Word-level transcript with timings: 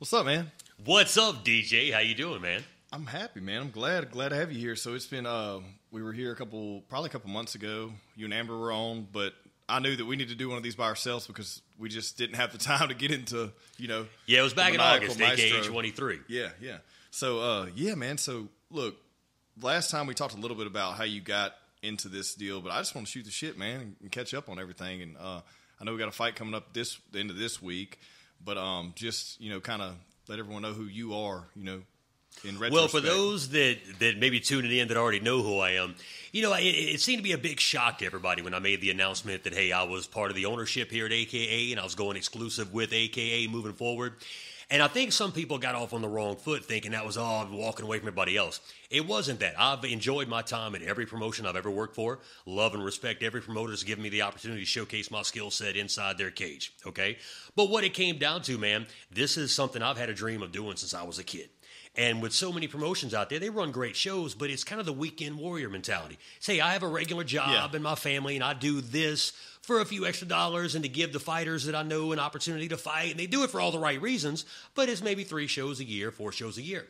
What's 0.00 0.14
up, 0.14 0.24
man? 0.24 0.50
What's 0.86 1.18
up, 1.18 1.44
DJ? 1.44 1.92
How 1.92 1.98
you 1.98 2.14
doing, 2.14 2.40
man? 2.40 2.64
I'm 2.90 3.04
happy, 3.04 3.40
man. 3.40 3.60
I'm 3.60 3.70
glad 3.70 4.10
glad 4.10 4.30
to 4.30 4.36
have 4.36 4.50
you 4.50 4.58
here. 4.58 4.74
So 4.74 4.94
it's 4.94 5.06
been 5.06 5.26
uh 5.26 5.58
we 5.90 6.02
were 6.02 6.14
here 6.14 6.32
a 6.32 6.34
couple 6.34 6.80
probably 6.88 7.08
a 7.08 7.12
couple 7.12 7.28
months 7.28 7.54
ago. 7.54 7.92
You 8.16 8.24
and 8.24 8.32
Amber 8.32 8.56
were 8.56 8.72
on, 8.72 9.06
but 9.12 9.34
I 9.68 9.78
knew 9.78 9.94
that 9.94 10.06
we 10.06 10.16
needed 10.16 10.30
to 10.30 10.36
do 10.36 10.48
one 10.48 10.56
of 10.56 10.62
these 10.62 10.74
by 10.74 10.86
ourselves 10.86 11.26
because 11.26 11.60
we 11.78 11.90
just 11.90 12.16
didn't 12.16 12.36
have 12.36 12.50
the 12.50 12.56
time 12.70 12.88
to 12.88 12.94
get 12.94 13.10
into, 13.10 13.52
you 13.76 13.88
know. 13.88 14.06
Yeah, 14.24 14.40
it 14.40 14.42
was 14.44 14.54
back 14.54 14.72
in 14.72 14.80
August, 14.80 15.20
aka 15.20 15.60
23. 15.64 16.20
Yeah, 16.28 16.48
yeah. 16.62 16.78
So 17.10 17.40
uh 17.40 17.66
yeah, 17.74 17.94
man. 17.94 18.16
So 18.16 18.48
look, 18.70 18.96
last 19.60 19.90
time 19.90 20.06
we 20.06 20.14
talked 20.14 20.32
a 20.32 20.40
little 20.40 20.56
bit 20.56 20.66
about 20.66 20.94
how 20.94 21.04
you 21.04 21.20
got 21.20 21.56
into 21.82 22.08
this 22.08 22.34
deal, 22.34 22.62
but 22.62 22.72
I 22.72 22.78
just 22.78 22.94
want 22.94 23.06
to 23.06 23.12
shoot 23.12 23.26
the 23.26 23.30
shit, 23.30 23.58
man, 23.58 23.96
and 24.00 24.10
catch 24.10 24.32
up 24.32 24.48
on 24.48 24.58
everything. 24.58 25.02
And 25.02 25.18
uh 25.18 25.42
I 25.78 25.84
know 25.84 25.92
we 25.92 25.98
got 25.98 26.08
a 26.08 26.12
fight 26.12 26.36
coming 26.36 26.54
up 26.54 26.72
this 26.72 26.98
the 27.12 27.20
end 27.20 27.28
of 27.28 27.36
this 27.36 27.60
week, 27.60 27.98
but 28.44 28.58
um 28.58 28.92
just, 28.96 29.40
you 29.40 29.50
know, 29.50 29.60
kind 29.60 29.82
of 29.82 29.94
let 30.28 30.38
everyone 30.38 30.62
know 30.62 30.72
who 30.72 30.84
you 30.84 31.14
are, 31.14 31.44
you 31.56 31.64
know, 31.64 31.82
in 32.44 32.58
retrospect. 32.58 32.72
Well, 32.72 32.88
for 32.88 33.00
those 33.00 33.50
that, 33.50 33.78
that 33.98 34.18
maybe 34.18 34.40
tuning 34.40 34.70
in 34.70 34.88
that 34.88 34.96
already 34.96 35.20
know 35.20 35.42
who 35.42 35.58
I 35.58 35.72
am, 35.72 35.94
you 36.32 36.42
know, 36.42 36.54
it, 36.54 36.62
it 36.62 37.00
seemed 37.00 37.18
to 37.18 37.24
be 37.24 37.32
a 37.32 37.38
big 37.38 37.60
shock 37.60 37.98
to 37.98 38.06
everybody 38.06 38.42
when 38.42 38.54
I 38.54 38.60
made 38.60 38.80
the 38.80 38.90
announcement 38.90 39.44
that, 39.44 39.52
hey, 39.52 39.72
I 39.72 39.82
was 39.82 40.06
part 40.06 40.30
of 40.30 40.36
the 40.36 40.46
ownership 40.46 40.90
here 40.90 41.06
at 41.06 41.12
AKA 41.12 41.72
and 41.72 41.80
I 41.80 41.84
was 41.84 41.94
going 41.94 42.16
exclusive 42.16 42.72
with 42.72 42.92
AKA 42.92 43.48
moving 43.48 43.72
forward. 43.72 44.14
And 44.72 44.80
I 44.80 44.86
think 44.86 45.10
some 45.10 45.32
people 45.32 45.58
got 45.58 45.74
off 45.74 45.92
on 45.92 46.00
the 46.00 46.08
wrong 46.08 46.36
foot 46.36 46.64
thinking 46.64 46.92
that 46.92 47.04
was, 47.04 47.18
oh, 47.18 47.24
I'm 47.24 47.52
walking 47.52 47.84
away 47.84 47.98
from 47.98 48.06
everybody 48.06 48.36
else. 48.36 48.60
It 48.88 49.04
wasn't 49.04 49.40
that. 49.40 49.54
I've 49.58 49.84
enjoyed 49.84 50.28
my 50.28 50.42
time 50.42 50.76
at 50.76 50.82
every 50.82 51.06
promotion 51.06 51.44
I've 51.44 51.56
ever 51.56 51.70
worked 51.70 51.96
for. 51.96 52.20
Love 52.46 52.74
and 52.74 52.84
respect 52.84 53.24
every 53.24 53.40
promoter 53.40 53.70
that's 53.70 53.82
given 53.82 54.04
me 54.04 54.10
the 54.10 54.22
opportunity 54.22 54.60
to 54.60 54.66
showcase 54.66 55.10
my 55.10 55.22
skill 55.22 55.50
set 55.50 55.76
inside 55.76 56.18
their 56.18 56.30
cage. 56.30 56.72
Okay? 56.86 57.18
But 57.56 57.68
what 57.68 57.82
it 57.82 57.94
came 57.94 58.18
down 58.18 58.42
to, 58.42 58.58
man, 58.58 58.86
this 59.10 59.36
is 59.36 59.52
something 59.52 59.82
I've 59.82 59.98
had 59.98 60.08
a 60.08 60.14
dream 60.14 60.40
of 60.40 60.52
doing 60.52 60.76
since 60.76 60.94
I 60.94 61.02
was 61.02 61.18
a 61.18 61.24
kid. 61.24 61.50
And 61.96 62.22
with 62.22 62.32
so 62.32 62.52
many 62.52 62.68
promotions 62.68 63.14
out 63.14 63.30
there, 63.30 63.40
they 63.40 63.50
run 63.50 63.72
great 63.72 63.96
shows, 63.96 64.34
but 64.34 64.48
it's 64.48 64.62
kind 64.62 64.78
of 64.78 64.86
the 64.86 64.92
weekend 64.92 65.36
warrior 65.38 65.68
mentality. 65.68 66.18
Say, 66.38 66.60
I 66.60 66.72
have 66.72 66.84
a 66.84 66.88
regular 66.88 67.24
job 67.24 67.50
Yeah. 67.72 67.76
in 67.76 67.82
my 67.82 67.96
family, 67.96 68.36
and 68.36 68.44
I 68.44 68.54
do 68.54 68.80
this 68.80 69.32
for 69.62 69.80
a 69.80 69.84
few 69.84 70.06
extra 70.06 70.26
dollars 70.28 70.74
and 70.76 70.84
to 70.84 70.88
give 70.88 71.12
the 71.12 71.18
fighters 71.20 71.64
that 71.64 71.74
I 71.74 71.82
know 71.82 72.12
an 72.12 72.20
opportunity 72.20 72.68
to 72.68 72.76
fight. 72.76 73.10
And 73.10 73.18
they 73.20 73.26
do 73.26 73.42
it 73.42 73.50
for 73.50 73.60
all 73.60 73.72
the 73.72 73.78
right 73.78 74.00
reasons, 74.00 74.44
but 74.76 74.88
it's 74.88 75.02
maybe 75.02 75.24
three 75.24 75.48
shows 75.48 75.80
a 75.80 75.84
year, 75.84 76.10
four 76.12 76.30
shows 76.32 76.58
a 76.58 76.62
year. 76.62 76.86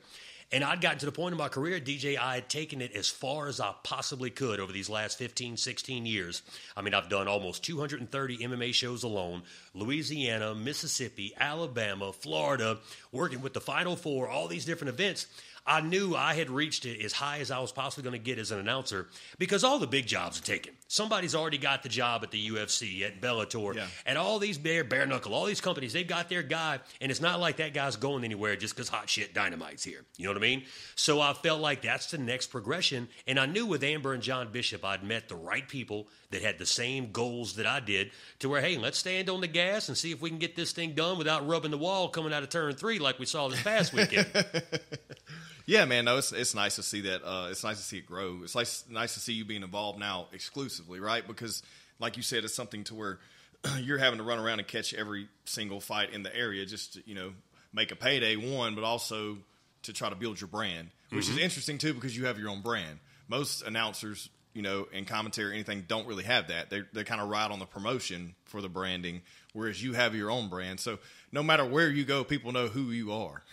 And 0.52 0.64
I'd 0.64 0.80
gotten 0.80 0.98
to 0.98 1.06
the 1.06 1.12
point 1.12 1.32
in 1.32 1.38
my 1.38 1.48
career, 1.48 1.78
DJ, 1.78 2.18
I 2.18 2.34
had 2.34 2.48
taken 2.48 2.82
it 2.82 2.96
as 2.96 3.08
far 3.08 3.46
as 3.46 3.60
I 3.60 3.72
possibly 3.84 4.30
could 4.30 4.58
over 4.58 4.72
these 4.72 4.90
last 4.90 5.16
15, 5.16 5.56
16 5.56 6.06
years. 6.06 6.42
I 6.76 6.82
mean, 6.82 6.92
I've 6.92 7.08
done 7.08 7.28
almost 7.28 7.64
230 7.64 8.38
MMA 8.38 8.74
shows 8.74 9.04
alone 9.04 9.42
Louisiana, 9.74 10.56
Mississippi, 10.56 11.32
Alabama, 11.38 12.12
Florida, 12.12 12.78
working 13.12 13.42
with 13.42 13.52
the 13.52 13.60
Final 13.60 13.94
Four, 13.94 14.28
all 14.28 14.48
these 14.48 14.64
different 14.64 14.92
events. 14.92 15.26
I 15.66 15.80
knew 15.80 16.14
I 16.16 16.34
had 16.34 16.50
reached 16.50 16.86
it 16.86 17.03
as 17.05 17.12
high 17.12 17.39
as 17.39 17.50
I 17.50 17.58
was 17.61 17.70
possibly 17.72 18.03
going 18.08 18.20
to 18.20 18.25
get 18.25 18.39
as 18.39 18.50
an 18.50 18.58
announcer 18.58 19.06
because 19.39 19.62
all 19.62 19.78
the 19.78 19.86
big 19.86 20.06
jobs 20.06 20.39
are 20.41 20.42
taken. 20.44 20.75
Somebody's 20.89 21.34
already 21.36 21.58
got 21.58 21.83
the 21.84 21.89
job 21.89 22.25
at 22.25 22.30
the 22.33 22.48
UFC, 22.48 23.02
at 23.02 23.20
Bellator, 23.20 23.77
Yeah. 23.77 23.86
and 24.06 24.19
all 24.19 24.39
these 24.41 24.58
bare 24.58 24.83
bare 24.83 25.06
knuckle, 25.06 25.33
all 25.34 25.44
these 25.44 25.61
companies, 25.61 25.92
they've 25.92 26.06
got 26.06 26.28
their 26.28 26.42
guy, 26.42 26.80
and 27.00 27.11
it's 27.12 27.20
not 27.20 27.39
like 27.39 27.58
that 27.58 27.75
guy's 27.75 27.94
going 27.97 28.25
anywhere 28.25 28.56
just 28.56 28.75
because 28.75 28.89
hot 28.89 29.08
shit 29.08 29.33
dynamite's 29.33 29.84
here. 29.84 30.05
You 30.17 30.25
know 30.25 30.30
what 30.33 30.39
I 30.39 30.41
mean? 30.41 30.64
So 30.97 31.20
I 31.20 31.33
felt 31.33 31.61
like 31.61 31.83
that's 31.83 32.11
the 32.11 32.19
next 32.19 32.48
progression, 32.48 33.08
and 33.28 33.39
I 33.39 33.47
knew 33.47 33.67
with 33.67 33.84
Amber 33.84 34.12
and 34.14 34.22
John 34.22 34.50
Bishop, 34.50 34.84
I'd 34.84 35.05
met 35.05 35.28
the 35.28 35.36
right 35.36 35.69
people 35.69 36.08
that 36.30 36.42
had 36.42 36.58
the 36.58 36.67
same 36.67 37.12
goals 37.12 37.55
that 37.56 37.67
I 37.67 37.78
did. 37.80 38.11
To 38.41 38.48
where, 38.48 38.61
hey, 38.61 38.77
let's 38.77 38.98
stand 38.98 39.28
on 39.30 39.41
the 39.41 39.47
gas 39.47 39.89
and 39.89 39.97
see 39.97 40.11
if 40.12 40.20
we 40.20 40.30
can 40.30 40.39
get 40.39 40.56
this 40.56 40.72
thing 40.72 40.95
done 40.95 41.19
without 41.19 41.47
rubbing 41.47 41.70
the 41.70 41.78
wall 41.78 42.08
coming 42.08 42.33
out 42.33 42.42
of 42.42 42.48
turn 42.48 42.74
three 42.74 42.98
like 42.98 43.19
we 43.19 43.27
saw 43.27 43.48
this 43.48 43.62
past 43.62 43.92
weekend. 43.92 44.27
Yeah, 45.70 45.84
man. 45.84 46.06
No, 46.06 46.16
it's 46.16 46.32
it's 46.32 46.52
nice 46.52 46.74
to 46.76 46.82
see 46.82 47.02
that. 47.02 47.22
Uh, 47.24 47.46
it's 47.48 47.62
nice 47.62 47.76
to 47.76 47.84
see 47.84 47.98
it 47.98 48.06
grow. 48.06 48.40
It's 48.42 48.56
nice 48.56 48.82
nice 48.90 49.14
to 49.14 49.20
see 49.20 49.34
you 49.34 49.44
being 49.44 49.62
involved 49.62 50.00
now 50.00 50.27
exclusively, 50.32 50.98
right? 50.98 51.24
Because, 51.24 51.62
like 52.00 52.17
you 52.17 52.24
said, 52.24 52.42
it's 52.42 52.52
something 52.52 52.83
to 52.84 52.95
where 52.96 53.18
you're 53.78 53.96
having 53.96 54.18
to 54.18 54.24
run 54.24 54.40
around 54.40 54.58
and 54.58 54.67
catch 54.67 54.92
every 54.92 55.28
single 55.45 55.80
fight 55.80 56.12
in 56.12 56.24
the 56.24 56.36
area 56.36 56.67
just 56.67 56.95
to 56.95 57.02
you 57.06 57.14
know 57.14 57.33
make 57.72 57.92
a 57.92 57.95
payday 57.95 58.34
one, 58.34 58.74
but 58.74 58.83
also 58.83 59.39
to 59.84 59.92
try 59.92 60.08
to 60.08 60.17
build 60.17 60.40
your 60.40 60.48
brand, 60.48 60.89
which 61.11 61.28
is 61.28 61.39
interesting 61.39 61.78
too 61.78 61.95
because 61.95 62.16
you 62.16 62.27
have 62.27 62.36
your 62.36 62.50
own 62.50 62.62
brand. 62.62 62.98
Most 63.28 63.62
announcers, 63.62 64.28
you 64.55 64.62
know, 64.62 64.89
in 64.92 65.05
commentary 65.05 65.50
or 65.50 65.52
anything, 65.52 65.84
don't 65.86 66.08
really 66.08 66.24
have 66.24 66.48
that. 66.48 66.70
They 66.70 66.83
they 66.92 67.05
kind 67.05 67.20
of 67.20 67.28
ride 67.28 67.52
on 67.52 67.61
the 67.61 67.64
promotion 67.64 68.34
for 68.42 68.61
the 68.61 68.68
branding, 68.68 69.22
whereas 69.52 69.80
you 69.80 69.92
have 69.92 70.16
your 70.16 70.33
own 70.33 70.48
brand. 70.48 70.80
So 70.80 70.98
no 71.30 71.45
matter 71.45 71.64
where 71.64 71.89
you 71.89 72.05
go, 72.05 72.24
people 72.24 72.50
know 72.50 72.66
who 72.66 72.90
you 72.90 73.12
are. 73.12 73.45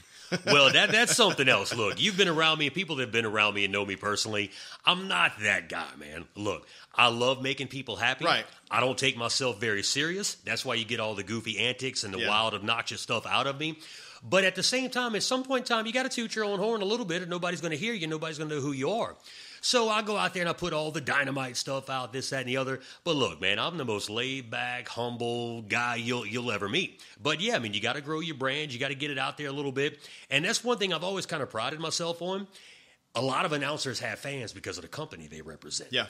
Well, 0.45 0.71
that 0.71 0.91
that's 0.91 1.15
something 1.15 1.47
else. 1.47 1.73
Look, 1.75 2.01
you've 2.01 2.17
been 2.17 2.27
around 2.27 2.59
me, 2.59 2.67
and 2.67 2.75
people 2.75 2.95
that 2.97 3.03
have 3.03 3.11
been 3.11 3.25
around 3.25 3.53
me 3.53 3.63
and 3.63 3.71
know 3.73 3.85
me 3.85 3.95
personally. 3.95 4.51
I'm 4.85 5.07
not 5.07 5.33
that 5.41 5.69
guy, 5.69 5.87
man. 5.99 6.25
Look, 6.35 6.67
I 6.93 7.07
love 7.07 7.41
making 7.41 7.67
people 7.67 7.95
happy. 7.95 8.25
Right. 8.25 8.45
I 8.69 8.79
don't 8.79 8.97
take 8.97 9.17
myself 9.17 9.59
very 9.59 9.83
serious. 9.83 10.35
That's 10.45 10.65
why 10.65 10.75
you 10.75 10.85
get 10.85 10.99
all 10.99 11.15
the 11.15 11.23
goofy 11.23 11.59
antics 11.59 12.03
and 12.03 12.13
the 12.13 12.19
Yeah. 12.19 12.29
wild, 12.29 12.53
obnoxious 12.53 13.01
stuff 13.01 13.25
out 13.25 13.47
of 13.47 13.59
me. 13.59 13.77
But 14.23 14.43
at 14.43 14.55
the 14.55 14.63
same 14.63 14.89
time, 14.89 15.15
at 15.15 15.23
some 15.23 15.43
point 15.43 15.69
in 15.69 15.75
time, 15.77 15.85
you 15.85 15.93
got 15.93 16.03
to 16.03 16.09
toot 16.09 16.35
your 16.35 16.45
own 16.45 16.57
horn 16.59 16.81
a 16.81 16.85
little 16.85 17.05
bit, 17.05 17.21
and 17.21 17.29
nobody's 17.29 17.61
going 17.61 17.71
to 17.71 17.77
hear 17.77 17.93
you. 17.93 18.07
Nobody's 18.07 18.37
going 18.37 18.49
to 18.49 18.55
know 18.55 18.61
who 18.61 18.71
you 18.71 18.89
are. 18.91 19.15
So 19.61 19.89
I 19.89 20.01
go 20.01 20.17
out 20.17 20.33
there 20.33 20.41
and 20.41 20.49
I 20.49 20.53
put 20.53 20.73
all 20.73 20.91
the 20.91 21.01
dynamite 21.01 21.57
stuff 21.57 21.89
out, 21.89 22.13
this, 22.13 22.29
that, 22.29 22.41
and 22.41 22.49
the 22.49 22.57
other. 22.57 22.79
But 23.03 23.15
look, 23.15 23.41
man, 23.41 23.59
I'm 23.59 23.77
the 23.77 23.85
most 23.85 24.09
laid 24.09 24.49
back, 24.49 24.87
humble 24.87 25.61
guy 25.63 25.95
you'll 25.95 26.25
you'll 26.25 26.51
ever 26.51 26.69
meet. 26.69 27.01
But 27.21 27.41
yeah, 27.41 27.55
I 27.55 27.59
mean, 27.59 27.73
you 27.73 27.81
got 27.81 27.95
to 27.95 28.01
grow 28.01 28.19
your 28.19 28.35
brand. 28.35 28.73
You 28.73 28.79
got 28.79 28.89
to 28.89 28.95
get 28.95 29.11
it 29.11 29.17
out 29.17 29.37
there 29.37 29.47
a 29.47 29.51
little 29.51 29.71
bit. 29.71 29.99
And 30.29 30.45
that's 30.45 30.63
one 30.63 30.77
thing 30.77 30.93
I've 30.93 31.03
always 31.03 31.25
kind 31.25 31.43
of 31.43 31.49
prided 31.49 31.79
myself 31.79 32.21
on. 32.21 32.47
A 33.15 33.21
lot 33.21 33.45
of 33.45 33.51
announcers 33.51 33.99
have 33.99 34.19
fans 34.19 34.53
because 34.53 34.77
of 34.77 34.83
the 34.83 34.87
company 34.87 35.27
they 35.27 35.41
represent 35.41 35.91
Yeah. 35.91 36.05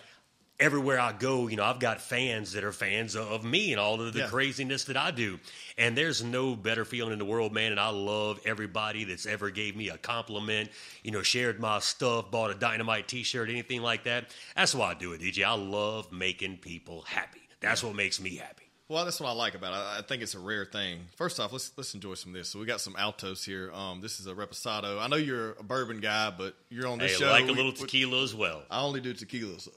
Everywhere 0.59 0.99
I 0.99 1.13
go, 1.13 1.47
you 1.47 1.55
know, 1.55 1.63
I've 1.63 1.79
got 1.79 2.01
fans 2.01 2.53
that 2.53 2.63
are 2.63 2.71
fans 2.71 3.15
of- 3.15 3.43
me 3.43 3.71
and 3.71 3.79
all 3.79 4.01
of 4.01 4.11
the 4.13 4.19
Yeah. 4.21 4.27
craziness 4.27 4.85
that 4.85 4.97
I 4.97 5.11
do. 5.11 5.39
And 5.77 5.95
there's 5.97 6.23
no 6.23 6.55
better 6.55 6.83
feeling 6.83 7.13
in 7.13 7.19
the 7.19 7.25
world, 7.25 7.53
man. 7.53 7.71
And 7.71 7.79
I 7.79 7.89
love 7.89 8.39
everybody 8.45 9.03
that's 9.03 9.25
ever 9.27 9.51
gave 9.51 9.75
me 9.75 9.89
a 9.89 9.97
compliment, 9.97 10.71
you 11.03 11.11
know, 11.11 11.21
shared 11.21 11.59
my 11.59 11.79
stuff, 11.79 12.31
bought 12.31 12.49
a 12.49 12.55
dynamite 12.55 13.07
t-shirt, 13.07 13.49
anything 13.49 13.81
like 13.83 14.05
that. 14.05 14.31
That's 14.55 14.73
why 14.73 14.91
I 14.91 14.93
do 14.95 15.13
it, 15.13 15.21
DJ. 15.21 15.43
I 15.43 15.53
love 15.53 16.11
making 16.11 16.57
people 16.57 17.03
happy. 17.03 17.41
That's 17.59 17.83
what 17.83 17.93
makes 17.95 18.19
me 18.19 18.37
happy. 18.37 18.63
Well, 18.89 19.03
that's 19.03 19.19
what 19.19 19.27
I 19.27 19.33
like 19.33 19.53
about 19.53 19.73
it. 19.73 19.75
I 19.75 19.97
I 19.97 20.01
think 20.01 20.23
it's 20.23 20.33
a 20.33 20.39
rare 20.39 20.63
thing. 20.63 21.07
First 21.17 21.41
off, 21.41 21.51
let's 21.51 21.71
let's 21.75 21.93
enjoy 21.93 22.13
some 22.13 22.31
of 22.31 22.37
this. 22.37 22.47
So 22.49 22.57
we 22.57 22.65
got 22.65 22.79
some 22.79 22.95
Altos 22.95 23.43
here. 23.43 23.69
Um, 23.73 23.99
this 23.99 24.19
is 24.21 24.27
a 24.27 24.33
Reposado. 24.33 24.97
I 25.01 25.07
know 25.07 25.17
you're 25.17 25.51
a 25.59 25.63
bourbon 25.63 25.99
guy, 25.99 26.29
but 26.29 26.55
you're 26.69 26.87
on 26.87 26.97
this 26.99 27.11
Hey, 27.11 27.17
show. 27.19 27.29
like 27.29 27.43
a 27.43 27.47
We- 27.47 27.53
little 27.55 27.73
we- 27.73 27.79
tequila 27.79 28.23
as 28.23 28.33
well. 28.33 28.63
I 28.71 28.79
only 28.79 29.01
do 29.01 29.13
tequila, 29.13 29.59
so 29.59 29.71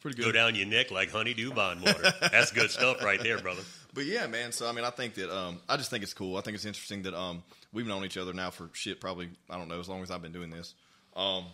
pretty 0.00 0.16
good. 0.16 0.26
Go 0.26 0.32
down 0.32 0.54
your 0.54 0.66
neck 0.66 0.90
like 0.90 1.10
honeydew 1.10 1.52
bond 1.52 1.82
water. 1.82 2.12
That's 2.20 2.52
good 2.52 2.70
stuff 2.70 3.02
right 3.02 3.22
there, 3.22 3.38
brother. 3.38 3.62
But 3.94 4.06
yeah, 4.06 4.26
man. 4.26 4.52
So 4.52 4.68
I 4.68 4.72
mean, 4.72 4.84
I 4.84 4.90
think 4.90 5.14
that 5.14 5.34
um, 5.34 5.60
I 5.68 5.76
just 5.76 5.90
think 5.90 6.02
it's 6.02 6.14
cool. 6.14 6.36
I 6.36 6.40
think 6.40 6.54
it's 6.54 6.64
interesting 6.64 7.02
that 7.02 7.14
um, 7.14 7.42
we've 7.72 7.86
known 7.86 8.04
each 8.04 8.16
other 8.16 8.32
now 8.32 8.50
for 8.50 8.70
shit 8.72 9.00
probably 9.00 9.30
I 9.48 9.56
don't 9.56 9.68
know 9.68 9.80
as 9.80 9.88
long 9.88 10.02
as 10.02 10.10
I've 10.10 10.22
been 10.22 10.32
doing 10.32 10.50
this. 10.50 10.74
Um, 11.16 11.46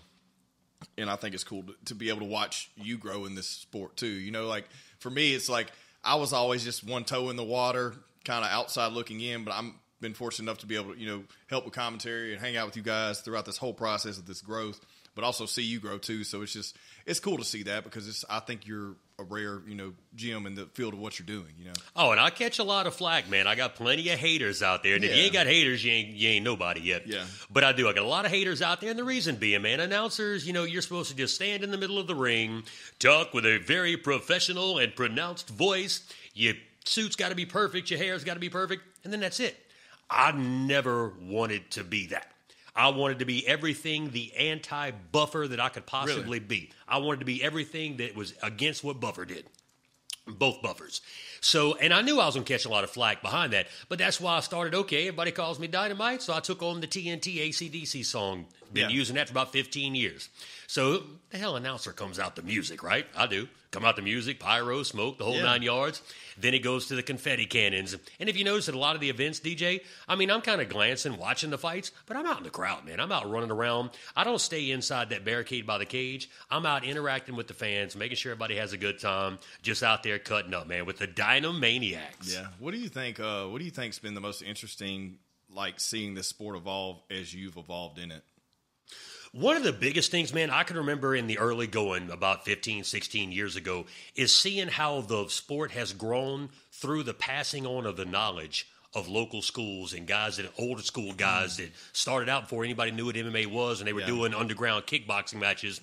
and 0.98 1.08
I 1.08 1.16
think 1.16 1.34
it's 1.34 1.44
cool 1.44 1.62
to, 1.62 1.74
to 1.86 1.94
be 1.94 2.10
able 2.10 2.20
to 2.20 2.26
watch 2.26 2.70
you 2.76 2.98
grow 2.98 3.24
in 3.24 3.34
this 3.34 3.48
sport 3.48 3.96
too. 3.96 4.06
You 4.06 4.30
know, 4.30 4.46
like 4.46 4.66
for 4.98 5.10
me, 5.10 5.34
it's 5.34 5.48
like 5.48 5.72
I 6.04 6.16
was 6.16 6.32
always 6.32 6.64
just 6.64 6.84
one 6.84 7.04
toe 7.04 7.30
in 7.30 7.36
the 7.36 7.44
water, 7.44 7.94
kind 8.24 8.44
of 8.44 8.50
outside 8.50 8.92
looking 8.92 9.20
in. 9.20 9.44
But 9.44 9.54
I'm 9.54 9.74
been 10.00 10.14
fortunate 10.14 10.44
enough 10.44 10.58
to 10.58 10.66
be 10.66 10.76
able 10.76 10.94
to 10.94 11.00
you 11.00 11.06
know 11.06 11.24
help 11.48 11.64
with 11.64 11.74
commentary 11.74 12.32
and 12.32 12.40
hang 12.40 12.56
out 12.56 12.66
with 12.66 12.76
you 12.76 12.82
guys 12.82 13.20
throughout 13.20 13.46
this 13.46 13.56
whole 13.56 13.74
process 13.74 14.18
of 14.18 14.26
this 14.26 14.40
growth. 14.40 14.80
But 15.16 15.24
also 15.24 15.46
see 15.46 15.62
you 15.62 15.80
grow 15.80 15.96
too. 15.98 16.22
So 16.22 16.42
it's 16.42 16.52
just 16.52 16.76
it's 17.06 17.20
cool 17.20 17.38
to 17.38 17.44
see 17.44 17.64
that 17.64 17.84
because 17.84 18.06
it's 18.06 18.24
I 18.30 18.38
think 18.38 18.66
you're 18.66 18.94
a 19.18 19.24
rare 19.24 19.62
you 19.66 19.74
know 19.74 19.94
gem 20.14 20.46
in 20.46 20.54
the 20.54 20.66
field 20.74 20.92
of 20.92 21.00
what 21.00 21.18
you're 21.18 21.26
doing. 21.26 21.54
You 21.58 21.64
know. 21.64 21.72
Oh, 21.96 22.12
and 22.12 22.20
I 22.20 22.28
catch 22.28 22.58
a 22.58 22.64
lot 22.64 22.86
of 22.86 22.94
flack, 22.94 23.28
man. 23.30 23.46
I 23.46 23.54
got 23.54 23.76
plenty 23.76 24.10
of 24.10 24.18
haters 24.18 24.62
out 24.62 24.82
there. 24.82 24.94
And 24.94 25.02
if 25.02 25.16
you 25.16 25.22
ain't 25.22 25.32
got 25.32 25.46
haters, 25.46 25.82
you 25.82 25.90
ain't, 25.90 26.08
you 26.10 26.28
ain't 26.28 26.44
nobody 26.44 26.82
yet. 26.82 27.06
Yeah. 27.06 27.24
But 27.50 27.64
I 27.64 27.72
do. 27.72 27.88
I 27.88 27.94
got 27.94 28.04
a 28.04 28.08
lot 28.08 28.26
of 28.26 28.30
haters 28.30 28.60
out 28.60 28.82
there. 28.82 28.90
And 28.90 28.98
the 28.98 29.04
reason 29.04 29.36
being, 29.36 29.62
man, 29.62 29.80
announcers, 29.80 30.46
you 30.46 30.52
know, 30.52 30.64
you're 30.64 30.82
supposed 30.82 31.10
to 31.10 31.16
just 31.16 31.34
stand 31.34 31.64
in 31.64 31.70
the 31.70 31.78
middle 31.78 31.98
of 31.98 32.06
the 32.06 32.14
ring, 32.14 32.62
talk 32.98 33.32
with 33.32 33.46
a 33.46 33.56
very 33.56 33.96
professional 33.96 34.78
and 34.78 34.94
pronounced 34.94 35.48
voice. 35.48 36.06
Your 36.34 36.54
suit's 36.84 37.16
got 37.16 37.30
to 37.30 37.34
be 37.34 37.46
perfect. 37.46 37.90
Your 37.90 37.98
hair's 37.98 38.22
got 38.22 38.34
to 38.34 38.40
be 38.40 38.50
perfect. 38.50 38.82
And 39.02 39.10
then 39.10 39.20
that's 39.20 39.40
it. 39.40 39.56
I 40.10 40.32
never 40.32 41.14
wanted 41.22 41.70
to 41.72 41.84
be 41.84 42.08
that. 42.08 42.30
I 42.76 42.88
wanted 42.88 43.20
to 43.20 43.24
be 43.24 43.46
everything 43.46 44.10
the 44.10 44.32
anti 44.36 44.90
buffer 44.90 45.48
that 45.48 45.58
I 45.58 45.70
could 45.70 45.86
possibly 45.86 46.38
be. 46.38 46.70
I 46.86 46.98
wanted 46.98 47.20
to 47.20 47.26
be 47.26 47.42
everything 47.42 47.96
that 47.96 48.14
was 48.14 48.34
against 48.42 48.84
what 48.84 49.00
Buffer 49.00 49.24
did 49.24 49.46
both 50.26 50.60
buffers. 50.60 51.00
So, 51.40 51.74
and 51.76 51.94
I 51.94 52.02
knew 52.02 52.18
I 52.18 52.26
was 52.26 52.34
going 52.34 52.44
to 52.44 52.52
catch 52.52 52.64
a 52.64 52.68
lot 52.68 52.84
of 52.84 52.90
flack 52.90 53.22
behind 53.22 53.52
that, 53.52 53.68
but 53.88 53.98
that's 53.98 54.20
why 54.20 54.36
I 54.36 54.40
started. 54.40 54.74
Okay, 54.74 55.02
everybody 55.06 55.30
calls 55.30 55.58
me 55.58 55.68
Dynamite, 55.68 56.22
so 56.22 56.34
I 56.34 56.40
took 56.40 56.62
on 56.62 56.80
the 56.80 56.86
TNT 56.86 57.48
ACDC 57.48 58.04
song 58.04 58.46
Been 58.76 58.90
Yeah. 58.90 58.96
using 58.96 59.16
that 59.16 59.28
for 59.28 59.32
about 59.32 59.52
15 59.52 59.94
years. 59.94 60.28
So 60.68 61.04
the 61.30 61.38
hell 61.38 61.56
announcer 61.56 61.92
comes 61.92 62.18
out 62.18 62.36
the 62.36 62.42
music, 62.42 62.82
right? 62.82 63.06
I 63.16 63.26
do. 63.26 63.48
Come 63.72 63.84
out 63.84 63.96
the 63.96 64.02
music, 64.02 64.38
pyro, 64.40 64.82
smoke, 64.84 65.18
the 65.18 65.24
whole 65.24 65.36
Yeah. 65.36 65.42
nine 65.42 65.62
yards. 65.62 66.00
Then 66.38 66.54
it 66.54 66.60
goes 66.60 66.86
to 66.86 66.94
the 66.94 67.02
confetti 67.02 67.44
cannons. 67.46 67.94
And 68.18 68.28
if 68.28 68.36
you 68.36 68.44
notice 68.44 68.68
at 68.68 68.74
a 68.74 68.78
lot 68.78 68.94
of 68.94 69.00
the 69.00 69.10
events, 69.10 69.38
DJ, 69.40 69.80
I 70.08 70.14
mean, 70.16 70.30
I'm 70.30 70.40
kind 70.40 70.60
of 70.60 70.68
glancing, 70.68 71.16
watching 71.18 71.50
the 71.50 71.58
fights, 71.58 71.90
but 72.06 72.16
I'm 72.16 72.26
out 72.26 72.38
in 72.38 72.44
the 72.44 72.50
crowd, 72.50 72.84
man. 72.84 73.00
I'm 73.00 73.12
out 73.12 73.30
running 73.30 73.50
around. 73.50 73.90
I 74.16 74.24
don't 74.24 74.40
stay 74.40 74.70
inside 74.70 75.10
that 75.10 75.24
barricade 75.24 75.66
by 75.66 75.78
the 75.78 75.84
cage. 75.86 76.28
I'm 76.50 76.64
out 76.66 76.84
interacting 76.84 77.36
with 77.36 77.48
the 77.48 77.54
fans, 77.54 77.96
making 77.96 78.16
sure 78.16 78.32
everybody 78.32 78.56
has 78.56 78.72
a 78.72 78.78
good 78.78 78.98
time, 78.98 79.38
just 79.62 79.82
out 79.82 80.02
there 80.02 80.18
cutting 80.18 80.54
up, 80.54 80.66
man, 80.66 80.86
with 80.86 80.98
the 80.98 81.08
Dynamaniacs. 81.08 82.32
Yeah. 82.32 82.48
What 82.58 82.72
do 82.72 82.78
you 82.78 82.88
think? 82.88 83.20
Uh, 83.20 83.46
what 83.46 83.58
do 83.58 83.64
you 83.64 83.70
think's 83.70 83.98
been 83.98 84.14
the 84.14 84.20
most 84.20 84.42
interesting, 84.42 85.18
like 85.50 85.80
seeing 85.80 86.14
this 86.14 86.28
sport 86.28 86.56
evolve 86.56 87.02
as 87.10 87.34
you've 87.34 87.56
evolved 87.56 87.98
in 87.98 88.10
it? 88.10 88.22
One 89.32 89.56
of 89.56 89.64
the 89.64 89.72
biggest 89.72 90.10
things, 90.10 90.32
man, 90.32 90.50
I 90.50 90.62
can 90.62 90.76
remember 90.76 91.14
in 91.14 91.26
the 91.26 91.38
early 91.38 91.66
going 91.66 92.10
about 92.10 92.44
15, 92.44 92.84
16 92.84 93.32
years 93.32 93.56
ago 93.56 93.86
is 94.14 94.34
seeing 94.34 94.68
how 94.68 95.02
the 95.02 95.28
sport 95.28 95.72
has 95.72 95.92
grown 95.92 96.48
through 96.72 97.02
the 97.02 97.14
passing 97.14 97.66
on 97.66 97.86
of 97.86 97.96
the 97.96 98.04
knowledge 98.04 98.66
of 98.94 99.08
local 99.08 99.42
schools 99.42 99.92
and 99.92 100.06
guys 100.06 100.38
that 100.38 100.50
older 100.58 100.80
school 100.82 101.12
guys 101.12 101.58
that 101.58 101.70
started 101.92 102.28
out 102.30 102.44
before 102.44 102.64
anybody 102.64 102.90
knew 102.92 103.06
what 103.06 103.14
MMA 103.16 103.46
was 103.46 103.80
and 103.80 103.86
they 103.88 103.92
were 103.92 104.00
Yeah. 104.00 104.06
doing 104.06 104.34
underground 104.34 104.86
kickboxing 104.86 105.38
matches. 105.38 105.80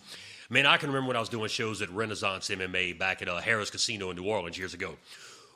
Man, 0.50 0.66
I 0.66 0.78
can 0.78 0.89
remember 0.89 1.10
when 1.10 1.18
I 1.18 1.19
was 1.19 1.30
doing 1.30 1.48
shows 1.50 1.81
at 1.81 1.89
Renaissance 1.92 2.50
MMA 2.50 2.98
back 2.98 3.22
at 3.22 3.30
uh, 3.30 3.39
Harrah's 3.39 3.69
Casino 3.69 4.10
in 4.10 4.16
New 4.18 4.24
Orleans 4.25 4.57
years 4.57 4.74
ago. 4.74 4.98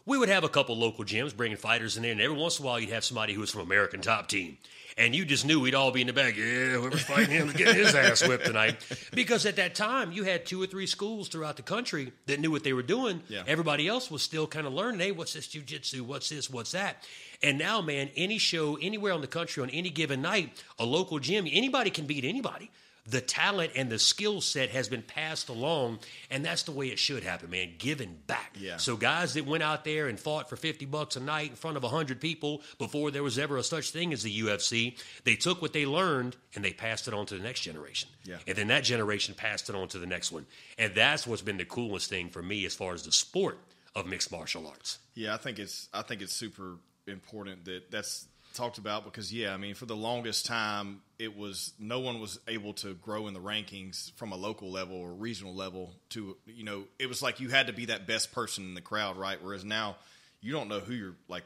We 0.07 0.18
would 0.18 0.30
have 0.30 0.45
a 0.45 0.50
couple 0.50 0.77
local 0.77 1.04
gyms 1.04 1.36
bringing 1.36 1.57
fighters 1.57 1.98
in 1.98 2.04
there, 2.04 2.13
and 2.13 2.21
every 2.21 2.38
once 2.38 2.59
in 2.59 2.63
a 2.63 2.65
while 2.65 2.80
you'd 2.80 2.92
have 2.92 3.04
somebody 3.04 3.33
who 3.33 3.42
was 3.42 3.51
from 3.51 3.59
American 3.59 4.00
Top 4.00 4.30
Team. 4.30 4.57
And 4.98 5.13
you 5.13 5.25
just 5.25 5.45
knew 5.45 5.59
we'd 5.59 5.75
all 5.75 5.92
be 5.92 6.00
in 6.00 6.07
the 6.07 6.13
back. 6.13 6.38
Yeah, 6.38 6.77
whoever's 6.77 7.01
fighting 7.04 7.31
him 7.31 7.50
is 7.50 7.54
getting 7.56 7.75
his 7.75 7.94
ass 7.94 8.25
whipped 8.25 8.45
tonight. 8.45 8.77
Because 9.13 9.45
at 9.45 9.57
that 9.57 9.75
time, 9.75 10.13
you 10.13 10.24
had 10.24 10.45
two 10.45 10.62
or 10.62 10.65
three 10.65 10.88
schools 10.88 11.27
throughout 11.27 11.57
the 11.57 11.62
country 11.62 12.13
that 12.27 12.39
knew 12.39 12.51
what 12.51 12.63
they 12.63 12.71
were 12.71 12.83
doing. 12.83 13.21
Yeah. 13.27 13.44
Everybody 13.45 13.86
else 13.88 14.09
was 14.09 14.21
still 14.21 14.48
kind 14.48 14.65
of 14.65 14.71
learning. 14.74 15.01
Hey, 15.01 15.12
what's 15.12 15.33
this 15.33 15.48
jujitsu? 15.48 16.01
What's 16.01 16.30
this? 16.30 16.50
What's 16.50 16.71
that? 16.71 17.04
And 17.44 17.57
now, 17.57 17.81
man, 17.81 18.09
any 18.15 18.38
show 18.38 18.77
anywhere 18.77 19.12
on 19.12 19.21
the 19.21 19.27
country 19.27 19.62
on 19.62 19.69
any 19.71 19.89
given 19.89 20.21
night, 20.21 20.63
a 20.80 20.86
local 20.86 21.19
gym, 21.19 21.48
anybody 21.51 21.89
can 21.89 22.06
beat 22.06 22.24
anybody. 22.24 22.71
The 23.07 23.21
talent 23.21 23.71
and 23.75 23.89
the 23.89 24.00
skill 24.00 24.42
set 24.42 24.69
has 24.69 24.89
been 24.89 25.01
passed 25.01 25.50
along, 25.50 26.00
and 26.30 26.44
that's 26.44 26.63
the 26.63 26.71
way 26.71 26.88
it 26.88 27.00
should 27.00 27.24
happen, 27.24 27.50
man. 27.50 27.74
Giving 27.77 28.18
back. 28.27 28.56
Yeah. 28.59 28.77
So 28.77 28.98
guys 28.98 29.33
that 29.36 29.45
went 29.45 29.63
out 29.63 29.86
there 29.86 30.07
and 30.07 30.19
fought 30.19 30.50
for 30.50 30.57
50 30.57 30.86
bucks 30.86 31.15
a 31.15 31.19
night 31.19 31.51
in 31.51 31.56
front 31.56 31.77
of 31.77 31.83
100 31.83 32.19
people 32.19 32.62
before 32.77 33.12
there 33.12 33.24
was 33.24 33.39
ever 33.39 33.57
a 33.57 33.63
such 33.63 33.92
thing 33.92 34.12
as 34.12 34.24
the 34.24 34.42
UFC, 34.42 34.98
they 35.24 35.36
took 35.36 35.62
what 35.62 35.74
they 35.74 35.86
learned 35.86 36.36
and 36.54 36.63
they 36.65 36.74
passed 36.74 37.07
it 37.07 37.13
on 37.13 37.25
to 37.27 37.36
the 37.36 37.44
next 37.44 37.62
generation. 37.62 38.09
Yeah. 38.24 38.38
And 38.45 38.57
then 38.57 38.68
that 38.68 38.83
generation 38.83 39.36
passed 39.36 39.69
it 39.69 39.75
on 39.75 39.88
to 39.89 40.00
the 40.00 40.06
next 40.06 40.31
one. 40.31 40.45
And 40.77 40.94
that's 40.94 41.25
what's 41.25 41.42
been 41.42 41.57
the 41.57 41.65
coolest 41.65 42.09
thing 42.09 42.30
for 42.30 42.42
me 42.42 42.65
as 42.65 42.75
far 42.75 42.94
as 42.94 43.04
the 43.04 43.12
sport 43.12 43.57
of 43.95 44.06
mixed 44.06 44.31
martial 44.31 44.68
arts. 44.68 45.00
Yeah, 45.15 45.33
I 45.33 45.38
think 45.38 45.59
it's 45.59 45.89
I 45.94 46.01
think 46.04 46.21
it's 46.21 46.33
super 46.33 46.75
important 47.07 47.65
that 47.65 47.89
that's 47.89 48.27
talked 48.57 48.77
about 48.77 49.06
because 49.06 49.33
yeah, 49.33 49.54
I 49.54 49.57
mean 49.57 49.75
for 49.75 49.86
the 49.86 49.95
longest 49.95 50.45
time 50.45 51.01
it 51.19 51.38
was 51.38 51.74
no 51.80 52.00
one 52.00 52.19
was 52.19 52.39
able 52.48 52.74
to 52.74 52.94
grow 52.95 53.27
in 53.27 53.33
the 53.33 53.39
rankings 53.39 54.12
from 54.13 54.31
a 54.31 54.36
local 54.36 54.71
level 54.71 54.98
or 54.98 55.13
regional 55.13 55.56
level 55.56 55.94
to 56.09 56.36
you 56.45 56.63
know 56.63 56.83
it 57.00 57.07
was 57.07 57.21
like 57.21 57.39
you 57.39 57.50
had 57.50 57.68
to 57.68 57.74
be 57.74 57.86
that 57.86 58.07
best 58.07 58.31
person 58.31 58.65
in 58.65 58.74
the 58.74 58.81
crowd, 58.81 59.18
right? 59.18 59.38
Whereas 59.42 59.63
now 59.63 59.98
you 60.42 60.51
don't 60.51 60.68
know 60.68 60.80
who 60.80 60.94
you're 60.94 61.15
like 61.27 61.44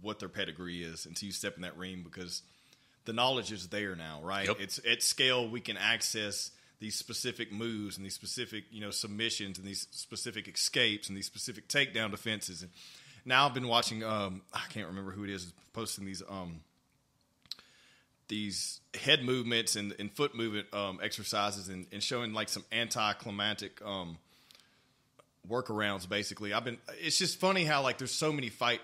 what 0.00 0.18
their 0.18 0.28
pedigree 0.28 0.82
is 0.82 1.06
until 1.06 1.26
you 1.26 1.32
step 1.32 1.56
in 1.56 1.62
that 1.62 1.76
ring 1.76 2.02
because 2.02 2.42
the 3.04 3.12
knowledge 3.12 3.52
is 3.52 3.68
there 3.68 3.94
now, 3.94 4.20
right? 4.22 4.46
Yep. 4.48 4.56
It's 4.60 4.80
at 4.90 5.02
scale 5.02 5.48
we 5.48 5.60
can 5.60 5.76
access 5.76 6.50
these 6.80 6.96
specific 6.96 7.52
moves 7.52 7.96
and 7.96 8.04
these 8.04 8.14
specific, 8.14 8.64
you 8.70 8.80
know, 8.80 8.90
submissions 8.90 9.58
and 9.58 9.66
these 9.66 9.86
specific 9.90 10.48
escapes 10.48 11.08
and 11.08 11.16
these 11.16 11.26
specific 11.26 11.68
takedown 11.68 12.10
defenses. 12.10 12.62
And 12.62 12.70
now 13.24 13.46
I've 13.46 13.54
been 13.54 13.68
watching 13.68 14.02
um 14.04 14.42
I 14.52 14.62
can't 14.70 14.88
remember 14.88 15.10
who 15.10 15.24
it 15.24 15.30
is 15.30 15.52
posting 15.72 16.04
these 16.04 16.22
um 16.28 16.60
these 18.28 18.80
head 18.94 19.22
movements 19.22 19.76
and, 19.76 19.94
and 19.98 20.10
foot 20.10 20.34
movement 20.34 20.72
um, 20.72 20.98
exercises 21.02 21.68
and, 21.68 21.86
and 21.92 22.02
showing 22.02 22.32
like 22.32 22.48
some 22.48 22.64
anticlimactic 22.72 23.80
um, 23.84 24.18
workarounds 25.48 26.08
basically. 26.08 26.52
I've 26.52 26.64
been 26.64 26.78
it's 27.00 27.18
just 27.18 27.38
funny 27.38 27.64
how 27.64 27.82
like 27.82 27.98
there's 27.98 28.14
so 28.14 28.32
many 28.32 28.48
fight 28.48 28.80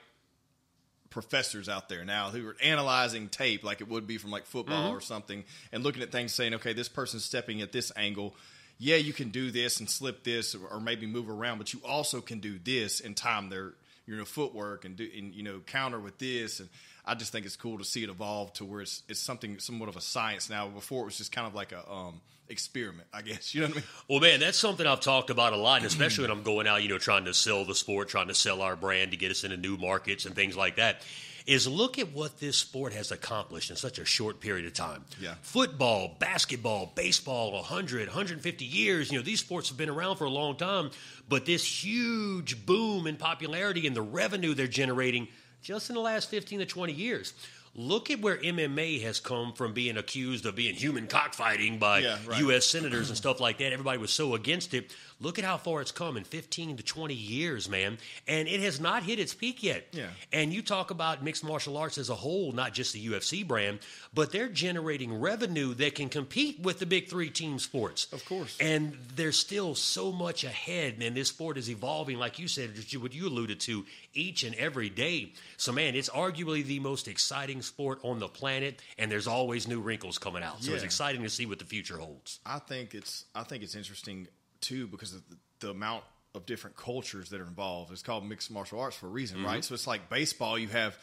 professors 1.08 1.68
out 1.68 1.88
there 1.88 2.04
now 2.04 2.30
who 2.30 2.46
are 2.46 2.56
analyzing 2.62 3.28
tape 3.28 3.64
like 3.64 3.80
it 3.80 3.88
would 3.88 4.06
be 4.06 4.16
from 4.16 4.30
like 4.30 4.46
football 4.46 4.92
or 4.92 5.00
something 5.00 5.42
and 5.72 5.82
looking 5.82 6.02
at 6.02 6.12
things 6.12 6.32
saying 6.32 6.54
okay 6.54 6.72
this 6.72 6.88
person's 6.88 7.24
stepping 7.24 7.62
at 7.62 7.72
this 7.72 7.90
angle. 7.96 8.34
Yeah 8.78 8.96
you 8.96 9.12
can 9.12 9.30
do 9.30 9.50
this 9.50 9.80
and 9.80 9.90
slip 9.90 10.22
this 10.22 10.54
or, 10.54 10.66
or 10.68 10.80
maybe 10.80 11.06
move 11.06 11.28
around 11.28 11.58
but 11.58 11.72
you 11.72 11.80
also 11.84 12.20
can 12.20 12.38
do 12.40 12.58
this 12.62 13.00
and 13.00 13.16
time 13.16 13.48
their 13.48 13.72
you 14.10 14.16
know 14.16 14.24
footwork 14.24 14.84
and 14.84 14.96
do 14.96 15.08
and 15.16 15.32
you 15.34 15.42
know 15.42 15.60
counter 15.60 16.00
with 16.00 16.18
this 16.18 16.60
and 16.60 16.68
I 17.04 17.14
just 17.14 17.32
think 17.32 17.46
it's 17.46 17.56
cool 17.56 17.78
to 17.78 17.84
see 17.84 18.02
it 18.02 18.10
evolve 18.10 18.52
to 18.54 18.64
where 18.64 18.80
it's 18.82 19.02
it's 19.08 19.20
something 19.20 19.58
somewhat 19.58 19.88
of 19.88 19.96
a 19.96 20.00
science 20.00 20.50
now. 20.50 20.68
Before 20.68 21.02
it 21.02 21.06
was 21.06 21.18
just 21.18 21.32
kind 21.32 21.46
of 21.46 21.54
like 21.54 21.72
a 21.72 21.90
um, 21.90 22.20
experiment, 22.50 23.08
I 23.12 23.22
guess. 23.22 23.54
You 23.54 23.62
know 23.62 23.68
what 23.68 23.72
I 23.72 23.76
mean? 23.76 23.84
Well, 24.08 24.20
man, 24.20 24.40
that's 24.40 24.58
something 24.58 24.86
I've 24.86 25.00
talked 25.00 25.30
about 25.30 25.52
a 25.52 25.56
lot, 25.56 25.78
and 25.78 25.86
especially 25.86 26.24
when 26.24 26.30
I'm 26.30 26.42
going 26.42 26.66
out, 26.66 26.82
you 26.82 26.88
know, 26.88 26.98
trying 26.98 27.24
to 27.24 27.34
sell 27.34 27.64
the 27.64 27.74
sport, 27.74 28.08
trying 28.08 28.28
to 28.28 28.34
sell 28.34 28.60
our 28.60 28.76
brand 28.76 29.12
to 29.12 29.16
get 29.16 29.30
us 29.30 29.44
into 29.44 29.56
new 29.56 29.76
markets 29.76 30.26
and 30.26 30.34
things 30.34 30.56
like 30.56 30.76
that. 30.76 31.02
Is 31.46 31.66
look 31.66 31.98
at 31.98 32.12
what 32.12 32.38
this 32.38 32.58
sport 32.58 32.92
has 32.92 33.10
accomplished 33.10 33.70
in 33.70 33.76
such 33.76 33.98
a 33.98 34.04
short 34.04 34.40
period 34.40 34.66
of 34.66 34.74
time. 34.74 35.04
Yeah. 35.20 35.34
Football, 35.40 36.14
basketball, 36.18 36.92
baseball, 36.94 37.52
100, 37.52 38.08
150 38.08 38.64
years. 38.64 39.10
You 39.10 39.18
know, 39.18 39.24
these 39.24 39.40
sports 39.40 39.70
have 39.70 39.78
been 39.78 39.88
around 39.88 40.16
for 40.16 40.26
a 40.26 40.30
long 40.30 40.56
time, 40.56 40.90
but 41.28 41.46
this 41.46 41.64
huge 41.64 42.66
boom 42.66 43.06
in 43.06 43.16
popularity 43.16 43.86
and 43.86 43.96
the 43.96 44.02
revenue 44.02 44.54
they're 44.54 44.68
generating 44.68 45.28
just 45.62 45.88
in 45.88 45.94
the 45.94 46.00
last 46.00 46.28
15 46.30 46.60
to 46.60 46.66
20 46.66 46.92
years. 46.92 47.32
Look 47.80 48.10
at 48.10 48.20
where 48.20 48.36
MMA 48.36 49.00
has 49.04 49.20
come 49.20 49.54
from 49.54 49.72
being 49.72 49.96
accused 49.96 50.44
of 50.44 50.54
being 50.54 50.74
human 50.74 51.06
cockfighting 51.06 51.78
by 51.78 52.00
Yeah, 52.00 52.18
right. 52.26 52.38
U.S. 52.40 52.66
senators 52.66 53.08
and 53.08 53.16
stuff 53.16 53.40
like 53.40 53.56
that. 53.56 53.72
Everybody 53.72 53.96
was 53.98 54.10
so 54.10 54.34
against 54.34 54.74
it. 54.74 54.94
Look 55.20 55.38
at 55.38 55.44
how 55.44 55.58
far 55.58 55.82
it's 55.82 55.92
come 55.92 56.16
in 56.16 56.24
15 56.24 56.78
to 56.78 56.82
20 56.82 57.14
years, 57.14 57.68
man. 57.68 57.98
And 58.26 58.48
it 58.48 58.60
has 58.60 58.80
not 58.80 59.02
hit 59.02 59.18
its 59.18 59.34
peak 59.34 59.62
yet. 59.62 59.86
Yeah. 59.92 60.08
And 60.32 60.52
you 60.52 60.62
talk 60.62 60.90
about 60.90 61.22
mixed 61.22 61.44
martial 61.44 61.76
arts 61.76 61.98
as 61.98 62.08
a 62.08 62.14
whole, 62.14 62.52
not 62.52 62.72
just 62.72 62.94
the 62.94 63.06
UFC 63.06 63.46
brand, 63.46 63.80
but 64.14 64.32
they're 64.32 64.48
generating 64.48 65.20
revenue 65.20 65.74
that 65.74 65.94
can 65.94 66.08
compete 66.08 66.60
with 66.60 66.78
the 66.78 66.86
big 66.86 67.08
three 67.08 67.28
team 67.30 67.58
sports. 67.58 68.10
Of 68.12 68.24
course. 68.24 68.56
And 68.60 68.96
there's 69.14 69.38
still 69.38 69.74
so 69.74 70.10
much 70.10 70.44
ahead, 70.44 70.98
man. 70.98 71.14
This 71.14 71.28
sport 71.28 71.58
is 71.58 71.68
evolving, 71.68 72.18
like 72.18 72.38
you 72.38 72.48
said, 72.48 72.70
what 73.00 73.14
you 73.14 73.28
alluded 73.28 73.60
to, 73.60 73.84
each 74.14 74.42
and 74.42 74.54
every 74.56 74.88
day. 74.88 75.32
So, 75.56 75.72
man, 75.72 75.94
it's 75.94 76.08
arguably 76.08 76.64
the 76.64 76.80
most 76.80 77.08
exciting 77.08 77.62
sport 77.62 78.00
on 78.02 78.18
the 78.18 78.28
planet, 78.28 78.80
and 78.98 79.10
there's 79.10 79.26
always 79.26 79.68
new 79.68 79.80
wrinkles 79.80 80.18
coming 80.18 80.42
out. 80.42 80.62
So 80.62 80.72
it's 80.72 80.82
exciting 80.82 81.22
to 81.22 81.30
see 81.30 81.46
what 81.46 81.58
the 81.58 81.64
future 81.64 81.98
holds. 81.98 82.40
I 82.46 82.58
think 82.58 82.94
it's 82.94 83.24
I 83.34 83.42
think 83.42 83.62
it's 83.62 83.74
interesting 83.74 84.28
too 84.60 84.86
because 84.86 85.14
of 85.14 85.22
the, 85.28 85.36
the 85.60 85.70
amount 85.70 86.04
of 86.34 86.46
different 86.46 86.76
cultures 86.76 87.30
that 87.30 87.40
are 87.40 87.46
involved. 87.46 87.92
It's 87.92 88.02
called 88.02 88.24
mixed 88.24 88.50
martial 88.50 88.80
arts 88.80 88.96
for 88.96 89.06
a 89.06 89.10
reason, 89.10 89.44
right? 89.44 89.64
So 89.64 89.74
it's 89.74 89.86
like 89.86 90.08
baseball. 90.08 90.58
You 90.58 90.68
have 90.68 90.96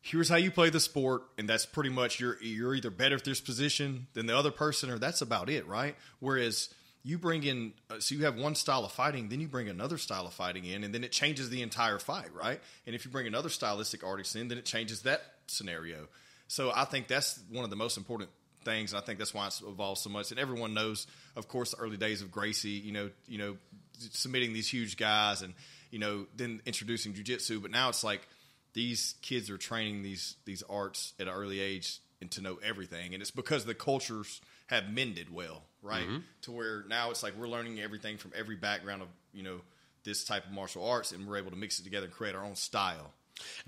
here's 0.00 0.28
how 0.28 0.36
you 0.36 0.50
play 0.50 0.70
the 0.70 0.80
sport, 0.80 1.22
and 1.38 1.48
that's 1.48 1.66
pretty 1.66 1.90
much 1.90 2.20
you're 2.20 2.38
you're 2.42 2.74
either 2.74 2.90
better 2.90 3.16
at 3.16 3.24
this 3.24 3.40
position 3.40 4.06
than 4.14 4.26
the 4.26 4.36
other 4.36 4.50
person, 4.50 4.90
or 4.90 4.98
that's 4.98 5.20
about 5.22 5.50
it, 5.50 5.66
right? 5.66 5.96
Whereas 6.20 6.72
you 7.02 7.18
bring 7.18 7.42
in 7.42 7.72
uh, 7.90 8.00
so 8.00 8.14
you 8.14 8.24
have 8.24 8.36
one 8.36 8.54
style 8.54 8.84
of 8.84 8.92
fighting, 8.92 9.28
then 9.28 9.40
you 9.40 9.48
bring 9.48 9.68
another 9.68 9.98
style 9.98 10.26
of 10.26 10.32
fighting 10.32 10.64
in, 10.64 10.84
and 10.84 10.94
then 10.94 11.04
it 11.04 11.12
changes 11.12 11.50
the 11.50 11.62
entire 11.62 11.98
fight, 11.98 12.34
right? 12.34 12.60
And 12.86 12.94
if 12.94 13.04
you 13.04 13.10
bring 13.10 13.26
another 13.26 13.50
stylistic 13.50 14.02
artist 14.02 14.34
in, 14.36 14.48
then 14.48 14.58
it 14.58 14.64
changes 14.64 15.02
that 15.02 15.22
scenario. 15.46 16.08
So 16.48 16.72
I 16.74 16.84
think 16.84 17.08
that's 17.08 17.38
one 17.50 17.64
of 17.64 17.70
the 17.70 17.76
most 17.76 17.96
important 17.96 18.30
things. 18.64 18.92
And 18.92 19.02
I 19.02 19.04
think 19.04 19.18
that's 19.18 19.34
why 19.34 19.46
it's 19.46 19.62
evolved 19.62 20.00
so 20.00 20.10
much. 20.10 20.30
And 20.30 20.40
everyone 20.40 20.74
knows, 20.74 21.06
of 21.36 21.48
course, 21.48 21.72
the 21.72 21.78
early 21.78 21.96
days 21.96 22.22
of 22.22 22.30
Gracie. 22.30 22.70
You 22.70 22.92
know, 22.92 23.10
you 23.28 23.38
know, 23.38 23.56
submitting 23.98 24.52
these 24.52 24.68
huge 24.68 24.96
guys, 24.96 25.42
and 25.42 25.54
you 25.90 25.98
know, 25.98 26.26
then 26.36 26.60
introducing 26.66 27.12
jujitsu. 27.12 27.60
But 27.62 27.70
now 27.70 27.88
it's 27.88 28.04
like 28.04 28.26
these 28.72 29.14
kids 29.22 29.50
are 29.50 29.58
training 29.58 30.02
these 30.02 30.36
these 30.44 30.62
arts 30.68 31.14
at 31.18 31.28
an 31.28 31.34
early 31.34 31.60
age 31.60 31.98
and 32.20 32.30
to 32.32 32.40
know 32.40 32.58
everything. 32.62 33.14
And 33.14 33.22
it's 33.22 33.30
because 33.30 33.64
the 33.64 33.74
cultures 33.74 34.40
have 34.66 34.88
mended 34.88 35.32
well, 35.32 35.62
right? 35.82 36.06
Mm-hmm. 36.06 36.18
To 36.42 36.52
where 36.52 36.84
now 36.88 37.10
it's 37.10 37.22
like 37.22 37.36
we're 37.38 37.48
learning 37.48 37.80
everything 37.80 38.16
from 38.16 38.32
every 38.34 38.56
background 38.56 39.02
of 39.02 39.08
you 39.32 39.42
know 39.42 39.60
this 40.04 40.24
type 40.24 40.46
of 40.46 40.52
martial 40.52 40.86
arts, 40.86 41.12
and 41.12 41.26
we're 41.26 41.38
able 41.38 41.50
to 41.50 41.56
mix 41.56 41.78
it 41.78 41.84
together 41.84 42.06
and 42.06 42.14
create 42.14 42.34
our 42.34 42.44
own 42.44 42.56
style. 42.56 43.12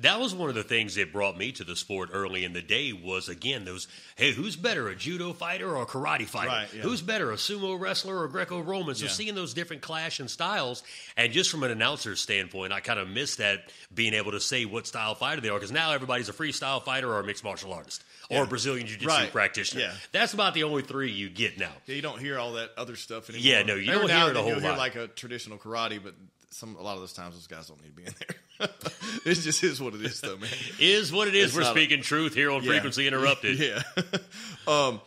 That 0.01 0.21
was 0.21 0.35
one 0.35 0.49
of 0.49 0.55
the 0.55 0.63
things 0.63 0.95
that 0.95 1.13
brought 1.13 1.37
me 1.39 1.53
to 1.53 1.65
the 1.65 1.75
sport 1.75 2.11
early 2.13 2.45
in 2.45 2.53
the 2.53 2.63
day 2.63 2.93
was 2.93 3.29
again 3.29 3.65
those 3.65 3.89
hey 4.17 4.33
who's 4.33 4.55
better 4.57 4.89
a 4.89 4.95
judo 4.95 5.33
fighter 5.33 5.75
or 5.75 5.83
a 5.83 5.87
karate 5.87 6.27
fighter 6.27 6.49
Right, 6.49 6.69
yeah. 6.75 6.83
who's 6.83 7.01
better 7.03 7.33
a 7.33 7.37
sumo 7.37 7.79
wrestler 7.81 8.19
or 8.21 8.29
Greco-Roman 8.29 8.95
so 8.95 9.05
Yeah. 9.07 9.11
seeing 9.11 9.35
those 9.35 9.55
different 9.55 9.83
clash 9.83 10.21
and 10.21 10.31
styles 10.31 10.83
and 11.17 11.33
just 11.33 11.51
from 11.51 11.63
an 11.63 11.71
announcer's 11.71 12.21
standpoint 12.21 12.73
I 12.73 12.81
kind 12.81 12.99
of 13.01 13.09
miss 13.09 13.37
that 13.37 13.71
being 13.95 14.15
able 14.15 14.33
to 14.33 14.41
say 14.41 14.65
what 14.67 14.87
style 14.87 15.15
fighter 15.15 15.41
they 15.41 15.49
are 15.49 15.59
because 15.59 15.73
now 15.73 15.93
everybody's 15.93 16.29
a 16.29 16.33
freestyle 16.35 16.83
fighter 16.83 17.11
or 17.11 17.21
a 17.21 17.25
mixed 17.25 17.43
martial 17.45 17.73
artist 17.73 18.05
or 18.31 18.37
Yeah. 18.39 18.43
a 18.45 18.47
Brazilian 18.47 18.87
jiu-jitsu 18.87 19.09
Right, 19.09 19.33
practitioner 19.33 19.81
yeah. 19.83 19.93
that's 20.13 20.35
about 20.35 20.55
the 20.55 20.65
only 20.65 20.83
three 20.83 21.11
you 21.11 21.29
get 21.29 21.59
now 21.59 21.73
Yeah, 21.87 21.95
you 21.97 22.03
don't 22.03 22.21
hear 22.21 22.39
all 22.39 22.53
that 22.55 22.71
other 22.77 22.97
stuff 22.97 23.31
anymore. 23.31 23.47
Yeah, 23.47 23.63
no, 23.63 23.75
you 23.75 23.91
Every 23.93 24.07
don't 24.09 24.17
hear 24.17 24.31
it 24.31 24.37
a 24.37 24.41
whole 24.41 24.51
you'll 24.51 24.61
hear 24.61 24.71
lot. 24.71 24.79
like 24.79 24.95
a 24.95 25.09
traditional 25.09 25.59
karate, 25.59 26.03
but 26.03 26.15
some 26.57 26.77
a 26.77 26.83
lot 26.83 26.95
of 26.95 27.01
those 27.01 27.13
times 27.13 27.35
those 27.35 27.47
guys 27.47 27.69
don't 27.69 27.81
need 27.83 27.91
to 27.91 27.95
be 27.95 28.05
in 28.05 28.15
there. 28.59 28.69
it 29.27 29.35
just 29.35 29.63
is 29.63 29.81
what 29.81 29.95
it 29.95 30.01
is, 30.03 30.21
though, 30.21 30.37
man. 30.37 30.49
is 30.79 31.13
what 31.13 31.29
it 31.29 31.35
is 31.35 31.47
It's 31.49 31.55
we're 31.57 31.63
not 31.63 31.77
a- 31.77 31.79
speaking 31.79 32.03
truth 32.03 32.35
here 32.35 32.51
on 32.51 32.63
Yeah. 32.63 32.71
frequency 32.73 33.07
interrupted 33.07 33.59
Yeah. 33.61 33.83
um, 34.67 35.01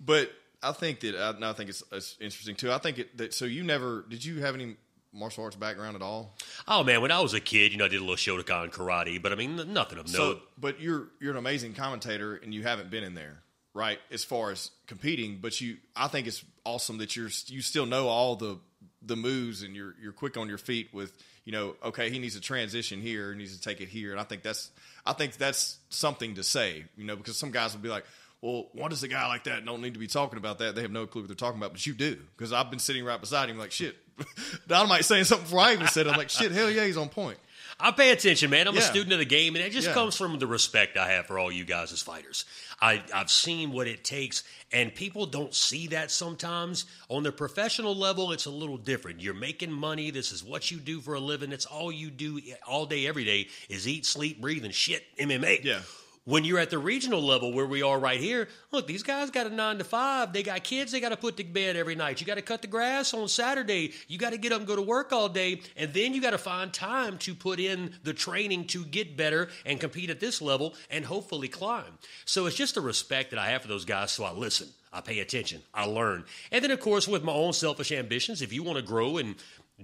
but 0.00 0.30
I 0.62 0.72
think 0.72 1.00
that 1.00 1.14
I, 1.14 1.38
no, 1.38 1.50
I 1.50 1.52
think 1.52 1.70
it's, 1.70 1.82
it's 1.92 2.16
interesting 2.20 2.56
too. 2.56 2.72
I 2.72 2.78
think 2.78 2.98
it, 2.98 3.16
that 3.18 3.34
so 3.34 3.44
you 3.44 3.62
never 3.62 4.04
did 4.08 4.24
you 4.24 4.40
have 4.40 4.54
any 4.54 4.76
martial 5.12 5.44
arts 5.44 5.56
background 5.56 5.96
at 5.96 6.02
all? 6.02 6.36
oh 6.68 6.82
man 6.84 7.00
when 7.00 7.10
I 7.12 7.20
was 7.20 7.32
a 7.34 7.40
kid 7.40 7.72
you 7.72 7.78
know 7.78 7.84
I 7.86 7.88
did 7.88 8.00
a 8.00 8.04
little 8.04 8.16
Shotokan 8.16 8.70
karate 8.70 9.22
but 9.22 9.32
I 9.32 9.34
mean 9.34 9.56
nothing 9.72 9.98
of 9.98 10.08
So, 10.08 10.18
note 10.32 10.42
but 10.58 10.80
you're 10.80 11.08
you're 11.20 11.30
an 11.30 11.36
amazing 11.38 11.74
commentator, 11.74 12.34
and 12.34 12.52
you 12.52 12.62
haven't 12.64 12.90
been 12.90 13.04
in 13.04 13.14
there, 13.14 13.38
right? 13.74 13.98
As 14.10 14.24
far 14.24 14.50
as 14.50 14.70
competing, 14.86 15.38
but 15.40 15.58
you, 15.60 15.76
I 15.94 16.08
think 16.08 16.26
it's 16.26 16.44
awesome 16.64 16.98
that 16.98 17.14
you're 17.16 17.30
you 17.46 17.60
still 17.62 17.86
know 17.86 18.08
all 18.08 18.34
the 18.36 18.58
the 19.06 19.16
moves, 19.16 19.62
and 19.62 19.74
you're 19.76 19.94
you're 20.02 20.12
quick 20.12 20.36
on 20.36 20.48
your 20.48 20.58
feet 20.58 20.88
with 20.92 21.12
you 21.44 21.52
know, 21.52 21.76
okay, 21.84 22.10
he 22.10 22.18
needs 22.18 22.34
to 22.34 22.40
transition 22.40 23.00
here, 23.00 23.32
he 23.32 23.38
needs 23.38 23.56
to 23.56 23.62
take 23.62 23.80
it 23.80 23.88
here, 23.88 24.10
and 24.12 24.20
I 24.20 24.24
think 24.24 24.42
that's 24.42 24.70
I 25.04 25.12
think 25.12 25.36
that's 25.36 25.78
something 25.90 26.34
to 26.34 26.42
say, 26.42 26.84
you 26.96 27.04
know, 27.04 27.16
because 27.16 27.36
some 27.36 27.50
guys 27.50 27.74
will 27.74 27.82
be 27.82 27.88
like. 27.88 28.04
Well, 28.42 28.66
what 28.74 28.90
does 28.90 29.02
a 29.02 29.08
guy 29.08 29.26
like 29.28 29.44
that 29.44 29.64
don't 29.64 29.80
need 29.80 29.94
to 29.94 29.98
be 29.98 30.06
talking 30.06 30.36
about 30.38 30.58
that? 30.58 30.74
They 30.74 30.82
have 30.82 30.90
no 30.90 31.06
clue 31.06 31.22
what 31.22 31.28
they're 31.28 31.34
talking 31.34 31.58
about, 31.58 31.72
but 31.72 31.84
you 31.86 31.94
do 31.94 32.18
because 32.36 32.52
I've 32.52 32.68
been 32.68 32.78
sitting 32.78 33.02
right 33.02 33.18
beside 33.18 33.48
him, 33.48 33.56
like 33.58 33.72
shit. 33.72 33.96
Dynamite 34.68 35.06
saying 35.06 35.24
something 35.24 35.46
before 35.46 35.60
I 35.60 35.72
even 35.72 35.86
said. 35.88 36.06
it. 36.06 36.10
I'm 36.10 36.18
like, 36.18 36.28
shit, 36.28 36.52
hell 36.52 36.70
yeah, 36.70 36.84
he's 36.84 36.98
on 36.98 37.08
point. 37.08 37.38
I 37.80 37.92
pay 37.92 38.10
attention, 38.10 38.50
man. 38.50 38.68
I'm 38.68 38.76
a 38.76 38.82
student 38.82 39.12
of 39.14 39.18
the 39.18 39.24
game, 39.24 39.56
and 39.56 39.64
it 39.64 39.72
just 39.72 39.88
Yeah. 39.88 39.94
comes 39.94 40.16
from 40.16 40.38
the 40.38 40.46
respect 40.46 40.98
I 40.98 41.08
have 41.12 41.26
for 41.26 41.38
all 41.38 41.50
you 41.50 41.64
guys 41.64 41.92
as 41.92 42.02
fighters. 42.02 42.44
I, 42.80 43.02
I've 43.14 43.30
seen 43.30 43.72
what 43.72 43.86
it 43.86 44.04
takes, 44.04 44.44
and 44.70 44.94
people 44.94 45.26
don't 45.26 45.54
see 45.54 45.86
that 45.88 46.10
sometimes. 46.10 46.84
On 47.08 47.22
the 47.22 47.32
professional 47.32 47.96
level, 47.96 48.32
it's 48.32 48.46
a 48.46 48.50
little 48.50 48.76
different. 48.76 49.20
You're 49.20 49.34
making 49.34 49.72
money. 49.72 50.10
This 50.10 50.32
is 50.32 50.44
what 50.44 50.70
you 50.70 50.78
do 50.78 51.00
for 51.00 51.14
a 51.14 51.20
living. 51.20 51.52
It's 51.52 51.66
all 51.66 51.90
you 51.90 52.10
do 52.10 52.40
all 52.66 52.86
day, 52.86 53.06
every 53.06 53.24
day 53.24 53.48
is 53.68 53.88
eat, 53.88 54.04
sleep, 54.04 54.40
breathe, 54.40 54.64
and 54.64 54.74
shit 54.74 55.04
MMA. 55.18 55.64
Yeah. 55.64 55.80
When 56.26 56.44
you're 56.44 56.58
at 56.58 56.70
the 56.70 56.78
regional 56.78 57.22
level 57.22 57.52
where 57.52 57.66
we 57.66 57.82
are 57.82 58.00
right 58.00 58.18
here, 58.18 58.48
look, 58.72 58.88
these 58.88 59.04
guys 59.04 59.30
got 59.30 59.46
a 59.46 59.50
nine 59.50 59.78
to 59.78 59.84
five. 59.84 60.32
They 60.32 60.42
got 60.42 60.64
kids 60.64 60.90
they 60.90 60.98
got 60.98 61.10
to 61.10 61.16
put 61.16 61.36
to 61.36 61.44
bed 61.44 61.76
every 61.76 61.94
night. 61.94 62.20
You 62.20 62.26
got 62.26 62.34
to 62.34 62.42
cut 62.42 62.62
the 62.62 62.66
grass 62.66 63.14
on 63.14 63.28
Saturday. 63.28 63.92
You 64.08 64.18
got 64.18 64.30
to 64.30 64.36
get 64.36 64.50
up 64.50 64.58
and 64.58 64.66
go 64.66 64.74
to 64.74 64.82
work 64.82 65.12
all 65.12 65.28
day. 65.28 65.60
And 65.76 65.94
then 65.94 66.14
you 66.14 66.20
got 66.20 66.32
to 66.32 66.38
find 66.38 66.72
time 66.72 67.16
to 67.18 67.32
put 67.32 67.60
in 67.60 67.92
the 68.02 68.12
training 68.12 68.66
to 68.68 68.84
get 68.84 69.16
better 69.16 69.50
and 69.64 69.78
compete 69.78 70.10
at 70.10 70.18
this 70.18 70.42
level 70.42 70.74
and 70.90 71.04
hopefully 71.04 71.46
climb. 71.46 71.96
So 72.24 72.46
it's 72.46 72.56
just 72.56 72.74
the 72.74 72.80
respect 72.80 73.30
that 73.30 73.38
I 73.38 73.50
have 73.50 73.62
for 73.62 73.68
those 73.68 73.84
guys. 73.84 74.10
So 74.10 74.24
I 74.24 74.32
listen, 74.32 74.66
I 74.92 75.02
pay 75.02 75.20
attention, 75.20 75.62
I 75.74 75.84
learn. 75.84 76.24
And 76.50 76.64
then, 76.64 76.70
of 76.70 76.80
course, 76.80 77.06
with 77.06 77.22
my 77.22 77.32
own 77.32 77.52
selfish 77.52 77.92
ambitions, 77.92 78.40
if 78.40 78.52
you 78.52 78.62
want 78.62 78.78
to 78.78 78.82
grow 78.82 79.18
and 79.18 79.36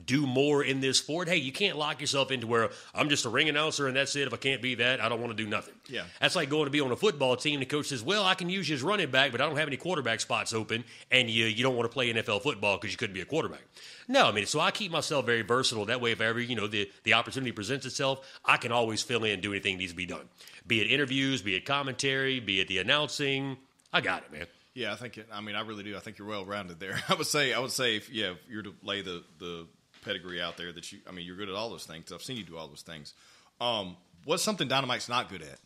do 0.06 0.26
more 0.26 0.64
in 0.64 0.80
this 0.80 0.98
sport. 0.98 1.28
Hey, 1.28 1.36
you 1.36 1.52
can't 1.52 1.76
lock 1.76 2.00
yourself 2.00 2.30
into 2.30 2.46
where 2.46 2.70
I'm 2.94 3.10
just 3.10 3.26
a 3.26 3.28
ring 3.28 3.48
announcer 3.48 3.86
and 3.86 3.96
that's 3.96 4.16
it. 4.16 4.26
If 4.26 4.32
I 4.32 4.38
can't 4.38 4.62
be 4.62 4.76
that, 4.76 5.00
I 5.00 5.08
don't 5.08 5.20
want 5.20 5.36
to 5.36 5.42
do 5.42 5.48
nothing. 5.48 5.74
Yeah. 5.88 6.04
That's 6.20 6.34
like 6.34 6.48
going 6.48 6.64
to 6.64 6.70
be 6.70 6.80
on 6.80 6.90
a 6.90 6.96
football 6.96 7.36
team. 7.36 7.60
The 7.60 7.66
coach 7.66 7.86
says, 7.86 8.02
"Well, 8.02 8.24
I 8.24 8.34
can 8.34 8.48
use 8.48 8.68
you 8.68 8.74
as 8.74 8.82
running 8.82 9.10
back, 9.10 9.32
but 9.32 9.40
I 9.40 9.46
don't 9.46 9.56
have 9.56 9.68
any 9.68 9.76
quarterback 9.76 10.20
spots 10.20 10.54
open, 10.54 10.84
and 11.10 11.28
you 11.28 11.44
you 11.44 11.62
don't 11.62 11.76
want 11.76 11.90
to 11.90 11.92
play 11.92 12.12
NFL 12.12 12.42
football 12.42 12.78
because 12.78 12.90
you 12.90 12.96
couldn't 12.96 13.14
be 13.14 13.20
a 13.20 13.26
quarterback." 13.26 13.62
No, 14.08 14.26
I 14.26 14.32
mean, 14.32 14.46
so 14.46 14.60
I 14.60 14.70
keep 14.70 14.90
myself 14.90 15.26
very 15.26 15.42
versatile. 15.42 15.84
That 15.86 16.00
way, 16.00 16.12
if 16.12 16.20
ever 16.20 16.40
you 16.40 16.56
know 16.56 16.66
the 16.66 16.90
the 17.04 17.12
opportunity 17.14 17.52
presents 17.52 17.84
itself, 17.84 18.26
I 18.44 18.56
can 18.56 18.72
always 18.72 19.02
fill 19.02 19.24
in, 19.24 19.32
and 19.32 19.42
do 19.42 19.52
anything 19.52 19.76
that 19.76 19.80
needs 19.80 19.92
to 19.92 19.96
be 19.96 20.06
done. 20.06 20.28
Be 20.66 20.80
it 20.80 20.90
interviews, 20.90 21.42
be 21.42 21.54
it 21.54 21.66
commentary, 21.66 22.40
be 22.40 22.60
it 22.60 22.68
the 22.68 22.78
announcing. 22.78 23.58
I 23.92 24.00
got 24.00 24.22
it, 24.22 24.32
man. 24.32 24.46
Yeah, 24.74 24.92
I 24.92 24.96
think. 24.96 25.18
It, 25.18 25.28
I 25.30 25.40
mean, 25.40 25.54
I 25.54 25.60
really 25.60 25.82
do. 25.82 25.96
I 25.96 26.00
think 26.00 26.18
you're 26.18 26.28
well 26.28 26.44
rounded 26.46 26.80
there. 26.80 26.98
I 27.08 27.14
would 27.14 27.26
say. 27.26 27.52
I 27.52 27.58
would 27.58 27.72
say, 27.72 27.96
if 27.96 28.10
yeah, 28.10 28.30
if 28.30 28.38
you're 28.48 28.62
to 28.62 28.74
lay 28.82 29.02
the 29.02 29.22
the 29.38 29.66
pedigree 30.02 30.40
out 30.40 30.56
there, 30.56 30.72
that 30.72 30.92
you. 30.92 30.98
I 31.08 31.12
mean, 31.12 31.24
you're 31.26 31.36
good 31.36 31.48
at 31.48 31.54
all 31.54 31.70
those 31.70 31.84
things. 31.86 32.12
I've 32.12 32.22
seen 32.22 32.36
you 32.36 32.44
do 32.44 32.56
all 32.58 32.68
those 32.68 32.82
things. 32.82 33.14
Um, 33.60 33.96
what's 34.24 34.42
something 34.42 34.68
Dynamite's 34.68 35.08
not 35.08 35.28
good 35.30 35.42
at? 35.42 35.58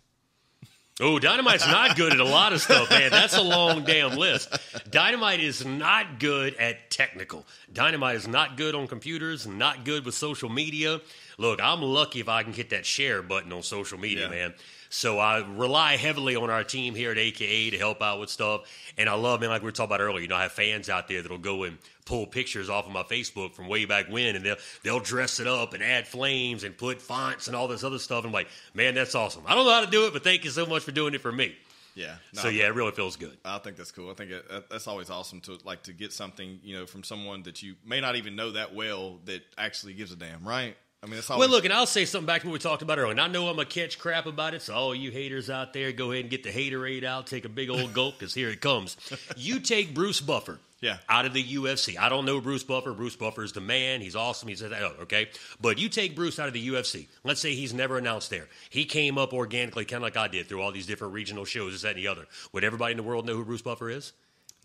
Oh, 0.99 1.19
Dynamite's 1.19 1.67
not 1.67 1.95
good 1.95 2.15
at 2.15 2.21
a 2.21 2.25
lot 2.25 2.55
of 2.55 2.63
stuff, 2.63 2.89
man. 2.89 3.11
That's 3.11 3.37
a 3.37 3.43
long 3.43 3.85
damn 3.85 4.17
list. 4.17 4.49
Dynamite 4.91 5.41
is 5.41 5.63
not 5.67 6.19
good 6.19 6.55
at 6.55 6.91
technical. 6.91 7.45
Dynamite 7.71 8.17
is 8.17 8.27
not 8.27 8.57
good 8.57 8.75
on 8.75 8.87
computers, 8.89 9.47
not 9.47 9.85
good 9.85 10.07
with 10.07 10.15
social 10.15 10.49
media. 10.49 11.03
Look, 11.37 11.61
I'm 11.63 11.83
lucky 11.83 12.21
if 12.21 12.31
I 12.31 12.43
can 12.45 12.55
hit 12.55 12.71
that 12.71 12.87
share 12.87 13.21
button 13.21 13.53
on 13.53 13.63
social 13.63 13.99
media, 13.99 14.23
Yeah. 14.25 14.31
man. 14.31 14.55
So 14.89 15.19
I 15.19 15.41
rely 15.47 15.97
heavily 15.97 16.35
on 16.35 16.49
our 16.49 16.65
team 16.65 16.95
here 16.95 17.11
at 17.11 17.19
AKA 17.19 17.71
to 17.71 17.77
help 17.79 18.01
out 18.01 18.19
with 18.19 18.31
stuff. 18.31 18.63
And 18.97 19.07
I 19.07 19.15
love, 19.15 19.41
man, 19.43 19.51
like 19.51 19.61
we 19.61 19.67
were 19.67 19.73
talking 19.73 19.91
about 19.95 20.01
earlier, 20.01 20.23
you 20.23 20.29
know, 20.29 20.37
I 20.37 20.45
have 20.45 20.53
fans 20.53 20.89
out 20.89 21.09
there 21.09 21.21
that'll 21.21 21.37
go 21.37 21.65
and 21.65 21.77
pull 22.07 22.27
pictures 22.27 22.71
off 22.71 22.87
of 22.87 22.93
my 22.93 23.03
Facebook 23.03 23.53
from 23.53 23.69
way 23.69 23.85
back 23.85 24.07
when 24.09 24.35
and 24.37 24.45
they'll 24.45 24.57
they'll 24.83 25.01
dress 25.01 25.39
it 25.41 25.47
up 25.47 25.75
and 25.75 25.83
add 25.83 26.07
flames 26.07 26.65
and 26.65 26.77
put 26.79 27.03
fonts 27.03 27.47
and 27.49 27.55
all 27.55 27.69
this 27.69 27.85
other 27.85 27.99
stuff. 27.99 28.25
I'm 28.25 28.33
like, 28.33 28.49
man, 28.73 28.95
that's 28.95 29.15
awesome. 29.15 29.43
I 29.47 29.55
don't 29.55 29.67
know 29.67 29.73
how 29.73 29.85
to 29.85 29.91
do 29.91 30.07
it, 30.07 30.15
but 30.15 30.25
thank 30.25 30.45
you 30.45 30.51
so 30.51 30.65
much 30.65 30.83
for 30.83 30.93
doing 30.93 31.13
it 31.13 31.21
for 31.21 31.33
me. 31.33 31.55
Yeah. 31.95 32.17
No, 32.35 32.43
So 32.43 32.49
yeah, 32.49 32.67
it 32.67 32.75
really 32.75 32.93
feels 32.93 33.17
good. 33.17 33.37
I 33.45 33.59
think 33.59 33.77
that's 33.77 33.91
cool. 33.91 34.11
I 34.11 34.15
think 34.15 34.31
it, 34.31 34.71
that's 34.71 34.87
always 34.87 35.11
awesome 35.11 35.41
to 35.43 35.59
like 35.65 35.83
to 35.85 35.93
get 35.93 36.13
something 36.13 36.61
you 36.63 36.79
know 36.79 36.87
from 36.87 37.03
someone 37.03 37.43
that 37.43 37.63
you 37.63 37.75
may 37.85 38.01
not 38.01 38.17
even 38.17 38.37
know 38.37 38.53
that 38.53 38.75
well 38.75 39.19
that 39.25 39.43
actually 39.59 39.95
gives 39.95 40.13
a 40.13 40.17
damn, 40.17 40.47
right? 40.47 40.77
I 41.07 41.09
mean, 41.09 41.19
it's 41.21 41.31
always 41.31 41.49
Well, 41.49 41.57
look, 41.57 41.65
and 41.65 41.73
I'll 41.73 41.87
say 41.87 42.05
something 42.05 42.27
back 42.27 42.41
to 42.43 42.49
what 42.49 42.55
we 42.55 42.59
talked 42.59 42.83
about 42.83 42.99
earlier. 42.99 43.13
And 43.13 43.21
I 43.21 43.29
know 43.29 43.49
I'm 43.49 43.55
going 43.55 43.69
to 43.69 43.73
catch 43.81 43.99
crap 43.99 44.27
about 44.27 44.55
it, 44.55 44.63
so 44.63 44.75
all 44.75 44.95
you 44.95 45.13
haters 45.13 45.49
out 45.49 45.73
there, 45.73 45.93
go 45.93 46.11
ahead 46.11 46.23
and 46.25 46.31
get 46.31 46.43
the 46.43 46.51
haterade 46.51 47.05
out, 47.05 47.27
take 47.29 47.45
a 47.45 47.49
big 47.49 47.71
old 47.71 47.93
gulp, 47.95 48.19
because 48.19 48.35
here 48.35 48.51
it 48.51 48.61
comes. 48.61 48.97
You 49.37 49.61
take 49.61 49.95
Bruce 49.95 50.21
Buffer 50.21 50.59
Yeah. 50.81 50.99
out 51.09 51.27
of 51.27 51.33
the 51.33 51.43
UFC. 51.45 51.97
I 51.99 52.09
don't 52.09 52.25
know 52.25 52.41
Bruce 52.41 52.65
Buffer. 52.65 52.93
Bruce 52.93 53.15
Buffer 53.17 53.45
is 53.45 53.53
the 53.53 53.61
man. 53.61 54.01
He's 54.01 54.17
awesome. 54.17 54.49
He's 54.49 54.63
oh, 54.63 54.93
okay. 55.03 55.29
But 55.61 55.79
you 55.79 55.89
take 55.89 56.17
Bruce 56.17 56.39
out 56.39 56.49
of 56.49 56.55
the 56.55 56.69
UFC. 56.69 57.07
Let's 57.23 57.41
say 57.41 57.55
he's 57.55 57.73
never 57.73 57.99
announced 57.99 58.31
there. 58.31 58.49
He 58.71 58.85
came 58.85 59.17
up 59.19 59.33
organically, 59.33 59.85
kind 59.85 59.99
of 59.99 60.03
like 60.03 60.17
I 60.17 60.27
did, 60.29 60.49
through 60.49 60.63
all 60.63 60.73
these 60.73 60.87
different 60.87 61.13
regional 61.15 61.45
shows, 61.45 61.73
this, 61.73 61.83
that, 61.83 61.91
and 61.91 61.99
the 61.99 62.09
other. 62.09 62.27
Would 62.53 62.65
everybody 62.65 62.93
in 62.93 62.97
the 62.97 63.03
world 63.05 63.27
know 63.27 63.37
who 63.37 63.45
Bruce 63.45 63.63
Buffer 63.63 63.91
is? 63.91 64.13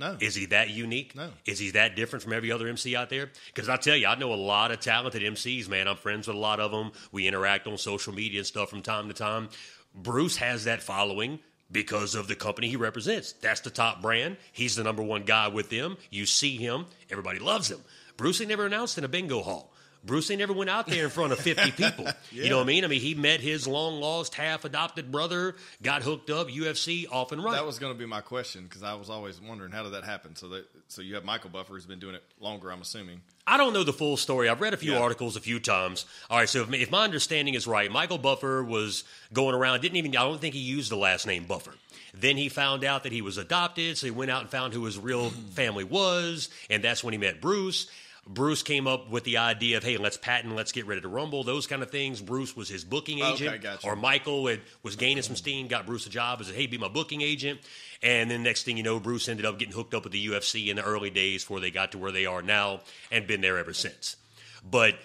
No. 0.02 0.18
Is 0.20 0.36
he 0.36 0.48
that 0.48 0.72
unique? 0.72 1.16
No. 1.16 1.30
Is 1.46 1.60
he 1.60 1.72
that 1.72 1.96
different 1.96 2.24
from 2.24 2.34
every 2.34 2.52
other 2.52 2.68
MC 2.68 2.96
out 2.96 3.10
there? 3.10 3.30
Because 3.54 3.70
I 3.70 3.78
tell 3.78 3.96
you, 3.96 4.08
I 4.08 4.16
know 4.16 4.34
a 4.34 4.36
lot 4.36 4.72
of 4.72 4.80
talented 4.80 5.22
MCs, 5.22 5.70
man. 5.70 5.88
I'm 5.88 5.96
friends 5.96 6.28
with 6.28 6.36
a 6.36 6.40
lot 6.40 6.60
of 6.60 6.72
them. 6.72 6.92
We 7.12 7.28
interact 7.28 7.68
on 7.68 7.78
social 7.78 8.14
media 8.14 8.40
and 8.40 8.48
stuff 8.48 8.72
from 8.72 8.82
time 8.82 9.08
to 9.08 9.14
time. 9.14 9.50
Bruce 9.94 10.38
has 10.38 10.64
that 10.66 10.82
following 10.82 11.40
because 11.72 12.16
of 12.16 12.28
the 12.28 12.36
company 12.36 12.68
he 12.68 12.76
represents. 12.76 13.34
That's 13.34 13.62
the 13.62 13.70
top 13.70 14.02
brand. 14.02 14.38
He's 14.52 14.76
the 14.76 14.84
number 14.84 15.04
one 15.04 15.24
guy 15.24 15.48
with 15.48 15.70
them. 15.70 15.98
You 16.10 16.26
see 16.26 16.58
him, 16.58 16.88
everybody 17.10 17.40
loves 17.40 17.70
him. 17.70 17.80
Bruce 18.18 18.42
ain't 18.42 18.50
never 18.50 18.66
announced 18.66 18.98
in 18.98 19.04
a 19.04 19.08
bingo 19.08 19.42
hall. 19.42 19.72
Bruce 20.04 20.32
ain't 20.32 20.40
never 20.40 20.54
went 20.54 20.70
out 20.70 20.88
there 20.88 21.04
in 21.04 21.10
front 21.10 21.32
of 21.32 21.40
50 21.40 21.72
people. 21.84 22.08
You 22.32 22.50
know 22.50 22.58
what 22.58 22.64
I 22.64 22.68
mean? 22.68 22.84
I 22.84 22.88
mean, 22.88 23.02
he 23.02 23.14
met 23.14 23.40
his 23.40 23.68
long 23.68 24.00
lost, 24.02 24.34
half 24.36 24.66
adopted 24.66 25.12
brother, 25.12 25.56
got 25.84 26.02
hooked 26.02 26.30
up, 26.30 26.48
UFC, 26.48 27.06
off 27.12 27.32
and 27.32 27.44
running. 27.44 27.60
That 27.60 27.66
was 27.68 27.78
going 27.80 27.94
to 27.94 28.00
be 28.00 28.06
my 28.08 28.22
question 28.22 28.64
because 28.64 28.82
I 28.84 28.96
was 28.96 29.10
always 29.10 29.40
wondering 29.40 29.72
how 29.72 29.84
did 29.84 29.94
that 29.94 30.04
happen. 30.04 30.36
So 30.36 30.48
that 30.50 30.66
so 30.88 31.02
you 31.02 31.16
have 31.16 31.24
Michael 31.24 31.50
Buffer 31.52 31.74
who's 31.74 31.86
been 31.86 32.00
doing 32.00 32.16
it 32.16 32.24
longer, 32.40 32.72
I'm 32.72 32.82
assuming. 32.82 33.22
I 33.46 33.58
don't 33.58 33.74
know 33.74 33.84
the 33.84 33.94
full 33.94 34.18
story. 34.18 34.50
I've 34.50 34.62
read 34.62 34.74
a 34.74 34.78
few 34.78 34.94
Yeah. 34.94 35.00
articles 35.02 35.36
a 35.36 35.40
few 35.42 35.60
times. 35.60 36.06
All 36.30 36.38
right, 36.38 36.50
so 36.50 36.62
if, 36.64 36.74
if 36.74 36.92
my 36.92 37.04
understanding 37.04 37.54
is 37.54 37.68
right, 37.68 37.92
Michael 37.92 38.18
Buffer 38.18 38.64
was 38.64 39.04
going 39.34 39.56
around, 39.56 39.82
didn't 39.82 39.98
even, 39.98 40.12
I 40.16 40.24
don't 40.24 40.40
think 40.42 40.54
he 40.56 40.62
used 40.62 40.92
the 40.92 40.98
last 40.98 41.26
name 41.28 41.46
Buffer. 41.46 41.74
Then 42.14 42.36
he 42.38 42.50
found 42.50 42.84
out 42.84 43.04
that 43.04 43.12
he 43.14 43.22
was 43.22 43.38
adopted, 43.38 43.98
so 43.98 44.06
he 44.06 44.12
went 44.12 44.32
out 44.32 44.42
and 44.42 44.50
found 44.50 44.74
who 44.74 44.84
his 44.84 44.98
real 45.00 45.30
family 45.30 45.84
was, 45.86 46.50
and 46.70 46.84
that's 46.84 47.04
when 47.04 47.14
he 47.14 47.18
met 47.18 47.40
Bruce. 47.40 47.88
Bruce 48.28 48.62
came 48.62 48.86
up 48.86 49.10
with 49.10 49.24
the 49.24 49.38
idea 49.38 49.78
of, 49.78 49.84
hey, 49.84 49.98
let's 49.98 50.16
patent, 50.16 50.56
let's 50.56 50.72
get 50.72 50.86
ready 50.86 51.02
to 51.02 51.08
rumble, 51.08 51.44
those 51.44 51.66
kind 51.66 51.82
of 51.82 51.90
things. 51.90 52.22
Bruce 52.22 52.56
was 52.56 52.70
his 52.70 52.84
booking 52.84 53.22
Okay, 53.22 53.32
agent, 53.34 53.62
gotcha. 53.64 53.88
or 53.88 53.96
Michael 53.96 54.48
had, 54.48 54.62
was 54.84 54.96
gaining 54.96 55.24
some 55.24 55.36
steam, 55.36 55.68
got 55.68 55.88
Bruce 55.88 56.06
a 56.06 56.10
job, 56.10 56.40
and 56.40 56.48
said, 56.48 56.56
hey, 56.56 56.68
be 56.68 56.78
my 56.78 56.88
booking 56.88 57.22
agent. 57.22 57.60
And 58.04 58.30
then 58.30 58.44
next 58.44 58.64
thing 58.64 58.78
you 58.78 58.84
know, 58.84 59.00
Bruce 59.00 59.28
ended 59.28 59.46
up 59.46 59.58
getting 59.58 59.74
hooked 59.74 59.94
up 59.96 60.04
with 60.04 60.14
the 60.14 60.28
UFC 60.28 60.68
in 60.68 60.76
the 60.76 60.84
early 60.84 61.10
days 61.10 61.44
before 61.44 61.60
they 61.60 61.72
got 61.72 61.92
to 61.94 61.98
where 61.98 62.12
they 62.12 62.26
are 62.28 62.42
now 62.44 62.82
and 63.12 63.26
been 63.26 63.42
there 63.42 63.58
ever 63.58 63.74
since. 63.74 64.18
But 64.64 64.96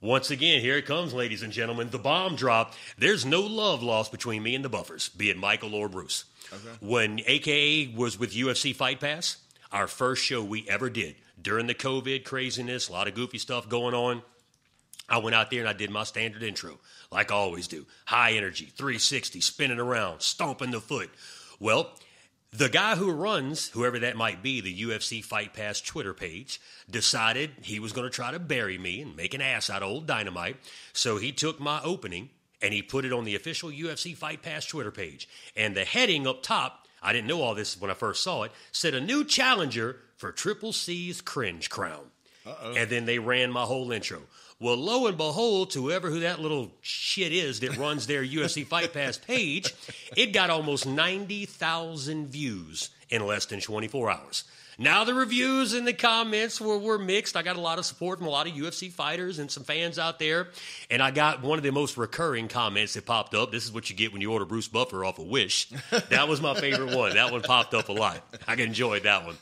once 0.00 0.30
again, 0.30 0.60
here 0.60 0.76
it 0.76 0.86
comes, 0.86 1.12
ladies 1.12 1.42
and 1.42 1.52
gentlemen. 1.52 1.90
The 1.90 1.98
bomb 1.98 2.36
drop. 2.36 2.74
There's 2.96 3.26
no 3.26 3.40
love 3.40 3.82
lost 3.82 4.12
between 4.12 4.44
me 4.44 4.54
and 4.54 4.64
the 4.64 4.68
Buffers, 4.68 5.08
be 5.08 5.28
it 5.28 5.36
Michael 5.36 5.74
or 5.74 5.88
Bruce. 5.88 6.24
When 6.80 7.20
AKA 7.26 7.94
was 7.96 8.16
with 8.18 8.32
UFC 8.32 8.74
Fight 8.74 9.00
Pass, 9.00 9.38
our 9.72 9.88
first 9.88 10.24
show 10.24 10.42
we 10.42 10.66
ever 10.68 10.88
did 10.88 11.16
during 11.40 11.66
the 11.66 11.74
COVID 11.74 12.24
craziness, 12.24 12.88
a 12.88 12.92
lot 12.92 13.08
of 13.08 13.14
goofy 13.14 13.38
stuff 13.38 13.68
going 13.68 13.94
on. 13.94 14.22
I 15.08 15.18
went 15.18 15.34
out 15.34 15.50
there 15.50 15.60
and 15.60 15.68
I 15.68 15.72
did 15.72 15.90
my 15.90 16.04
standard 16.04 16.42
intro, 16.42 16.78
like 17.10 17.32
I 17.32 17.34
always 17.34 17.66
do. 17.66 17.86
High 18.06 18.32
energy, 18.32 18.66
360, 18.66 19.40
spinning 19.40 19.78
around, 19.78 20.20
stomping 20.20 20.70
the 20.70 20.80
foot. 20.80 21.10
Well, 21.58 21.90
the 22.50 22.68
guy 22.68 22.96
who 22.96 23.10
runs, 23.10 23.68
whoever 23.68 23.98
that 23.98 24.16
might 24.16 24.42
be, 24.42 24.60
the 24.60 24.82
UFC 24.82 25.24
Fight 25.24 25.54
Pass 25.54 25.80
Twitter 25.80 26.14
page, 26.14 26.60
decided 26.90 27.50
he 27.62 27.78
was 27.78 27.92
going 27.92 28.06
to 28.06 28.14
try 28.14 28.30
to 28.30 28.38
bury 28.38 28.78
me 28.78 29.02
and 29.02 29.16
make 29.16 29.34
an 29.34 29.40
ass 29.40 29.68
out 29.70 29.82
of 29.82 29.88
old 29.88 30.06
dynamite. 30.06 30.56
So 30.92 31.18
he 31.18 31.32
took 31.32 31.60
my 31.60 31.80
opening 31.82 32.30
and 32.60 32.72
he 32.72 32.82
put 32.82 33.04
it 33.04 33.12
on 33.12 33.24
the 33.24 33.36
official 33.36 33.70
UFC 33.70 34.16
Fight 34.16 34.42
Pass 34.42 34.66
Twitter 34.66 34.90
page. 34.90 35.28
And 35.56 35.76
the 35.76 35.84
heading 35.84 36.26
up 36.26 36.42
top, 36.42 36.86
I 37.02 37.12
didn't 37.12 37.28
know 37.28 37.42
all 37.42 37.54
this 37.54 37.80
when 37.80 37.90
I 37.90 37.94
first 37.94 38.22
saw 38.22 38.44
it, 38.44 38.52
said 38.72 38.94
a 38.94 39.00
new 39.00 39.24
challenger 39.24 40.00
for 40.18 40.32
Triple 40.32 40.72
C's 40.72 41.20
Cringe 41.22 41.70
Crown. 41.70 42.10
Uh-oh. 42.46 42.74
And 42.76 42.90
then 42.90 43.06
they 43.06 43.18
ran 43.18 43.50
my 43.50 43.62
whole 43.62 43.90
intro. 43.92 44.20
Well, 44.60 44.76
lo 44.76 45.06
and 45.06 45.16
behold, 45.16 45.70
to 45.70 45.82
whoever 45.82 46.10
who 46.10 46.20
that 46.20 46.40
little 46.40 46.72
shit 46.80 47.32
is 47.32 47.60
that 47.60 47.76
runs 47.76 48.06
their 48.06 48.24
UFC 48.24 48.66
Fight 48.66 48.92
Pass 48.92 49.16
page, 49.16 49.72
it 50.16 50.32
got 50.32 50.50
almost 50.50 50.86
90,000 50.86 52.26
views 52.26 52.90
in 53.08 53.26
less 53.26 53.46
than 53.46 53.60
24 53.60 54.10
hours. 54.10 54.44
Now 54.80 55.02
the 55.02 55.12
reviews 55.12 55.72
and 55.72 55.84
the 55.84 55.92
comments 55.92 56.60
were, 56.60 56.78
were 56.78 56.98
mixed. 56.98 57.36
I 57.36 57.42
got 57.42 57.56
a 57.56 57.60
lot 57.60 57.80
of 57.80 57.84
support 57.84 58.18
from 58.18 58.28
a 58.28 58.30
lot 58.30 58.46
of 58.46 58.52
UFC 58.54 58.92
fighters 58.92 59.40
and 59.40 59.50
some 59.50 59.64
fans 59.64 59.98
out 59.98 60.20
there. 60.20 60.48
And 60.88 61.02
I 61.02 61.10
got 61.10 61.42
one 61.42 61.58
of 61.58 61.64
the 61.64 61.72
most 61.72 61.96
recurring 61.96 62.46
comments 62.46 62.94
that 62.94 63.04
popped 63.04 63.34
up. 63.34 63.50
This 63.50 63.64
is 63.64 63.72
what 63.72 63.90
you 63.90 63.96
get 63.96 64.12
when 64.12 64.22
you 64.22 64.32
order 64.32 64.44
Bruce 64.44 64.68
Buffer 64.68 65.04
off 65.04 65.18
of 65.18 65.26
Wish. 65.26 65.68
That 66.10 66.28
was 66.28 66.40
my 66.40 66.54
favorite 66.54 66.96
one. 66.96 67.14
That 67.14 67.32
one 67.32 67.42
popped 67.42 67.74
up 67.74 67.88
a 67.88 67.92
lot. 67.92 68.22
I 68.46 68.54
enjoyed 68.54 69.02
that 69.02 69.26
one. 69.26 69.36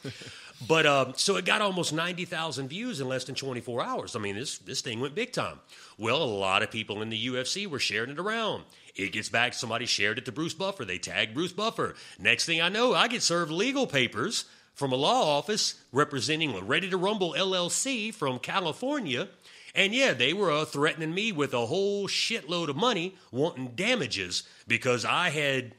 But 0.66 0.86
um, 0.86 1.12
so 1.16 1.36
it 1.36 1.44
got 1.44 1.60
almost 1.60 1.92
90,000 1.92 2.68
views 2.68 3.00
in 3.00 3.08
less 3.08 3.24
than 3.24 3.34
24 3.34 3.82
hours. 3.82 4.16
I 4.16 4.20
mean, 4.20 4.36
this, 4.36 4.58
this 4.58 4.80
thing 4.80 5.00
went 5.00 5.14
big 5.14 5.32
time. 5.32 5.60
Well, 5.98 6.22
a 6.22 6.24
lot 6.24 6.62
of 6.62 6.70
people 6.70 7.02
in 7.02 7.10
the 7.10 7.26
UFC 7.26 7.66
were 7.66 7.78
sharing 7.78 8.10
it 8.10 8.18
around. 8.18 8.64
It 8.94 9.12
gets 9.12 9.28
back, 9.28 9.52
somebody 9.52 9.84
shared 9.84 10.16
it 10.16 10.24
to 10.24 10.32
Bruce 10.32 10.54
Buffer. 10.54 10.86
They 10.86 10.98
tagged 10.98 11.34
Bruce 11.34 11.52
Buffer. 11.52 11.94
Next 12.18 12.46
thing 12.46 12.62
I 12.62 12.70
know, 12.70 12.94
I 12.94 13.08
get 13.08 13.22
served 13.22 13.52
legal 13.52 13.86
papers 13.86 14.46
from 14.72 14.92
a 14.92 14.96
law 14.96 15.36
office 15.36 15.74
representing 15.92 16.58
Ready 16.66 16.88
to 16.88 16.96
Rumble 16.96 17.34
LLC 17.36 18.12
from 18.14 18.38
California. 18.38 19.28
And 19.74 19.94
yeah, 19.94 20.14
they 20.14 20.32
were 20.32 20.50
uh, 20.50 20.64
threatening 20.64 21.12
me 21.12 21.32
with 21.32 21.52
a 21.52 21.66
whole 21.66 22.08
shitload 22.08 22.68
of 22.68 22.76
money, 22.76 23.14
wanting 23.30 23.72
damages 23.74 24.44
because 24.66 25.04
I 25.04 25.28
had, 25.28 25.74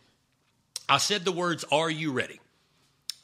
I 0.88 0.98
said 0.98 1.26
the 1.26 1.32
words, 1.32 1.66
Are 1.72 1.90
you 1.90 2.12
ready? 2.12 2.40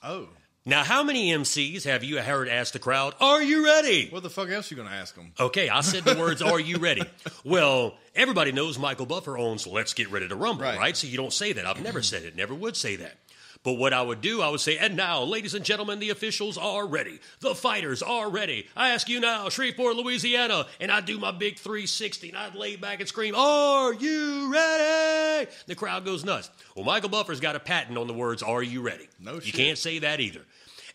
Oh. 0.03 0.29
Now, 0.65 0.86
how 0.86 1.03
many 1.03 1.29
MCs 1.32 1.84
have 1.84 2.05
you 2.05 2.22
heard 2.22 2.48
ask 2.48 2.72
the 2.72 2.79
crowd, 2.79 3.15
Are 3.20 3.43
you 3.43 3.65
ready? 3.65 4.08
What 4.10 4.24
the 4.24 4.29
fuck 4.29 4.50
else 4.50 4.72
are 4.72 4.75
you 4.75 4.82
going 4.82 4.88
to 4.88 4.96
ask 4.96 5.13
them? 5.13 5.34
Okay, 5.38 5.67
I 5.67 5.82
said 5.82 6.05
the 6.05 6.17
words, 6.17 6.41
Are 6.41 6.60
you 6.60 6.77
ready? 6.77 7.03
Well, 7.46 7.96
everybody 8.15 8.53
knows 8.53 8.79
Michael 8.79 9.05
Buffer 9.05 9.38
owns 9.38 9.67
Let's 9.67 9.93
Get 9.93 10.10
Ready 10.10 10.29
to 10.29 10.36
Rumble, 10.36 10.63
right? 10.63 10.77
right? 10.77 10.96
So 10.96 11.08
you 11.08 11.17
don't 11.17 11.34
say 11.34 11.51
that. 11.51 11.65
I've 11.65 11.84
never 11.84 12.01
said 12.01 12.24
it, 12.24 12.38
never 12.38 12.53
would 12.55 12.77
say 12.77 12.96
that. 12.96 13.17
But 13.63 13.74
what 13.74 13.93
I 13.93 14.01
would 14.01 14.20
do, 14.20 14.41
I 14.41 14.50
would 14.50 14.60
say, 14.60 14.77
and 14.77 14.98
now, 14.98 15.24
ladies 15.24 15.53
and 15.53 15.63
gentlemen, 15.63 16.00
the 16.00 16.10
officials 16.10 16.58
are 16.58 16.86
ready. 16.86 17.20
The 17.39 17.55
fighters 17.55 18.03
are 18.03 18.29
ready. 18.29 18.67
I 18.75 18.89
ask 18.89 19.08
you 19.08 19.22
now, 19.22 19.48
Shreveport, 19.48 19.96
Louisiana, 19.96 20.67
and 20.82 20.91
I 20.91 21.00
do 21.00 21.17
my 21.17 21.32
big 21.32 21.58
360, 21.58 22.29
and 22.29 22.38
I'd 22.38 22.55
lay 22.55 22.75
back 22.75 23.00
and 23.00 23.08
scream, 23.08 23.36
Are 23.36 23.93
you 23.93 24.51
ready? 24.51 25.50
The 25.67 25.75
crowd 25.75 26.03
goes 26.03 26.25
nuts. 26.25 26.50
Well, 26.75 26.84
Michael 26.86 27.10
Buffer's 27.10 27.39
got 27.39 27.55
a 27.55 27.60
patent 27.60 27.98
on 27.98 28.08
the 28.08 28.13
words, 28.13 28.43
Are 28.43 28.62
you 28.62 28.82
ready? 28.82 29.08
No 29.17 29.39
shit. 29.39 29.48
You 29.48 29.53
can't 29.53 29.77
say 29.77 30.00
that 30.00 30.20
either. 30.20 30.41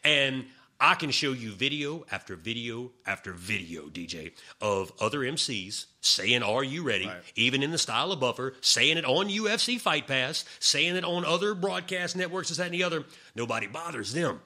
And 0.05 0.45
I 0.81 0.95
can 0.95 1.11
show 1.11 1.33
you 1.33 1.51
video 1.51 2.05
after 2.11 2.37
video 2.37 2.93
after 3.05 3.33
video, 3.33 3.89
DJ, 3.89 4.33
of 4.61 4.93
other 5.01 5.21
MCs 5.21 5.87
saying, 6.01 6.43
Are 6.43 6.63
you 6.63 6.85
ready? 6.85 7.07
Right. 7.07 7.17
Even 7.35 7.63
in 7.63 7.73
the 7.73 7.79
style 7.79 8.13
of 8.13 8.21
Buffer, 8.21 8.55
saying 8.61 8.97
it 8.97 9.05
on 9.05 9.29
UFC 9.29 9.81
Fight 9.81 10.07
Pass, 10.07 10.45
saying 10.61 10.95
it 10.95 11.05
on 11.05 11.25
other 11.25 11.55
broadcast 11.55 12.17
networks, 12.17 12.49
this, 12.49 12.59
that, 12.59 12.67
and 12.67 12.75
the 12.75 12.85
other. 12.85 13.05
Nobody 13.35 13.67
bothers 13.67 14.13
them. 14.13 14.41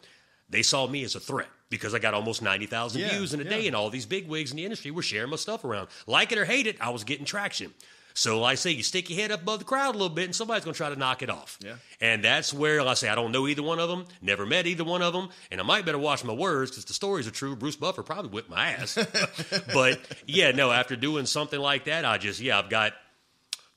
They 0.49 0.62
saw 0.62 0.87
me 0.87 1.05
as 1.05 1.15
a 1.15 1.21
threat 1.21 1.49
because 1.69 1.95
I 1.95 1.99
got 1.99 2.15
almost 2.15 2.43
90,000 2.43 3.01
yeah, 3.01 3.09
views 3.11 3.35
in 3.35 3.41
a 3.41 3.45
yeah. 3.45 3.51
day, 3.51 3.67
and 3.67 3.77
all 3.77 3.91
these 3.91 4.07
big 4.07 4.29
wigs 4.29 4.51
in 4.51 4.57
the 4.57 4.65
industry 4.65 4.91
were 4.91 5.03
sharing 5.03 5.31
my 5.31 5.37
stuff 5.37 5.65
around. 5.65 5.89
Like 6.07 6.33
it 6.33 6.39
or 6.39 6.45
hate 6.45 6.67
it, 6.67 6.77
I 6.81 6.91
was 6.91 7.05
getting 7.05 7.25
traction. 7.25 7.73
So, 8.14 8.40
like 8.40 8.52
I 8.52 8.54
say, 8.57 8.71
you 8.71 8.83
stick 8.83 9.11
your 9.11 9.21
head 9.21 9.31
up 9.31 9.42
above 9.42 9.61
the 9.61 9.64
crowd 9.64 9.95
a 9.95 9.99
little 9.99 10.09
bit, 10.09 10.26
and 10.26 10.35
somebody's 10.35 10.64
going 10.64 10.75
to 10.75 10.78
try 10.78 10.90
to 10.90 10.97
knock 10.97 11.23
it 11.23 11.31
off. 11.31 11.59
Yeah. 11.61 11.75
And 12.00 12.25
that's 12.25 12.52
where 12.52 12.83
like 12.83 12.92
I 12.92 12.95
say 12.95 13.09
I 13.09 13.14
don't 13.14 13.33
know 13.33 13.47
either 13.47 13.62
one 13.62 13.78
of 13.78 13.88
them, 13.88 14.07
never 14.21 14.47
met 14.47 14.66
either 14.66 14.85
one 14.85 15.02
of 15.02 15.12
them, 15.12 15.28
and 15.50 15.61
I 15.61 15.64
might 15.64 15.85
better 15.85 15.99
watch 15.99 16.25
my 16.25 16.33
words 16.33 16.71
because 16.71 16.85
the 16.85 16.95
stories 16.95 17.26
are 17.26 17.33
true. 17.33 17.57
Bruce 17.57 17.76
Buffer 17.76 18.02
probably 18.02 18.31
whipped 18.31 18.50
my 18.50 18.73
ass. 18.73 18.95
but 19.73 20.00
yeah, 20.26 20.50
no, 20.50 20.71
after 20.71 20.97
doing 20.97 21.26
something 21.26 21.61
like 21.61 21.85
that, 21.85 22.04
I 22.04 22.19
just 22.19 22.40
yeah, 22.40 22.59
I've 22.59 22.71
got 22.71 22.92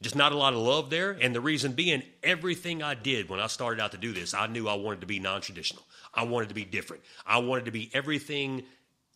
just 0.02 0.16
not 0.16 0.32
a 0.32 0.38
lot 0.38 0.54
of 0.54 0.60
love 0.60 0.90
there. 0.90 1.12
And 1.12 1.34
the 1.34 1.42
reason 1.42 1.72
being, 1.72 2.04
everything 2.22 2.84
I 2.84 2.96
did 2.96 3.30
when 3.30 3.40
I 3.40 3.48
started 3.48 3.82
out 3.82 3.92
to 3.94 3.98
do 3.98 4.14
this, 4.14 4.34
I 4.34 4.48
knew 4.48 4.68
I 4.68 4.76
wanted 4.76 5.02
to 5.02 5.08
be 5.08 5.20
non-traditional. 5.20 5.84
I 6.14 6.24
wanted 6.24 6.50
to 6.50 6.56
be 6.56 6.66
different. 6.66 7.04
I 7.26 7.40
wanted 7.40 7.66
to 7.66 7.72
be 7.72 7.90
everything 7.94 8.64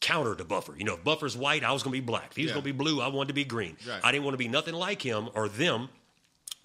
counter 0.01 0.35
to 0.35 0.43
Buffer. 0.43 0.75
You 0.77 0.85
know, 0.85 0.95
if 0.95 1.03
Buffer's 1.03 1.35
white, 1.35 1.63
I 1.63 1.71
was 1.71 1.83
going 1.83 1.93
to 1.93 2.01
be 2.01 2.05
black. 2.05 2.31
If 2.31 2.37
he 2.37 2.43
was 2.43 2.49
yeah. 2.49 2.55
going 2.55 2.65
to 2.65 2.73
be 2.73 2.77
blue, 2.77 3.01
I 3.01 3.07
wanted 3.07 3.29
to 3.29 3.33
be 3.33 3.45
green. 3.45 3.77
Right. 3.87 3.99
I 4.03 4.11
didn't 4.11 4.23
want 4.23 4.33
to 4.33 4.37
be 4.39 4.47
nothing 4.47 4.73
like 4.73 5.01
him 5.01 5.29
or 5.33 5.49
them 5.49 5.89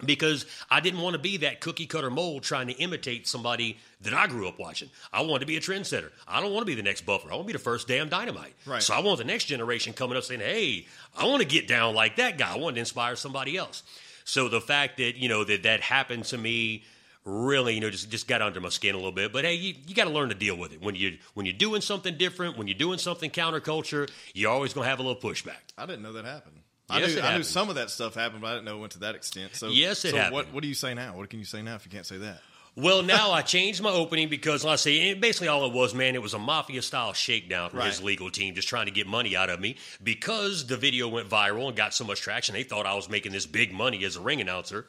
because 0.05 0.45
I 0.69 0.81
didn't 0.81 0.99
want 1.01 1.13
to 1.13 1.19
be 1.19 1.37
that 1.37 1.61
cookie 1.61 1.85
cutter 1.85 2.09
mold 2.09 2.43
trying 2.43 2.67
to 2.67 2.73
imitate 2.73 3.27
somebody 3.27 3.77
that 4.01 4.13
I 4.13 4.27
grew 4.27 4.47
up 4.47 4.59
watching. 4.59 4.89
I 5.13 5.21
wanted 5.21 5.41
to 5.41 5.45
be 5.45 5.57
a 5.57 5.61
trendsetter. 5.61 6.11
I 6.27 6.41
don't 6.41 6.51
want 6.51 6.63
to 6.63 6.65
be 6.65 6.75
the 6.75 6.83
next 6.83 7.05
Buffer. 7.05 7.29
I 7.31 7.35
want 7.35 7.47
to 7.47 7.53
be 7.53 7.57
the 7.57 7.63
first 7.63 7.87
damn 7.87 8.09
dynamite. 8.09 8.53
Right. 8.65 8.83
So 8.83 8.93
I 8.93 8.99
want 8.99 9.19
the 9.19 9.23
next 9.23 9.45
generation 9.45 9.93
coming 9.93 10.17
up 10.17 10.23
saying, 10.23 10.41
hey, 10.41 10.85
I 11.17 11.25
want 11.25 11.41
to 11.41 11.47
get 11.47 11.67
down 11.67 11.95
like 11.95 12.17
that 12.17 12.37
guy. 12.37 12.53
I 12.53 12.57
want 12.57 12.75
to 12.75 12.79
inspire 12.79 13.15
somebody 13.15 13.57
else. 13.57 13.83
So 14.25 14.49
the 14.49 14.61
fact 14.61 14.97
that, 14.97 15.15
you 15.15 15.29
know, 15.29 15.43
that 15.43 15.63
that 15.63 15.81
happened 15.81 16.25
to 16.25 16.37
me 16.37 16.83
really, 17.25 17.73
you 17.73 17.81
know, 17.81 17.89
just 17.89 18.09
just 18.09 18.27
got 18.27 18.41
under 18.41 18.61
my 18.61 18.69
skin 18.69 18.93
a 18.93 18.97
little 18.97 19.11
bit. 19.11 19.33
But 19.33 19.45
hey, 19.45 19.55
you, 19.55 19.73
you 19.87 19.95
got 19.95 20.05
to 20.05 20.11
learn 20.11 20.29
to 20.29 20.35
deal 20.35 20.55
with 20.55 20.73
it 20.73 20.81
when 20.81 20.95
you 20.95 21.17
when 21.33 21.45
you're 21.45 21.53
doing 21.53 21.81
something 21.81 22.17
different, 22.17 22.57
when 22.57 22.67
you're 22.67 22.77
doing 22.77 22.99
something 22.99 23.29
counterculture. 23.29 24.09
You're 24.33 24.51
always 24.51 24.73
going 24.73 24.85
to 24.85 24.89
have 24.89 24.99
a 24.99 25.03
little 25.03 25.19
pushback. 25.19 25.73
I 25.77 25.85
didn't 25.85 26.03
know 26.03 26.13
that 26.13 26.25
happened. 26.25 26.57
I 26.87 26.99
knew, 26.99 27.19
I 27.19 27.35
knew 27.35 27.43
some 27.43 27.69
of 27.69 27.75
that 27.75 27.89
stuff 27.89 28.13
happened, 28.13 28.41
but 28.41 28.47
I 28.47 28.53
didn't 28.53 28.65
know 28.65 28.77
it 28.77 28.79
went 28.79 28.91
to 28.93 28.99
that 28.99 29.15
extent. 29.15 29.55
So 29.55 29.69
yes, 29.69 30.05
it 30.05 30.11
so 30.11 30.17
happened. 30.17 30.35
What, 30.35 30.53
what 30.53 30.61
do 30.61 30.67
you 30.67 30.75
say 30.75 30.93
now? 30.93 31.17
What 31.17 31.29
can 31.29 31.39
you 31.39 31.45
say 31.45 31.63
now 31.63 31.75
if 31.75 31.85
you 31.85 31.91
can't 31.91 32.05
say 32.05 32.17
that? 32.17 32.41
Well, 32.75 33.01
now 33.01 33.31
I 33.33 33.41
changed 33.41 33.81
my 33.81 33.89
opening 33.89 34.29
because, 34.29 34.63
like 34.63 34.73
I 34.73 34.75
say, 34.75 35.13
basically 35.15 35.47
all 35.47 35.65
it 35.65 35.73
was, 35.73 35.95
man, 35.95 36.13
it 36.13 36.21
was 36.21 36.35
a 36.35 36.39
mafia 36.39 36.81
style 36.81 37.13
shakedown 37.13 37.71
from 37.71 37.79
right. 37.79 37.87
his 37.87 38.03
legal 38.03 38.29
team 38.29 38.53
just 38.53 38.67
trying 38.67 38.85
to 38.85 38.91
get 38.91 39.07
money 39.07 39.35
out 39.35 39.49
of 39.49 39.59
me 39.59 39.77
because 40.03 40.67
the 40.67 40.77
video 40.77 41.07
went 41.07 41.27
viral 41.27 41.67
and 41.67 41.75
got 41.75 41.93
so 41.93 42.03
much 42.03 42.21
traction. 42.21 42.53
They 42.53 42.63
thought 42.63 42.85
I 42.85 42.93
was 42.93 43.09
making 43.09 43.31
this 43.31 43.47
big 43.47 43.73
money 43.73 44.03
as 44.03 44.15
a 44.15 44.21
ring 44.21 44.41
announcer. 44.41 44.85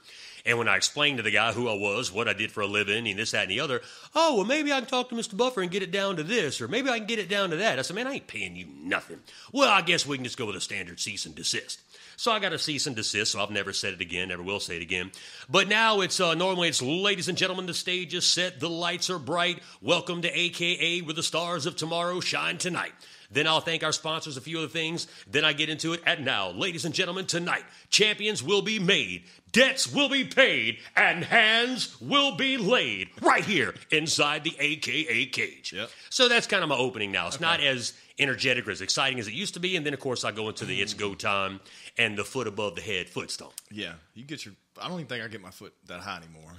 And 0.46 0.59
when 0.59 0.68
I 0.68 0.76
explained 0.76 1.16
to 1.16 1.24
the 1.24 1.32
guy 1.32 1.52
who 1.52 1.68
I 1.68 1.74
was, 1.74 2.12
what 2.12 2.28
I 2.28 2.32
did 2.32 2.52
for 2.52 2.61
a 2.61 2.66
living, 2.66 3.09
and 3.09 3.18
this, 3.18 3.32
that, 3.32 3.42
and 3.42 3.50
the 3.50 3.59
other, 3.59 3.82
oh, 4.14 4.37
well, 4.37 4.44
maybe 4.44 4.72
I 4.72 4.78
can 4.78 4.88
talk 4.88 5.09
to 5.09 5.16
Mr. 5.16 5.37
Buffer 5.37 5.61
and 5.61 5.72
get 5.72 5.82
it 5.82 5.90
down 5.90 6.16
to 6.16 6.22
this, 6.22 6.61
or 6.61 6.68
maybe 6.68 6.88
I 6.88 6.98
can 6.98 7.09
get 7.09 7.18
it 7.18 7.28
down 7.28 7.50
to 7.50 7.56
that. 7.56 7.80
I 7.80 7.82
said, 7.82 7.96
man, 7.96 8.06
I 8.06 8.14
ain't 8.14 8.28
paying 8.28 8.54
you 8.54 8.68
nothing. 8.80 9.18
Well, 9.52 9.68
I 9.68 9.82
guess 9.82 10.06
we 10.06 10.16
can 10.16 10.24
just 10.24 10.38
go 10.38 10.46
with 10.46 10.54
a 10.54 10.61
standard 10.61 11.00
cease 11.00 11.26
and 11.26 11.35
desist. 11.35 11.80
So 12.16 12.30
I 12.30 12.38
got 12.38 12.52
a 12.52 12.59
cease 12.59 12.87
and 12.87 12.94
desist, 12.94 13.32
so 13.32 13.42
I've 13.42 13.50
never 13.50 13.72
said 13.72 13.92
it 13.92 14.00
again, 14.00 14.28
never 14.28 14.42
will 14.42 14.61
say 14.61 14.76
it 14.76 14.82
again. 14.82 15.11
But 15.50 15.68
now 15.68 16.00
it's 16.00 16.18
uh, 16.20 16.35
normally 16.35 16.68
it's 16.68 16.80
ladies 16.80 17.28
and 17.28 17.37
gentlemen, 17.37 17.66
the 17.66 17.74
stage 17.74 18.14
is 18.14 18.24
set, 18.24 18.61
the 18.61 18.70
lights 18.70 19.11
are 19.11 19.18
bright. 19.18 19.61
Welcome 19.82 20.22
to 20.22 20.38
AKA 20.38 21.02
where 21.02 21.12
the 21.12 21.22
stars 21.22 21.66
of 21.66 21.76
tomorrow 21.76 22.20
shine 22.20 22.56
tonight. 22.56 22.92
Then 23.30 23.46
I'll 23.46 23.61
thank 23.61 23.82
our 23.82 23.92
sponsors, 23.92 24.37
a 24.37 24.40
few 24.40 24.59
other 24.59 24.68
things. 24.68 25.06
Then 25.26 25.44
I 25.44 25.52
get 25.52 25.68
into 25.68 25.92
it. 25.92 26.02
And 26.06 26.24
now, 26.24 26.50
ladies 26.50 26.85
and 26.85 26.94
gentlemen, 26.94 27.26
tonight, 27.26 27.64
champions 27.90 28.42
will 28.42 28.62
be 28.62 28.78
made, 28.78 29.24
debts 29.57 29.90
will 29.90 30.11
be 30.11 30.23
paid, 30.23 30.79
and 30.95 31.25
hands 31.25 31.99
will 31.99 32.37
be 32.37 32.59
laid 32.59 33.09
right 33.23 33.45
here 33.45 33.75
inside 33.90 34.45
the 34.45 34.55
AKA 34.59 35.27
cage. 35.27 35.73
Yep. 35.73 35.88
So 36.11 36.29
that's 36.29 36.47
kind 36.47 36.62
of 36.62 36.69
my 36.69 36.77
opening 36.77 37.11
now. 37.11 37.27
It's 37.27 37.37
okay. 37.37 37.45
not 37.45 37.61
as 37.61 37.95
energetic 38.19 38.69
or 38.69 38.71
as 38.71 38.83
exciting 38.83 39.19
as 39.19 39.29
it 39.29 39.33
used 39.33 39.55
to 39.55 39.61
be. 39.61 39.77
And 39.77 39.87
then, 39.87 39.95
of 39.95 40.01
course, 40.01 40.25
I 40.25 40.31
go 40.31 40.49
into 40.49 40.66
the 40.66 40.81
it's 40.81 40.92
go 40.92 41.14
time 41.14 41.61
and 41.97 42.19
the 42.19 42.25
foot 42.25 42.47
above 42.47 42.75
the 42.75 42.83
head 42.83 43.09
foot 43.09 43.31
stomp. 43.31 43.55
Yeah, 43.71 43.95
you 44.14 44.25
get 44.25 44.45
your. 44.45 44.55
I 44.79 44.88
don't 44.88 44.99
even 44.99 45.07
think 45.07 45.25
I 45.25 45.29
get 45.29 45.40
my 45.40 45.51
foot 45.51 45.73
that 45.87 46.01
high 46.01 46.19
anymore. 46.19 46.53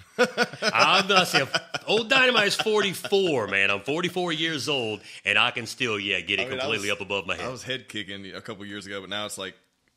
I'm 0.73 1.07
not 1.07 1.27
saying 1.27 1.47
old 1.85 2.09
dynamite 2.09 2.47
is 2.47 2.55
44, 2.55 3.45
man. 3.45 3.69
I'm 3.69 3.81
44 3.81 4.33
years 4.33 4.67
old, 4.67 5.01
and 5.23 5.37
I 5.37 5.51
can 5.51 5.67
still, 5.67 5.99
yeah, 5.99 6.19
get 6.21 6.39
it 6.39 6.47
I 6.47 6.49
mean, 6.49 6.59
completely 6.59 6.89
was, 6.89 6.99
up 6.99 7.01
above 7.01 7.27
my 7.27 7.35
head. 7.35 7.45
I 7.45 7.49
was 7.49 7.61
head 7.61 7.87
kicking 7.87 8.33
a 8.33 8.41
couple 8.41 8.65
years 8.65 8.87
ago, 8.87 9.01
but 9.01 9.11
now 9.11 9.27
it's 9.27 9.37
like 9.37 9.53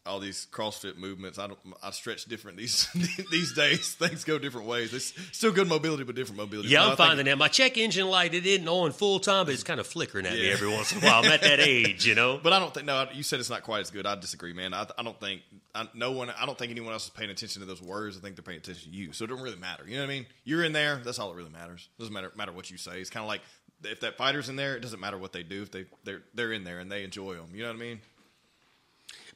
all 0.07 0.19
these 0.19 0.47
CrossFit 0.51 0.97
movements. 0.97 1.39
I 1.39 1.47
don't. 1.47 1.59
I 1.83 1.91
stretch 1.91 2.25
different 2.25 2.57
these 2.57 2.89
these 3.31 3.53
days. 3.53 3.95
Things 3.95 4.25
go 4.25 4.39
different 4.39 4.67
ways. 4.67 4.95
It's 4.95 5.13
still 5.33 5.53
good 5.53 5.69
mobility, 5.69 6.05
but 6.05 6.15
different 6.15 6.39
mobility. 6.39 6.69
Yeah, 6.71 6.87
I'm 6.87 6.97
finding 6.97 7.27
that 7.27 7.37
my 7.37 7.49
check 7.49 7.77
engine 7.77 8.09
light 8.09 8.35
it 8.35 8.47
isn't 8.47 8.67
on 8.67 8.93
full 8.93 9.21
time, 9.21 9.47
but 9.47 9.55
it's 9.55 9.63
kind 9.63 9.79
of 9.79 9.87
flickering 9.87 10.27
at 10.27 10.37
yeah. 10.37 10.43
me 10.43 10.51
every 10.51 10.69
once 10.69 10.93
in 10.93 10.99
a 10.99 11.01
while. 11.03 11.25
I'm 11.25 11.31
at 11.31 11.43
that 11.43 11.61
age, 11.61 12.07
you 12.07 12.15
know. 12.15 12.41
But 12.51 12.55
I 12.55 12.59
don't 12.59 12.73
think. 12.73 12.87
No, 12.87 13.07
you 13.13 13.23
said 13.23 13.39
it's 13.41 13.51
not 13.51 13.63
quite 13.63 13.81
as 13.81 13.91
good. 13.91 14.07
I 14.07 14.15
disagree, 14.15 14.53
man. 14.53 14.73
I, 14.73 14.87
I 14.99 15.03
don't 15.03 15.19
think. 15.21 15.43
I, 15.75 15.87
no 15.95 16.13
one. 16.13 16.31
I 16.31 16.47
don't 16.47 16.57
think 16.57 16.71
anyone 16.71 16.93
else 16.93 17.05
is 17.05 17.11
paying 17.11 17.31
attention 17.31 17.61
to 17.61 17.67
those 17.67 17.83
words. 17.83 18.17
I 18.17 18.21
think 18.21 18.37
they're 18.37 18.43
paying 18.43 18.59
attention 18.59 18.91
to 18.91 18.97
you. 18.97 19.13
So 19.13 19.25
it 19.25 19.29
don't 19.29 19.43
really 19.43 19.59
matter. 19.59 19.85
You 19.87 19.97
know 19.97 20.03
what 20.03 20.11
I 20.11 20.15
mean? 20.15 20.27
You're 20.45 20.65
in 20.65 20.73
there. 20.73 21.01
That's 21.05 21.19
all 21.19 21.29
that 21.31 21.37
really 21.37 21.51
matters. 21.51 21.89
It 21.97 22.01
doesn't 22.01 22.15
matter 22.15 22.33
matter 22.35 22.53
what 22.53 22.71
you 22.71 22.79
say. 22.79 23.01
It's 23.01 23.11
kind 23.11 23.23
of 23.23 23.29
like 23.29 23.43
if 23.85 24.01
that 24.01 24.17
fighter's 24.17 24.49
in 24.49 24.57
there, 24.57 24.77
it 24.77 24.81
doesn't 24.81 25.01
matter 25.01 25.19
what 25.19 25.33
they 25.33 25.43
do. 25.43 25.63
If 25.63 25.71
they 25.71 25.85
they're 26.05 26.23
they're 26.35 26.53
in 26.53 26.65
there 26.65 26.79
and 26.79 26.91
they 26.91 27.05
enjoy 27.05 27.35
them. 27.35 27.49
You 27.53 27.63
know 27.63 27.69
what 27.69 27.77
I 27.77 27.81
mean? 27.81 28.01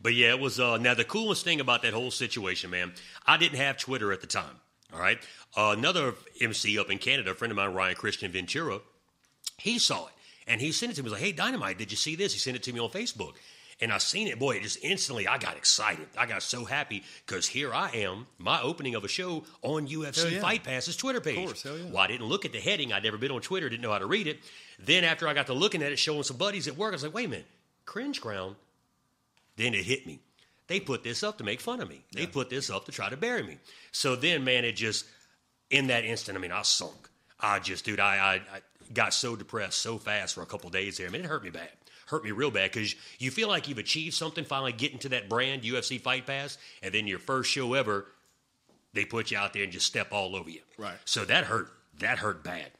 But 0.00 0.14
yeah, 0.14 0.30
it 0.30 0.40
was. 0.40 0.60
Uh, 0.60 0.76
now 0.78 0.94
the 0.94 1.04
coolest 1.04 1.44
thing 1.44 1.60
about 1.60 1.82
that 1.82 1.92
whole 1.92 2.10
situation, 2.10 2.70
man, 2.70 2.92
I 3.26 3.36
didn't 3.36 3.58
have 3.58 3.76
Twitter 3.78 4.12
at 4.12 4.20
the 4.20 4.26
time. 4.26 4.60
All 4.92 5.00
right, 5.00 5.18
uh, 5.56 5.74
another 5.76 6.14
MC 6.40 6.78
up 6.78 6.90
in 6.90 6.98
Canada, 6.98 7.32
a 7.32 7.34
friend 7.34 7.50
of 7.50 7.56
mine, 7.56 7.74
Ryan 7.74 7.96
Christian 7.96 8.30
Ventura, 8.30 8.80
he 9.58 9.78
saw 9.78 10.06
it 10.06 10.12
and 10.46 10.60
he 10.60 10.72
sent 10.72 10.92
it 10.92 10.94
to 10.96 11.02
me. 11.02 11.08
He 11.08 11.10
was 11.10 11.20
like, 11.20 11.22
"Hey, 11.22 11.32
Dynamite, 11.32 11.78
did 11.78 11.90
you 11.90 11.96
see 11.96 12.16
this?" 12.16 12.32
He 12.32 12.38
sent 12.38 12.56
it 12.56 12.62
to 12.64 12.72
me 12.72 12.80
on 12.80 12.90
Facebook. 12.90 13.34
And 13.80 13.92
I 13.92 13.98
seen 13.98 14.28
it, 14.28 14.38
boy, 14.38 14.56
it 14.56 14.62
just 14.62 14.78
instantly 14.82 15.26
I 15.26 15.38
got 15.38 15.56
excited. 15.56 16.06
I 16.16 16.26
got 16.26 16.42
so 16.42 16.64
happy 16.64 17.02
because 17.26 17.46
here 17.46 17.74
I 17.74 17.90
am, 17.90 18.26
my 18.38 18.62
opening 18.62 18.94
of 18.94 19.04
a 19.04 19.08
show 19.08 19.44
on 19.62 19.88
UFC 19.88 20.32
yeah. 20.32 20.40
Fight 20.40 20.62
Pass's 20.64 20.96
Twitter 20.96 21.20
page. 21.20 21.44
course, 21.44 21.62
hell 21.62 21.76
yeah. 21.76 21.86
Well, 21.86 21.98
I 21.98 22.06
didn't 22.06 22.26
look 22.26 22.44
at 22.44 22.52
the 22.52 22.60
heading. 22.60 22.92
I'd 22.92 23.02
never 23.02 23.18
been 23.18 23.32
on 23.32 23.40
Twitter, 23.40 23.68
didn't 23.68 23.82
know 23.82 23.92
how 23.92 23.98
to 23.98 24.06
read 24.06 24.26
it. 24.26 24.38
Then 24.78 25.04
after 25.04 25.26
I 25.26 25.34
got 25.34 25.46
to 25.46 25.54
looking 25.54 25.82
at 25.82 25.92
it, 25.92 25.98
showing 25.98 26.22
some 26.22 26.36
buddies 26.36 26.68
at 26.68 26.76
work, 26.76 26.92
I 26.92 26.96
was 26.96 27.02
like, 27.02 27.14
wait 27.14 27.26
a 27.26 27.30
minute, 27.30 27.46
cringe 27.84 28.20
ground. 28.20 28.56
Then 29.56 29.74
it 29.74 29.84
hit 29.84 30.06
me. 30.06 30.20
They 30.66 30.80
put 30.80 31.02
this 31.02 31.22
up 31.22 31.38
to 31.38 31.44
make 31.44 31.60
fun 31.60 31.80
of 31.80 31.88
me. 31.88 32.04
They 32.12 32.26
put 32.26 32.48
this 32.48 32.70
up 32.70 32.86
to 32.86 32.92
try 32.92 33.10
to 33.10 33.16
bury 33.16 33.42
me. 33.42 33.58
So 33.92 34.16
then, 34.16 34.44
man, 34.44 34.64
it 34.64 34.72
just 34.72 35.04
in 35.70 35.88
that 35.88 36.04
instant, 36.04 36.38
I 36.38 36.40
mean, 36.40 36.52
I 36.52 36.62
sunk. 36.62 37.08
I 37.38 37.58
just, 37.58 37.84
dude, 37.84 38.00
I, 38.00 38.16
I, 38.16 38.34
I 38.34 38.60
got 38.92 39.12
so 39.12 39.36
depressed 39.36 39.78
so 39.78 39.98
fast 39.98 40.34
for 40.34 40.42
a 40.42 40.46
couple 40.46 40.70
days 40.70 40.96
there. 40.96 41.06
I 41.06 41.10
mean, 41.10 41.22
it 41.22 41.26
hurt 41.26 41.44
me 41.44 41.50
bad. 41.50 41.68
Hurt 42.06 42.24
me 42.24 42.30
real 42.30 42.50
bad 42.50 42.72
because 42.72 42.94
you 43.18 43.30
feel 43.30 43.48
like 43.48 43.68
you've 43.68 43.78
achieved 43.78 44.14
something, 44.14 44.44
finally 44.44 44.72
getting 44.72 44.98
to 45.00 45.10
that 45.10 45.28
brand, 45.28 45.62
UFC 45.62 46.00
Fight 46.00 46.26
Pass, 46.26 46.58
and 46.82 46.94
then 46.94 47.06
your 47.06 47.18
first 47.18 47.50
show 47.50 47.74
ever, 47.74 48.06
they 48.92 49.04
put 49.04 49.30
you 49.30 49.38
out 49.38 49.52
there 49.52 49.64
and 49.64 49.72
just 49.72 49.86
step 49.86 50.08
all 50.12 50.36
over 50.36 50.48
you. 50.48 50.60
Right. 50.78 50.96
So 51.04 51.24
that 51.24 51.44
hurt. 51.44 51.68
That 51.98 52.18
hurt 52.18 52.42
bad. 52.42 52.70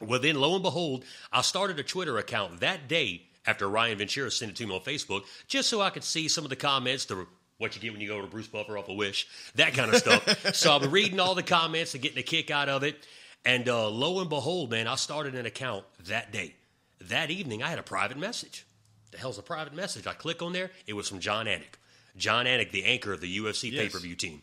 Well, 0.00 0.20
then, 0.20 0.36
lo 0.36 0.54
and 0.54 0.62
behold, 0.62 1.04
I 1.32 1.42
started 1.42 1.78
a 1.78 1.82
Twitter 1.82 2.18
account 2.18 2.60
that 2.60 2.88
day 2.88 3.22
after 3.46 3.68
Ryan 3.68 3.98
Ventura 3.98 4.30
sent 4.30 4.50
it 4.50 4.56
to 4.56 4.66
me 4.66 4.74
on 4.74 4.80
Facebook, 4.80 5.24
just 5.48 5.68
so 5.68 5.80
I 5.80 5.90
could 5.90 6.04
see 6.04 6.28
some 6.28 6.44
of 6.44 6.50
the 6.50 6.56
comments, 6.56 7.04
the 7.04 7.26
what 7.58 7.74
you 7.76 7.80
get 7.80 7.92
when 7.92 8.00
you 8.00 8.08
go 8.08 8.20
to 8.20 8.26
Bruce 8.26 8.48
Buffer 8.48 8.76
off 8.76 8.88
a 8.88 8.92
wish, 8.92 9.28
that 9.54 9.74
kind 9.74 9.90
of 9.92 9.96
stuff. 9.96 10.54
so 10.56 10.74
I've 10.74 10.82
been 10.82 10.90
reading 10.90 11.20
all 11.20 11.34
the 11.34 11.42
comments 11.42 11.94
and 11.94 12.02
getting 12.02 12.18
a 12.18 12.22
kick 12.22 12.50
out 12.50 12.68
of 12.68 12.82
it. 12.82 13.06
And 13.44 13.68
uh, 13.68 13.88
lo 13.90 14.20
and 14.20 14.28
behold, 14.28 14.70
man, 14.70 14.88
I 14.88 14.96
started 14.96 15.34
an 15.34 15.46
account 15.46 15.84
that 16.06 16.32
day. 16.32 16.54
That 17.02 17.30
evening, 17.30 17.62
I 17.62 17.68
had 17.68 17.78
a 17.78 17.82
private 17.84 18.18
message. 18.18 18.66
The 19.12 19.18
hell's 19.18 19.38
a 19.38 19.42
private 19.42 19.74
message? 19.74 20.06
I 20.06 20.14
click 20.14 20.42
on 20.42 20.52
there. 20.52 20.70
It 20.86 20.94
was 20.94 21.08
from 21.08 21.20
Jon 21.20 21.46
Anik. 21.46 21.78
Jon 22.16 22.46
Anik, 22.46 22.70
the 22.72 22.84
anchor 22.84 23.12
of 23.12 23.20
the 23.20 23.38
UFC 23.38 23.70
Yes. 23.70 23.82
pay 23.82 23.88
per 23.88 23.98
view 23.98 24.16
team. 24.16 24.42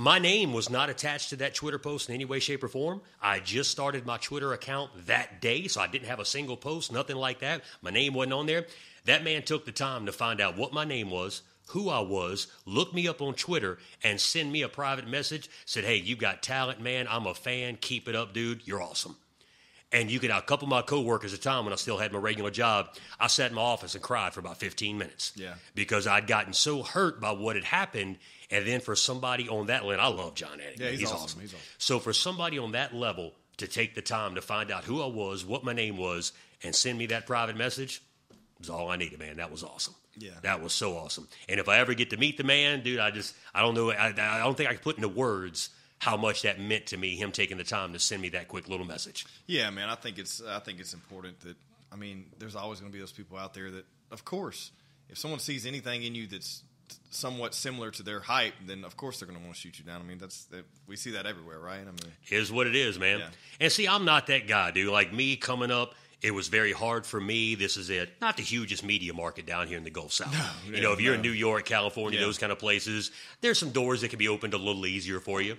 My 0.00 0.18
name 0.18 0.54
was 0.54 0.70
not 0.70 0.88
attached 0.88 1.28
to 1.28 1.36
that 1.36 1.54
Twitter 1.54 1.78
post 1.78 2.08
in 2.08 2.14
any 2.14 2.24
way, 2.24 2.40
shape, 2.40 2.64
or 2.64 2.68
form. 2.68 3.02
I 3.20 3.38
just 3.38 3.70
started 3.70 4.06
my 4.06 4.16
Twitter 4.16 4.54
account 4.54 4.90
that 5.08 5.42
day, 5.42 5.68
so 5.68 5.78
I 5.78 5.88
didn't 5.88 6.08
have 6.08 6.18
a 6.18 6.24
single 6.24 6.56
post, 6.56 6.90
nothing 6.90 7.16
like 7.16 7.40
that. 7.40 7.60
My 7.82 7.90
name 7.90 8.14
wasn't 8.14 8.32
on 8.32 8.46
there. 8.46 8.64
That 9.04 9.24
man 9.24 9.42
took 9.42 9.66
the 9.66 9.72
time 9.72 10.06
to 10.06 10.12
find 10.12 10.40
out 10.40 10.56
what 10.56 10.72
my 10.72 10.86
name 10.86 11.10
was, 11.10 11.42
who 11.66 11.90
I 11.90 12.00
was, 12.00 12.46
look 12.64 12.94
me 12.94 13.08
up 13.08 13.20
on 13.20 13.34
Twitter, 13.34 13.76
and 14.02 14.18
send 14.18 14.50
me 14.50 14.62
a 14.62 14.70
private 14.70 15.06
message. 15.06 15.50
Said, 15.66 15.84
"Hey, 15.84 15.96
you 15.96 16.16
got 16.16 16.42
talent, 16.42 16.80
man. 16.80 17.06
I'm 17.06 17.26
a 17.26 17.34
fan. 17.34 17.76
Keep 17.78 18.08
it 18.08 18.16
up, 18.16 18.32
dude. 18.32 18.66
You're 18.66 18.80
awesome." 18.80 19.16
And 19.92 20.10
you 20.10 20.18
could, 20.18 20.30
a 20.30 20.40
couple 20.40 20.66
of 20.66 20.70
my 20.70 20.82
coworkers 20.82 21.34
at 21.34 21.40
the 21.40 21.44
time 21.44 21.64
when 21.64 21.72
I 21.72 21.76
still 21.76 21.98
had 21.98 22.12
my 22.12 22.18
regular 22.20 22.50
job, 22.50 22.94
I 23.18 23.26
sat 23.26 23.50
in 23.50 23.56
my 23.56 23.62
office 23.62 23.94
and 23.94 24.02
cried 24.02 24.32
for 24.32 24.40
about 24.40 24.56
15 24.56 24.96
minutes. 24.96 25.32
Yeah. 25.34 25.54
Because 25.74 26.06
I'd 26.06 26.28
gotten 26.28 26.52
so 26.52 26.84
hurt 26.84 27.20
by 27.20 27.32
what 27.32 27.56
had 27.56 27.64
happened. 27.64 28.18
And 28.50 28.66
then 28.66 28.80
for 28.80 28.96
somebody 28.96 29.48
on 29.48 29.66
that 29.66 29.84
level, 29.84 30.04
I 30.04 30.08
love 30.08 30.34
Jon 30.34 30.58
Anik. 30.58 30.80
Yeah, 30.80 30.90
he's 30.90 31.10
awesome. 31.10 31.40
He's 31.40 31.54
awesome. 31.54 31.66
So 31.78 31.98
for 31.98 32.12
somebody 32.12 32.58
on 32.58 32.72
that 32.72 32.94
level 32.94 33.32
to 33.58 33.66
take 33.66 33.94
the 33.94 34.02
time 34.02 34.34
to 34.34 34.42
find 34.42 34.70
out 34.70 34.84
who 34.84 35.02
I 35.02 35.06
was, 35.06 35.44
what 35.44 35.64
my 35.64 35.72
name 35.72 35.96
was, 35.96 36.32
and 36.62 36.74
send 36.74 36.98
me 36.98 37.06
that 37.06 37.26
private 37.26 37.56
message 37.56 38.02
was 38.58 38.70
all 38.70 38.90
I 38.90 38.96
needed, 38.96 39.18
man. 39.18 39.36
That 39.36 39.50
was 39.50 39.62
awesome. 39.62 39.94
Yeah. 40.18 40.32
That 40.42 40.60
was 40.62 40.72
so 40.72 40.96
awesome. 40.96 41.28
And 41.48 41.60
if 41.60 41.68
I 41.68 41.78
ever 41.78 41.94
get 41.94 42.10
to 42.10 42.16
meet 42.16 42.36
the 42.36 42.44
man, 42.44 42.82
dude, 42.82 42.98
I 42.98 43.10
just, 43.10 43.34
I 43.54 43.60
don't 43.62 43.74
know, 43.74 43.90
I, 43.90 44.08
I 44.08 44.38
don't 44.38 44.56
think 44.56 44.68
I 44.68 44.72
can 44.72 44.82
put 44.82 44.96
into 44.96 45.08
words 45.08 45.70
how 45.98 46.16
much 46.16 46.42
that 46.42 46.58
meant 46.58 46.86
to 46.86 46.96
me, 46.96 47.14
him 47.16 47.30
taking 47.30 47.58
the 47.58 47.64
time 47.64 47.92
to 47.92 47.98
send 47.98 48.20
me 48.22 48.30
that 48.30 48.48
quick 48.48 48.68
little 48.68 48.86
message. 48.86 49.26
Yeah, 49.46 49.70
man. 49.70 49.88
I 49.88 49.94
think 49.94 50.18
it's 50.18 50.42
I 50.42 50.58
think 50.58 50.80
it's 50.80 50.94
important 50.94 51.40
that 51.40 51.56
I 51.92 51.96
mean, 51.96 52.26
there's 52.38 52.56
always 52.56 52.80
going 52.80 52.90
to 52.90 52.94
be 52.94 53.00
those 53.00 53.12
people 53.12 53.36
out 53.36 53.52
there 53.52 53.70
that, 53.70 53.84
of 54.10 54.24
course, 54.24 54.70
if 55.08 55.18
someone 55.18 55.40
sees 55.40 55.66
anything 55.66 56.02
in 56.02 56.14
you 56.14 56.26
that's 56.26 56.62
somewhat 57.10 57.54
similar 57.54 57.90
to 57.92 58.02
their 58.02 58.20
hype, 58.20 58.54
then 58.66 58.84
of 58.84 58.96
course 58.96 59.18
they're 59.18 59.26
going 59.28 59.38
to 59.38 59.44
want 59.44 59.54
to 59.54 59.60
shoot 59.60 59.78
you 59.78 59.84
down. 59.84 60.00
I 60.00 60.04
mean, 60.04 60.18
that's 60.18 60.44
that, 60.46 60.64
we 60.86 60.96
see 60.96 61.10
that 61.12 61.26
everywhere, 61.26 61.58
right? 61.58 61.80
I 61.80 61.84
mean, 61.84 62.12
is 62.30 62.50
what 62.52 62.66
it 62.66 62.76
is, 62.76 62.98
man. 62.98 63.20
Yeah. 63.20 63.28
And 63.60 63.72
see, 63.72 63.86
I'm 63.88 64.04
not 64.04 64.26
that 64.28 64.46
guy, 64.46 64.70
dude. 64.70 64.88
Like 64.92 65.12
me 65.12 65.36
coming 65.36 65.70
up, 65.70 65.94
it 66.22 66.32
was 66.32 66.48
very 66.48 66.72
hard 66.72 67.06
for 67.06 67.20
me. 67.20 67.54
This 67.54 67.76
is 67.76 67.88
it. 67.90 68.10
Not 68.20 68.36
the 68.36 68.42
hugest 68.42 68.84
media 68.84 69.14
market 69.14 69.46
down 69.46 69.66
here 69.66 69.78
in 69.78 69.84
the 69.84 69.90
Gulf 69.90 70.12
South. 70.12 70.34
you 70.66 70.74
yeah, 70.74 70.80
know, 70.82 70.92
if 70.92 71.00
you're 71.00 71.14
in. 71.14 71.22
New 71.22 71.30
York, 71.30 71.64
California, 71.64 72.18
Yeah. 72.18 72.26
those 72.26 72.38
kind 72.38 72.52
of 72.52 72.58
places, 72.58 73.10
there's 73.40 73.58
some 73.58 73.70
doors 73.70 74.02
that 74.02 74.08
can 74.10 74.18
be 74.18 74.28
opened 74.28 74.52
a 74.54 74.58
little 74.58 74.84
easier 74.86 75.20
for 75.20 75.40
you. 75.40 75.56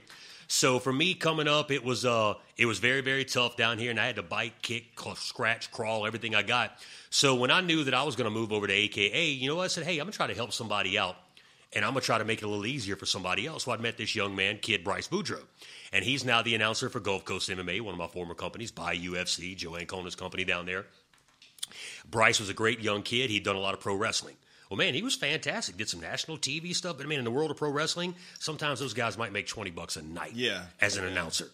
So 0.52 0.80
for 0.80 0.92
me 0.92 1.14
coming 1.14 1.48
up, 1.48 1.72
it 1.72 1.82
was 1.82 2.04
uh, 2.04 2.34
it 2.58 2.66
was 2.66 2.80
very 2.80 3.00
very 3.00 3.24
tough 3.24 3.56
down 3.56 3.80
here, 3.80 3.90
and 3.90 3.98
I 3.98 4.06
had 4.06 4.18
to 4.18 4.22
bite, 4.22 4.62
kick, 4.62 5.00
scratch, 5.16 5.72
crawl, 5.72 6.06
everything 6.06 6.36
I 6.36 6.44
got. 6.44 6.78
So 7.10 7.36
when 7.36 7.50
I 7.50 7.62
knew 7.62 7.86
that 7.86 7.94
I 7.94 8.04
was 8.04 8.18
going 8.18 8.26
to 8.26 8.38
move 8.38 8.52
over 8.52 8.68
to 8.68 8.74
AKA, 8.74 9.30
you 9.30 9.50
know? 9.50 9.62
I 9.62 9.68
said, 9.68 9.86
hey, 9.86 9.94
I'm 9.94 10.08
gonna 10.08 10.12
try 10.12 10.28
to 10.28 10.34
help 10.34 10.52
somebody 10.52 10.98
out 10.98 11.16
and 11.72 11.86
I'm 11.86 11.92
gonna 11.92 12.02
try 12.02 12.18
to 12.18 12.26
make 12.26 12.42
it 12.42 12.46
a 12.46 12.50
little 12.50 12.66
easier 12.66 12.98
for 12.98 13.06
somebody 13.06 13.48
else. 13.48 13.64
So 13.64 13.72
I 13.72 13.78
met 13.78 13.98
this 13.98 14.14
young 14.14 14.36
man, 14.36 14.58
kid 14.58 14.84
Bryce 14.84 15.08
Boudreaux, 15.08 15.46
and 15.94 16.04
he's 16.04 16.26
now 16.26 16.42
the 16.42 16.54
announcer 16.54 16.90
for 16.90 17.00
Gulf 17.00 17.24
Coast 17.24 17.50
MMA, 17.50 17.80
one 17.80 17.94
of 17.94 18.00
my 18.00 18.08
former 18.08 18.34
companies, 18.34 18.72
by 18.72 18.96
UFC, 18.98 19.56
Joanne 19.56 19.86
Kona's 19.86 20.16
company 20.16 20.44
down 20.44 20.66
there. 20.66 20.86
Bryce 22.10 22.42
was 22.42 22.50
a 22.50 22.54
great 22.54 22.82
young 22.82 23.04
kid. 23.04 23.30
He'd 23.30 23.46
done 23.46 23.56
a 23.56 23.60
lot 23.60 23.74
of 23.74 23.80
pro 23.80 23.96
wrestling. 23.96 24.36
Well, 24.72 24.78
man, 24.78 24.94
he 24.94 25.04
was 25.04 25.16
fantastic. 25.16 25.76
Did 25.76 25.90
some 25.90 26.00
national 26.00 26.38
TV 26.38 26.74
stuff. 26.74 26.96
But 26.96 27.06
I 27.06 27.10
mean, 27.10 27.20
in 27.20 27.26
the 27.26 27.32
world 27.32 27.52
of 27.52 27.58
pro 27.58 27.70
wrestling, 27.70 28.16
sometimes 28.40 28.80
those 28.80 28.94
guys 28.94 29.18
might 29.18 29.34
make 29.34 29.46
twenty 29.46 29.70
bucks 29.70 29.98
a 29.98 30.02
night. 30.02 30.32
Yeah. 30.34 30.64
as 30.80 30.96
an 30.96 31.04
announcer. 31.04 31.48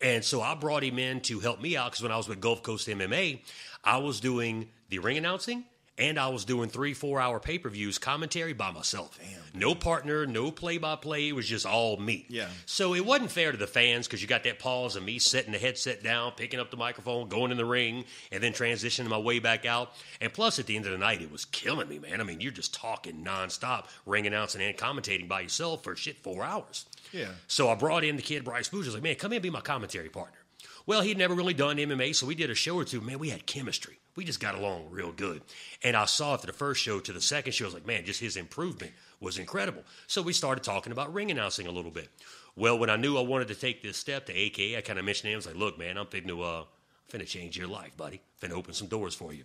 And 0.00 0.24
so 0.24 0.42
I 0.42 0.56
brought 0.56 0.82
him 0.82 0.98
in 0.98 1.20
to 1.22 1.38
help 1.38 1.60
me 1.60 1.76
out 1.76 1.92
because 1.92 2.02
when 2.02 2.10
I 2.10 2.16
was 2.16 2.28
with 2.28 2.40
Gulf 2.40 2.64
Coast 2.64 2.88
MMA, 2.88 3.42
I 3.84 3.98
was 3.98 4.18
doing 4.18 4.70
the 4.88 4.98
ring 4.98 5.16
announcing 5.16 5.64
and 5.96 6.18
I 6.18 6.28
was 6.28 6.44
doing 6.44 6.68
three, 6.68 6.92
four 6.92 7.20
hour 7.20 7.38
pay 7.38 7.58
per 7.58 7.68
views 7.68 7.98
commentary 7.98 8.52
by 8.52 8.70
myself. 8.70 9.18
No 9.54 9.74
partner, 9.74 10.26
no 10.26 10.50
play 10.50 10.78
by 10.78 10.96
play. 10.96 11.28
It 11.28 11.32
was 11.32 11.46
just 11.46 11.66
all 11.66 11.96
me. 11.96 12.26
Yeah. 12.28 12.48
So 12.66 12.94
it 12.94 13.06
wasn't 13.06 13.30
fair 13.30 13.52
to 13.52 13.58
the 13.58 13.66
fans 13.66 14.06
because 14.06 14.20
you 14.20 14.26
got 14.26 14.42
that 14.44 14.58
pause 14.58 14.96
of 14.96 15.04
me 15.04 15.18
setting 15.18 15.52
the 15.52 15.58
headset 15.58 16.02
down, 16.02 16.32
picking 16.32 16.58
up 16.58 16.70
the 16.70 16.76
microphone, 16.76 17.28
going 17.28 17.52
in 17.52 17.56
the 17.56 17.64
ring, 17.64 18.04
and 18.32 18.42
then 18.42 18.52
transitioning 18.52 19.08
my 19.08 19.18
way 19.18 19.38
back 19.38 19.64
out. 19.64 19.92
And 20.20 20.32
plus, 20.32 20.58
at 20.58 20.66
the 20.66 20.74
end 20.74 20.86
of 20.86 20.92
the 20.92 20.98
night, 20.98 21.22
it 21.22 21.30
was 21.30 21.44
killing 21.44 21.88
me, 21.88 22.00
man. 22.00 22.20
I 22.20 22.24
mean, 22.24 22.40
you're 22.40 22.52
just 22.52 22.74
talking 22.74 23.24
nonstop, 23.24 23.86
ring 24.06 24.26
announcing 24.26 24.62
and 24.62 24.76
commentating 24.76 25.28
by 25.28 25.42
yourself 25.42 25.84
for 25.84 25.94
shit 25.94 26.18
four 26.18 26.42
hours. 26.42 26.86
Yeah. 27.12 27.28
So 27.46 27.68
I 27.68 27.76
brought 27.76 28.02
in 28.02 28.16
the 28.16 28.22
kid 28.22 28.44
Bryce 28.44 28.68
Boozer. 28.68 28.86
I 28.86 28.88
was 28.88 28.94
like, 28.94 29.02
man, 29.04 29.14
come 29.14 29.32
in 29.32 29.36
and 29.36 29.42
be 29.42 29.50
my 29.50 29.60
commentary 29.60 30.08
partner. 30.08 30.38
Well, 30.86 31.02
he'd 31.02 31.16
never 31.16 31.34
really 31.34 31.54
done 31.54 31.76
MMA, 31.76 32.14
so 32.14 32.26
we 32.26 32.34
did 32.34 32.50
a 32.50 32.54
show 32.54 32.76
or 32.76 32.84
two. 32.84 33.00
Man, 33.00 33.18
we 33.18 33.30
had 33.30 33.46
chemistry. 33.46 34.00
We 34.16 34.24
just 34.24 34.40
got 34.40 34.54
along 34.54 34.86
real 34.90 35.12
good. 35.12 35.42
And 35.82 35.96
I 35.96 36.04
saw 36.04 36.34
after 36.34 36.46
the 36.46 36.52
first 36.52 36.80
show 36.80 37.00
to 37.00 37.12
the 37.12 37.20
second 37.20 37.52
show, 37.52 37.64
I 37.64 37.68
was 37.68 37.74
like, 37.74 37.86
man, 37.86 38.04
just 38.04 38.20
his 38.20 38.36
improvement 38.36 38.92
was 39.20 39.38
incredible. 39.38 39.82
So 40.06 40.22
we 40.22 40.32
started 40.32 40.62
talking 40.62 40.92
about 40.92 41.12
ring 41.12 41.30
announcing 41.30 41.66
a 41.66 41.72
little 41.72 41.90
bit. 41.90 42.08
Well, 42.56 42.78
when 42.78 42.90
I 42.90 42.96
knew 42.96 43.18
I 43.18 43.22
wanted 43.22 43.48
to 43.48 43.54
take 43.56 43.82
this 43.82 43.96
step 43.96 44.26
to 44.26 44.32
AKA, 44.32 44.78
I 44.78 44.80
kind 44.82 44.98
of 44.98 45.04
mentioned 45.04 45.30
him. 45.30 45.36
I 45.36 45.38
was 45.38 45.46
like, 45.46 45.56
look, 45.56 45.78
man, 45.78 45.98
I'm 45.98 46.06
finna, 46.06 46.60
uh, 46.62 46.64
finna 47.12 47.26
change 47.26 47.56
your 47.56 47.66
life, 47.66 47.96
buddy. 47.96 48.20
Finna 48.40 48.52
open 48.52 48.74
some 48.74 48.86
doors 48.86 49.14
for 49.14 49.32
you. 49.32 49.44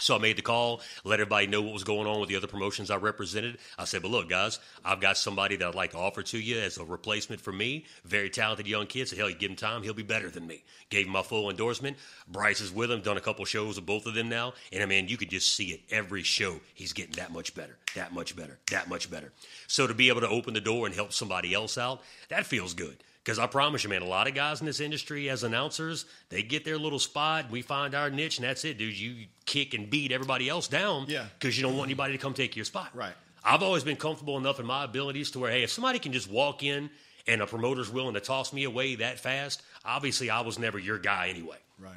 So 0.00 0.14
I 0.14 0.18
made 0.18 0.36
the 0.36 0.42
call, 0.42 0.80
let 1.02 1.18
everybody 1.18 1.48
know 1.48 1.60
what 1.60 1.72
was 1.72 1.82
going 1.82 2.06
on 2.06 2.20
with 2.20 2.28
the 2.28 2.36
other 2.36 2.46
promotions 2.46 2.88
I 2.88 2.96
represented. 2.96 3.58
I 3.76 3.84
said, 3.84 4.00
but 4.00 4.12
look, 4.12 4.28
guys, 4.28 4.60
I've 4.84 5.00
got 5.00 5.16
somebody 5.16 5.56
that 5.56 5.66
I'd 5.66 5.74
like 5.74 5.90
to 5.90 5.98
offer 5.98 6.22
to 6.22 6.38
you 6.38 6.60
as 6.60 6.78
a 6.78 6.84
replacement 6.84 7.40
for 7.40 7.52
me. 7.52 7.84
Very 8.04 8.30
talented 8.30 8.68
young 8.68 8.86
kid. 8.86 9.08
So 9.08 9.16
hell, 9.16 9.28
you 9.28 9.34
give 9.34 9.50
him 9.50 9.56
time, 9.56 9.82
he'll 9.82 9.94
be 9.94 10.04
better 10.04 10.30
than 10.30 10.46
me. 10.46 10.62
Gave 10.88 11.06
him 11.06 11.12
my 11.12 11.22
full 11.22 11.50
endorsement. 11.50 11.96
Bryce 12.28 12.60
is 12.60 12.72
with 12.72 12.92
him, 12.92 13.00
done 13.00 13.16
a 13.16 13.20
couple 13.20 13.44
shows 13.44 13.74
with 13.74 13.86
both 13.86 14.06
of 14.06 14.14
them 14.14 14.28
now. 14.28 14.54
And 14.72 14.84
I 14.84 14.86
mean, 14.86 15.08
you 15.08 15.16
could 15.16 15.30
just 15.30 15.56
see 15.56 15.72
it 15.72 15.80
every 15.90 16.22
show. 16.22 16.60
He's 16.74 16.92
getting 16.92 17.16
that 17.16 17.32
much 17.32 17.56
better, 17.56 17.76
that 17.96 18.14
much 18.14 18.36
better, 18.36 18.60
that 18.70 18.88
much 18.88 19.10
better. 19.10 19.32
So 19.66 19.88
to 19.88 19.94
be 19.94 20.10
able 20.10 20.20
to 20.20 20.28
open 20.28 20.54
the 20.54 20.60
door 20.60 20.86
and 20.86 20.94
help 20.94 21.12
somebody 21.12 21.52
else 21.52 21.76
out, 21.76 22.02
that 22.28 22.46
feels 22.46 22.72
good. 22.72 23.02
Because 23.28 23.38
I 23.38 23.46
promise 23.46 23.84
you, 23.84 23.90
man, 23.90 24.00
a 24.00 24.06
lot 24.06 24.26
of 24.26 24.34
guys 24.34 24.60
in 24.60 24.64
this 24.66 24.80
industry 24.80 25.28
as 25.28 25.42
announcers, 25.42 26.06
they 26.30 26.42
get 26.42 26.64
their 26.64 26.78
little 26.78 26.98
spot. 26.98 27.50
We 27.50 27.60
find 27.60 27.94
our 27.94 28.08
niche, 28.08 28.38
and 28.38 28.48
that's 28.48 28.64
it, 28.64 28.78
dude. 28.78 28.98
You 28.98 29.26
kick 29.44 29.74
and 29.74 29.90
beat 29.90 30.12
everybody 30.12 30.48
else 30.48 30.66
down 30.66 31.04
Yeah. 31.08 31.26
because 31.38 31.54
you 31.54 31.62
don't 31.62 31.76
want 31.76 31.88
anybody 31.88 32.14
to 32.14 32.18
come 32.18 32.32
take 32.32 32.56
your 32.56 32.64
spot. 32.64 32.88
Right. 32.94 33.12
I've 33.44 33.62
always 33.62 33.84
been 33.84 33.96
comfortable 33.98 34.38
enough 34.38 34.60
in 34.60 34.64
my 34.64 34.82
abilities 34.84 35.30
to 35.32 35.40
where, 35.40 35.50
hey, 35.50 35.62
if 35.62 35.68
somebody 35.70 35.98
can 35.98 36.14
just 36.14 36.30
walk 36.30 36.62
in 36.62 36.88
and 37.26 37.42
a 37.42 37.46
promoter's 37.46 37.90
willing 37.90 38.14
to 38.14 38.20
toss 38.20 38.54
me 38.54 38.64
away 38.64 38.94
that 38.94 39.20
fast, 39.20 39.60
obviously 39.84 40.30
I 40.30 40.40
was 40.40 40.58
never 40.58 40.78
your 40.78 40.98
guy 40.98 41.28
anyway. 41.28 41.58
Right. 41.78 41.92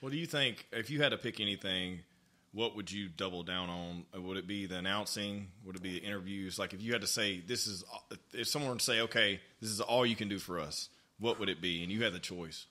What 0.00 0.12
do 0.12 0.18
you 0.18 0.26
think 0.26 0.66
if 0.72 0.90
you 0.90 1.00
had 1.00 1.08
to 1.12 1.16
pick 1.16 1.40
anything? 1.40 2.00
What 2.52 2.74
would 2.74 2.90
you 2.90 3.08
double 3.08 3.42
down 3.42 3.68
on? 3.68 4.04
Would 4.14 4.38
it 4.38 4.46
be 4.46 4.66
the 4.66 4.78
announcing? 4.78 5.48
Would 5.64 5.76
it 5.76 5.82
be 5.82 5.98
the 5.98 6.06
interviews? 6.06 6.58
Like 6.58 6.72
if 6.72 6.80
you 6.80 6.92
had 6.92 7.02
to 7.02 7.06
say 7.06 7.40
this 7.40 7.66
is, 7.66 7.84
if 8.32 8.48
someone 8.48 8.70
would 8.70 8.82
say, 8.82 9.00
okay, 9.02 9.40
this 9.60 9.70
is 9.70 9.80
all 9.80 10.06
you 10.06 10.16
can 10.16 10.28
do 10.28 10.38
for 10.38 10.58
us, 10.58 10.88
what 11.18 11.38
would 11.38 11.48
it 11.48 11.60
be? 11.60 11.82
And 11.82 11.92
you 11.92 12.02
had 12.04 12.12
the 12.12 12.18
choice. 12.18 12.66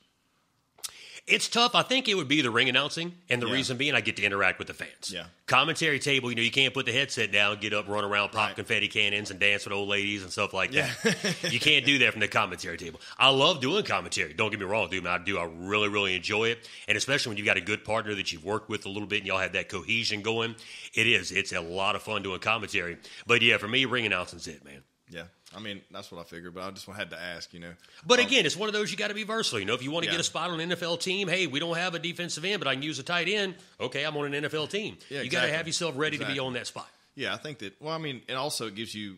It's 1.27 1.47
tough. 1.49 1.73
I 1.73 1.81
think 1.81 2.07
it 2.07 2.13
would 2.13 2.27
be 2.27 2.41
the 2.43 2.51
ring 2.51 2.69
announcing, 2.69 3.15
and 3.29 3.41
the 3.41 3.47
Yeah. 3.47 3.53
reason 3.53 3.77
being 3.77 3.95
I 3.95 4.01
get 4.01 4.15
to 4.17 4.23
interact 4.23 4.59
with 4.59 4.67
the 4.67 4.75
fans. 4.75 5.09
Yeah. 5.11 5.25
Commentary 5.47 5.97
table, 5.97 6.29
you 6.29 6.35
know, 6.35 6.43
you 6.43 6.51
can't 6.51 6.71
put 6.71 6.85
the 6.85 6.91
headset 6.91 7.31
down, 7.31 7.57
get 7.59 7.73
up, 7.73 7.87
run 7.87 8.03
around, 8.03 8.29
pop 8.29 8.49
Right. 8.49 8.55
confetti 8.55 8.87
cannons, 8.87 9.31
and 9.31 9.39
dance 9.39 9.65
with 9.65 9.73
old 9.73 9.89
ladies 9.89 10.21
and 10.21 10.31
stuff 10.31 10.53
like 10.53 10.71
Yeah. 10.71 10.93
that. 11.03 11.35
you 11.51 11.59
can't 11.59 11.83
do 11.83 11.97
that 11.97 12.11
from 12.11 12.19
the 12.19 12.27
commentary 12.27 12.77
table. 12.77 13.01
I 13.17 13.29
love 13.29 13.59
doing 13.59 13.83
commentary. 13.85 14.33
Don't 14.33 14.51
get 14.51 14.59
me 14.59 14.67
wrong, 14.67 14.87
dude. 14.91 15.07
I 15.07 15.17
do. 15.17 15.39
I 15.39 15.45
really, 15.51 15.87
really 15.89 16.15
enjoy 16.15 16.49
it, 16.49 16.69
and 16.87 16.95
especially 16.95 17.31
when 17.31 17.37
you've 17.37 17.47
got 17.47 17.57
a 17.57 17.61
good 17.61 17.83
partner 17.83 18.13
that 18.13 18.31
you've 18.31 18.43
worked 18.43 18.69
with 18.69 18.85
a 18.85 18.89
little 18.89 19.07
bit, 19.07 19.17
and 19.19 19.27
y'all 19.27 19.39
have 19.39 19.53
that 19.53 19.67
cohesion 19.67 20.21
going. 20.21 20.55
It 20.93 21.07
is. 21.07 21.31
It's 21.31 21.51
a 21.53 21.59
lot 21.61 21.95
of 21.95 22.03
fun 22.03 22.21
doing 22.21 22.39
commentary. 22.39 22.97
But 23.25 23.41
yeah, 23.41 23.57
for 23.57 23.67
me, 23.67 23.85
ring 23.85 24.05
announcing's 24.05 24.47
it, 24.47 24.63
man. 24.63 24.83
Yeah, 25.09 25.23
I 25.55 25.59
mean 25.59 25.81
that's 25.91 26.11
what 26.11 26.19
I 26.19 26.23
figured, 26.25 26.53
but 26.53 26.63
I 26.63 26.71
just 26.71 26.85
had 26.85 27.09
to 27.11 27.19
ask, 27.19 27.53
you 27.53 27.59
know. 27.59 27.71
But 28.05 28.19
Um, 28.19 28.25
again, 28.25 28.45
it's 28.45 28.55
one 28.57 28.67
of 28.67 28.73
those 28.73 28.91
you 28.91 28.97
got 28.97 29.07
to 29.07 29.13
be 29.13 29.23
versatile. 29.23 29.59
You 29.59 29.65
know, 29.65 29.73
if 29.73 29.81
you 29.83 29.91
want 29.91 30.03
to 30.03 30.07
Yeah. 30.07 30.13
get 30.17 30.19
a 30.21 30.23
spot 30.25 30.49
on 30.49 30.59
an 30.59 30.69
NFL 30.71 30.97
team, 31.01 31.27
hey, 31.27 31.47
we 31.47 31.59
don't 31.59 31.77
have 31.77 31.95
a 31.95 31.99
defensive 31.99 32.43
end, 32.45 32.59
but 32.59 32.67
I 32.67 32.73
can 32.73 32.83
use 32.83 32.99
a 32.99 33.03
tight 33.03 33.27
end. 33.29 33.55
Okay, 33.79 34.03
I'm 34.03 34.15
on 34.17 34.33
an 34.33 34.43
NFL 34.43 34.67
team. 34.69 34.97
Yeah, 35.09 35.21
you 35.21 35.29
got 35.29 35.45
to 35.45 35.51
have 35.51 35.65
yourself 35.67 35.95
ready 35.97 36.17
to 36.17 36.25
be 36.25 36.39
on 36.39 36.53
that 36.53 36.67
spot. 36.67 36.89
Yeah, 37.15 37.33
I 37.33 37.37
think 37.37 37.59
that. 37.59 37.81
Well, 37.81 37.93
I 37.93 37.97
mean, 37.97 38.21
and 38.27 38.37
also 38.37 38.67
it 38.67 38.75
gives 38.75 38.93
you. 38.93 39.17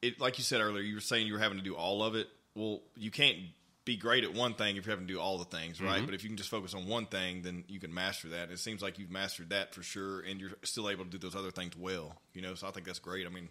It 0.00 0.20
like 0.20 0.38
you 0.38 0.44
said 0.44 0.60
earlier, 0.60 0.82
you 0.82 0.94
were 0.94 1.00
saying 1.00 1.26
you 1.26 1.32
were 1.32 1.38
having 1.40 1.58
to 1.58 1.64
do 1.64 1.74
all 1.74 2.02
of 2.02 2.14
it. 2.14 2.28
Well, 2.54 2.80
you 2.96 3.10
can't 3.10 3.36
be 3.84 3.96
great 3.96 4.22
at 4.22 4.34
one 4.34 4.54
thing 4.54 4.76
if 4.76 4.84
you're 4.86 4.92
having 4.94 5.06
to 5.08 5.12
do 5.14 5.18
all 5.18 5.38
the 5.38 5.44
things, 5.46 5.80
right? 5.80 6.04
But 6.04 6.14
if 6.14 6.22
you 6.22 6.28
can 6.28 6.36
just 6.36 6.50
focus 6.50 6.74
on 6.74 6.86
one 6.86 7.06
thing, 7.06 7.40
then 7.42 7.64
you 7.68 7.80
can 7.80 7.92
master 7.92 8.28
that. 8.28 8.50
It 8.50 8.58
seems 8.58 8.82
like 8.82 8.98
you've 8.98 9.10
mastered 9.10 9.48
that 9.50 9.74
for 9.74 9.82
sure, 9.82 10.20
and 10.20 10.38
you're 10.38 10.50
still 10.62 10.90
able 10.90 11.04
to 11.04 11.10
do 11.10 11.16
those 11.18 11.34
other 11.34 11.50
things 11.50 11.74
well. 11.74 12.14
You 12.34 12.42
know, 12.42 12.54
so 12.54 12.68
I 12.68 12.70
think 12.70 12.84
that's 12.86 12.98
great. 12.98 13.26
I 13.26 13.30
mean, 13.30 13.48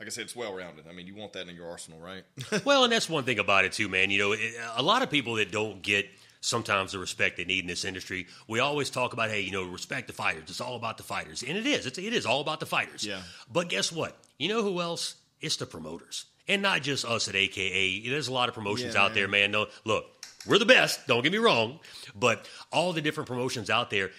like 0.00 0.06
I 0.06 0.10
said, 0.10 0.24
it's 0.24 0.34
well 0.34 0.54
rounded. 0.54 0.86
I 0.88 0.92
mean, 0.94 1.06
you 1.06 1.14
want 1.14 1.34
that 1.34 1.46
in 1.46 1.54
your 1.54 1.68
arsenal, 1.68 2.00
right? 2.00 2.24
well, 2.64 2.84
and 2.84 2.92
that's 2.92 3.08
one 3.08 3.24
thing 3.24 3.38
about 3.38 3.66
it 3.66 3.72
too, 3.72 3.86
man. 3.86 4.10
You 4.10 4.18
know, 4.18 4.32
it, 4.32 4.54
a 4.76 4.82
lot 4.82 5.02
of 5.02 5.10
people 5.10 5.34
that 5.34 5.52
don't 5.52 5.82
get 5.82 6.06
sometimes 6.40 6.92
the 6.92 6.98
respect 6.98 7.36
they 7.36 7.44
need 7.44 7.60
in 7.60 7.66
this 7.66 7.84
industry. 7.84 8.26
We 8.48 8.60
always 8.60 8.88
talk 8.88 9.12
about, 9.12 9.28
hey, 9.28 9.42
you 9.42 9.52
know, 9.52 9.62
respect 9.64 10.06
the 10.06 10.14
fighters. 10.14 10.44
It's 10.48 10.60
all 10.62 10.76
about 10.76 10.96
the 10.96 11.02
fighters, 11.02 11.42
and 11.42 11.54
it 11.54 11.66
is. 11.66 11.84
It's, 11.84 11.98
it 11.98 12.14
is 12.14 12.24
all 12.24 12.40
about 12.40 12.60
the 12.60 12.66
fighters. 12.66 13.04
Yeah. 13.04 13.20
But 13.52 13.68
guess 13.68 13.92
what? 13.92 14.16
You 14.38 14.48
know 14.48 14.62
who 14.62 14.80
else? 14.80 15.16
It's 15.42 15.56
the 15.56 15.66
promoters, 15.66 16.24
and 16.48 16.62
not 16.62 16.80
just 16.80 17.04
us 17.04 17.28
at 17.28 17.36
AKA. 17.36 18.08
There's 18.08 18.28
a 18.28 18.32
lot 18.32 18.48
of 18.48 18.54
promotions 18.54 18.94
Yeah, 18.94 19.02
out 19.02 19.12
there, 19.12 19.28
man. 19.28 19.50
No, 19.50 19.66
look, 19.84 20.06
we're 20.46 20.58
the 20.58 20.64
best. 20.66 21.06
Don't 21.08 21.22
get 21.22 21.32
me 21.32 21.38
wrong, 21.38 21.78
but 22.14 22.48
all 22.72 22.94
the 22.94 23.02
different 23.02 23.28
promotions 23.28 23.68
out 23.68 23.90
there, 23.90 24.10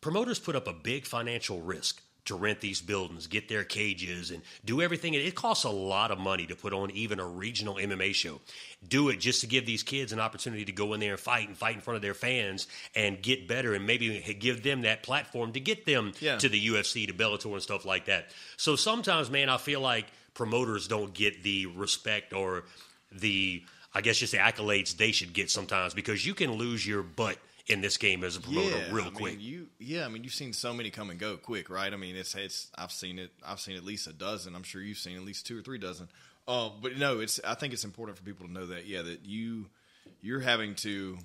promoters 0.00 0.38
put 0.38 0.54
up 0.54 0.68
a 0.68 0.72
big 0.72 1.04
financial 1.04 1.60
risk 1.60 2.00
to 2.26 2.34
rent 2.34 2.60
these 2.60 2.80
buildings, 2.80 3.26
get 3.26 3.48
their 3.48 3.64
cages, 3.64 4.30
and 4.30 4.42
do 4.64 4.82
everything. 4.82 5.14
It 5.14 5.34
costs 5.34 5.64
a 5.64 5.70
lot 5.70 6.10
of 6.10 6.18
money 6.18 6.46
to 6.46 6.54
put 6.56 6.72
on 6.72 6.90
even 6.90 7.18
a 7.20 7.26
regional 7.26 7.76
MMA 7.76 8.14
show. 8.14 8.40
Do 8.86 9.08
it 9.08 9.16
just 9.18 9.40
to 9.40 9.46
give 9.46 9.64
these 9.66 9.82
kids 9.82 10.12
an 10.12 10.20
opportunity 10.20 10.64
to 10.64 10.72
go 10.72 10.92
in 10.92 11.00
there 11.00 11.12
and 11.12 11.20
fight 11.20 11.48
and 11.48 11.56
fight 11.56 11.74
in 11.76 11.80
front 11.80 11.96
of 11.96 12.02
their 12.02 12.14
fans 12.14 12.66
and 12.94 13.22
get 13.22 13.48
better 13.48 13.74
and 13.74 13.86
maybe 13.86 14.20
give 14.38 14.62
them 14.62 14.82
that 14.82 15.02
platform 15.02 15.52
to 15.52 15.60
get 15.60 15.86
them 15.86 16.12
Yeah. 16.20 16.38
to 16.38 16.48
the 16.48 16.66
UFC, 16.68 17.06
to 17.06 17.14
Bellator, 17.14 17.52
and 17.52 17.62
stuff 17.62 17.84
like 17.84 18.06
that. 18.06 18.30
So 18.56 18.76
sometimes, 18.76 19.30
man, 19.30 19.48
I 19.48 19.56
feel 19.56 19.80
like 19.80 20.06
promoters 20.34 20.86
don't 20.88 21.14
get 21.14 21.42
the 21.42 21.66
respect 21.66 22.32
or 22.32 22.64
the, 23.12 23.62
I 23.94 24.00
guess, 24.00 24.18
just 24.18 24.32
the 24.32 24.38
accolades 24.38 24.96
they 24.96 25.12
should 25.12 25.32
get 25.32 25.50
sometimes 25.50 25.94
because 25.94 26.26
you 26.26 26.34
can 26.34 26.52
lose 26.52 26.86
your 26.86 27.02
butt 27.02 27.38
in 27.68 27.80
this 27.80 27.96
game 27.96 28.22
as 28.22 28.36
a 28.36 28.40
promoter 28.40 28.76
yeah, 28.76 28.92
real 28.92 29.02
I 29.02 29.04
mean, 29.06 29.14
quick. 29.14 29.36
you, 29.40 29.66
yeah, 29.78 30.04
I 30.04 30.08
mean, 30.08 30.22
you've 30.22 30.34
seen 30.34 30.52
so 30.52 30.72
many 30.72 30.90
come 30.90 31.10
and 31.10 31.18
go 31.18 31.36
quick, 31.36 31.68
right? 31.68 31.92
I 31.92 31.96
mean, 31.96 32.16
it's 32.16 32.34
it's. 32.34 32.70
I've 32.76 32.92
seen 32.92 33.18
it. 33.18 33.30
I've 33.44 33.60
seen 33.60 33.76
at 33.76 33.84
least 33.84 34.06
a 34.06 34.12
dozen. 34.12 34.54
I'm 34.54 34.62
sure 34.62 34.80
you've 34.80 34.98
seen 34.98 35.16
at 35.16 35.22
least 35.22 35.46
two 35.46 35.58
or 35.58 35.62
three 35.62 35.78
dozen. 35.78 36.08
Uh, 36.46 36.70
but 36.80 36.96
no, 36.96 37.20
it's. 37.20 37.40
I 37.44 37.54
think 37.54 37.72
it's 37.72 37.84
important 37.84 38.18
for 38.18 38.24
people 38.24 38.46
to 38.46 38.52
know 38.52 38.66
that. 38.66 38.86
Yeah, 38.86 39.02
that 39.02 39.24
you 39.24 39.66
you're 40.20 40.40
having 40.40 40.74
to 40.76 41.18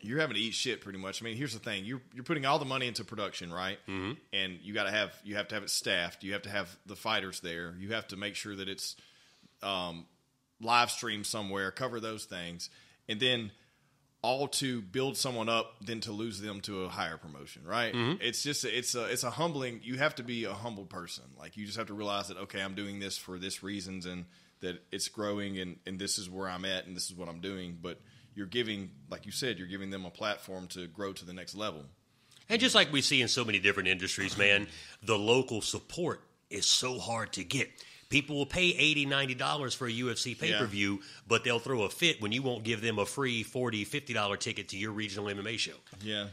you're 0.00 0.20
having 0.20 0.36
to 0.36 0.40
eat 0.40 0.54
shit 0.54 0.80
pretty 0.80 0.98
much. 0.98 1.22
I 1.22 1.24
mean, 1.24 1.36
here's 1.36 1.52
the 1.52 1.58
thing: 1.58 1.84
you're 1.84 2.00
you're 2.14 2.24
putting 2.24 2.46
all 2.46 2.58
the 2.58 2.64
money 2.64 2.86
into 2.86 3.04
production, 3.04 3.52
right? 3.52 3.78
Mm-hmm. 3.88 4.12
And 4.32 4.58
you 4.62 4.72
got 4.74 4.84
to 4.84 4.90
have 4.90 5.12
you 5.24 5.36
have 5.36 5.48
to 5.48 5.54
have 5.56 5.64
it 5.64 5.70
staffed. 5.70 6.22
You 6.22 6.32
have 6.32 6.42
to 6.42 6.50
have 6.50 6.74
the 6.86 6.96
fighters 6.96 7.40
there. 7.40 7.74
You 7.78 7.94
have 7.94 8.08
to 8.08 8.16
make 8.16 8.36
sure 8.36 8.54
that 8.56 8.68
it's 8.68 8.96
um, 9.62 10.06
live 10.60 10.90
streamed 10.90 11.26
somewhere. 11.26 11.70
Cover 11.70 12.00
those 12.00 12.24
things, 12.24 12.70
and 13.08 13.20
then 13.20 13.50
all 14.22 14.48
to 14.48 14.82
build 14.82 15.16
someone 15.16 15.48
up 15.48 15.76
than 15.84 16.00
to 16.00 16.12
lose 16.12 16.40
them 16.40 16.60
to 16.60 16.84
a 16.84 16.88
higher 16.88 17.16
promotion, 17.16 17.62
right? 17.64 17.94
Mm-hmm. 17.94 18.22
It's 18.22 18.42
just 18.42 18.64
it's 18.64 18.94
a 18.94 19.04
it's 19.04 19.24
a 19.24 19.30
humbling. 19.30 19.80
You 19.82 19.96
have 19.96 20.14
to 20.16 20.22
be 20.22 20.44
a 20.44 20.52
humble 20.52 20.84
person. 20.84 21.24
Like 21.38 21.56
you 21.56 21.64
just 21.64 21.78
have 21.78 21.86
to 21.86 21.94
realize 21.94 22.28
that 22.28 22.36
okay, 22.36 22.60
I'm 22.60 22.74
doing 22.74 23.00
this 23.00 23.16
for 23.16 23.38
this 23.38 23.62
reasons 23.62 24.06
and 24.06 24.26
that 24.60 24.82
it's 24.92 25.08
growing 25.08 25.58
and 25.58 25.76
and 25.86 25.98
this 25.98 26.18
is 26.18 26.28
where 26.28 26.48
I'm 26.48 26.64
at 26.64 26.86
and 26.86 26.94
this 26.94 27.10
is 27.10 27.16
what 27.16 27.28
I'm 27.28 27.40
doing. 27.40 27.78
But 27.80 28.00
you're 28.34 28.46
giving, 28.46 28.90
like 29.10 29.26
you 29.26 29.32
said, 29.32 29.58
you're 29.58 29.68
giving 29.68 29.90
them 29.90 30.04
a 30.04 30.10
platform 30.10 30.66
to 30.68 30.86
grow 30.86 31.12
to 31.12 31.24
the 31.24 31.32
next 31.32 31.54
level. 31.54 31.84
And 32.48 32.60
just 32.60 32.74
like 32.74 32.92
we 32.92 33.00
see 33.00 33.22
in 33.22 33.28
so 33.28 33.44
many 33.44 33.58
different 33.58 33.88
industries, 33.88 34.36
man, 34.36 34.66
the 35.02 35.18
local 35.18 35.60
support 35.60 36.20
is 36.50 36.66
so 36.66 36.98
hard 36.98 37.32
to 37.34 37.44
get. 37.44 37.70
People 38.10 38.36
will 38.36 38.46
pay 38.46 38.72
$80, 38.72 39.06
$90 39.06 39.76
for 39.76 39.86
a 39.86 39.90
UFC 39.92 40.38
pay 40.38 40.52
per 40.52 40.66
view, 40.66 41.00
but 41.28 41.44
they'll 41.44 41.60
throw 41.60 41.82
a 41.82 41.88
fit 41.88 42.20
when 42.20 42.32
you 42.32 42.42
won't 42.42 42.64
give 42.64 42.82
them 42.82 42.98
a 42.98 43.06
free 43.06 43.44
$40, 43.44 43.86
$50 43.86 44.38
ticket 44.40 44.68
to 44.70 44.76
your 44.76 44.90
regional 44.90 45.26
MMA 45.26 45.58
show. 45.58 45.76
Yeah. 46.02 46.26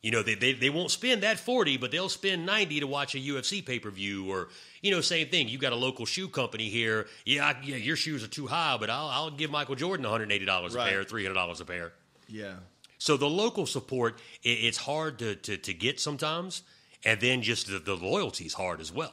You 0.00 0.10
know, 0.10 0.22
they, 0.22 0.34
they, 0.36 0.52
they 0.54 0.70
won't 0.70 0.90
spend 0.90 1.24
that 1.24 1.38
40, 1.38 1.76
but 1.76 1.90
they'll 1.90 2.08
spend 2.08 2.46
90 2.46 2.80
to 2.80 2.86
watch 2.86 3.14
a 3.14 3.18
UFC 3.18 3.64
pay 3.64 3.78
per 3.78 3.90
view. 3.90 4.30
Or, 4.30 4.48
you 4.80 4.90
know, 4.90 5.02
same 5.02 5.28
thing. 5.28 5.48
You 5.48 5.58
got 5.58 5.72
a 5.72 5.76
local 5.76 6.06
shoe 6.06 6.28
company 6.28 6.68
here. 6.70 7.06
Yeah, 7.26 7.46
I, 7.46 7.56
yeah 7.62 7.76
your 7.76 7.96
shoes 7.96 8.24
are 8.24 8.28
too 8.28 8.46
high, 8.46 8.76
but 8.80 8.88
I'll, 8.90 9.08
I'll 9.08 9.30
give 9.30 9.50
Michael 9.50 9.74
Jordan 9.74 10.06
$180 10.06 10.48
a 10.48 10.74
Right. 10.74 10.88
pair, 10.90 11.04
$300 11.04 11.60
a 11.60 11.64
pair. 11.64 11.92
Yeah. 12.26 12.54
So 12.98 13.16
the 13.16 13.28
local 13.28 13.66
support, 13.66 14.18
i 14.44 14.48
it's 14.48 14.78
hard 14.78 15.18
to, 15.18 15.34
to, 15.36 15.56
to 15.58 15.74
get 15.74 16.00
sometimes, 16.00 16.62
and 17.04 17.20
then 17.20 17.42
just 17.42 17.66
the, 17.66 17.78
the 17.78 17.94
loyalty 17.94 18.44
is 18.44 18.54
hard 18.54 18.80
as 18.80 18.90
well. 18.92 19.12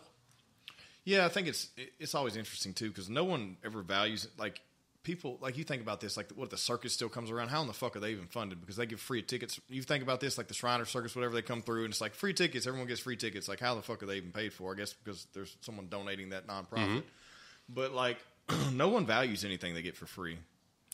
Yeah, 1.05 1.25
I 1.25 1.29
think 1.29 1.47
it's 1.47 1.69
it's 1.99 2.15
always 2.15 2.35
interesting 2.35 2.73
too 2.73 2.89
because 2.89 3.09
no 3.09 3.23
one 3.23 3.57
ever 3.63 3.81
values 3.81 4.25
it. 4.25 4.31
like 4.37 4.59
people 5.03 5.37
like 5.39 5.55
you 5.55 5.63
think 5.63 5.83
about 5.83 6.01
this 6.01 6.17
like 6.17 6.31
what 6.31 6.45
if 6.45 6.49
the 6.49 6.57
circus 6.57 6.91
still 6.93 7.09
comes 7.09 7.29
around? 7.31 7.49
How 7.49 7.61
in 7.61 7.67
the 7.67 7.73
fuck 7.73 7.95
are 7.95 7.99
they 7.99 8.09
even 8.11 8.25
funded? 8.25 8.59
Because 8.59 8.75
they 8.75 8.87
give 8.87 8.99
free 8.99 9.21
tickets. 9.21 9.61
You 9.69 9.83
think 9.83 10.03
about 10.03 10.19
this 10.19 10.37
like 10.37 10.47
the 10.47 10.55
Shriner 10.55 10.83
Circus 10.83 11.15
whatever 11.15 11.33
they 11.33 11.43
come 11.43 11.61
through 11.61 11.85
and 11.85 11.93
it's 11.93 12.01
like 12.01 12.15
free 12.15 12.33
tickets. 12.33 12.65
Everyone 12.67 12.87
gets 12.87 12.99
free 12.99 13.15
tickets. 13.15 13.47
Like 13.47 13.59
how 13.59 13.75
the 13.75 13.83
fuck 13.83 14.01
are 14.01 14.07
they 14.07 14.17
even 14.17 14.31
paid 14.31 14.51
for? 14.51 14.73
I 14.73 14.75
guess 14.75 14.93
because 14.93 15.27
there's 15.33 15.55
someone 15.61 15.87
donating 15.89 16.29
that 16.29 16.47
nonprofit. 16.47 16.87
Mm-hmm. 16.87 16.99
But 17.69 17.93
like 17.93 18.17
no 18.73 18.89
one 18.89 19.05
values 19.05 19.45
anything 19.45 19.75
they 19.75 19.83
get 19.83 19.95
for 19.95 20.07
free. 20.07 20.39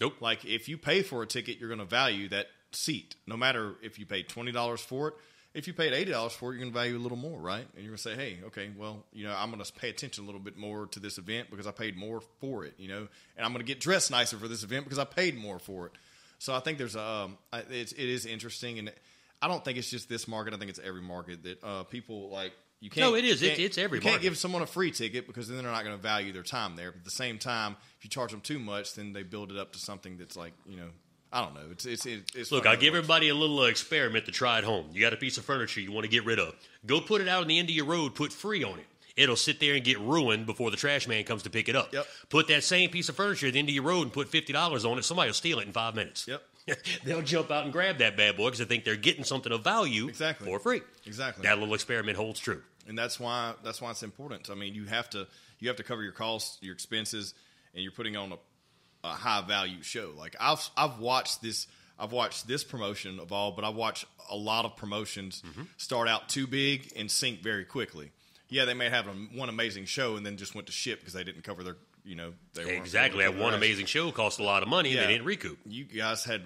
Nope. 0.02 0.15
like 0.19 0.43
if 0.45 0.67
you 0.67 0.78
pay 0.78 1.04
for 1.04 1.24
a 1.24 1.28
ticket, 1.28 1.60
you're 1.60 1.69
going 1.69 1.80
to 1.80 1.86
value 1.86 2.28
that 2.30 2.47
seat, 2.71 3.15
no 3.28 3.38
matter 3.38 3.76
if 3.82 3.97
you 4.00 4.06
paid 4.06 4.28
twenty 4.28 4.52
dollars 4.52 4.82
for 4.82 5.10
it. 5.10 5.13
If 5.54 5.68
you 5.68 5.74
paid 5.74 5.92
eighty 5.94 6.12
dollars 6.12 6.34
for 6.34 6.52
it, 6.52 6.56
you're 6.56 6.62
going 6.64 6.72
to 6.72 6.78
value 6.80 6.98
a 6.98 7.00
little 7.00 7.18
more, 7.18 7.38
right? 7.40 7.66
And 7.76 7.84
you're 7.84 7.88
going 7.92 7.98
to 7.98 8.02
say, 8.02 8.16
hey, 8.16 8.38
okay, 8.48 8.70
well, 8.78 9.04
you 9.12 9.26
know, 9.26 9.36
I'm 9.38 9.52
going 9.52 9.62
to 9.64 9.74
pay 9.74 9.90
attention 9.90 10.24
a 10.24 10.26
little 10.26 10.40
bit 10.40 10.58
more 10.58 10.88
to 10.88 11.00
this 11.00 11.18
event 11.18 11.50
because 11.50 11.68
I 11.68 11.72
paid 11.72 11.98
more 11.98 12.22
for 12.40 12.64
it, 12.66 12.74
you 12.78 12.88
know, 12.88 13.08
and 13.36 13.46
I'm 13.46 13.52
going 13.52 13.66
to 13.66 13.68
get 13.68 13.80
dressed 13.82 14.12
nicer 14.12 14.38
for 14.38 14.48
this 14.48 14.64
event 14.64 14.86
because 14.86 15.00
I 15.00 15.04
paid 15.04 15.38
more 15.38 15.60
for 15.60 15.88
it. 15.88 15.92
So 16.40 16.54
I 16.56 16.60
think 16.62 16.78
there's 16.78 16.96
a 16.96 17.02
um, 17.04 17.38
it's, 17.70 17.92
it 17.92 18.00
is 18.10 18.26
interesting, 18.26 18.80
and 18.80 18.92
I 19.42 19.48
don't 19.48 19.64
think 19.64 19.78
it's 19.78 19.90
just 19.90 20.08
this 20.10 20.28
market. 20.28 20.54
I 20.54 20.58
think 20.58 20.70
it's 20.70 20.80
every 20.84 21.02
market 21.02 21.44
that 21.44 21.64
uh, 21.64 21.84
people 21.84 22.30
like. 22.30 22.54
You 22.80 22.90
can't. 22.90 23.12
No, 23.12 23.16
it 23.16 23.24
is. 23.26 23.42
can't- 23.42 23.60
it's 23.60 23.78
every 23.78 24.00
You 24.00 24.02
can't 24.02 24.22
give 24.24 24.38
someone 24.40 24.64
a 24.64 24.66
free 24.66 24.90
ticket 24.90 25.28
because 25.28 25.48
then 25.48 25.58
they're 25.62 25.72
not 25.72 25.84
going 25.84 25.96
to 25.96 26.02
value 26.02 26.34
their 26.34 26.42
time 26.42 26.76
there. 26.76 26.92
But 26.92 27.00
at 27.00 27.06
the 27.06 27.12
same 27.12 27.38
time, 27.38 27.76
if 28.00 28.04
you 28.06 28.10
charge 28.10 28.32
them 28.32 28.42
too 28.42 28.58
much, 28.58 28.96
then 28.96 29.14
they 29.14 29.22
build 29.22 29.52
it 29.52 29.58
up 29.58 29.74
to 29.74 29.80
something 29.80 30.18
that's 30.18 30.36
like 30.36 30.54
you 30.66 30.78
know, 30.78 30.88
I 31.34 31.41
don't 31.41 31.54
know. 31.54 31.62
It's 31.72 31.86
it's 31.86 32.06
it's. 32.06 32.52
Look, 32.52 32.65
I'll 32.65 32.76
give 32.78 32.94
everybody 32.94 33.30
a 33.30 33.36
little 33.36 33.60
uh, 33.60 33.67
experiment 33.67 34.26
to 34.26 34.32
try 34.32 34.58
at 34.58 34.63
home. 34.63 34.88
You 34.91 35.00
got 35.02 35.13
a 35.13 35.17
piece 35.17 35.38
of 35.38 35.46
furniture 35.46 35.80
you 35.80 35.91
want 35.91 36.04
to 36.06 36.10
get 36.12 36.26
rid 36.26 36.39
of. 36.39 36.56
Go 36.86 37.00
put 37.00 37.22
it 37.22 37.28
out 37.28 37.41
on 37.41 37.48
the 37.48 37.58
end 37.58 37.70
of 37.70 37.76
your 37.76 37.86
road, 37.86 38.15
put 38.15 38.34
free 38.34 38.63
on 38.63 38.80
it. 38.80 38.86
It'll 39.17 39.36
sit 39.36 39.60
there 39.60 39.76
and 39.76 39.84
get 39.84 40.00
ruined 40.00 40.46
before 40.46 40.72
the 40.72 40.78
trash 40.78 41.08
man 41.08 41.24
comes 41.26 41.44
to 41.44 41.50
pick 41.50 41.67
it 41.70 41.76
up. 41.76 41.94
Yep. 41.94 42.06
Put 42.30 42.48
that 42.48 42.63
same 42.63 42.89
piece 42.89 43.10
of 43.10 43.15
furniture 43.15 43.48
at 43.48 43.54
the 43.54 43.60
end 43.60 43.67
of 43.70 43.76
your 43.76 43.84
road 43.84 44.04
and 44.04 44.13
put 44.13 44.32
$50 44.32 44.89
on 44.89 44.98
it. 44.98 45.04
Somebody 45.04 45.28
will 45.30 45.34
steal 45.34 45.60
it 45.60 45.67
in 45.67 45.74
five 45.74 45.96
minutes. 45.96 46.28
Yep. 46.28 46.41
They'll 47.04 47.22
jump 47.22 47.52
out 47.52 47.65
and 47.65 47.74
grab 47.74 47.98
that 47.98 48.15
bad 48.15 48.38
boy 48.38 48.46
because 48.46 48.60
they 48.60 48.65
think 48.65 48.86
they're 48.86 48.96
getting 48.96 49.24
something 49.26 49.52
of 49.52 49.63
value 49.65 50.08
Exactly. 50.08 50.48
for 50.48 50.60
free. 50.60 50.82
Exactly. 51.06 51.44
That 51.44 51.60
little 51.60 51.74
experiment 51.74 52.15
holds 52.17 52.39
true. 52.39 52.62
and 52.88 52.98
that's 52.98 53.20
why 53.20 53.54
that's 53.63 53.82
why 53.82 53.91
it's 53.91 54.04
important. 54.04 54.50
I 54.50 54.54
mean, 54.56 54.76
you 54.76 54.86
have 54.86 55.10
to 55.12 55.28
you 55.60 55.67
have 55.67 55.78
to 55.78 55.84
cover 55.84 56.04
your 56.04 56.13
costs, 56.13 56.58
your 56.62 56.74
expenses, 56.74 57.34
and 57.74 57.84
you're 57.84 57.91
putting 57.91 58.15
on 58.15 58.32
a, 58.32 58.36
a 59.04 59.10
high 59.10 59.42
value 59.48 59.82
show. 59.82 60.12
Like 60.18 60.36
I've 60.40 60.68
I've 60.78 61.00
watched 61.00 61.42
this 61.42 61.68
I've 62.00 62.12
watched 62.12 62.48
this 62.48 62.64
promotion 62.64 63.20
evolve, 63.20 63.56
but 63.56 63.64
I've 63.66 63.76
watched 63.76 64.06
a 64.30 64.36
lot 64.36 64.66
of 64.66 64.76
promotions 64.76 65.42
Mm-hmm. 65.46 65.64
start 65.78 66.08
out 66.08 66.30
too 66.30 66.48
big 66.48 66.92
and 66.96 67.10
sink 67.12 67.42
very 67.42 67.66
quickly. 67.66 68.12
Yeah, 68.50 68.66
they 68.66 68.74
may 68.74 68.90
have 68.90 69.08
a, 69.08 69.12
one 69.12 69.50
amazing 69.50 69.86
show 69.86 70.16
and 70.18 70.26
then 70.26 70.36
just 70.38 70.56
went 70.56 70.68
to 70.68 70.74
shit 70.74 71.00
because 71.00 71.14
they 71.14 71.24
didn't 71.24 71.44
cover 71.44 71.64
their 71.64 71.78
you 72.04 72.16
know 72.16 72.34
they 72.54 72.62
weren't 72.62 72.72
able 72.72 72.80
to 72.82 72.86
Exactly. 72.86 73.24
That 73.24 73.38
one 73.38 73.54
amazing 73.54 73.86
show 73.86 74.12
cost 74.12 74.40
a 74.40 74.44
lot 74.44 74.64
of 74.64 74.70
money 74.70 74.90
and 74.90 74.96
Yeah. 75.00 75.06
they 75.08 75.14
didn't 75.14 75.26
recoup. 75.28 75.60
You 75.66 75.84
guys 75.86 76.24
had 76.24 76.44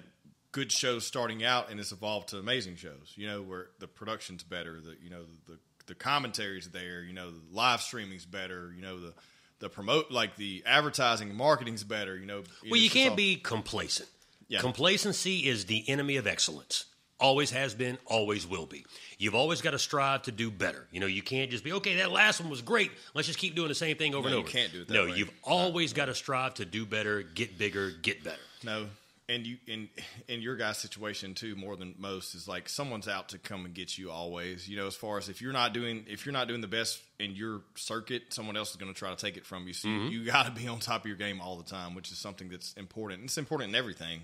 good 0.52 0.70
shows 0.72 1.06
starting 1.06 1.44
out, 1.44 1.70
and 1.70 1.78
it's 1.80 1.92
evolved 1.92 2.28
to 2.28 2.38
amazing 2.38 2.76
shows. 2.76 3.12
You 3.16 3.26
know, 3.26 3.42
where 3.42 3.66
the 3.78 3.86
production's 3.88 4.42
better, 4.42 4.80
the 4.80 4.96
you 5.02 5.10
know 5.10 5.22
the 5.48 5.58
the 5.86 5.94
commentary's 5.94 6.68
there, 6.70 7.02
you 7.02 7.12
know, 7.12 7.30
the 7.30 7.40
live 7.52 7.80
streaming's 7.80 8.24
better, 8.26 8.72
you 8.74 8.82
know 8.82 8.98
the 8.98 9.12
the 9.58 9.68
promote 9.68 10.10
like 10.10 10.36
the 10.36 10.62
advertising 10.66 11.28
and 11.30 11.38
marketing's 11.38 11.84
better. 11.84 12.16
You 12.16 12.26
know, 12.26 12.42
Well, 12.70 12.80
you 12.80 12.90
can't 12.90 13.16
be 13.16 13.36
complacent. 13.36 14.08
Yeah. 14.48 14.60
Complacency 14.60 15.46
is 15.48 15.64
the 15.66 15.88
enemy 15.88 16.16
of 16.16 16.26
excellence. 16.26 16.84
Always 17.18 17.50
has 17.52 17.74
been, 17.74 17.96
always 18.04 18.46
will 18.46 18.66
be. 18.66 18.84
You've 19.16 19.34
always 19.34 19.62
got 19.62 19.70
to 19.70 19.78
strive 19.78 20.22
to 20.24 20.32
do 20.32 20.50
better. 20.50 20.86
You 20.92 21.00
know, 21.00 21.06
you 21.06 21.22
can't 21.22 21.50
just 21.50 21.64
be, 21.64 21.72
okay, 21.72 21.96
that 21.96 22.12
last 22.12 22.40
one 22.42 22.50
was 22.50 22.60
great. 22.60 22.90
Let's 23.14 23.26
just 23.26 23.38
keep 23.38 23.54
doing 23.56 23.68
the 23.68 23.74
same 23.74 23.96
thing 23.96 24.14
over 24.14 24.28
No, 24.28 24.36
and 24.36 24.44
you 24.44 24.48
over. 24.48 24.48
can't 24.58 24.72
do 24.72 24.82
it 24.82 24.88
that 24.88 24.94
No, 24.94 25.04
way. 25.06 25.12
you've 25.16 25.30
always 25.42 25.94
got 25.94 26.04
to 26.06 26.14
strive 26.14 26.52
to 26.54 26.66
do 26.66 26.84
better, 26.84 27.22
get 27.22 27.56
bigger, 27.56 27.90
get 28.02 28.22
better. 28.22 28.42
No, 28.62 28.88
and 29.28 29.46
you 29.46 29.56
in 29.66 29.88
in 30.28 30.40
your 30.40 30.56
guy's 30.56 30.78
situation 30.78 31.34
too, 31.34 31.56
more 31.56 31.76
than 31.76 31.94
most 31.98 32.34
is 32.34 32.46
like 32.46 32.68
someone's 32.68 33.08
out 33.08 33.30
to 33.30 33.38
come 33.38 33.64
and 33.64 33.74
get 33.74 33.98
you 33.98 34.10
always. 34.10 34.68
You 34.68 34.76
know, 34.76 34.86
as 34.86 34.94
far 34.94 35.18
as 35.18 35.28
if 35.28 35.40
you're 35.42 35.52
not 35.52 35.72
doing 35.72 36.04
if 36.08 36.24
you're 36.26 36.32
not 36.32 36.48
doing 36.48 36.60
the 36.60 36.68
best 36.68 37.00
in 37.18 37.32
your 37.32 37.62
circuit, 37.74 38.22
someone 38.32 38.56
else 38.56 38.70
is 38.70 38.76
going 38.76 38.92
to 38.92 38.98
try 38.98 39.10
to 39.10 39.16
take 39.16 39.36
it 39.36 39.44
from 39.46 39.66
you. 39.66 39.72
So 39.72 39.88
Mm-hmm. 39.88 40.06
you, 40.12 40.20
you 40.20 40.30
got 40.30 40.46
to 40.46 40.52
be 40.52 40.68
on 40.68 40.78
top 40.78 41.02
of 41.02 41.06
your 41.06 41.16
game 41.16 41.40
all 41.40 41.56
the 41.56 41.64
time, 41.68 41.94
which 41.94 42.10
is 42.12 42.18
something 42.18 42.48
that's 42.48 42.72
important. 42.74 43.24
It's 43.24 43.38
important 43.38 43.70
in 43.70 43.74
everything, 43.74 44.20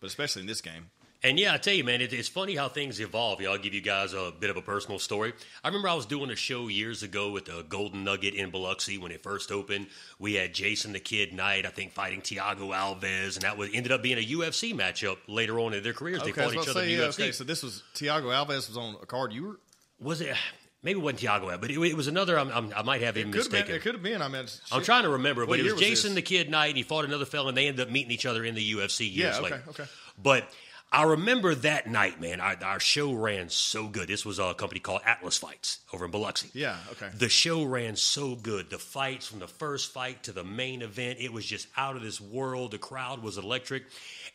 but 0.00 0.06
especially 0.06 0.42
in 0.42 0.48
this 0.48 0.60
game. 0.60 0.90
And 1.26 1.40
yeah, 1.40 1.54
I 1.54 1.56
tell 1.58 1.74
you, 1.74 1.82
man, 1.82 2.00
it, 2.00 2.12
it's 2.12 2.28
funny 2.28 2.54
how 2.54 2.68
things 2.68 3.00
evolve. 3.00 3.40
Yeah, 3.40 3.48
I'll 3.50 3.58
give 3.58 3.74
you 3.74 3.80
guys 3.80 4.12
a 4.12 4.32
bit 4.38 4.48
of 4.48 4.56
a 4.56 4.62
personal 4.62 5.00
story. 5.00 5.32
I 5.64 5.66
remember 5.66 5.88
I 5.88 5.94
was 5.94 6.06
doing 6.06 6.30
a 6.30 6.36
show 6.36 6.68
years 6.68 7.02
ago 7.02 7.32
with 7.32 7.46
the 7.46 7.64
Golden 7.68 8.04
Nugget 8.04 8.34
in 8.34 8.50
Biloxi 8.50 8.96
when 8.96 9.10
it 9.10 9.24
first 9.24 9.50
opened. 9.50 9.88
We 10.20 10.34
had 10.34 10.54
Jason 10.54 10.92
the 10.92 11.00
Kid 11.00 11.32
Knight, 11.32 11.66
I 11.66 11.70
think, 11.70 11.90
fighting 11.92 12.20
Thiago 12.20 12.68
Alves, 12.72 13.34
and 13.34 13.42
that 13.42 13.58
was 13.58 13.70
ended 13.74 13.90
up 13.90 14.02
being 14.04 14.18
a 14.18 14.24
UFC 14.24 14.72
matchup 14.72 15.16
later 15.26 15.58
on 15.58 15.74
in 15.74 15.82
their 15.82 15.92
careers. 15.94 16.22
They 16.22 16.30
Okay, 16.30 16.42
fought 16.44 16.54
was 16.54 16.64
each 16.64 16.70
other 16.70 16.84
to 16.84 16.92
in 16.92 16.98
yeah, 17.00 17.06
UFC. 17.06 17.20
okay, 17.20 17.32
so 17.32 17.42
this 17.42 17.62
was 17.64 17.82
Thiago 17.96 18.26
Alves 18.26 18.68
was 18.68 18.76
on 18.76 18.94
a 19.02 19.06
card. 19.06 19.32
You 19.32 19.42
were 19.46 19.60
Was 19.98 20.20
it? 20.20 20.36
Maybe 20.84 21.00
it 21.00 21.02
wasn't 21.02 21.22
Thiago 21.22 21.46
Alves, 21.52 21.60
but 21.60 21.70
it, 21.72 21.78
it 21.80 21.96
was 21.96 22.06
another. 22.06 22.38
I'm, 22.38 22.50
I'm, 22.52 22.72
I 22.76 22.82
might 22.82 23.02
have 23.02 23.16
him 23.16 23.30
it 23.30 23.34
have 23.34 23.50
been. 23.50 23.52
mistaken. 23.52 23.74
It 23.74 23.82
could 23.82 23.94
have 23.94 24.02
been. 24.04 24.22
I 24.22 24.28
mean, 24.28 24.46
I'm 24.70 24.84
trying 24.84 25.02
to 25.02 25.08
remember, 25.08 25.40
What 25.42 25.48
but 25.54 25.58
it 25.58 25.64
was 25.64 25.72
was 25.72 25.82
Jason 25.82 26.10
this? 26.10 26.16
the 26.16 26.22
Kid 26.22 26.50
Knight, 26.50 26.68
and 26.68 26.76
he 26.76 26.84
fought 26.84 27.04
another 27.04 27.24
fella, 27.24 27.48
and 27.48 27.56
they 27.56 27.66
ended 27.66 27.84
up 27.84 27.92
meeting 27.92 28.12
each 28.12 28.26
other 28.26 28.44
in 28.44 28.54
the 28.54 28.74
UFC 28.74 29.00
years 29.00 29.16
Yeah, 29.16 29.40
okay, 29.40 29.42
later. 29.42 29.62
okay. 29.70 29.84
But 30.22 30.48
I 30.96 31.02
remember 31.02 31.54
that 31.56 31.86
night, 31.86 32.22
man. 32.22 32.40
Our, 32.40 32.56
our 32.64 32.80
show 32.80 33.12
ran 33.12 33.50
so 33.50 33.86
good. 33.86 34.08
This 34.08 34.24
was 34.24 34.38
a 34.38 34.54
company 34.54 34.80
called 34.80 35.02
Atlas 35.04 35.36
Fights 35.36 35.80
over 35.92 36.06
in 36.06 36.10
Biloxi. 36.10 36.48
Yeah, 36.54 36.78
okay. 36.92 37.10
The 37.14 37.28
show 37.28 37.64
ran 37.64 37.96
so 37.96 38.34
good. 38.34 38.70
The 38.70 38.78
fights 38.78 39.28
from 39.28 39.40
the 39.40 39.46
first 39.46 39.92
fight 39.92 40.22
to 40.22 40.32
the 40.32 40.42
main 40.42 40.80
event, 40.80 41.18
it 41.20 41.34
was 41.34 41.44
just 41.44 41.68
out 41.76 41.96
of 41.96 42.02
this 42.02 42.18
world. 42.18 42.70
The 42.70 42.78
crowd 42.78 43.22
was 43.22 43.36
electric. 43.36 43.82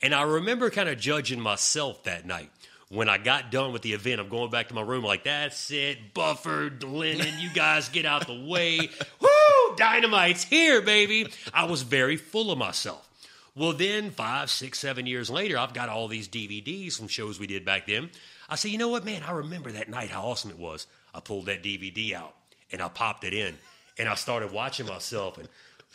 And 0.04 0.14
I 0.14 0.22
remember 0.22 0.70
kind 0.70 0.88
of 0.88 1.00
judging 1.00 1.40
myself 1.40 2.04
that 2.04 2.28
night. 2.28 2.52
When 2.90 3.10
I 3.10 3.18
got 3.18 3.50
done 3.50 3.74
with 3.74 3.82
the 3.82 3.94
event, 3.94 4.20
I'm 4.20 4.30
going 4.30 4.52
back 4.52 4.68
to 4.68 4.76
my 4.76 4.82
room 4.82 5.04
like, 5.04 5.24
that's 5.24 5.72
it, 5.72 6.14
Buffer, 6.14 6.72
Lennon, 6.84 7.40
you 7.40 7.50
guys 7.56 7.90
get 7.90 8.06
out 8.06 8.28
the 8.28 8.40
way. 8.40 8.78
Woo! 9.20 9.76
Dynamite's 9.78 10.44
here, 10.44 10.80
baby. 10.82 11.26
I 11.56 11.64
was 11.64 11.82
very 11.82 12.18
full 12.18 12.52
of 12.52 12.60
myself. 12.60 13.08
Well, 13.56 13.74
then 13.74 14.12
five, 14.12 14.50
six, 14.50 14.80
seven 14.80 15.06
years 15.06 15.30
later, 15.30 15.58
I've 15.58 15.74
got 15.74 15.90
all 15.90 16.08
these 16.08 16.28
DVDs 16.30 16.96
from 16.98 17.08
shows 17.08 17.40
we 17.40 17.48
did 17.48 17.66
back 17.66 17.86
then. 17.88 18.10
I 18.50 18.56
say, 18.56 18.70
you 18.70 18.78
know 18.78 18.88
what, 18.90 19.04
man? 19.06 19.24
I 19.24 19.32
remember 19.32 19.72
that 19.74 19.90
night, 19.90 20.10
how 20.10 20.24
awesome 20.24 20.52
it 20.52 20.58
was. 20.60 20.88
I 21.14 21.20
pulled 21.20 21.48
that 21.48 21.62
DVD 21.64 22.14
out 22.14 22.34
and 22.72 22.82
I 22.82 22.88
popped 22.88 23.24
it 23.26 23.34
in 23.34 23.58
and 23.98 24.08
I 24.08 24.16
started 24.16 24.52
watching 24.54 24.86
myself 24.88 25.38
and 25.38 25.50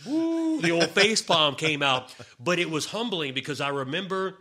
woo, 0.06 0.60
the 0.60 0.72
old 0.72 0.90
face 0.90 1.22
palm 1.22 1.54
came 1.54 1.82
out. 1.82 2.14
But 2.38 2.58
it 2.58 2.70
was 2.70 2.84
humbling 2.86 3.32
because 3.32 3.60
I 3.62 3.68
remember 3.70 4.34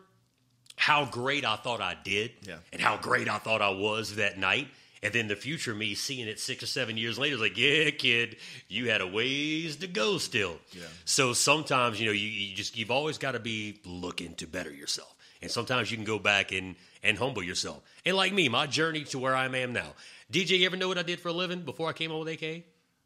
how 0.76 1.06
great 1.06 1.46
I 1.46 1.56
thought 1.56 1.80
I 1.80 1.96
did 2.04 2.32
Yeah. 2.46 2.58
and 2.74 2.82
how 2.82 2.98
great 2.98 3.30
I 3.30 3.38
thought 3.38 3.62
I 3.62 3.70
was 3.70 4.16
that 4.16 4.38
night. 4.38 4.68
And 5.06 5.14
then 5.14 5.28
the 5.28 5.36
future 5.36 5.76
me 5.76 5.94
seeing 5.94 6.28
it 6.28 6.40
six 6.40 6.64
or 6.64 6.66
seven 6.66 6.98
years 6.98 7.20
later 7.20 7.36
is 7.36 7.42
like, 7.42 7.60
yeah, 7.60 7.92
kid, 7.92 8.38
you 8.68 8.90
had 8.90 9.02
a 9.02 9.08
ways 9.08 9.76
to 9.76 9.88
go 9.88 10.18
still. 10.18 10.58
Yeah. 10.72 10.82
So 11.06 11.34
sometimes, 11.34 12.00
you 12.00 12.08
know, 12.08 12.12
you, 12.12 12.28
you 12.28 12.56
just 12.56 12.76
you've 12.76 12.90
always 12.90 13.20
got 13.20 13.34
to 13.34 13.40
be 13.40 13.82
looking 13.86 14.34
to 14.38 14.48
better 14.48 14.74
yourself. 14.74 15.16
And 15.44 15.52
sometimes 15.52 15.92
you 15.92 15.98
can 15.98 16.08
go 16.08 16.18
back 16.18 16.52
and 16.52 16.76
and 17.04 17.20
humble 17.20 17.44
yourself. 17.44 17.84
And 18.04 18.18
like 18.18 18.34
me, 18.34 18.50
my 18.50 18.66
journey 18.66 19.04
to 19.04 19.20
where 19.20 19.36
I 19.36 19.46
am 19.46 19.74
now. 19.74 19.94
DJ, 20.34 20.58
you 20.58 20.66
ever 20.66 20.76
know 20.76 20.88
what 20.88 20.98
I 20.98 21.04
did 21.04 21.20
for 21.20 21.30
a 21.30 21.34
living 21.34 21.62
before 21.62 21.88
I 21.88 21.94
came 21.94 22.12
on 22.12 22.26
with 22.26 22.42
AK? 22.42 22.64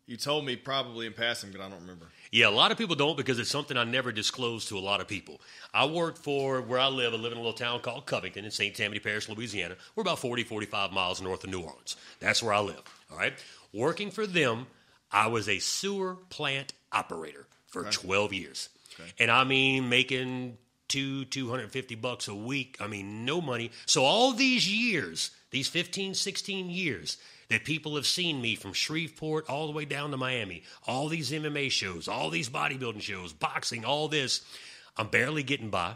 You 0.10 0.18
told 0.18 0.44
me 0.44 0.56
probably 0.56 1.06
in 1.06 1.14
passing, 1.14 1.52
but 1.52 1.62
I 1.62 1.70
don't 1.70 1.82
remember. 1.82 2.08
Yeah, 2.32 2.48
a 2.48 2.50
lot 2.50 2.72
of 2.72 2.80
people 2.80 2.96
don't 2.96 3.16
because 3.16 3.38
it's 3.38 3.52
something 3.52 3.78
I 3.78 3.84
never 3.84 4.12
disclosed 4.12 4.68
to 4.70 4.78
a 4.80 4.80
lot 4.80 5.02
of 5.02 5.08
people. 5.08 5.40
I 5.72 5.86
work 5.86 6.18
for 6.18 6.62
where 6.62 6.80
I 6.80 6.88
live. 6.88 7.14
I 7.14 7.18
live 7.18 7.32
in 7.32 7.38
a 7.38 7.42
little 7.42 7.54
town 7.54 7.82
called 7.82 8.08
Covington 8.08 8.44
in 8.44 8.50
St. 8.50 8.76
Tammany 8.76 9.00
Parish, 9.00 9.30
Louisiana. 9.30 9.76
We're 9.96 10.02
about 10.02 10.18
40, 10.18 10.46
45 10.46 10.92
miles 10.94 11.22
north 11.22 11.44
of 11.44 11.52
New 11.52 11.62
Orleans. 11.62 11.96
That's 12.20 12.42
where 12.42 12.54
I 12.54 12.60
live. 12.60 12.82
All 13.12 13.20
right. 13.20 13.34
Working 13.72 14.10
for 14.10 14.26
them, 14.26 14.66
I 15.12 15.28
was 15.28 15.48
a 15.48 15.60
sewer 15.60 16.16
plant 16.32 16.74
operator 16.92 17.46
for 17.68 17.84
12 17.84 18.34
years. 18.34 18.70
And 19.20 19.30
I 19.30 19.44
mean, 19.44 19.90
making 19.90 20.58
two, 20.88 21.26
250 21.26 21.94
bucks 21.94 22.28
a 22.28 22.34
week. 22.34 22.78
I 22.80 22.88
mean, 22.88 23.26
no 23.26 23.42
money. 23.42 23.70
So 23.86 24.06
all 24.06 24.34
these 24.34 24.68
years, 24.68 25.30
these 25.52 25.68
15, 25.68 26.16
16 26.16 26.72
years, 26.72 27.18
that 27.50 27.66
people 27.66 27.96
have 27.96 28.06
seen 28.06 28.42
me 28.42 28.56
from 28.56 28.74
Shreveport 28.74 29.50
all 29.50 29.66
the 29.68 29.74
way 29.74 29.86
down 29.86 30.12
to 30.12 30.18
Miami, 30.18 30.64
all 30.88 31.08
these 31.08 31.32
MMA 31.32 31.72
shows, 31.72 32.08
all 32.08 32.30
these 32.30 32.50
bodybuilding 32.50 33.02
shows, 33.02 33.34
boxing, 33.34 33.84
all 33.86 34.08
this. 34.08 34.42
I'm 34.98 35.08
barely 35.08 35.44
getting 35.44 35.70
by. 35.70 35.96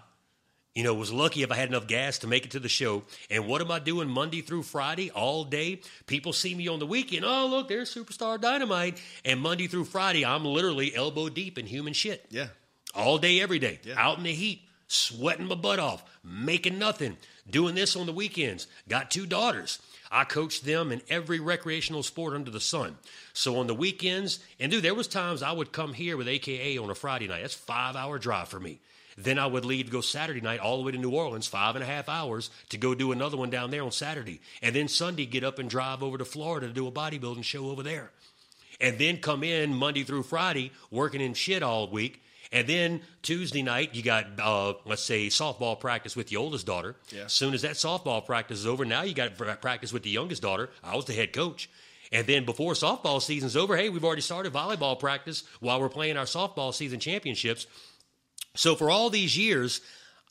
You 0.74 0.84
know, 0.84 0.96
was 0.96 1.14
lucky 1.14 1.44
if 1.44 1.52
I 1.52 1.56
had 1.56 1.70
enough 1.70 1.86
gas 1.86 2.18
to 2.20 2.28
make 2.28 2.46
it 2.46 2.52
to 2.52 2.60
the 2.60 2.68
show. 2.70 3.04
And 3.30 3.46
what 3.48 3.62
am 3.62 3.70
I 3.70 3.78
doing 3.78 4.10
Monday 4.10 4.42
through 4.42 4.64
Friday 4.64 5.12
all 5.12 5.44
day? 5.44 5.82
People 6.08 6.34
see 6.34 6.56
me 6.56 6.68
on 6.68 6.80
the 6.80 6.88
weekend. 6.88 7.24
Oh, 7.26 7.46
look, 7.46 7.68
there's 7.68 7.94
Superstar 7.94 8.42
Dynamite. 8.42 9.00
And 9.24 9.40
Monday 9.40 9.68
through 9.68 9.86
Friday, 9.86 10.26
I'm 10.26 10.44
literally 10.46 10.96
elbow 10.96 11.30
deep 11.30 11.60
in 11.60 11.68
human 11.68 11.94
shit 11.94 12.26
Yeah. 12.32 12.48
all 12.96 13.20
day, 13.20 13.40
every 13.40 13.60
day, 13.60 13.80
Yeah. 13.84 14.00
out 14.00 14.18
in 14.18 14.24
the 14.24 14.34
heat, 14.34 14.64
sweating 14.88 15.46
my 15.46 15.54
butt 15.54 15.78
off, 15.78 16.04
making 16.24 16.80
nothing, 16.80 17.18
doing 17.48 17.76
this 17.76 17.96
on 17.96 18.08
the 18.08 18.14
weekends. 18.14 18.66
Got 18.88 19.12
two 19.12 19.28
daughters. 19.28 19.78
I 20.14 20.24
coached 20.24 20.64
them 20.64 20.92
in 20.92 21.02
every 21.10 21.40
recreational 21.40 22.04
sport 22.04 22.34
under 22.34 22.52
the 22.52 22.60
sun. 22.60 22.98
So 23.34 23.58
on 23.58 23.68
the 23.68 23.74
weekends, 23.74 24.40
and 24.60 24.72
dude, 24.72 24.84
there 24.84 24.94
was 24.94 25.08
times 25.08 25.42
I 25.42 25.52
would 25.52 25.72
come 25.72 25.94
here 25.94 26.16
with 26.16 26.28
AKA 26.28 26.78
on 26.78 26.90
a 26.90 26.96
Friday 26.96 27.28
night. 27.28 27.42
That's 27.42 27.54
five 27.54 27.96
hour 27.96 28.20
drive 28.20 28.48
for 28.48 28.60
me. 28.60 28.80
Then 29.18 29.38
I 29.40 29.48
would 29.48 29.66
leave 29.66 29.88
to 29.88 29.92
go 29.92 30.02
Saturday 30.02 30.42
night 30.42 30.60
all 30.60 30.78
the 30.78 30.84
way 30.84 30.92
to 30.92 30.98
New 30.98 31.12
Orleans, 31.12 31.48
five 31.48 31.76
and 31.76 31.84
a 31.84 31.88
half 31.88 32.10
hours 32.10 32.50
to 32.70 32.78
go 32.78 32.96
do 32.96 33.12
another 33.12 33.38
one 33.38 33.50
down 33.50 33.72
there 33.72 33.84
on 33.84 33.92
Saturday. 33.92 34.40
And 34.62 34.76
then 34.76 34.88
Sunday, 34.88 35.26
get 35.26 35.44
up 35.44 35.60
and 35.60 35.70
drive 35.70 36.02
over 36.02 36.18
to 36.18 36.26
Florida 36.26 36.68
to 36.68 36.74
do 36.74 36.88
a 36.88 36.92
bodybuilding 36.92 37.44
show 37.44 37.70
over 37.70 37.84
there 37.84 38.12
and 38.80 38.98
then 38.98 39.18
come 39.18 39.44
in 39.44 39.74
Monday 39.74 40.04
through 40.04 40.24
Friday 40.24 40.72
working 40.92 41.22
in 41.22 41.34
shit 41.34 41.64
all 41.64 41.88
week. 41.88 42.23
And 42.54 42.68
then 42.68 43.02
Tuesday 43.24 43.64
night, 43.64 43.96
you 43.96 44.04
got, 44.04 44.28
uh, 44.40 44.76
let's 44.86 45.02
say, 45.02 45.28
softball 45.28 45.78
practice 45.78 46.16
with 46.16 46.28
the 46.28 46.38
oldest 46.38 46.68
daughter. 46.68 46.96
Yeah. 47.10 47.26
Soon 47.26 47.56
as 47.56 47.64
that 47.64 47.72
softball 47.72 48.24
practice 48.24 48.60
is 48.60 48.68
over, 48.68 48.86
now 48.86 49.02
you 49.02 49.16
got 49.16 49.36
pr- 49.36 49.52
practice 49.54 49.92
with 49.92 50.04
the 50.04 50.12
youngest 50.12 50.44
daughter. 50.44 50.70
I 50.84 50.96
was 50.96 51.06
the 51.06 51.14
head 51.14 51.34
coach. 51.34 51.68
And 52.12 52.28
then 52.28 52.46
before 52.46 52.74
softball 52.74 53.20
season's 53.20 53.58
over, 53.58 53.76
hey, 53.76 53.90
we've 53.90 54.06
already 54.06 54.22
started 54.22 54.54
volleyball 54.54 55.00
practice 55.00 55.44
while 55.62 55.82
we're 55.82 55.90
playing 55.90 56.16
our 56.16 56.26
softball 56.26 56.72
season 56.72 57.00
championships. 57.00 57.66
So 58.56 58.76
for 58.76 58.92
all 58.92 59.10
these 59.10 59.36
years, 59.36 59.82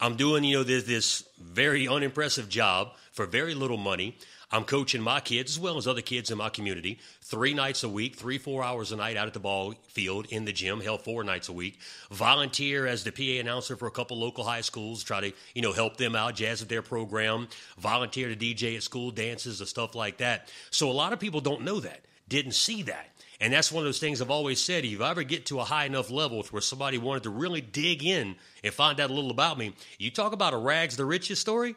I'm 0.01 0.15
doing, 0.15 0.45
you 0.45 0.59
know, 0.59 0.63
this, 0.63 0.85
this 0.85 1.25
very 1.41 1.89
unimpressive 1.89 2.49
job 2.49 2.95
for 3.11 3.27
very 3.27 3.55
little 3.55 3.79
money. 3.79 4.17
I'm 4.53 4.65
coaching 4.65 5.01
my 5.01 5.21
kids 5.21 5.53
as 5.53 5.59
well 5.59 5.79
as 5.79 5.87
other 5.87 6.03
kids 6.03 6.31
in 6.31 6.37
my 6.37 6.51
community 6.51 6.99
three 7.23 7.55
nights 7.55 7.85
a 7.85 7.89
week, 7.89 8.17
three, 8.17 8.37
four 8.37 8.63
hours 8.63 8.93
a 8.93 8.97
night 8.97 9.17
out 9.17 9.27
at 9.27 9.33
the 9.33 9.41
ball 9.41 9.75
field 9.89 10.27
in 10.27 10.45
the 10.45 10.53
gym, 10.53 10.81
hell, 10.81 10.99
four 10.99 11.25
nights 11.25 11.49
a 11.49 11.53
week. 11.53 11.79
Volunteer 12.11 12.87
as 12.87 13.03
the 13.03 13.13
PA 13.13 13.41
announcer 13.41 13.77
for 13.77 13.87
a 13.87 13.91
couple 13.91 14.19
local 14.19 14.45
high 14.45 14.61
schools, 14.61 15.03
try 15.03 15.21
to, 15.21 15.33
you 15.55 15.63
know, 15.63 15.73
help 15.73 15.97
them 15.97 16.15
out, 16.15 16.35
jazz 16.35 16.61
at 16.61 16.69
their 16.69 16.83
program, 16.83 17.49
volunteer 17.79 18.29
to 18.29 18.37
DJ 18.37 18.77
at 18.77 18.83
school 18.83 19.11
dances 19.11 19.61
and 19.61 19.69
stuff 19.69 19.95
like 19.95 20.19
that. 20.19 20.53
So 20.71 20.91
a 20.91 20.93
lot 20.93 21.15
of 21.15 21.19
people 21.19 21.41
don't 21.41 21.63
know 21.63 21.81
that, 21.81 22.01
didn't 22.29 22.53
see 22.53 22.83
that. 22.83 23.09
And 23.41 23.53
that's 23.53 23.73
one 23.73 23.83
of 23.83 23.87
those 23.87 23.99
things 23.99 24.21
I've 24.21 24.31
always 24.31 24.61
said. 24.61 24.85
If 24.85 24.91
you 24.93 25.03
ever 25.03 25.25
get 25.25 25.47
to 25.47 25.59
a 25.59 25.65
high 25.65 25.87
enough 25.87 26.11
level 26.11 26.45
where 26.51 26.63
somebody 26.63 26.99
wanted 26.99 27.25
to 27.25 27.31
really 27.31 27.61
dig 27.61 28.05
in 28.05 28.37
and 28.63 28.73
find 28.73 29.01
out 29.01 29.11
a 29.11 29.13
little 29.13 29.33
about 29.33 29.59
me, 29.59 29.75
you 29.99 30.13
talk 30.13 30.33
about 30.33 30.53
a 30.53 30.59
rags 30.59 30.97
the 30.97 31.05
riches 31.05 31.41
story. 31.41 31.75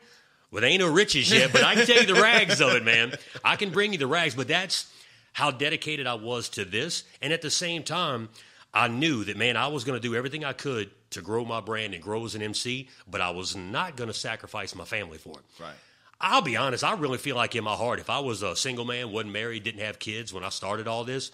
Well, 0.52 0.62
there 0.62 0.70
ain't 0.70 0.80
no 0.82 0.92
riches 0.92 1.30
yet, 1.32 1.52
but 1.52 1.64
I 1.64 1.76
can 1.76 1.86
tell 1.86 1.98
you 1.98 2.06
the 2.14 2.22
rags 2.22 2.62
of 2.62 2.74
it, 2.76 2.84
man. 2.84 3.14
I 3.44 3.56
can 3.56 3.72
bring 3.72 3.92
you 3.92 3.98
the 4.00 4.08
rags, 4.08 4.36
but 4.36 4.48
that's 4.48 4.92
how 5.34 5.52
dedicated 5.52 6.08
I 6.08 6.14
was 6.14 6.50
to 6.50 6.64
this. 6.66 7.04
And 7.22 7.34
at 7.34 7.42
the 7.42 7.50
same 7.52 7.84
time, 7.84 8.30
I 8.74 8.88
knew 8.88 9.24
that, 9.26 9.38
man, 9.38 9.58
I 9.58 9.68
was 9.68 9.84
going 9.84 10.00
to 10.00 10.06
do 10.08 10.16
everything 10.16 10.46
I 10.46 10.54
could 10.54 10.90
to 11.12 11.22
grow 11.22 11.44
my 11.46 11.60
brand 11.62 11.94
and 11.94 12.02
grow 12.04 12.26
as 12.26 12.36
an 12.36 12.42
MC, 12.42 12.90
but 13.10 13.22
I 13.22 13.30
was 13.32 13.56
not 13.56 13.96
going 13.98 14.08
to 14.10 14.14
sacrifice 14.14 14.76
my 14.76 14.86
family 14.86 15.18
for 15.18 15.40
it. 15.40 15.46
Right. 15.62 15.74
I'll 16.22 16.42
be 16.42 16.56
honest, 16.56 16.84
I 16.84 16.94
really 16.96 17.18
feel 17.18 17.36
like 17.36 17.56
in 17.56 17.64
my 17.66 17.74
heart, 17.76 18.00
if 18.00 18.10
I 18.10 18.20
was 18.20 18.42
a 18.42 18.56
single 18.56 18.86
man, 18.86 19.12
wasn't 19.12 19.34
married, 19.34 19.64
didn't 19.64 19.82
have 19.82 20.00
kids 20.00 20.34
when 20.34 20.44
I 20.46 20.50
started 20.50 20.88
all 20.88 21.04
this, 21.04 21.32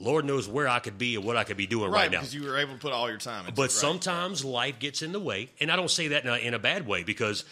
Lord 0.00 0.24
knows 0.24 0.48
where 0.48 0.68
I 0.68 0.78
could 0.80 0.98
be 0.98 1.14
and 1.16 1.24
what 1.24 1.36
I 1.36 1.44
could 1.44 1.56
be 1.56 1.66
doing 1.66 1.90
right, 1.90 2.02
Right, 2.02 2.10
now. 2.12 2.18
because 2.20 2.34
you 2.34 2.44
were 2.44 2.56
able 2.58 2.74
to 2.74 2.78
put 2.78 2.92
all 2.92 3.08
your 3.08 3.18
time 3.18 3.40
into 3.46 3.52
But 3.52 3.62
it. 3.62 3.64
right. 3.66 3.70
sometimes 3.72 4.44
life 4.44 4.78
gets 4.78 5.02
in 5.02 5.12
the 5.12 5.20
way, 5.20 5.50
and 5.60 5.70
I 5.70 5.76
don't 5.76 5.90
say 5.90 6.08
that 6.08 6.24
in 6.24 6.30
a, 6.30 6.36
in 6.36 6.54
a 6.54 6.58
bad 6.58 6.86
way 6.86 7.02
because 7.04 7.44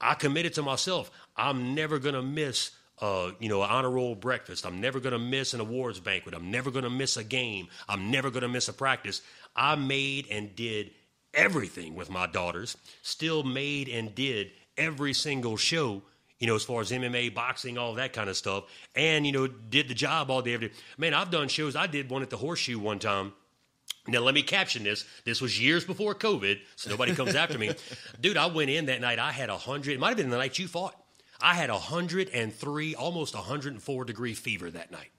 I 0.00 0.14
committed 0.14 0.54
to 0.54 0.62
myself. 0.62 1.10
I'm 1.36 1.74
never 1.74 1.98
gonna 1.98 2.22
miss, 2.22 2.70
uh, 3.00 3.32
you 3.38 3.48
know, 3.48 3.62
an 3.62 3.70
honor 3.70 3.90
roll 3.90 4.14
breakfast. 4.14 4.64
I'm 4.66 4.80
never 4.80 5.00
gonna 5.00 5.18
miss 5.18 5.54
an 5.54 5.60
awards 5.60 6.00
banquet. 6.00 6.34
I'm 6.34 6.50
never 6.50 6.70
gonna 6.70 6.90
miss 6.90 7.16
a 7.16 7.24
game. 7.24 7.68
I'm 7.88 8.10
never 8.10 8.30
gonna 8.30 8.48
miss 8.48 8.68
a 8.68 8.72
practice. 8.72 9.22
I 9.56 9.74
made 9.74 10.26
and 10.30 10.54
did 10.54 10.90
everything 11.34 11.94
with 11.94 12.10
my 12.10 12.26
daughters, 12.26 12.76
still 13.02 13.42
made 13.42 13.88
and 13.88 14.14
did 14.14 14.50
every 14.76 15.12
single 15.12 15.56
show, 15.56 16.02
you 16.38 16.46
know, 16.46 16.54
as 16.54 16.64
far 16.64 16.80
as 16.80 16.90
MMA, 16.90 17.34
boxing, 17.34 17.76
all 17.76 17.94
that 17.94 18.12
kind 18.12 18.30
of 18.30 18.36
stuff, 18.36 18.64
and, 18.94 19.26
you 19.26 19.32
know, 19.32 19.46
did 19.46 19.88
the 19.88 19.94
job 19.94 20.30
all 20.30 20.42
day, 20.42 20.54
every 20.54 20.68
day. 20.68 20.74
Man, 20.96 21.14
I've 21.14 21.30
done 21.30 21.48
shows. 21.48 21.76
I 21.76 21.86
did 21.86 22.10
one 22.10 22.22
at 22.22 22.30
the 22.30 22.36
Horseshoe 22.36 22.78
one 22.78 22.98
time. 22.98 23.32
Now, 24.08 24.20
let 24.20 24.34
me 24.34 24.42
caption 24.42 24.84
this. 24.84 25.04
This 25.24 25.40
was 25.40 25.60
years 25.60 25.84
before 25.84 26.14
COVID, 26.14 26.58
so 26.76 26.90
nobody 26.90 27.14
comes 27.14 27.34
after 27.34 27.58
me. 27.58 27.72
Dude, 28.20 28.38
I 28.38 28.46
went 28.46 28.70
in 28.70 28.86
that 28.86 29.00
night. 29.00 29.18
I 29.18 29.32
had 29.32 29.50
100, 29.50 29.92
it 29.92 30.00
might 30.00 30.08
have 30.08 30.16
been 30.16 30.30
the 30.30 30.38
night 30.38 30.58
you 30.58 30.66
fought. 30.66 30.96
I 31.40 31.54
had 31.54 31.70
103, 31.70 32.94
almost 32.94 33.34
104 33.34 34.04
degree 34.04 34.34
fever 34.34 34.70
that 34.70 34.90
night. 34.90 35.10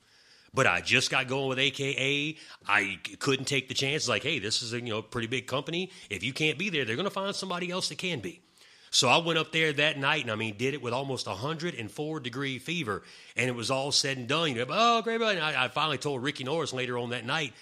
But 0.53 0.65
I 0.65 0.81
just 0.81 1.11
got 1.11 1.27
going 1.27 1.47
with 1.47 1.59
AKA. 1.59 2.37
I 2.67 2.99
couldn't 3.19 3.45
take 3.45 3.67
the 3.67 3.75
chance. 3.75 4.09
Like, 4.09 4.23
hey, 4.23 4.39
this 4.39 4.63
is 4.63 4.73
a 4.73 4.77
you 4.77 4.89
know 4.89 5.01
pretty 5.03 5.27
big 5.27 5.45
company. 5.45 5.91
If 6.09 6.23
you 6.23 6.33
can't 6.33 6.57
be 6.57 6.69
there, 6.69 6.85
they're 6.85 6.95
going 6.95 7.05
to 7.05 7.11
find 7.11 7.35
somebody 7.35 7.69
else 7.69 7.89
that 7.89 7.99
can 7.99 8.19
be. 8.19 8.41
So 8.91 9.07
I 9.07 9.17
went 9.17 9.37
up 9.37 9.51
there 9.51 9.71
that 9.73 9.99
night, 9.99 10.23
and 10.23 10.31
I 10.31 10.35
mean, 10.35 10.57
did 10.57 10.73
it 10.73 10.81
with 10.81 10.93
almost 10.93 11.27
104 11.27 12.19
degree 12.19 12.57
fever, 12.57 13.03
and 13.35 13.47
it 13.47 13.53
was 13.53 13.69
all 13.69 13.91
said 13.91 14.17
and 14.17 14.27
done. 14.27 14.49
You 14.49 14.55
know, 14.55 14.65
oh, 14.69 15.01
great! 15.03 15.21
And 15.21 15.39
I, 15.39 15.65
I 15.65 15.67
finally 15.67 15.99
told 15.99 16.23
Ricky 16.23 16.43
Norris 16.43 16.73
later 16.73 16.97
on 16.97 17.11
that 17.11 17.25
night, 17.25 17.53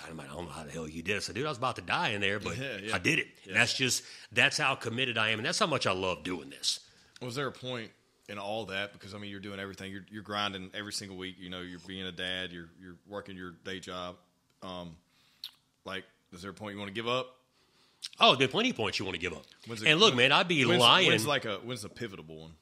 Dynamite, 0.00 0.28
I 0.30 0.34
don't 0.34 0.44
know 0.44 0.50
how 0.52 0.62
the 0.64 0.70
hell 0.70 0.88
you 0.88 1.02
did 1.02 1.14
it. 1.14 1.16
I 1.16 1.18
said, 1.20 1.34
dude, 1.34 1.46
I 1.46 1.48
was 1.48 1.58
about 1.58 1.76
to 1.76 1.82
die 1.82 2.10
in 2.10 2.20
there, 2.20 2.38
but 2.38 2.56
Yeah, 2.56 2.76
yeah. 2.82 2.94
I 2.94 2.98
did 2.98 3.18
it. 3.18 3.26
That's 3.52 3.74
just 3.74 4.02
that's 4.32 4.56
how 4.58 4.74
committed 4.74 5.18
I 5.18 5.30
am, 5.30 5.38
and 5.38 5.46
that's 5.46 5.58
how 5.58 5.66
much 5.66 5.86
I 5.86 5.92
love 5.92 6.22
doing 6.24 6.50
this. 6.50 6.80
Was 7.20 7.34
there 7.34 7.48
a 7.48 7.52
point 7.52 7.90
in 8.28 8.38
all 8.38 8.66
that? 8.66 8.92
Because 8.92 9.14
I 9.14 9.18
mean, 9.18 9.30
you're 9.30 9.40
doing 9.40 9.58
everything. 9.58 9.90
You're, 9.90 10.04
you're 10.10 10.22
grinding 10.22 10.70
every 10.74 10.92
single 10.92 11.16
week. 11.16 11.36
You 11.40 11.50
know, 11.50 11.60
you're 11.62 11.80
being 11.86 12.06
a 12.06 12.12
dad. 12.12 12.52
You're 12.52 12.68
you're 12.80 12.96
working 13.08 13.36
your 13.36 13.52
day 13.64 13.80
job. 13.80 14.16
Um, 14.62 14.96
like, 15.84 16.04
is 16.32 16.42
there 16.42 16.50
a 16.50 16.54
point 16.54 16.74
you 16.74 16.78
want 16.78 16.88
to 16.90 16.94
give 16.94 17.08
up? 17.08 17.34
Oh, 18.20 18.36
there 18.36 18.44
are 18.44 18.50
plenty 18.50 18.70
of 18.70 18.76
points 18.76 18.98
you 19.00 19.04
want 19.04 19.16
to 19.16 19.20
give 19.20 19.32
up. 19.32 19.44
It- 19.68 19.82
and 19.84 19.98
look, 19.98 20.10
when- 20.10 20.28
man, 20.28 20.32
I'd 20.32 20.46
be 20.48 20.64
when's, 20.64 20.80
lying. 20.80 21.08
When's 21.08 21.26
like 21.26 21.44
a 21.44 21.56
when's 21.56 21.82
the 21.82 21.88
pivotal 21.88 22.24
one? 22.24 22.52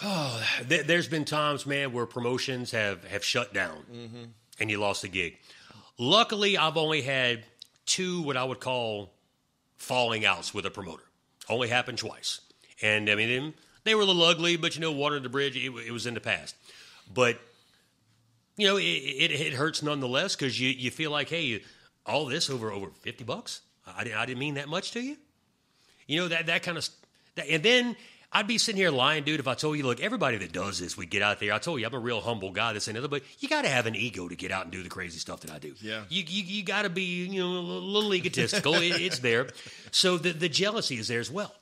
Th- 0.68 0.84
There's 0.86 1.06
been 1.08 1.24
times, 1.24 1.66
man, 1.66 1.92
where 1.92 2.06
promotions 2.06 2.72
have 2.72 3.04
have 3.04 3.24
shut 3.24 3.54
down, 3.54 3.84
Mm-hmm. 3.92 4.24
And 4.62 4.70
you 4.70 4.78
lost 4.78 5.02
a 5.02 5.08
gig. 5.08 5.36
Luckily, 5.98 6.56
I've 6.56 6.76
only 6.76 7.02
had 7.02 7.44
two 7.84 8.22
what 8.22 8.36
I 8.36 8.44
would 8.44 8.60
call 8.60 9.12
falling 9.76 10.24
outs 10.24 10.54
with 10.54 10.64
a 10.64 10.70
promoter. 10.70 11.02
Only 11.48 11.68
happened 11.68 11.98
twice, 11.98 12.40
and 12.80 13.10
I 13.10 13.16
mean 13.16 13.52
they 13.84 13.94
were 13.94 14.02
a 14.02 14.04
little 14.04 14.22
ugly, 14.22 14.56
but 14.56 14.76
you 14.76 14.80
know, 14.80 14.92
water 14.92 15.18
the 15.18 15.28
bridge. 15.28 15.56
It, 15.56 15.72
it 15.86 15.90
was 15.90 16.06
in 16.06 16.14
the 16.14 16.20
past, 16.20 16.54
but 17.12 17.38
you 18.56 18.68
know, 18.68 18.76
it, 18.76 18.82
it, 18.82 19.32
it 19.32 19.52
hurts 19.54 19.82
nonetheless 19.82 20.36
because 20.36 20.58
you 20.58 20.70
you 20.70 20.90
feel 20.90 21.10
like, 21.10 21.28
hey, 21.28 21.62
all 22.06 22.26
this 22.26 22.48
over 22.48 22.70
over 22.70 22.90
fifty 23.00 23.24
bucks. 23.24 23.60
I 23.84 24.04
didn't 24.04 24.18
I 24.18 24.26
didn't 24.26 24.38
mean 24.38 24.54
that 24.54 24.68
much 24.68 24.92
to 24.92 25.00
you. 25.00 25.16
You 26.06 26.20
know 26.20 26.28
that 26.28 26.46
that 26.46 26.62
kind 26.62 26.78
of, 26.78 26.88
that, 27.34 27.48
and 27.48 27.62
then 27.64 27.96
I'd 28.34 28.46
be 28.46 28.56
sitting 28.56 28.80
here 28.80 28.90
lying, 28.90 29.24
dude. 29.24 29.40
If 29.40 29.48
I 29.48 29.54
told 29.54 29.76
you, 29.76 29.84
look, 29.84 30.00
everybody 30.00 30.38
that 30.38 30.52
does 30.52 30.78
this, 30.78 30.96
we 30.96 31.04
get 31.04 31.20
out 31.20 31.38
there. 31.38 31.52
I 31.52 31.58
told 31.58 31.80
you, 31.80 31.86
I'm 31.86 31.92
a 31.92 31.98
real 31.98 32.20
humble 32.20 32.50
guy. 32.50 32.72
This 32.72 32.88
and 32.88 32.96
other, 32.96 33.08
but 33.08 33.22
you 33.40 33.48
got 33.48 33.62
to 33.62 33.68
have 33.68 33.84
an 33.86 33.94
ego 33.94 34.26
to 34.26 34.34
get 34.34 34.50
out 34.50 34.62
and 34.62 34.72
do 34.72 34.82
the 34.82 34.88
crazy 34.88 35.18
stuff 35.18 35.40
that 35.40 35.50
I 35.50 35.58
do. 35.58 35.74
Yeah. 35.82 36.04
you 36.08 36.24
you, 36.26 36.42
you 36.44 36.62
got 36.64 36.82
to 36.82 36.90
be 36.90 37.26
you 37.26 37.40
know 37.40 37.58
a 37.58 37.60
little 37.60 38.14
egotistical. 38.14 38.74
it, 38.76 39.00
it's 39.00 39.18
there, 39.18 39.48
so 39.90 40.16
the 40.16 40.32
the 40.32 40.48
jealousy 40.48 40.96
is 40.96 41.08
there 41.08 41.20
as 41.20 41.30
well. 41.30 41.54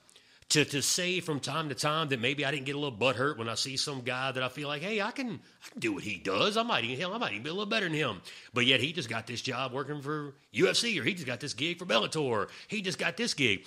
To, 0.51 0.65
to 0.65 0.83
say 0.83 1.21
from 1.21 1.39
time 1.39 1.69
to 1.69 1.77
time 1.77 2.09
that 2.09 2.19
maybe 2.19 2.45
I 2.45 2.51
didn't 2.51 2.67
get 2.67 2.75
a 2.75 2.79
little 2.79 2.91
butt 2.91 3.15
hurt 3.15 3.39
when 3.39 3.49
I 3.49 3.55
see 3.55 3.77
some 3.77 4.01
guy 4.01 4.33
that 4.33 4.43
I 4.43 4.49
feel 4.49 4.67
like, 4.67 4.83
hey, 4.83 5.01
I 5.01 5.13
can 5.13 5.29
I 5.29 5.69
can 5.71 5.79
do 5.79 5.93
what 5.93 6.03
he 6.03 6.19
does. 6.19 6.57
I 6.57 6.65
might 6.65 6.83
even 6.83 6.99
hell, 6.99 7.15
I 7.15 7.19
might 7.19 7.31
even 7.31 7.45
be 7.45 7.51
a 7.51 7.53
little 7.53 7.67
better 7.67 7.87
than 7.87 7.95
him. 7.95 8.21
But 8.53 8.67
yet 8.67 8.81
he 8.81 8.93
just 8.93 9.09
got 9.09 9.29
this 9.29 9.43
job 9.43 9.73
working 9.73 10.03
for 10.03 10.35
UFC 10.53 11.01
or 11.01 11.05
he 11.05 11.15
just 11.15 11.27
got 11.27 11.39
this 11.39 11.55
gig 11.55 11.79
for 11.79 11.87
Bellator. 11.87 12.49
He 12.67 12.83
just 12.83 12.99
got 12.99 13.17
this 13.17 13.35
gig. 13.35 13.65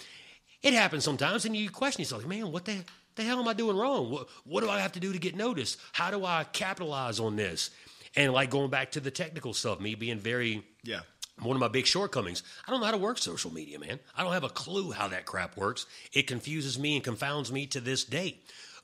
It 0.64 0.74
happens 0.74 1.04
sometimes, 1.04 1.46
and 1.46 1.56
you 1.56 1.70
question 1.70 2.02
yourself, 2.02 2.26
man, 2.26 2.52
what 2.52 2.66
the, 2.66 2.84
the 3.16 3.24
hell 3.24 3.40
am 3.40 3.48
I 3.48 3.54
doing 3.54 3.78
wrong? 3.78 4.10
What, 4.10 4.28
what 4.46 4.64
do 4.64 4.70
I 4.70 4.80
have 4.80 4.94
to 4.94 5.00
do 5.00 5.12
to 5.14 5.20
get 5.20 5.36
noticed? 5.36 5.78
How 5.92 6.10
do 6.10 6.24
I 6.26 6.46
capitalize 6.46 7.20
on 7.20 7.36
this? 7.36 7.70
And 8.16 8.32
like 8.32 8.50
going 8.50 8.70
back 8.70 8.92
to 8.92 9.00
the 9.00 9.12
technical 9.12 9.54
stuff, 9.54 9.80
me 9.80 9.96
being 9.96 10.20
very 10.20 10.64
Yeah. 10.84 11.02
one 11.42 11.56
of 11.56 11.60
my 11.60 11.68
big 11.68 11.86
shortcomings. 11.86 12.44
I 12.66 12.72
don't 12.72 12.80
know 12.80 12.86
how 12.86 12.92
to 12.92 12.98
work 12.98 13.18
social 13.18 13.52
media, 13.52 13.78
man. 13.80 14.00
I 14.16 14.24
don't 14.24 14.34
have 14.34 14.44
a 14.44 14.50
clue 14.50 14.92
how 14.92 15.08
that 15.10 15.26
crap 15.26 15.58
works. 15.58 15.86
It 16.14 16.28
confuses 16.28 16.80
me 16.80 16.96
and 16.96 17.04
confounds 17.04 17.52
me 17.52 17.66
to 17.68 17.82
this 17.82 18.04
day. 18.06 18.38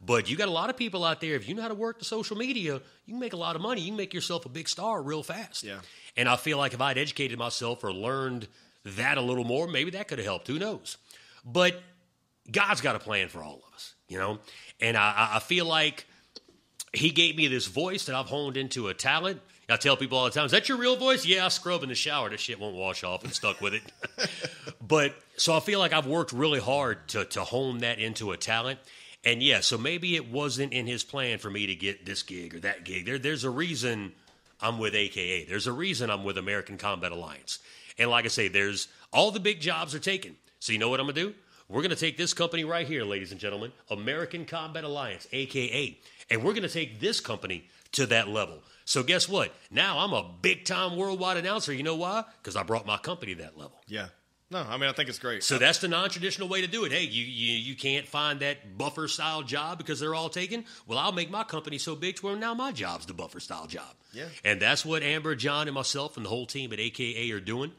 But 0.03 0.29
you 0.29 0.35
got 0.37 0.47
a 0.47 0.51
lot 0.51 0.69
of 0.69 0.77
people 0.77 1.03
out 1.05 1.21
there. 1.21 1.35
If 1.35 1.47
you 1.47 1.55
know 1.55 1.61
how 1.61 1.67
to 1.67 1.75
work 1.75 1.99
the 1.99 2.05
social 2.05 2.35
media, 2.37 2.75
you 3.05 3.13
can 3.13 3.19
make 3.19 3.33
a 3.33 3.37
lot 3.37 3.55
of 3.55 3.61
money. 3.61 3.81
You 3.81 3.87
can 3.89 3.97
make 3.97 4.13
yourself 4.13 4.45
a 4.45 4.49
big 4.49 4.67
star 4.67 5.01
real 5.01 5.23
fast. 5.23 5.63
Yeah. 5.63 5.79
And 6.17 6.27
I 6.27 6.35
feel 6.37 6.57
like 6.57 6.73
if 6.73 6.81
I'd 6.81 6.97
educated 6.97 7.37
myself 7.37 7.83
or 7.83 7.93
learned 7.93 8.47
that 8.85 9.17
a 9.17 9.21
little 9.21 9.43
more, 9.43 9.67
maybe 9.67 9.91
that 9.91 10.07
could 10.07 10.17
have 10.17 10.25
helped. 10.25 10.47
Who 10.47 10.57
knows? 10.57 10.97
But 11.45 11.81
God's 12.51 12.81
got 12.81 12.95
a 12.95 12.99
plan 12.99 13.29
for 13.29 13.41
all 13.43 13.55
of 13.67 13.73
us, 13.73 13.93
you 14.07 14.17
know. 14.17 14.39
And 14.79 14.97
I, 14.97 15.31
I- 15.35 15.39
feel 15.39 15.65
like 15.65 16.05
He 16.93 17.11
gave 17.11 17.35
me 17.35 17.47
this 17.47 17.67
voice 17.67 18.05
that 18.05 18.15
I've 18.15 18.27
honed 18.27 18.57
into 18.57 18.87
a 18.87 18.93
talent. 18.93 19.41
I 19.71 19.77
tell 19.77 19.95
people 19.95 20.17
all 20.17 20.25
the 20.25 20.31
time, 20.31 20.45
"Is 20.45 20.51
that 20.51 20.67
your 20.67 20.79
real 20.79 20.95
voice?" 20.95 21.25
Yeah, 21.27 21.45
I 21.45 21.49
scrub 21.49 21.83
in 21.83 21.89
the 21.89 21.95
shower. 21.95 22.27
That 22.29 22.39
shit 22.39 22.59
won't 22.59 22.75
wash 22.75 23.03
off 23.03 23.23
and 23.23 23.31
stuck 23.31 23.61
with 23.61 23.75
it. 23.75 23.83
but 24.81 25.13
so 25.37 25.55
I 25.55 25.59
feel 25.59 25.77
like 25.77 25.93
I've 25.93 26.07
worked 26.07 26.33
really 26.33 26.59
hard 26.59 27.07
to 27.09 27.25
to 27.25 27.43
hone 27.43 27.79
that 27.79 27.99
into 27.99 28.31
a 28.31 28.37
talent. 28.37 28.79
And 29.23 29.43
yeah, 29.43 29.59
so 29.59 29.77
maybe 29.77 30.15
it 30.15 30.31
wasn't 30.31 30.73
in 30.73 30.87
his 30.87 31.03
plan 31.03 31.37
for 31.39 31.51
me 31.51 31.67
to 31.67 31.75
get 31.75 32.03
this 32.05 32.23
gig 32.23 32.55
or 32.55 32.59
that 32.61 32.83
gig. 32.85 33.05
There, 33.05 33.19
there's 33.19 33.43
a 33.43 33.49
reason 33.49 34.13
I'm 34.61 34.79
with 34.79 34.95
AKA. 34.95 35.43
There's 35.43 35.67
a 35.67 35.73
reason 35.73 36.09
I'm 36.09 36.23
with 36.23 36.37
American 36.37 36.77
Combat 36.77 37.11
Alliance. 37.11 37.59
And 37.97 38.09
like 38.09 38.25
I 38.25 38.29
say, 38.29 38.47
there's 38.47 38.87
all 39.11 39.29
the 39.31 39.39
big 39.41 39.59
jobs 39.59 39.93
are 39.93 39.99
taken. 39.99 40.37
So 40.59 40.73
you 40.73 40.79
know 40.79 40.89
what 40.89 40.99
I'm 40.99 41.05
gonna 41.07 41.13
do? 41.13 41.33
We're 41.67 41.81
gonna 41.81 41.95
take 41.95 42.17
this 42.17 42.33
company 42.33 42.63
right 42.63 42.87
here, 42.87 43.03
ladies 43.03 43.31
and 43.31 43.39
gentlemen, 43.39 43.71
American 43.89 44.45
Combat 44.45 44.83
Alliance, 44.83 45.27
AKA, 45.31 45.99
and 46.29 46.43
we're 46.43 46.53
gonna 46.53 46.67
take 46.67 46.99
this 46.99 47.19
company 47.19 47.67
to 47.93 48.05
that 48.07 48.27
level. 48.27 48.61
So 48.85 49.03
guess 49.03 49.29
what? 49.29 49.53
Now 49.71 49.99
I'm 49.99 50.13
a 50.13 50.29
big 50.41 50.65
time 50.65 50.97
worldwide 50.97 51.37
announcer. 51.37 51.73
You 51.73 51.83
know 51.83 51.95
why? 51.95 52.23
Because 52.41 52.55
I 52.55 52.63
brought 52.63 52.85
my 52.85 52.97
company 52.97 53.35
to 53.35 53.43
that 53.43 53.57
level. 53.57 53.79
Yeah. 53.87 54.07
No, 54.51 54.59
I 54.67 54.77
mean 54.77 54.89
I 54.89 54.93
think 54.93 55.09
it's 55.09 55.19
great. 55.19 55.43
So 55.43 55.59
that's 55.59 55.77
the 55.77 55.87
non-traditional 55.87 56.47
way 56.49 56.61
to 56.61 56.67
do 56.67 56.83
it. 56.85 56.91
Hey, 56.91 57.03
you, 57.03 57.23
you 57.23 57.53
you 57.53 57.75
can't 57.75 58.07
find 58.07 58.39
that 58.39 58.77
buffer 58.77 59.07
style 59.07 59.43
job 59.43 59.77
because 59.77 59.99
they're 59.99 60.15
all 60.15 60.29
taken. 60.29 60.65
Well, 60.87 60.97
I'll 60.97 61.11
make 61.11 61.29
my 61.29 61.43
company 61.43 61.77
so 61.77 61.95
big 61.95 62.15
to 62.17 62.25
where 62.25 62.35
now 62.35 62.55
my 62.55 62.71
job's 62.71 63.05
the 63.05 63.13
buffer 63.13 63.39
style 63.39 63.67
job. 63.67 63.93
Yeah. 64.11 64.25
And 64.43 64.59
that's 64.59 64.83
what 64.83 65.03
Amber, 65.03 65.35
John, 65.35 65.67
and 65.67 65.75
myself 65.75 66.17
and 66.17 66.25
the 66.25 66.29
whole 66.29 66.47
team 66.47 66.73
at 66.73 66.79
AKA 66.79 67.29
are 67.31 67.39
doing. 67.39 67.71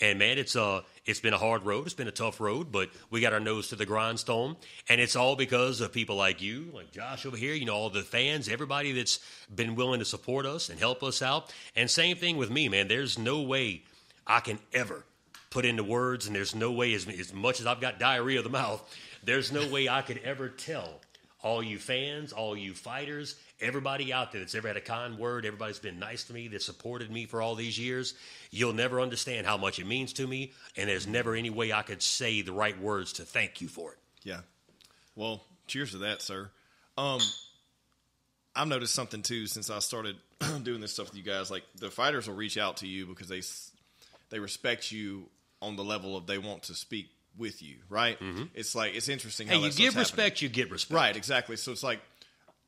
And 0.00 0.18
man, 0.18 0.38
it's 0.38 0.56
uh 0.56 0.82
it's 1.04 1.20
been 1.20 1.34
a 1.34 1.38
hard 1.38 1.64
road. 1.64 1.86
It's 1.86 1.94
been 1.94 2.08
a 2.08 2.12
tough 2.12 2.40
road, 2.40 2.70
but 2.72 2.90
we 3.10 3.20
got 3.20 3.32
our 3.32 3.40
nose 3.40 3.68
to 3.68 3.76
the 3.76 3.86
grindstone, 3.86 4.56
and 4.88 5.00
it's 5.00 5.16
all 5.16 5.36
because 5.36 5.80
of 5.80 5.92
people 5.92 6.16
like 6.16 6.40
you, 6.40 6.70
like 6.72 6.92
Josh 6.92 7.26
over 7.26 7.36
here. 7.36 7.54
You 7.54 7.66
know, 7.66 7.74
all 7.74 7.90
the 7.90 8.02
fans, 8.02 8.48
everybody 8.48 8.92
that's 8.92 9.20
been 9.54 9.74
willing 9.74 10.00
to 10.00 10.04
support 10.04 10.46
us 10.46 10.68
and 10.68 10.78
help 10.78 11.02
us 11.02 11.22
out. 11.22 11.52
And 11.76 11.90
same 11.90 12.16
thing 12.16 12.36
with 12.36 12.50
me, 12.50 12.68
man. 12.68 12.88
There's 12.88 13.18
no 13.18 13.42
way 13.42 13.82
I 14.26 14.40
can 14.40 14.58
ever 14.72 15.04
put 15.50 15.64
into 15.64 15.82
words, 15.82 16.26
and 16.26 16.34
there's 16.34 16.54
no 16.54 16.70
way, 16.70 16.94
as, 16.94 17.08
as 17.08 17.34
much 17.34 17.60
as 17.60 17.66
I've 17.66 17.80
got 17.80 17.98
diarrhea 17.98 18.38
of 18.38 18.44
the 18.44 18.50
mouth, 18.50 18.82
there's 19.24 19.52
no 19.52 19.66
way 19.68 19.88
I 19.88 20.02
could 20.02 20.18
ever 20.18 20.48
tell 20.48 21.00
all 21.42 21.62
you 21.62 21.78
fans, 21.78 22.32
all 22.32 22.56
you 22.56 22.72
fighters, 22.72 23.36
everybody 23.60 24.12
out 24.12 24.32
there 24.32 24.40
that's 24.40 24.54
ever 24.54 24.68
had 24.68 24.76
a 24.76 24.80
kind 24.80 25.18
word, 25.18 25.44
everybody's 25.44 25.78
been 25.78 25.98
nice 25.98 26.24
to 26.24 26.32
me, 26.32 26.48
that 26.48 26.62
supported 26.62 27.10
me 27.10 27.26
for 27.26 27.42
all 27.42 27.54
these 27.54 27.78
years. 27.78 28.14
You'll 28.50 28.72
never 28.72 29.00
understand 29.00 29.46
how 29.46 29.56
much 29.56 29.78
it 29.78 29.86
means 29.86 30.12
to 30.14 30.26
me, 30.26 30.52
and 30.76 30.88
there's 30.88 31.06
never 31.06 31.34
any 31.34 31.50
way 31.50 31.72
I 31.72 31.82
could 31.82 32.02
say 32.02 32.42
the 32.42 32.52
right 32.52 32.78
words 32.80 33.14
to 33.14 33.22
thank 33.22 33.60
you 33.60 33.68
for 33.68 33.92
it. 33.92 33.98
Yeah. 34.22 34.40
Well, 35.14 35.42
cheers 35.66 35.92
to 35.92 35.98
that, 35.98 36.22
sir. 36.22 36.50
Um, 36.96 37.20
I've 38.54 38.68
noticed 38.68 38.94
something 38.94 39.22
too 39.22 39.46
since 39.46 39.70
I 39.70 39.78
started 39.78 40.16
doing 40.62 40.80
this 40.80 40.92
stuff 40.92 41.10
with 41.10 41.16
you 41.16 41.22
guys. 41.22 41.50
Like 41.50 41.62
the 41.78 41.90
fighters 41.90 42.28
will 42.28 42.36
reach 42.36 42.58
out 42.58 42.78
to 42.78 42.86
you 42.86 43.06
because 43.06 43.28
they 43.28 43.42
they 44.30 44.38
respect 44.38 44.92
you 44.92 45.28
on 45.62 45.76
the 45.76 45.84
level 45.84 46.16
of 46.16 46.26
they 46.26 46.38
want 46.38 46.64
to 46.64 46.74
speak 46.74 47.08
with 47.38 47.62
you, 47.62 47.76
right? 47.88 48.18
It's 48.54 48.74
like 48.74 48.94
it's 48.94 49.08
interesting. 49.08 49.46
Hey, 49.46 49.54
how 49.54 49.60
you 49.60 49.66
give 49.66 49.72
stuff's 49.72 50.10
happening. 50.10 50.24
respect, 50.24 50.42
you 50.42 50.48
get 50.48 50.70
respect. 50.70 50.96
Right, 50.96 51.16
exactly. 51.16 51.56
So 51.56 51.72
it's 51.72 51.82
like 51.82 52.00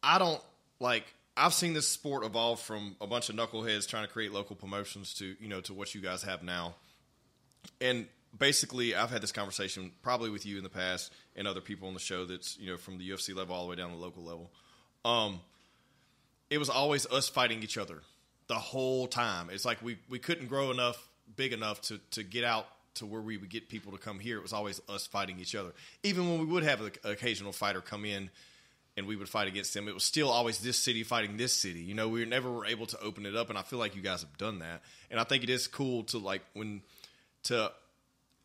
I 0.02 0.18
don't 0.18 0.40
like 0.82 1.14
I've 1.36 1.54
seen 1.54 1.72
this 1.72 1.88
sport 1.88 2.24
evolve 2.24 2.60
from 2.60 2.96
a 3.00 3.06
bunch 3.06 3.30
of 3.30 3.36
knuckleheads 3.36 3.88
trying 3.88 4.04
to 4.04 4.12
create 4.12 4.32
local 4.32 4.56
promotions 4.56 5.14
to, 5.14 5.34
you 5.40 5.48
know, 5.48 5.60
to 5.62 5.72
what 5.72 5.94
you 5.94 6.02
guys 6.02 6.22
have 6.24 6.42
now. 6.42 6.74
And 7.80 8.06
basically 8.36 8.94
I've 8.94 9.10
had 9.10 9.22
this 9.22 9.32
conversation 9.32 9.92
probably 10.02 10.28
with 10.28 10.44
you 10.44 10.58
in 10.58 10.62
the 10.62 10.68
past 10.68 11.12
and 11.36 11.46
other 11.46 11.60
people 11.60 11.88
on 11.88 11.94
the 11.94 12.00
show 12.00 12.24
that's, 12.26 12.58
you 12.58 12.70
know, 12.70 12.76
from 12.76 12.98
the 12.98 13.08
UFC 13.08 13.34
level 13.34 13.54
all 13.54 13.64
the 13.64 13.70
way 13.70 13.76
down 13.76 13.90
to 13.90 13.96
the 13.96 14.02
local 14.02 14.24
level. 14.24 14.50
Um 15.04 15.40
it 16.50 16.58
was 16.58 16.68
always 16.68 17.06
us 17.06 17.30
fighting 17.30 17.62
each 17.62 17.78
other 17.78 18.02
the 18.48 18.54
whole 18.54 19.06
time. 19.06 19.48
It's 19.50 19.64
like 19.64 19.80
we, 19.80 19.96
we 20.10 20.18
couldn't 20.18 20.48
grow 20.48 20.70
enough, 20.70 21.08
big 21.34 21.54
enough 21.54 21.80
to, 21.82 21.98
to 22.10 22.22
get 22.22 22.44
out 22.44 22.66
to 22.96 23.06
where 23.06 23.22
we 23.22 23.38
would 23.38 23.48
get 23.48 23.70
people 23.70 23.92
to 23.92 23.98
come 23.98 24.18
here. 24.18 24.36
It 24.36 24.42
was 24.42 24.52
always 24.52 24.78
us 24.86 25.06
fighting 25.06 25.38
each 25.40 25.54
other. 25.54 25.70
Even 26.02 26.28
when 26.28 26.40
we 26.40 26.44
would 26.44 26.62
have 26.62 26.82
an 26.82 26.90
occasional 27.04 27.52
fighter 27.52 27.80
come 27.80 28.04
in 28.04 28.28
and 28.96 29.06
we 29.06 29.16
would 29.16 29.28
fight 29.28 29.48
against 29.48 29.72
them, 29.74 29.88
it 29.88 29.94
was 29.94 30.04
still 30.04 30.28
always 30.28 30.58
this 30.58 30.76
city 30.76 31.02
fighting 31.02 31.36
this 31.36 31.52
city. 31.52 31.80
You 31.80 31.94
know, 31.94 32.08
we 32.08 32.24
never 32.24 32.50
were 32.50 32.66
able 32.66 32.86
to 32.86 33.00
open 33.00 33.24
it 33.26 33.34
up, 33.34 33.48
and 33.48 33.58
I 33.58 33.62
feel 33.62 33.78
like 33.78 33.96
you 33.96 34.02
guys 34.02 34.20
have 34.20 34.36
done 34.36 34.58
that. 34.58 34.82
And 35.10 35.18
I 35.18 35.24
think 35.24 35.42
it 35.42 35.50
is 35.50 35.66
cool 35.66 36.04
to 36.04 36.18
like 36.18 36.42
when 36.54 36.82
to 37.44 37.72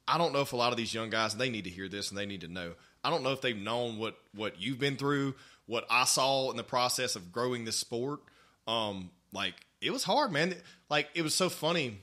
I 0.07 0.17
don't 0.17 0.31
know 0.31 0.41
if 0.41 0.53
a 0.53 0.55
lot 0.55 0.71
of 0.71 0.77
these 0.77 0.93
young 0.93 1.09
guys 1.09 1.35
they 1.35 1.49
need 1.49 1.65
to 1.65 1.69
hear 1.69 1.89
this 1.89 2.09
and 2.09 2.17
they 2.17 2.25
need 2.25 2.41
to 2.41 2.47
know. 2.47 2.73
I 3.03 3.09
don't 3.09 3.23
know 3.23 3.31
if 3.31 3.41
they've 3.41 3.57
known 3.57 3.97
what 3.97 4.17
what 4.33 4.61
you've 4.61 4.79
been 4.79 4.95
through, 4.95 5.35
what 5.65 5.85
I 5.89 6.05
saw 6.05 6.49
in 6.51 6.57
the 6.57 6.63
process 6.63 7.15
of 7.15 7.31
growing 7.31 7.65
this 7.65 7.77
sport. 7.77 8.21
Um, 8.67 9.11
like 9.33 9.53
it 9.81 9.91
was 9.91 10.03
hard, 10.03 10.31
man. 10.31 10.55
Like 10.89 11.09
it 11.13 11.21
was 11.21 11.35
so 11.35 11.49
funny. 11.49 11.99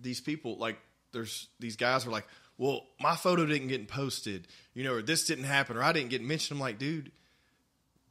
These 0.00 0.20
people, 0.20 0.56
like 0.56 0.78
there's 1.12 1.48
these 1.58 1.76
guys 1.76 2.06
were 2.06 2.12
like, 2.12 2.26
"Well, 2.58 2.86
my 3.00 3.16
photo 3.16 3.44
didn't 3.44 3.68
get 3.68 3.86
posted, 3.88 4.48
you 4.72 4.84
know, 4.84 4.94
or 4.94 5.02
this 5.02 5.26
didn't 5.26 5.44
happen, 5.44 5.76
or 5.76 5.82
I 5.82 5.92
didn't 5.92 6.10
get 6.10 6.22
mentioned." 6.22 6.56
I'm 6.58 6.60
like, 6.60 6.78
dude. 6.78 7.12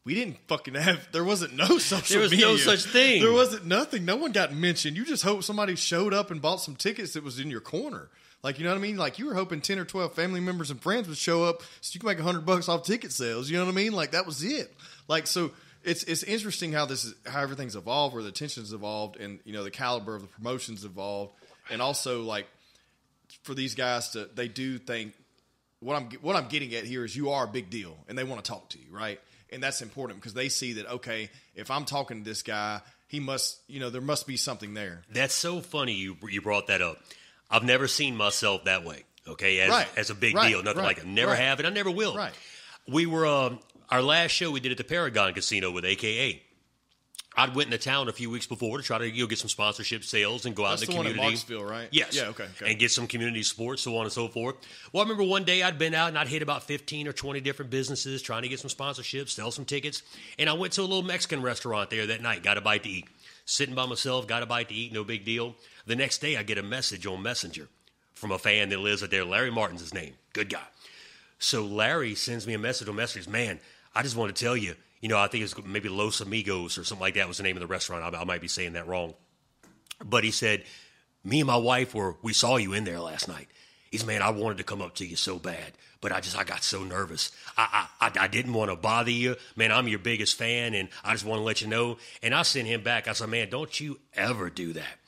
We 0.06 0.16
didn't 0.16 0.38
fucking 0.48 0.74
have. 0.76 1.12
There 1.12 1.24
wasn't 1.24 1.56
no 1.56 1.66
social. 1.78 2.16
There 2.16 2.22
was 2.22 2.32
media. 2.32 2.48
no 2.48 2.58
such 2.58 2.84
thing. 2.86 3.22
There 3.22 3.34
wasn't 3.34 3.66
nothing. 3.66 4.06
No 4.06 4.16
one 4.16 4.32
got 4.32 4.54
mentioned. 4.54 4.98
You 4.98 5.06
just 5.06 5.24
hope 5.24 5.44
somebody 5.44 5.76
showed 5.76 6.14
up 6.14 6.32
and 6.32 6.42
bought 6.42 6.62
some 6.62 6.76
tickets 6.76 7.14
that 7.14 7.24
was 7.24 7.40
in 7.40 7.52
your 7.52 7.62
corner. 7.62 8.10
Like 8.42 8.58
you 8.58 8.64
know 8.64 8.72
what 8.72 8.78
I 8.78 8.82
mean? 8.82 8.98
Like 8.98 9.20
you 9.20 9.26
were 9.26 9.34
hoping 9.34 9.60
ten 9.62 9.78
or 9.80 9.86
twelve 9.86 10.14
family 10.16 10.40
members 10.40 10.72
and 10.72 10.82
friends 10.82 11.08
would 11.10 11.18
show 11.18 11.44
up 11.44 11.62
so 11.82 11.92
you 11.94 12.00
could 12.00 12.08
make 12.08 12.20
hundred 12.20 12.46
bucks 12.46 12.70
off 12.70 12.84
ticket 12.84 13.12
sales. 13.12 13.50
You 13.50 13.58
know 13.58 13.66
what 13.66 13.72
I 13.72 13.76
mean? 13.76 13.92
Like 13.92 14.12
that 14.12 14.26
was 14.26 14.44
it. 14.44 14.74
Like 15.10 15.28
so, 15.28 15.52
it's 15.84 16.04
it's 16.04 16.24
interesting 16.24 16.72
how 16.72 16.86
this 16.86 17.04
is 17.04 17.16
how 17.26 17.42
everything's 17.42 17.76
evolved, 17.76 18.14
where 18.16 18.24
the 18.24 18.32
tensions 18.32 18.72
evolved, 18.72 19.18
and 19.18 19.40
you 19.44 19.52
know 19.52 19.64
the 19.66 19.72
caliber 19.72 20.16
of 20.16 20.22
the 20.22 20.28
promotions 20.30 20.86
evolved, 20.86 21.34
and 21.70 21.82
also 21.82 22.22
like 22.24 22.48
for 23.44 23.54
these 23.54 23.76
guys 23.76 24.12
to 24.12 24.30
they 24.34 24.48
do 24.48 24.78
think 24.78 25.14
what 25.82 25.96
I'm 25.98 26.10
what 26.22 26.38
I'm 26.38 26.48
getting 26.48 26.74
at 26.76 26.86
here 26.86 27.04
is 27.04 27.14
you 27.16 27.32
are 27.32 27.44
a 27.44 27.48
big 27.48 27.70
deal, 27.70 27.98
and 28.08 28.18
they 28.18 28.24
want 28.24 28.42
to 28.44 28.50
talk 28.50 28.70
to 28.70 28.80
you, 28.80 28.86
right? 28.90 29.20
And 29.52 29.64
that's 29.64 29.82
important 29.82 30.20
because 30.20 30.34
they 30.34 30.50
see 30.50 30.74
that 30.74 30.86
okay, 30.88 31.30
if 31.56 31.72
I'm 31.72 31.86
talking 31.86 32.24
to 32.24 32.30
this 32.30 32.44
guy, 32.44 32.82
he 33.08 33.20
must 33.20 33.58
you 33.68 33.80
know 33.80 33.90
there 33.90 34.02
must 34.02 34.28
be 34.28 34.38
something 34.38 34.74
there. 34.74 35.04
That's 35.12 35.34
so 35.34 35.60
funny 35.62 35.94
you 35.94 36.16
you 36.30 36.42
brought 36.42 36.68
that 36.68 36.82
up. 36.82 36.98
I've 37.50 37.64
never 37.64 37.88
seen 37.88 38.16
myself 38.16 38.66
that 38.66 38.86
way. 38.86 39.04
Okay, 39.28 39.60
as 39.62 39.70
Right. 39.70 39.88
as 39.98 40.10
a 40.10 40.16
big 40.16 40.36
Right. 40.36 40.50
deal, 40.50 40.62
nothing 40.64 40.80
Right. 40.82 40.88
like 40.96 40.98
it. 41.00 41.06
Never 41.06 41.36
have, 41.36 41.60
and 41.60 41.68
I 41.68 41.72
never 41.72 41.92
will. 41.92 42.16
Right. 42.16 42.34
We 42.88 43.06
were 43.06 43.26
um, 43.26 43.60
our 43.90 44.02
last 44.02 44.32
show 44.32 44.50
we 44.52 44.60
did 44.60 44.72
at 44.72 44.78
the 44.78 44.84
Paragon 44.84 45.34
Casino 45.34 45.72
with 45.72 45.86
AKA. 45.86 46.42
I'd 47.40 47.56
went 47.56 47.74
into 47.74 47.84
town 47.84 48.10
a 48.10 48.12
few 48.12 48.30
weeks 48.30 48.46
before 48.46 48.78
to 48.78 48.84
try 48.84 48.98
to 48.98 49.10
you 49.10 49.24
know, 49.24 49.28
get 49.28 49.40
some 49.40 49.48
sponsorship 49.48 50.04
sales 50.04 50.46
and 50.46 50.54
go 50.56 50.66
out 50.66 50.80
That's 50.80 50.84
in 50.84 50.88
the 50.88 50.92
the 50.92 50.98
one 50.98 51.08
in 51.08 51.14
community. 51.14 51.38
Marksville, 51.38 51.70
right? 51.70 51.88
Yes. 51.92 52.14
Yeah, 52.16 52.28
okay, 52.28 52.44
okay. 52.44 52.72
And 52.72 52.80
get 52.80 52.92
some 52.92 53.08
community 53.08 53.44
support, 53.44 53.80
so 53.80 53.96
on 53.96 54.04
and 54.04 54.12
so 54.12 54.28
forth. 54.28 54.56
Well, 54.92 55.02
I 55.02 55.06
remember 55.06 55.24
one 55.24 55.46
day 55.46 55.64
I'd 55.64 55.80
been 55.80 55.94
out 55.94 56.10
and 56.10 56.18
I'd 56.18 56.28
hit 56.28 56.42
about 56.42 56.64
15 56.64 57.08
or 57.08 57.14
20 57.14 57.40
different 57.40 57.72
businesses 57.72 58.22
trying 58.22 58.42
to 58.42 58.50
get 58.50 58.60
some 58.60 58.70
sponsorships, 58.70 59.30
sell 59.30 59.52
some 59.52 59.64
tickets. 59.64 60.04
And 60.38 60.50
I 60.50 60.54
went 60.54 60.74
to 60.74 60.82
a 60.82 60.84
little 60.84 61.02
Mexican 61.02 61.42
restaurant 61.42 61.90
there 61.90 62.06
that 62.08 62.22
night, 62.22 62.44
got 62.44 62.58
a 62.58 62.62
bite 62.62 62.84
to 62.84 62.90
eat. 62.90 63.08
Sitting 63.46 63.74
by 63.74 63.86
myself, 63.86 64.28
got 64.28 64.44
a 64.44 64.46
bite 64.46 64.70
to 64.70 64.76
eat, 64.76 64.92
no 64.92 65.04
big 65.04 65.24
deal. 65.24 65.56
The 65.86 65.96
next 65.96 66.20
day 66.20 66.36
I 66.36 66.44
get 66.44 66.58
a 66.58 66.64
message 66.64 67.08
on 67.08 67.24
Messenger 67.24 67.68
from 68.16 68.32
a 68.32 68.38
fan 68.38 68.70
that 68.70 68.80
lives 68.80 69.02
out 69.02 69.12
there. 69.12 69.24
Larry 69.24 69.50
Martin's 69.50 69.82
his 69.82 69.94
name. 69.94 70.14
Good 70.34 70.50
guy. 70.50 70.68
So 71.40 71.64
Larry 71.66 72.16
sends 72.16 72.46
me 72.46 72.54
a 72.54 72.60
message 72.60 72.90
on 72.90 72.98
Messenger. 72.98 73.30
Man, 73.30 73.60
I 73.96 74.04
just 74.04 74.16
want 74.18 74.36
to 74.36 74.44
tell 74.44 74.58
you, 74.58 74.76
you 75.02 75.10
know, 75.10 75.18
I 75.18 75.28
think 75.28 75.44
it's 75.44 75.56
maybe 75.66 75.90
Los 75.90 76.22
Amigos 76.22 76.78
or 76.78 76.84
something 76.84 77.02
like 77.02 77.16
that 77.16 77.28
was 77.28 77.38
the 77.38 77.44
name 77.44 77.56
of 77.56 77.62
the 77.62 77.68
restaurant. 77.68 78.16
I, 78.16 78.20
I 78.20 78.24
might 78.26 78.42
be 78.42 78.48
saying 78.48 78.74
that 78.74 78.88
wrong. 78.88 79.14
But 80.04 80.24
he 80.24 80.32
said, 80.32 80.64
me 81.24 81.40
and 81.42 81.48
my 81.48 81.58
wife 81.58 81.94
were, 81.94 82.16
we 82.22 82.34
saw 82.34 82.58
you 82.58 82.74
in 82.74 82.84
there 82.84 83.00
last 83.00 83.28
night. 83.28 83.48
He's, 83.92 84.06
man, 84.06 84.22
I 84.22 84.30
wanted 84.30 84.60
to 84.60 84.64
come 84.64 84.82
up 84.82 84.96
to 84.96 85.06
you 85.06 85.16
so 85.16 85.40
bad, 85.40 85.74
but 86.00 86.12
I 86.12 86.20
just, 86.20 86.38
I 86.38 86.44
got 86.44 86.64
so 86.64 86.84
nervous. 86.84 87.32
I, 87.58 87.88
I, 88.00 88.08
I, 88.08 88.26
I 88.26 88.28
didn't 88.28 88.54
want 88.54 88.70
to 88.70 88.76
bother 88.76 89.12
you. 89.12 89.36
Man, 89.56 89.72
I'm 89.72 89.88
your 89.88 90.00
biggest 90.00 90.38
fan, 90.38 90.76
and 90.76 90.90
I 91.04 91.14
just 91.14 91.26
want 91.26 91.40
to 91.40 91.44
let 91.44 91.62
you 91.62 91.68
know. 91.68 91.98
And 92.22 92.36
I 92.36 92.44
sent 92.44 92.68
him 92.68 92.84
back. 92.84 93.08
I 93.08 93.14
said, 93.14 93.30
man, 93.30 93.50
don't 93.50 93.80
you 93.80 94.00
ever 94.14 94.50
do 94.50 94.74
that. 94.74 94.99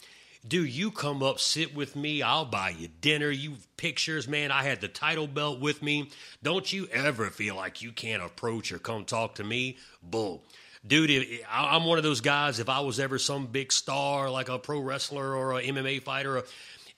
Do 0.48 0.66
you 0.66 0.90
come 0.90 1.22
up, 1.22 1.40
sit 1.40 1.76
with 1.76 1.96
me? 1.96 2.22
I'll 2.24 2.46
buy 2.46 2.70
you 2.70 2.88
dinner. 3.00 3.30
You 3.30 3.58
pictures, 3.78 4.28
man. 4.28 4.52
I 4.52 4.64
had 4.64 4.82
the 4.82 4.88
title 4.88 5.28
belt 5.28 5.60
with 5.60 5.84
me. 5.84 6.10
Don't 6.42 6.72
you 6.74 6.88
ever 6.92 7.28
feel 7.30 7.56
like 7.56 7.82
you 7.82 7.92
can't 7.92 8.24
approach 8.24 8.72
or 8.72 8.80
come 8.80 9.06
talk 9.06 9.36
to 9.36 9.44
me? 9.44 9.78
Bull. 10.02 10.44
Dude, 10.86 11.12
I- 11.48 11.76
I'm 11.76 11.86
one 11.86 12.00
of 12.00 12.04
those 12.04 12.22
guys. 12.22 12.60
If 12.60 12.70
I 12.70 12.80
was 12.80 13.00
ever 13.00 13.20
some 13.20 13.46
big 13.48 13.72
star, 13.72 14.32
like 14.32 14.50
a 14.50 14.58
pro 14.58 14.80
wrestler 14.80 15.36
or 15.36 15.60
a 15.60 15.64
MMA 15.64 16.00
fighter, 16.00 16.44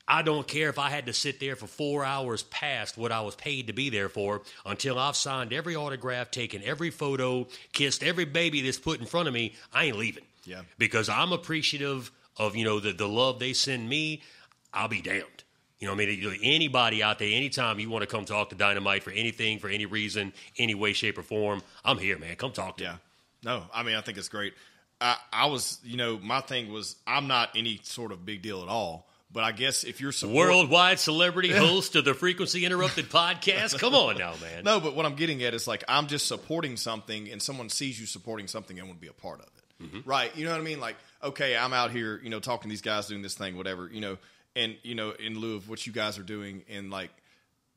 I 0.08 0.22
don't 0.22 0.48
care 0.48 0.70
if 0.70 0.80
I 0.80 0.90
had 0.90 1.06
to 1.08 1.14
sit 1.14 1.42
there 1.42 1.58
for 1.58 1.68
four 1.68 2.06
hours 2.06 2.44
past 2.44 2.98
what 2.98 3.12
I 3.12 3.22
was 3.22 3.36
paid 3.36 3.68
to 3.68 3.74
be 3.74 3.90
there 3.90 4.08
for 4.10 4.42
until 4.66 4.98
I've 4.98 5.18
signed 5.18 5.52
every 5.52 5.76
autograph, 5.76 6.32
taken 6.32 6.64
every 6.64 6.92
photo, 6.92 7.48
kissed 7.74 8.04
every 8.04 8.26
baby 8.26 8.62
that's 8.62 8.80
put 8.80 9.02
in 9.02 9.06
front 9.06 9.28
of 9.28 9.34
me. 9.34 9.54
I 9.74 9.86
ain't 9.86 9.98
leaving. 9.98 10.24
Yeah. 10.46 10.62
Because 10.78 11.10
I'm 11.10 11.34
appreciative 11.34 12.10
of 12.38 12.56
you 12.56 12.64
know 12.64 12.80
the 12.80 12.94
the 12.94 13.08
love 13.08 13.40
they 13.40 13.54
send 13.54 13.88
me. 13.88 14.22
I'll 14.74 14.88
be 14.88 15.02
damned. 15.02 15.26
You 15.80 15.88
know, 15.88 15.94
I 15.94 15.98
mean, 15.98 16.40
anybody 16.42 17.04
out 17.04 17.20
there, 17.20 17.28
anytime 17.28 17.78
you 17.78 17.90
want 17.90 18.04
to 18.04 18.08
come 18.08 18.24
talk 18.24 18.50
to 18.52 18.56
Dynamite 18.56 19.04
for 19.04 19.12
anything, 19.12 19.60
for 19.60 19.68
any 19.68 19.86
reason, 19.86 20.32
any 20.58 20.76
way, 20.76 20.94
shape, 20.94 21.18
or 21.18 21.24
form, 21.24 21.62
I'm 21.84 21.98
here, 21.98 22.18
man. 22.18 22.38
Come 22.38 22.54
talk 22.54 22.78
to 22.78 22.84
me. 22.86 22.90
Yeah. 22.90 22.96
No, 23.44 23.64
I 23.74 23.84
mean, 23.84 23.96
I 23.96 24.02
think 24.02 24.18
it's 24.18 24.30
great. 24.30 24.54
I, 25.02 25.18
I 25.34 25.48
was, 25.48 25.80
you 25.84 25.98
know, 25.98 26.18
my 26.24 26.40
thing 26.40 26.72
was 26.72 26.96
I'm 27.06 27.28
not 27.28 27.50
any 27.56 27.82
sort 27.84 28.14
of 28.14 28.26
big 28.26 28.42
deal 28.42 28.62
at 28.64 28.70
all. 28.70 29.10
But 29.34 29.44
I 29.44 29.52
guess 29.52 29.84
if 29.84 30.00
you're 30.00 30.12
support- 30.12 30.48
Worldwide 30.50 31.00
celebrity 31.00 31.52
host 31.52 31.96
of 31.96 32.06
the 32.06 32.14
Frequency 32.14 32.66
Interrupted 32.66 33.10
podcast. 33.10 33.78
Come 33.80 33.96
on 33.96 34.18
now, 34.18 34.36
man. 34.40 34.64
No, 34.64 34.80
but 34.80 34.96
what 34.96 35.06
I'm 35.08 35.16
getting 35.16 35.44
at 35.44 35.54
is 35.56 35.68
like 35.68 35.84
I'm 35.88 36.06
just 36.08 36.28
supporting 36.28 36.78
something, 36.78 37.30
and 37.30 37.42
someone 37.42 37.68
sees 37.70 38.00
you 38.00 38.06
supporting 38.06 38.48
something 38.48 38.78
and 38.78 38.88
want 38.88 39.00
to 39.00 39.02
be 39.02 39.08
a 39.10 39.14
part 39.14 39.40
of 39.42 39.48
it. 39.48 39.84
Mm-hmm. 39.84 40.10
Right? 40.10 40.34
You 40.38 40.46
know 40.46 40.52
what 40.52 40.62
I 40.62 40.64
mean? 40.64 40.80
Like, 40.80 40.96
okay, 41.24 41.56
I'm 41.58 41.74
out 41.74 41.92
here, 41.92 42.20
you 42.24 42.30
know, 42.30 42.40
talking 42.40 42.64
to 42.64 42.70
these 42.70 42.82
guys 42.82 43.08
doing 43.08 43.22
this 43.22 43.36
thing, 43.36 43.58
whatever, 43.58 43.90
you 43.92 44.02
know, 44.02 44.18
and 44.56 44.76
you 44.84 44.96
know, 44.96 45.12
in 45.12 45.40
lieu 45.40 45.56
of 45.56 45.70
what 45.70 45.86
you 45.88 45.94
guys 45.94 46.20
are 46.20 46.24
doing, 46.24 46.64
and 46.70 46.92
like, 46.92 47.10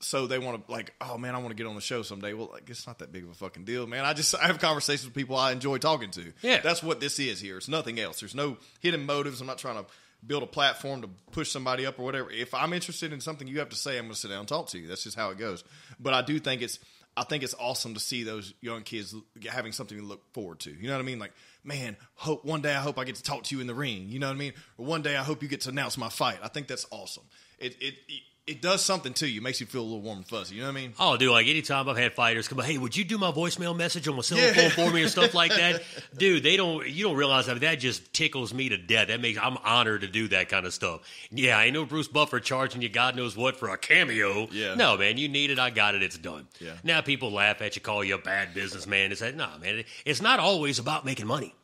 so 0.01 0.27
they 0.27 0.39
want 0.39 0.67
to 0.67 0.73
like, 0.73 0.93
oh 1.01 1.17
man, 1.17 1.35
I 1.35 1.39
want 1.39 1.51
to 1.51 1.55
get 1.55 1.67
on 1.67 1.75
the 1.75 1.81
show 1.81 2.03
someday. 2.03 2.35
Well, 2.35 2.51
like, 2.53 2.69
it's 2.69 2.87
not 2.87 2.99
that 2.99 3.13
big 3.13 3.25
of 3.25 3.31
a 3.31 3.35
fucking 3.35 3.65
deal, 3.65 3.87
man. 3.87 4.05
I 4.05 4.13
just 4.13 4.35
I 4.35 4.47
have 4.47 4.59
conversations 4.59 5.07
with 5.07 5.15
people 5.15 5.37
I 5.37 5.53
enjoy 5.53 5.79
talking 5.79 6.11
to. 6.13 6.33
Yeah. 6.43 6.61
that's 6.61 6.83
what 6.83 7.01
this 7.01 7.19
is 7.19 7.41
here. 7.41 7.57
It's 7.57 7.69
nothing 7.69 7.99
else. 7.99 8.21
There's 8.21 8.35
no 8.35 8.59
hidden 8.81 9.07
motives. 9.07 9.41
I'm 9.41 9.47
not 9.47 9.59
trying 9.59 9.83
to 9.83 9.87
build 10.27 10.43
a 10.43 10.47
platform 10.47 11.03
to 11.03 11.09
push 11.31 11.51
somebody 11.51 11.87
up 11.87 11.99
or 11.99 12.03
whatever. 12.03 12.31
If 12.31 12.53
I'm 12.53 12.73
interested 12.73 13.13
in 13.13 13.21
something 13.21 13.47
you 13.47 13.59
have 13.61 13.69
to 13.71 13.77
say, 13.77 13.97
I'm 13.97 14.05
going 14.05 14.15
to 14.15 14.19
sit 14.19 14.29
down 14.29 14.41
and 14.41 14.49
talk 14.49 14.69
to 14.69 14.79
you. 14.79 14.87
That's 14.87 15.05
just 15.05 15.17
how 15.17 15.31
it 15.31 15.39
goes. 15.39 15.63
But 16.01 16.15
I 16.15 16.23
do 16.23 16.39
think 16.39 16.63
it's 16.63 16.79
I 17.17 17.25
think 17.25 17.43
it's 17.43 17.55
awesome 17.59 17.95
to 17.95 18.01
see 18.01 18.25
those 18.25 18.53
young 18.61 18.83
kids 18.83 19.15
having 19.51 19.73
something 19.73 19.97
to 19.97 20.05
look 20.05 20.23
forward 20.35 20.61
to. 20.61 20.71
You 20.71 20.89
know 20.89 20.95
what 20.95 21.01
I 21.01 21.07
mean? 21.07 21.19
Like, 21.19 21.33
man, 21.67 21.97
hope 22.15 22.45
one 22.45 22.63
day 22.63 22.75
I 22.75 22.81
hope 22.81 22.99
I 22.99 23.05
get 23.05 23.17
to 23.17 23.23
talk 23.23 23.45
to 23.45 23.55
you 23.55 23.61
in 23.61 23.67
the 23.67 23.75
ring. 23.75 24.09
You 24.09 24.19
know 24.19 24.29
what 24.29 24.35
I 24.35 24.39
mean? 24.39 24.53
Or 24.79 24.87
one 24.87 25.03
day 25.03 25.17
I 25.17 25.23
hope 25.23 25.43
you 25.43 25.49
get 25.49 25.63
to 25.63 25.71
announce 25.71 25.99
my 25.99 26.09
fight. 26.09 26.39
I 26.43 26.49
think 26.49 26.69
that's 26.69 26.87
awesome. 26.91 27.25
It 27.59 27.77
it 27.81 27.95
it, 28.09 28.23
it 28.47 28.63
does 28.63 28.85
something 28.85 29.13
to 29.15 29.27
you. 29.29 29.41
Makes 29.41 29.61
you 29.61 29.67
feel 29.67 29.83
a 29.83 29.85
little 29.85 30.01
warm 30.01 30.19
and 30.19 30.27
fuzzy. 30.27 30.55
You 30.55 30.61
know 30.63 30.69
what 30.69 30.77
I 30.79 30.81
mean? 30.81 30.93
Oh, 31.01 31.17
dude, 31.17 31.31
like 31.31 31.47
anytime 31.47 31.89
I've 31.89 31.97
had 31.97 32.13
fighters 32.15 32.47
come, 32.49 32.59
hey, 32.61 32.79
would 32.79 32.97
you 32.97 33.05
do 33.05 33.19
my 33.19 33.33
voicemail 33.33 33.77
message 33.77 34.07
on 34.09 34.15
my 34.17 34.23
cell 34.23 34.39
phone 34.55 34.71
for 34.71 34.93
me 34.93 35.03
or 35.03 35.09
stuff 35.09 35.35
like 35.35 35.51
that? 35.55 35.83
Dude, 36.17 36.43
they 36.43 36.57
don't. 36.57 36.87
You 36.89 37.05
don't 37.05 37.17
realize 37.17 37.47
that 37.47 37.61
that 37.61 37.77
just 37.81 38.13
tickles 38.13 38.55
me 38.55 38.69
to 38.71 38.77
death. 38.79 39.09
That 39.09 39.21
makes 39.21 39.39
I'm 39.43 39.57
honored 39.59 40.03
to 40.03 40.07
do 40.07 40.29
that 40.29 40.49
kind 40.49 40.65
of 40.67 40.73
stuff. 40.73 41.01
Yeah, 41.31 41.59
I 41.59 41.71
know 41.71 41.85
Bruce 41.85 42.09
Buffer 42.09 42.41
charging 42.41 42.83
you 42.83 42.89
God 42.89 43.17
knows 43.17 43.37
what 43.37 43.57
for 43.57 43.69
a 43.71 43.77
cameo. 43.79 44.49
Yeah. 44.53 44.75
No, 44.77 44.97
man, 44.97 45.19
you 45.19 45.29
need 45.29 45.51
it. 45.51 45.59
I 45.59 45.71
got 45.71 45.95
it. 45.95 46.03
It's 46.03 46.17
done. 46.19 46.47
Yeah. 46.61 46.73
Now 46.85 47.01
people 47.01 47.33
laugh 47.33 47.61
at 47.63 47.77
you, 47.77 47.83
call 47.83 48.05
you 48.05 48.15
a 48.15 48.19
bad 48.19 48.55
businessman. 48.55 49.13
It's 49.13 49.21
like, 49.21 49.35
nah, 49.35 49.59
man. 49.59 49.81
it- 49.81 49.87
It's 50.05 50.23
not 50.23 50.39
always 50.39 50.79
about 50.79 51.05
making 51.05 51.27
money. 51.27 51.55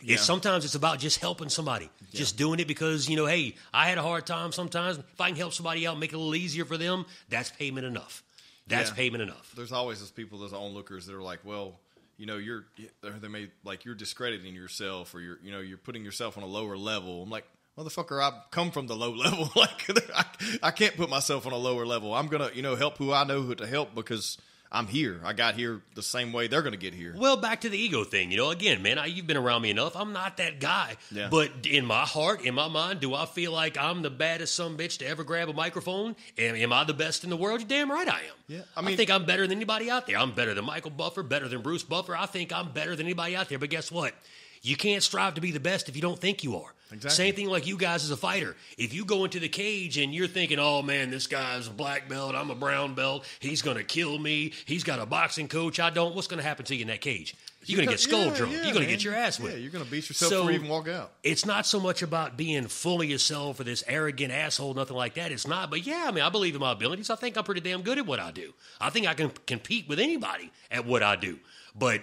Yeah. 0.00 0.14
It's 0.14 0.22
sometimes 0.24 0.64
it's 0.64 0.74
about 0.76 0.98
just 1.00 1.18
helping 1.20 1.48
somebody, 1.48 1.90
just 2.12 2.36
doing 2.36 2.60
it 2.60 2.68
because 2.68 3.08
you 3.08 3.16
know, 3.16 3.26
hey, 3.26 3.54
I 3.74 3.88
had 3.88 3.98
a 3.98 4.02
hard 4.02 4.26
time. 4.26 4.52
Sometimes 4.52 4.98
if 4.98 5.20
I 5.20 5.28
can 5.28 5.36
help 5.36 5.52
somebody 5.52 5.86
out, 5.86 5.98
make 5.98 6.12
it 6.12 6.16
a 6.16 6.18
little 6.18 6.34
easier 6.36 6.64
for 6.64 6.76
them, 6.76 7.04
that's 7.28 7.50
payment 7.50 7.84
enough. 7.86 8.22
That's 8.68 8.90
Yeah. 8.90 8.96
payment 8.96 9.22
enough. 9.22 9.50
there's 9.56 9.72
always 9.72 9.98
those 10.00 10.10
people, 10.10 10.38
those 10.38 10.52
onlookers 10.52 11.06
that 11.06 11.14
are 11.14 11.22
like, 11.22 11.40
well, 11.44 11.80
you 12.16 12.26
know, 12.26 12.36
you're 12.36 12.64
they 13.02 13.28
may 13.28 13.48
like 13.64 13.84
you're 13.84 13.94
discrediting 13.94 14.54
yourself 14.54 15.14
or 15.14 15.20
you're 15.20 15.38
you 15.42 15.50
know 15.50 15.60
you're 15.60 15.78
putting 15.78 16.04
yourself 16.04 16.36
on 16.36 16.42
a 16.42 16.46
lower 16.46 16.76
level. 16.76 17.22
I'm 17.22 17.30
like, 17.30 17.44
motherfucker, 17.78 18.20
I 18.22 18.30
come 18.50 18.70
from 18.70 18.86
the 18.88 18.94
low 18.96 19.10
level. 19.24 19.50
like 19.56 19.84
I, 20.14 20.24
I 20.64 20.70
can't 20.70 20.96
put 20.96 21.08
myself 21.10 21.46
on 21.46 21.52
a 21.52 21.56
lower 21.56 21.86
level. 21.86 22.14
I'm 22.14 22.26
gonna 22.28 22.50
you 22.54 22.62
know 22.62 22.76
help 22.76 22.98
who 22.98 23.12
I 23.12 23.24
know 23.24 23.40
who 23.42 23.54
to 23.56 23.66
help 23.66 23.94
because 23.94 24.36
I'm 24.70 24.86
here. 24.86 25.20
I 25.24 25.32
got 25.32 25.54
here 25.54 25.80
the 25.94 26.02
same 26.02 26.32
way 26.32 26.46
they're 26.46 26.62
gonna 26.62 26.76
get 26.76 26.92
here. 26.92 27.14
Well, 27.16 27.38
back 27.38 27.62
to 27.62 27.70
the 27.70 27.78
ego 27.78 28.04
thing. 28.04 28.30
You 28.30 28.36
know, 28.36 28.50
again, 28.50 28.82
man, 28.82 28.98
I, 28.98 29.06
you've 29.06 29.26
been 29.26 29.38
around 29.38 29.62
me 29.62 29.70
enough. 29.70 29.96
I'm 29.96 30.12
not 30.12 30.36
that 30.36 30.60
guy. 30.60 30.96
Yeah. 31.10 31.28
But 31.30 31.66
in 31.66 31.86
my 31.86 32.02
heart, 32.02 32.42
in 32.42 32.54
my 32.54 32.68
mind, 32.68 33.00
do 33.00 33.14
I 33.14 33.24
feel 33.24 33.52
like 33.52 33.78
I'm 33.78 34.02
the 34.02 34.10
baddest 34.10 34.54
some 34.54 34.76
bitch 34.76 34.98
to 34.98 35.06
ever 35.06 35.24
grab 35.24 35.48
a 35.48 35.54
microphone? 35.54 36.16
Am, 36.36 36.54
am 36.54 36.72
I 36.72 36.84
the 36.84 36.94
best 36.94 37.24
in 37.24 37.30
the 37.30 37.36
world? 37.36 37.60
You're 37.60 37.68
damn 37.68 37.90
right 37.90 38.08
I 38.08 38.18
am. 38.18 38.34
Yeah, 38.46 38.60
I 38.76 38.82
mean, 38.82 38.94
I, 38.94 38.96
think 38.96 39.10
I'm 39.10 39.24
better 39.24 39.46
than 39.46 39.56
anybody 39.56 39.90
out 39.90 40.06
there. 40.06 40.18
I'm 40.18 40.32
better 40.32 40.52
than 40.52 40.66
Michael 40.66 40.90
Buffer, 40.90 41.22
better 41.22 41.48
than 41.48 41.62
Bruce 41.62 41.82
Buffer. 41.82 42.14
I 42.14 42.26
think 42.26 42.52
I'm 42.52 42.72
better 42.72 42.94
than 42.94 43.06
anybody 43.06 43.36
out 43.36 43.48
there. 43.48 43.58
But 43.58 43.70
guess 43.70 43.90
what? 43.90 44.14
You 44.62 44.76
can't 44.76 45.02
strive 45.02 45.34
to 45.34 45.40
be 45.40 45.50
the 45.50 45.60
best 45.60 45.88
if 45.88 45.96
you 45.96 46.02
don't 46.02 46.18
think 46.18 46.42
you 46.44 46.56
are. 46.56 46.74
Exactly. 46.90 47.10
Same 47.10 47.34
thing 47.34 47.48
like 47.50 47.66
you 47.66 47.76
guys 47.76 48.02
as 48.02 48.10
a 48.10 48.16
fighter. 48.16 48.56
If 48.78 48.94
you 48.94 49.04
go 49.04 49.24
into 49.24 49.38
the 49.38 49.48
cage 49.50 49.98
and 49.98 50.14
you're 50.14 50.26
thinking, 50.26 50.58
oh 50.58 50.80
man, 50.80 51.10
this 51.10 51.26
guy's 51.26 51.66
a 51.68 51.70
black 51.70 52.08
belt, 52.08 52.34
I'm 52.34 52.50
a 52.50 52.54
brown 52.54 52.94
belt, 52.94 53.26
he's 53.40 53.60
going 53.60 53.76
to 53.76 53.84
kill 53.84 54.18
me, 54.18 54.52
he's 54.64 54.84
got 54.84 54.98
a 54.98 55.04
boxing 55.04 55.48
coach, 55.48 55.78
I 55.80 55.90
don't, 55.90 56.14
what's 56.14 56.28
going 56.28 56.38
to 56.40 56.48
happen 56.48 56.64
to 56.64 56.74
you 56.74 56.80
in 56.82 56.88
that 56.88 57.02
cage? 57.02 57.34
You're 57.66 57.76
going 57.76 57.88
to 57.88 57.92
get 57.92 58.00
skull 58.00 58.26
Yeah, 58.26 58.34
drunk. 58.34 58.52
yeah, 58.54 58.62
you're 58.64 58.72
going 58.72 58.86
to 58.86 58.90
get 58.90 59.04
your 59.04 59.14
ass 59.14 59.38
whipped. 59.38 59.56
Yeah, 59.56 59.60
you're 59.60 59.70
going 59.70 59.84
to 59.84 59.90
beat 59.90 60.08
yourself 60.08 60.30
So- 60.30 60.38
before 60.38 60.52
you 60.52 60.56
even 60.58 60.70
walk 60.70 60.88
out. 60.88 61.12
It's 61.22 61.44
not 61.44 61.66
so 61.66 61.78
much 61.78 62.00
about 62.00 62.38
being 62.38 62.66
fully 62.68 63.08
yourself 63.08 63.60
or 63.60 63.64
this 63.64 63.84
arrogant 63.86 64.32
asshole, 64.32 64.72
nothing 64.72 64.96
like 64.96 65.12
that. 65.14 65.30
It's 65.30 65.46
not. 65.46 65.68
But 65.68 65.84
yeah, 65.86 66.06
I 66.08 66.12
mean, 66.12 66.24
I 66.24 66.30
believe 66.30 66.54
in 66.54 66.62
my 66.62 66.72
abilities. 66.72 67.10
I 67.10 67.16
think 67.16 67.36
I'm 67.36 67.44
pretty 67.44 67.60
damn 67.60 67.82
good 67.82 67.98
at 67.98 68.06
what 68.06 68.20
I 68.20 68.30
do. 68.30 68.54
I 68.80 68.88
think 68.88 69.06
I 69.06 69.12
can 69.12 69.30
compete 69.46 69.86
with 69.88 69.98
anybody 69.98 70.50
at 70.70 70.86
what 70.86 71.02
I 71.02 71.16
do. 71.16 71.38
But 71.74 72.00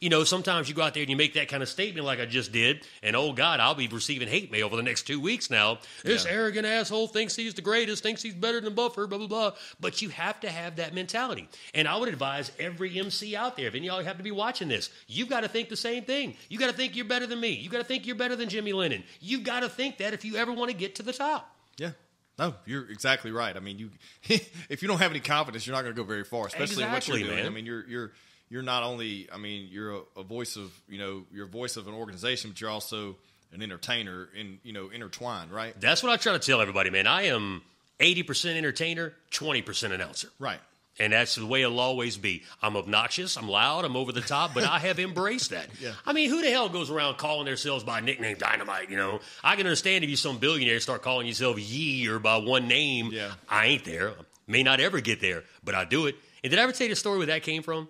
you 0.00 0.08
know, 0.10 0.24
sometimes 0.24 0.68
you 0.68 0.74
go 0.74 0.82
out 0.82 0.94
there 0.94 1.02
and 1.02 1.10
you 1.10 1.16
make 1.16 1.34
that 1.34 1.48
kind 1.48 1.62
of 1.62 1.68
statement 1.68 2.06
like 2.06 2.20
I 2.20 2.26
just 2.26 2.52
did, 2.52 2.86
and 3.02 3.16
oh 3.16 3.32
God, 3.32 3.60
I'll 3.60 3.74
be 3.74 3.88
receiving 3.88 4.28
hate 4.28 4.50
mail 4.52 4.68
for 4.68 4.76
the 4.76 4.82
next 4.82 5.02
two 5.06 5.20
weeks 5.20 5.50
now. 5.50 5.78
This 6.04 6.24
Yeah. 6.24 6.32
arrogant 6.32 6.66
asshole 6.66 7.08
thinks 7.08 7.34
he's 7.36 7.54
the 7.54 7.62
greatest, 7.62 8.02
thinks 8.02 8.22
he's 8.22 8.34
better 8.34 8.60
than 8.60 8.74
Buffer, 8.74 9.06
blah 9.06 9.18
blah 9.18 9.26
blah. 9.26 9.52
But 9.80 10.00
you 10.02 10.08
have 10.10 10.40
to 10.40 10.50
have 10.50 10.76
that 10.76 10.94
mentality, 10.94 11.48
and 11.74 11.86
I 11.88 11.96
would 11.96 12.08
advise 12.08 12.52
every 12.58 12.98
MC 12.98 13.34
out 13.36 13.56
there, 13.56 13.66
if 13.68 13.74
any 13.74 13.88
of 13.88 13.96
y'all 13.96 14.04
have 14.04 14.18
to 14.18 14.22
be 14.22 14.30
watching 14.30 14.68
this, 14.68 14.90
you've 15.06 15.28
got 15.28 15.40
to 15.40 15.48
think 15.48 15.68
the 15.68 15.76
same 15.76 16.04
thing. 16.04 16.36
You 16.48 16.58
got 16.58 16.68
to 16.68 16.76
think 16.76 16.94
you're 16.96 17.04
better 17.04 17.26
than 17.26 17.40
me. 17.40 17.50
You 17.50 17.68
got 17.70 17.78
to 17.78 17.84
think 17.84 18.06
you're 18.06 18.16
better 18.16 18.36
than 18.36 18.48
Jimmy 18.48 18.72
Lennon. 18.72 19.04
You've 19.20 19.44
got 19.44 19.60
to 19.60 19.68
think 19.68 19.98
that 19.98 20.14
if 20.14 20.24
you 20.24 20.36
ever 20.36 20.52
want 20.52 20.70
to 20.70 20.76
get 20.76 20.94
to 20.96 21.02
the 21.02 21.12
top. 21.12 21.54
Yeah. 21.76 21.90
No, 22.38 22.54
you're 22.66 22.88
exactly 22.88 23.32
right. 23.32 23.56
I 23.56 23.60
mean, 23.60 23.78
you 23.80 23.90
if 24.68 24.80
you 24.82 24.86
don't 24.86 24.98
have 24.98 25.10
any 25.10 25.18
confidence, 25.20 25.66
you're 25.66 25.74
not 25.74 25.82
going 25.82 25.94
to 25.94 26.00
go 26.00 26.06
very 26.06 26.22
far, 26.24 26.46
especially 26.46 26.84
in 26.84 26.92
what 26.92 27.08
you're 27.08 27.18
doing. 27.18 27.30
man. 27.34 27.46
I 27.46 27.48
mean, 27.48 27.66
you're 27.66 27.84
you're 27.88 28.12
you're 28.50 28.62
not 28.62 28.82
only, 28.82 29.28
I 29.32 29.38
mean, 29.38 29.68
you're 29.70 29.92
a, 29.96 30.00
a 30.18 30.22
voice 30.22 30.56
of, 30.56 30.72
you 30.88 30.98
know, 30.98 31.24
you're 31.32 31.46
a 31.46 31.48
voice 31.48 31.76
of 31.76 31.86
an 31.86 31.94
organization, 31.94 32.50
but 32.50 32.60
you're 32.60 32.70
also 32.70 33.16
an 33.52 33.62
entertainer 33.62 34.28
and, 34.38 34.58
you 34.62 34.72
know, 34.72 34.90
intertwined, 34.90 35.50
right? 35.52 35.78
That's 35.80 36.02
what 36.02 36.12
I 36.12 36.16
try 36.16 36.32
to 36.32 36.38
tell 36.38 36.60
everybody, 36.60 36.90
man. 36.90 37.06
I 37.06 37.22
am 37.24 37.62
80% 38.00 38.56
entertainer, 38.56 39.12
20% 39.32 39.92
announcer. 39.92 40.28
Right. 40.38 40.60
And 41.00 41.12
that's 41.12 41.36
the 41.36 41.46
way 41.46 41.62
it'll 41.62 41.78
always 41.78 42.16
be. 42.16 42.42
I'm 42.60 42.76
obnoxious, 42.76 43.36
I'm 43.36 43.48
loud, 43.48 43.84
I'm 43.84 43.94
over 43.94 44.10
the 44.10 44.20
top, 44.20 44.52
but 44.52 44.64
I 44.64 44.80
have 44.80 44.98
embraced 44.98 45.50
that. 45.50 45.68
Yeah. 45.80 45.92
I 46.04 46.12
mean, 46.12 46.28
who 46.28 46.42
the 46.42 46.50
hell 46.50 46.68
goes 46.68 46.90
around 46.90 47.18
calling 47.18 47.46
themselves 47.46 47.84
by 47.84 48.00
nickname 48.00 48.36
Dynamite? 48.36 48.90
You 48.90 48.96
know, 48.96 49.20
I 49.44 49.54
can 49.54 49.64
understand 49.64 50.02
if 50.02 50.10
you're 50.10 50.16
some 50.16 50.38
billionaire 50.38 50.80
start 50.80 51.02
calling 51.02 51.26
yourself 51.28 51.56
Ye 51.60 52.08
or 52.08 52.18
by 52.18 52.38
one 52.38 52.66
name. 52.66 53.10
Yeah. 53.12 53.32
I 53.48 53.66
ain't 53.66 53.84
there. 53.84 54.14
May 54.48 54.64
not 54.64 54.80
ever 54.80 55.00
get 55.00 55.20
there, 55.20 55.44
but 55.62 55.76
I 55.76 55.84
do 55.84 56.06
it. 56.06 56.16
And 56.42 56.50
did 56.50 56.58
I 56.58 56.62
ever 56.62 56.72
tell 56.72 56.86
you 56.86 56.92
the 56.92 56.96
story 56.96 57.18
where 57.18 57.26
that 57.28 57.44
came 57.44 57.62
from? 57.62 57.86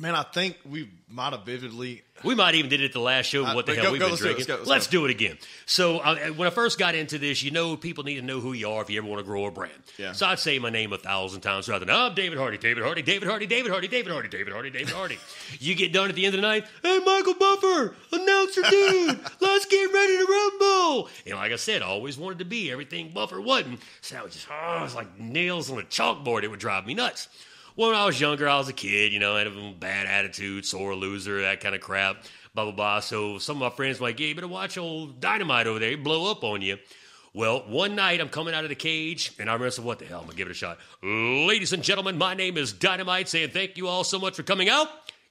Man, 0.00 0.14
I 0.14 0.22
think 0.22 0.56
we 0.64 0.88
might 1.10 1.34
have 1.34 1.44
vividly. 1.44 2.02
We 2.24 2.34
might 2.34 2.54
even 2.54 2.70
did 2.70 2.80
it 2.80 2.94
the 2.94 3.00
last 3.00 3.26
show. 3.26 3.44
Uh, 3.44 3.54
what 3.54 3.66
the 3.66 3.74
hell 3.74 3.84
go- 3.84 3.92
we've 3.92 4.00
go, 4.00 4.06
been 4.06 4.12
let's 4.12 4.22
do 4.22 4.28
it, 4.28 4.34
drinking? 4.34 4.54
let's 4.54 4.64
go, 4.64 4.70
let's 4.70 4.86
do 4.86 5.04
it 5.04 5.10
again. 5.10 5.38
So 5.66 5.98
uh, 5.98 6.16
when 6.28 6.46
I 6.48 6.50
first 6.50 6.78
got 6.78 6.94
into 6.94 7.18
this, 7.18 7.42
you 7.42 7.50
know, 7.50 7.76
people 7.76 8.02
need 8.02 8.14
to 8.14 8.22
know 8.22 8.40
who 8.40 8.54
you 8.54 8.70
are 8.70 8.80
if 8.80 8.88
you 8.88 8.96
ever 8.96 9.06
want 9.06 9.20
to 9.20 9.24
grow 9.24 9.44
a 9.44 9.50
brand. 9.50 9.74
Yeah. 9.98 10.12
So 10.12 10.26
I'd 10.26 10.38
say 10.38 10.58
my 10.58 10.70
name 10.70 10.94
a 10.94 10.98
thousand 10.98 11.42
times 11.42 11.68
rather 11.68 11.84
than 11.84 11.94
oh, 11.94 12.06
I'm 12.06 12.14
David 12.14 12.38
Hardy, 12.38 12.56
David 12.56 12.82
Hardy, 12.82 13.02
David 13.02 13.28
Hardy, 13.28 13.46
David 13.46 13.70
Hardy, 13.70 13.88
David 13.88 14.10
Hardy, 14.10 14.28
David 14.30 14.52
Hardy, 14.54 14.70
David 14.70 14.94
Hardy. 14.94 15.18
you 15.60 15.74
get 15.74 15.92
done 15.92 16.08
at 16.08 16.14
the 16.14 16.24
end 16.24 16.34
of 16.34 16.40
the 16.40 16.46
night. 16.46 16.64
Hey, 16.82 16.98
Michael 17.04 17.34
Buffer, 17.34 17.94
announcer 18.10 18.62
dude, 18.70 19.20
let's 19.40 19.66
get 19.66 19.92
ready 19.92 20.16
to 20.16 20.26
rumble. 20.26 21.10
And 21.26 21.34
like 21.34 21.52
I 21.52 21.56
said, 21.56 21.82
I 21.82 21.86
always 21.86 22.16
wanted 22.16 22.38
to 22.38 22.46
be 22.46 22.72
everything 22.72 23.10
Buffer 23.10 23.38
wasn't. 23.38 23.80
So 24.00 24.16
I 24.16 24.22
was 24.22 24.32
just 24.32 24.46
oh, 24.50 24.82
it's 24.82 24.94
like 24.94 25.18
nails 25.18 25.70
on 25.70 25.78
a 25.78 25.82
chalkboard. 25.82 26.42
It 26.42 26.48
would 26.48 26.60
drive 26.60 26.86
me 26.86 26.94
nuts. 26.94 27.28
Well, 27.76 27.90
when 27.90 27.98
I 27.98 28.06
was 28.06 28.20
younger, 28.20 28.48
I 28.48 28.58
was 28.58 28.68
a 28.68 28.72
kid, 28.72 29.12
you 29.12 29.18
know, 29.18 29.36
I 29.36 29.38
had 29.38 29.46
a 29.46 29.74
bad 29.78 30.06
attitude, 30.06 30.64
sore 30.66 30.94
loser, 30.94 31.42
that 31.42 31.60
kind 31.60 31.74
of 31.74 31.80
crap, 31.80 32.24
blah, 32.54 32.64
blah, 32.64 32.72
blah. 32.72 33.00
So 33.00 33.38
some 33.38 33.56
of 33.56 33.60
my 33.60 33.74
friends 33.74 34.00
were 34.00 34.08
like, 34.08 34.20
yeah, 34.20 34.28
you 34.28 34.34
better 34.34 34.48
watch 34.48 34.76
old 34.76 35.20
Dynamite 35.20 35.66
over 35.66 35.78
there. 35.78 35.90
He'd 35.90 36.04
blow 36.04 36.30
up 36.30 36.44
on 36.44 36.62
you. 36.62 36.78
Well, 37.32 37.60
one 37.68 37.94
night 37.94 38.20
I'm 38.20 38.28
coming 38.28 38.54
out 38.54 38.64
of 38.64 38.70
the 38.70 38.74
cage, 38.74 39.32
and 39.38 39.48
I 39.48 39.52
remember, 39.52 39.70
said, 39.70 39.84
what 39.84 40.00
the 40.00 40.04
hell? 40.04 40.18
I'm 40.18 40.24
going 40.24 40.32
to 40.32 40.36
give 40.36 40.48
it 40.48 40.50
a 40.50 40.54
shot. 40.54 40.78
Ladies 41.02 41.72
and 41.72 41.82
gentlemen, 41.82 42.18
my 42.18 42.34
name 42.34 42.56
is 42.56 42.72
Dynamite, 42.72 43.28
saying 43.28 43.50
thank 43.50 43.76
you 43.76 43.86
all 43.86 44.02
so 44.02 44.18
much 44.18 44.34
for 44.34 44.42
coming 44.42 44.68
out. 44.68 44.88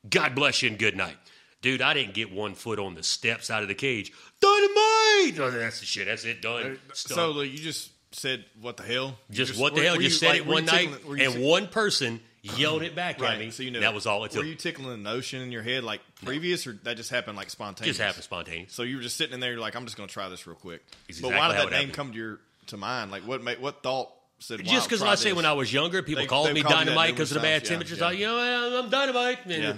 God 0.10 0.34
bless 0.34 0.62
you 0.62 0.70
and 0.70 0.80
good 0.80 0.96
night. 0.96 1.18
Dude, 1.62 1.82
I 1.82 1.94
didn't 1.94 2.14
get 2.14 2.32
one 2.32 2.54
foot 2.54 2.80
on 2.80 2.96
the 2.96 3.04
steps 3.04 3.50
out 3.50 3.64
of 3.64 3.68
the 3.68 3.76
cage. 3.76 4.14
Dynamite! 4.40 5.40
Oh, 5.40 5.52
that's 5.52 5.82
the 5.82 5.86
shit. 5.86 6.08
That's 6.08 6.24
it. 6.24 6.42
Done. 6.42 6.80
Stuck. 6.94 7.16
So 7.16 7.32
like, 7.32 7.52
you 7.52 7.58
just 7.58 7.92
said, 8.16 8.46
"What 8.62 8.78
the 8.78 8.84
hell?" 8.84 9.18
You 9.30 9.36
Just, 9.36 9.60
what 9.60 9.76
the 9.76 9.82
hell? 9.82 9.98
were 9.98 10.02
Just 10.02 10.22
you, 10.22 10.28
said 10.28 10.30
like, 10.30 10.42
it 10.42 10.46
you 10.46 10.52
one 10.54 10.66
night, 10.66 10.90
you 11.06 11.16
and 11.16 11.44
one 11.44 11.68
person 11.68 12.22
yelled 12.42 12.84
it 12.84 12.96
back 12.96 13.22
right. 13.22 13.34
at 13.34 13.40
me. 13.40 13.52
So 13.52 13.64
you 13.64 13.72
know 13.72 13.80
that 13.82 13.94
was 13.94 14.06
all 14.06 14.24
it 14.26 14.32
took. 14.32 14.42
Were 14.42 14.48
you 14.48 14.56
tickling 14.56 14.92
a 14.94 14.98
notion 14.98 15.42
in 15.42 15.52
your 15.52 15.64
head 15.64 15.84
like 15.84 16.02
previous, 16.24 16.66
or 16.68 16.74
that 16.84 16.98
just 16.98 17.10
happened 17.10 17.38
like 17.38 17.50
spontaneous? 17.50 17.98
just 17.98 18.06
happened 18.06 18.24
spontaneous. 18.24 18.74
So 18.74 18.84
you 18.84 18.98
were 18.98 19.02
just 19.02 19.18
sitting 19.18 19.34
in 19.34 19.40
there, 19.40 19.52
you're 19.52 19.60
like, 19.60 19.76
"I'm 19.76 19.86
just 19.86 19.98
going 19.98 20.08
to 20.08 20.14
try 20.14 20.30
this 20.30 20.46
real 20.48 20.56
quick." 20.56 20.84
It's 21.08 21.20
but 21.22 21.32
why 21.32 21.50
did 21.50 21.58
that 21.58 21.64
name 21.66 21.74
happened. 21.74 21.94
come 21.94 22.12
to 22.12 22.18
your 22.18 22.40
to 22.68 22.78
mind? 22.78 23.12
Like, 23.12 23.24
what 23.24 23.44
made, 23.44 23.60
what 23.62 23.84
thought 23.84 24.12
said? 24.40 24.64
Just 24.64 24.90
because 24.90 25.02
I 25.04 25.16
say 25.16 25.34
when 25.34 25.46
I 25.46 25.54
was 25.54 25.72
younger, 25.72 26.02
people 26.02 26.24
They- 26.24 26.28
called 26.28 26.48
they 26.48 26.54
me 26.54 26.62
called 26.62 26.76
dynamite 26.76 27.12
because 27.12 27.32
of 27.32 27.36
the 27.36 27.42
bad 27.42 27.60
times, 27.60 27.70
temperatures. 27.70 28.00
yeah. 28.00 28.08
I, 28.08 28.12
you 28.12 28.26
know, 28.26 28.80
I'm 28.84 28.90
dynamite. 28.90 29.40
Yeah. 29.46 29.74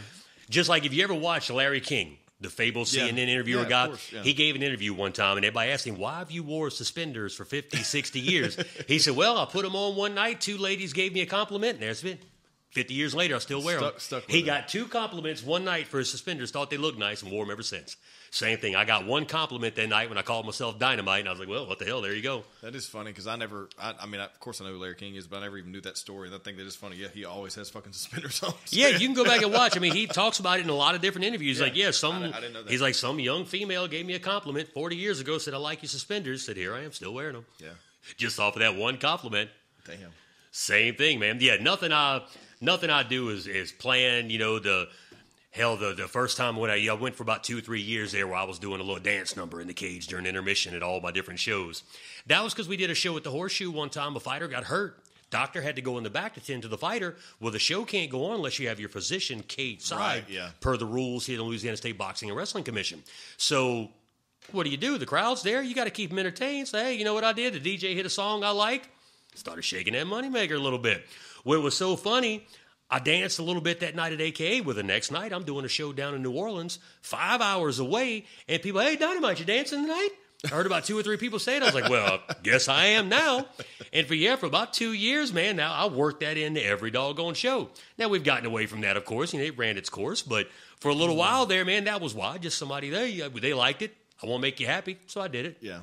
Just 0.50 0.70
like 0.70 0.86
if 0.86 0.94
you 0.94 1.04
ever 1.04 1.14
watched 1.14 1.50
Larry 1.50 1.80
King, 1.80 2.18
the 2.42 2.50
fabled 2.50 2.92
Yeah. 2.92 3.08
CNN 3.08 3.30
interviewer 3.30 3.64
Yeah, 3.64 3.70
guy, 3.70 3.88
course, 3.88 4.14
he 4.24 4.34
gave 4.34 4.56
an 4.56 4.64
interview 4.64 4.94
one 4.94 5.14
time 5.14 5.38
and 5.38 5.46
everybody 5.46 5.72
asked 5.72 5.88
him, 5.88 5.96
why 5.98 6.20
have 6.20 6.32
you 6.32 6.44
wore 6.44 6.70
suspenders 6.70 7.34
for 7.36 7.46
50, 7.46 7.78
60 7.78 8.20
years? 8.20 8.58
he 8.88 9.00
said, 9.00 9.16
well, 9.16 9.38
I 9.38 9.46
put 9.46 9.64
them 9.64 9.76
on 9.76 9.96
one 9.96 10.16
night. 10.16 10.42
Two 10.42 10.58
ladies 10.58 10.92
gave 10.92 11.14
me 11.14 11.22
a 11.22 11.26
compliment 11.26 11.76
and 11.76 11.84
there's 11.84 12.02
been. 12.02 12.20
50 12.72 12.94
years 12.94 13.14
later, 13.14 13.36
I 13.36 13.40
still 13.40 13.62
wear 13.62 13.78
Stuck- 13.80 13.94
them. 13.94 14.00
stuck 14.00 14.30
he 14.30 14.42
got 14.42 14.68
two 14.70 14.86
compliments 14.86 15.44
one 15.44 15.66
night 15.66 15.88
for 15.88 16.00
his 16.00 16.10
suspenders, 16.10 16.52
thought 16.52 16.70
they 16.70 16.78
looked 16.78 16.98
nice, 16.98 17.22
and 17.22 17.32
wore 17.32 17.44
them 17.44 17.52
ever 17.52 17.64
since. 17.64 17.98
Same 18.34 18.58
thing. 18.60 18.78
I 18.78 18.86
got 18.86 19.06
one 19.06 19.26
compliment 19.26 19.76
that 19.76 19.90
night 19.90 20.08
when 20.08 20.18
I 20.18 20.22
called 20.22 20.46
myself 20.46 20.80
Dynamite, 20.80 21.20
and 21.20 21.28
I 21.28 21.32
was 21.34 21.40
like, 21.42 21.50
well, 21.50 21.68
what 21.68 21.80
the 21.80 21.86
hell? 21.86 22.00
There 22.00 22.14
you 22.16 22.22
go. 22.22 22.46
That 22.62 22.74
is 22.74 22.88
funny 22.88 23.12
because 23.12 23.28
I 23.28 23.36
never. 23.36 23.68
I, 23.78 23.94
I 24.00 24.06
mean, 24.06 24.22
I, 24.22 24.24
of 24.24 24.40
course 24.40 24.62
I 24.62 24.64
know 24.64 24.72
who 24.72 24.78
Larry 24.80 24.96
King 24.96 25.16
is, 25.16 25.28
but 25.28 25.40
I 25.40 25.42
never 25.42 25.58
even 25.58 25.74
knew 25.74 25.82
that 25.82 25.98
story. 25.98 26.28
And 26.30 26.36
I 26.36 26.40
think 26.40 26.56
that 26.56 26.66
is 26.66 26.78
funny. 26.78 26.96
Yeah, 26.96 27.10
he 27.14 27.26
always 27.26 27.56
has 27.56 27.70
fucking 27.70 27.92
suspenders 27.92 28.42
on. 28.42 28.54
Yeah, 28.70 28.88
you 28.88 29.06
can 29.06 29.14
go 29.16 29.26
back 29.26 29.42
and 29.42 29.52
watch. 29.52 29.76
I 29.76 29.82
mean, 29.82 29.92
he 29.94 30.08
talks 30.22 30.40
about 30.40 30.60
it 30.60 30.64
in 30.64 30.70
a 30.70 30.74
lot 30.74 30.96
of 30.96 31.02
different 31.02 31.26
interviews. 31.26 31.58
Yeah. 31.60 31.64
Like, 31.66 31.76
yeah, 31.76 31.92
some 31.92 32.24
I 32.24 32.40
didn't 32.40 32.54
know 32.54 32.64
that. 32.64 32.72
he's 32.72 32.82
like 32.82 32.96
some 32.96 33.20
young 33.20 33.44
female 33.44 33.86
gave 33.90 34.06
me 34.06 34.14
a 34.14 34.20
compliment 34.20 34.70
40 34.70 34.96
years 34.96 35.20
ago. 35.20 35.38
Said 35.38 35.54
I 35.54 35.58
like 35.58 35.82
your 35.82 35.90
suspenders. 35.90 36.46
Said 36.46 36.56
here 36.56 36.74
I 36.74 36.84
am, 36.86 36.94
still 36.94 37.14
wearing 37.14 37.34
them. 37.34 37.46
Yeah. 37.60 37.72
Just 38.16 38.40
off 38.40 38.56
of 38.56 38.62
that 38.62 38.78
one 38.78 38.98
compliment. 38.98 39.50
Damn. 39.86 39.98
Same 40.52 40.96
thing, 40.96 41.20
man. 41.20 41.40
Yeah, 41.42 41.58
nothing 41.62 41.92
I 41.92 42.22
nothing 42.62 42.90
I 42.90 43.04
do 43.04 43.30
is 43.30 43.48
is 43.48 43.72
plan. 43.72 44.30
You 44.30 44.40
know 44.40 44.60
the. 44.60 44.88
Hell, 45.54 45.76
the, 45.76 45.94
the 45.94 46.08
first 46.08 46.38
time 46.38 46.56
when 46.56 46.72
I, 46.72 46.88
I 46.90 46.94
went 46.94 47.16
for 47.16 47.24
about 47.24 47.44
two 47.44 47.58
or 47.58 47.62
three 47.62 47.82
years 47.82 48.14
there 48.14 48.26
where 48.26 48.38
I 48.38 48.46
was 48.46 48.58
doing 48.58 48.80
a 48.80 48.84
little 48.84 49.02
dance 49.04 49.36
number 49.36 49.60
in 49.60 49.68
the 49.68 49.74
cage 49.74 50.08
during 50.08 50.26
intermission 50.26 50.74
at 50.74 50.82
all 50.82 51.02
my 51.02 51.12
different 51.12 51.42
shows. 51.42 51.84
That 52.28 52.42
was 52.42 52.54
because 52.54 52.70
we 52.70 52.78
did 52.78 52.90
a 52.90 52.96
show 52.96 53.18
at 53.18 53.26
the 53.26 53.32
Horseshoe 53.32 53.70
one 53.70 53.90
time. 53.90 54.16
A 54.16 54.22
fighter 54.22 54.48
got 54.48 54.64
hurt. 54.64 55.04
Doctor 55.30 55.62
had 55.62 55.76
to 55.76 55.82
go 55.82 55.98
in 55.98 56.06
the 56.06 56.10
back 56.10 56.36
to 56.36 56.40
tend 56.40 56.62
to 56.62 56.70
the 56.70 56.78
fighter. 56.78 57.18
Well, 57.42 57.52
the 57.52 57.60
show 57.60 57.84
can't 57.84 58.10
go 58.10 58.28
on 58.28 58.36
unless 58.36 58.60
you 58.60 58.70
have 58.70 58.80
your 58.80 58.88
physician 58.88 59.44
cage 59.44 59.82
side 59.82 59.98
Right, 59.98 60.24
yeah. 60.30 60.52
per 60.62 60.78
the 60.78 60.86
rules 60.86 61.26
here 61.26 61.36
in 61.36 61.40
the 61.40 61.46
Louisiana 61.46 61.76
State 61.76 61.98
Boxing 61.98 62.30
and 62.30 62.38
Wrestling 62.38 62.64
Commission. 62.64 63.04
So 63.36 63.90
what 64.54 64.64
do 64.64 64.70
you 64.70 64.78
do? 64.78 64.98
The 64.98 65.06
crowd's 65.06 65.44
there. 65.44 65.62
You 65.62 65.76
got 65.76 65.84
to 65.84 65.90
keep 65.92 66.12
them 66.12 66.20
entertained. 66.20 66.70
Say, 66.70 66.82
hey, 66.82 66.94
you 66.94 67.04
know 67.04 67.14
what 67.14 67.26
I 67.26 67.34
did? 67.34 67.62
The 67.62 67.78
DJ 67.78 67.94
hit 67.94 68.06
a 68.06 68.10
song 68.10 68.46
I 68.46 68.52
liked. 68.52 68.88
Started 69.36 69.64
shaking 69.64 69.92
that 69.94 70.06
moneymaker 70.06 70.56
a 70.56 70.60
little 70.60 70.80
bit. 70.80 71.04
What 71.44 71.62
was 71.62 71.76
so 71.76 71.96
funny, 71.96 72.46
I 72.90 73.00
danced 73.00 73.40
a 73.40 73.44
little 73.44 73.62
bit 73.62 73.80
that 73.80 73.96
night 73.96 74.14
at 74.14 74.22
AKA. 74.22 74.62
Well, 74.62 74.76
the 74.76 74.84
next 74.84 75.12
night, 75.12 75.32
I'm 75.32 75.44
doing 75.44 75.66
a 75.66 75.70
show 75.70 75.94
down 75.94 76.14
in 76.14 76.22
New 76.22 76.34
Orleans, 76.34 76.80
five 77.02 77.42
hours 77.42 77.80
away, 77.80 78.26
and 78.48 78.62
people, 78.62 78.82
hey, 78.82 78.98
Dynamite, 78.98 79.40
you 79.40 79.46
dancing 79.46 79.84
tonight? 79.84 80.10
I 80.46 80.50
heard 80.50 80.66
about 80.66 80.86
two 80.86 80.98
or 80.98 81.04
three 81.04 81.18
people 81.18 81.40
say 81.40 81.58
it. 81.58 81.62
I 81.62 81.68
was 81.68 81.76
like, 81.76 81.90
well, 81.90 82.20
guess 82.44 82.68
I 82.68 82.88
am 82.88 83.10
now. 83.10 83.46
And 83.94 84.08
for, 84.08 84.16
yeah, 84.16 84.36
for 84.36 84.48
about 84.48 84.74
two 84.74 84.92
years, 84.92 85.32
man, 85.32 85.56
now 85.56 85.72
I 85.72 85.86
work 85.86 86.22
that 86.22 86.36
into 86.36 86.66
every 86.66 86.90
doggone 86.90 87.36
show. 87.36 87.70
Now, 87.98 88.08
we've 88.08 88.24
gotten 88.24 88.48
away 88.48 88.66
from 88.66 88.82
that, 88.82 88.98
of 88.98 89.06
course. 89.06 89.34
You 89.34 89.40
know, 89.40 89.46
it 89.46 89.58
ran 89.58 89.78
its 89.78 89.90
course. 89.90 90.24
But 90.24 90.50
for 90.80 90.90
a 90.90 90.94
little 90.94 91.14
mm-hmm. 91.14 91.20
while 91.20 91.46
there, 91.46 91.64
man, 91.64 91.84
that 91.84 92.02
was 92.02 92.16
why. 92.16 92.40
Just 92.40 92.58
somebody 92.58 92.90
there, 92.90 93.30
they 93.30 93.54
liked 93.54 93.84
it. 93.84 93.96
I 94.24 94.26
want 94.26 94.40
to 94.40 94.42
make 94.42 94.60
you 94.60 94.66
happy, 94.68 94.98
so 95.06 95.22
I 95.22 95.28
did 95.28 95.46
it. 95.46 95.58
Yeah. 95.62 95.82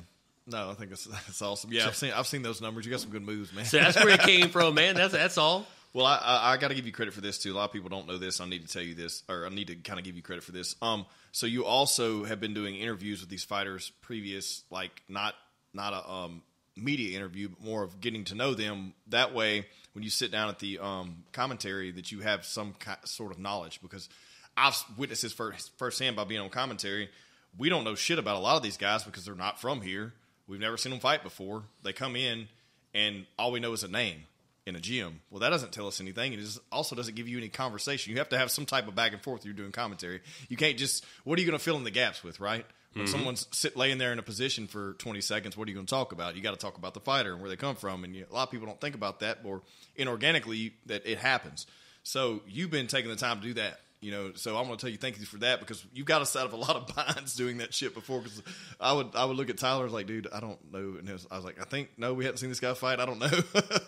No, 0.49 0.69
I 0.69 0.73
think 0.73 0.89
that's 0.89 1.05
that's 1.05 1.41
awesome. 1.41 1.71
Yeah, 1.71 1.87
I've 1.87 1.95
seen 1.95 2.11
I've 2.13 2.27
seen 2.27 2.41
those 2.41 2.61
numbers. 2.61 2.85
You 2.85 2.91
got 2.91 3.01
some 3.01 3.11
good 3.11 3.25
moves, 3.25 3.53
man. 3.53 3.65
So 3.65 3.77
that's 3.77 3.97
where 3.97 4.09
it 4.09 4.21
came 4.21 4.49
from, 4.49 4.75
man. 4.75 4.95
That's 4.95 5.13
that's 5.13 5.37
all. 5.37 5.65
Well, 5.91 6.05
I, 6.05 6.17
I, 6.17 6.53
I 6.53 6.57
got 6.57 6.67
to 6.67 6.75
give 6.75 6.85
you 6.85 6.91
credit 6.91 7.15
for 7.15 7.21
this 7.21 7.39
too. 7.39 7.51
A 7.51 7.55
lot 7.55 7.63
of 7.65 7.71
people 7.73 7.89
don't 7.89 8.05
know 8.07 8.19
this. 8.19 8.39
I 8.39 8.45
need 8.47 8.61
to 8.63 8.71
tell 8.71 8.83
you 8.83 8.93
this, 8.93 9.23
or 9.27 9.47
I 9.47 9.49
need 9.49 9.69
to 9.69 9.75
kind 9.75 9.97
of 9.97 10.05
give 10.05 10.15
you 10.15 10.21
credit 10.21 10.43
for 10.43 10.51
this. 10.51 10.75
Um, 10.83 11.07
so 11.31 11.47
you 11.47 11.65
also 11.65 12.25
have 12.25 12.39
been 12.39 12.53
doing 12.53 12.75
interviews 12.75 13.21
with 13.21 13.29
these 13.31 13.43
fighters, 13.43 13.91
previous, 14.01 14.61
like 14.69 15.01
not 15.09 15.33
not 15.73 15.93
a 15.93 16.07
um 16.07 16.43
media 16.75 17.17
interview, 17.17 17.49
but 17.49 17.63
more 17.65 17.81
of 17.83 17.99
getting 18.01 18.23
to 18.25 18.35
know 18.35 18.53
them. 18.53 18.93
That 19.07 19.33
way, 19.33 19.65
when 19.93 20.03
you 20.03 20.11
sit 20.11 20.31
down 20.31 20.49
at 20.49 20.59
the 20.59 20.77
um 20.77 21.23
commentary, 21.31 21.89
that 21.93 22.11
you 22.11 22.19
have 22.19 22.45
some 22.45 22.75
ki- 22.79 22.91
sort 23.05 23.31
of 23.31 23.39
knowledge 23.39 23.81
because 23.81 24.09
I've 24.55 24.77
witnessed 24.95 25.23
this 25.23 25.33
first 25.33 25.71
firsthand 25.79 26.15
by 26.15 26.23
being 26.23 26.41
on 26.41 26.49
commentary. 26.49 27.09
We 27.57 27.67
don't 27.69 27.83
know 27.83 27.95
shit 27.95 28.19
about 28.19 28.35
a 28.35 28.39
lot 28.39 28.57
of 28.57 28.61
these 28.61 28.77
guys 28.77 29.03
because 29.03 29.25
they're 29.25 29.33
not 29.33 29.59
from 29.59 29.81
here. 29.81 30.13
We've 30.49 30.59
never 30.59 30.77
seen 30.77 30.89
them 30.91 30.99
fight 30.99 31.23
before. 31.23 31.63
They 31.83 31.93
come 31.93 32.15
in, 32.15 32.47
and 32.93 33.25
all 33.37 33.51
we 33.51 33.59
know 33.59 33.71
is 33.73 33.83
a 33.83 33.87
name 33.87 34.23
in 34.65 34.75
a 34.75 34.79
gym. 34.79 35.21
Well, 35.29 35.39
that 35.39 35.49
doesn't 35.49 35.71
tell 35.71 35.87
us 35.87 36.01
anything. 36.01 36.33
It 36.33 36.39
also 36.71 36.95
doesn't 36.95 37.15
give 37.15 37.27
you 37.27 37.37
any 37.37 37.49
conversation. 37.49 38.11
You 38.11 38.17
have 38.19 38.29
to 38.29 38.37
have 38.37 38.51
some 38.51 38.65
type 38.65 38.87
of 38.87 38.95
back 38.95 39.13
and 39.13 39.21
forth. 39.21 39.45
You're 39.45 39.53
doing 39.53 39.71
commentary. 39.71 40.21
You 40.49 40.57
can't 40.57 40.77
just. 40.77 41.05
What 41.23 41.37
are 41.37 41.41
you 41.41 41.47
going 41.47 41.57
to 41.57 41.63
fill 41.63 41.77
in 41.77 41.83
the 41.83 41.91
gaps 41.91 42.23
with, 42.23 42.39
right? 42.39 42.65
When 42.93 43.05
Mm-hmm. 43.05 43.11
someone's 43.11 43.45
sit 43.51 43.77
laying 43.77 43.99
there 43.99 44.11
in 44.11 44.17
a 44.17 44.23
position 44.23 44.65
for 44.65 44.93
20 44.93 45.21
seconds, 45.21 45.55
what 45.55 45.67
are 45.67 45.69
you 45.69 45.75
going 45.75 45.85
to 45.85 45.89
talk 45.89 46.11
about? 46.11 46.35
You 46.35 46.41
got 46.41 46.51
to 46.51 46.57
talk 46.57 46.75
about 46.79 46.95
the 46.95 46.99
fighter 46.99 47.31
and 47.33 47.39
where 47.39 47.47
they 47.47 47.55
come 47.55 47.75
from, 47.75 48.03
and 48.03 48.15
you, 48.15 48.25
a 48.29 48.33
lot 48.33 48.47
of 48.47 48.51
people 48.51 48.65
don't 48.65 48.81
think 48.81 48.95
about 48.95 49.19
that, 49.19 49.37
or 49.43 49.61
inorganically 49.99 50.71
that 50.87 51.05
it 51.05 51.19
happens. 51.19 51.67
So 52.01 52.41
you've 52.47 52.71
been 52.71 52.87
taking 52.87 53.11
the 53.11 53.15
time 53.15 53.41
to 53.41 53.47
do 53.47 53.53
that, 53.55 53.79
you 54.01 54.11
know. 54.11 54.31
So 54.35 54.57
I'm 54.57 54.65
going 54.65 54.77
to 54.77 54.81
tell 54.81 54.89
you 54.89 54.97
thank 54.97 55.19
you 55.19 55.25
for 55.25 55.37
that 55.37 55.59
because 55.59 55.85
you've 55.93 56.05
got 56.05 56.21
us 56.21 56.35
out 56.35 56.45
of 56.45 56.53
a 56.53 56.55
lot 56.67 56.75
of 56.75 56.95
binds 56.95 57.35
doing 57.35 57.57
that 57.57 57.73
shit 57.73 57.93
before. 57.93 58.21
Because 58.21 58.41
I 58.79 58.93
would 58.93 59.15
I 59.15 59.25
would 59.25 59.37
look 59.37 59.49
at 59.49 59.57
Tyler 59.57 59.81
I 59.81 59.83
was 59.85 59.93
like, 59.93 60.07
dude, 60.07 60.27
I 60.33 60.39
don't 60.39 60.71
know, 60.71 60.95
and 60.99 61.09
was, 61.09 61.27
I 61.29 61.35
was 61.35 61.45
like, 61.45 61.61
I 61.61 61.65
think 61.65 61.89
no, 61.97 62.13
we 62.13 62.25
haven't 62.25 62.37
seen 62.37 62.49
this 62.49 62.59
guy 62.59 62.73
fight. 62.73 62.99
I 62.99 63.05
don't 63.05 63.19
know. 63.19 63.29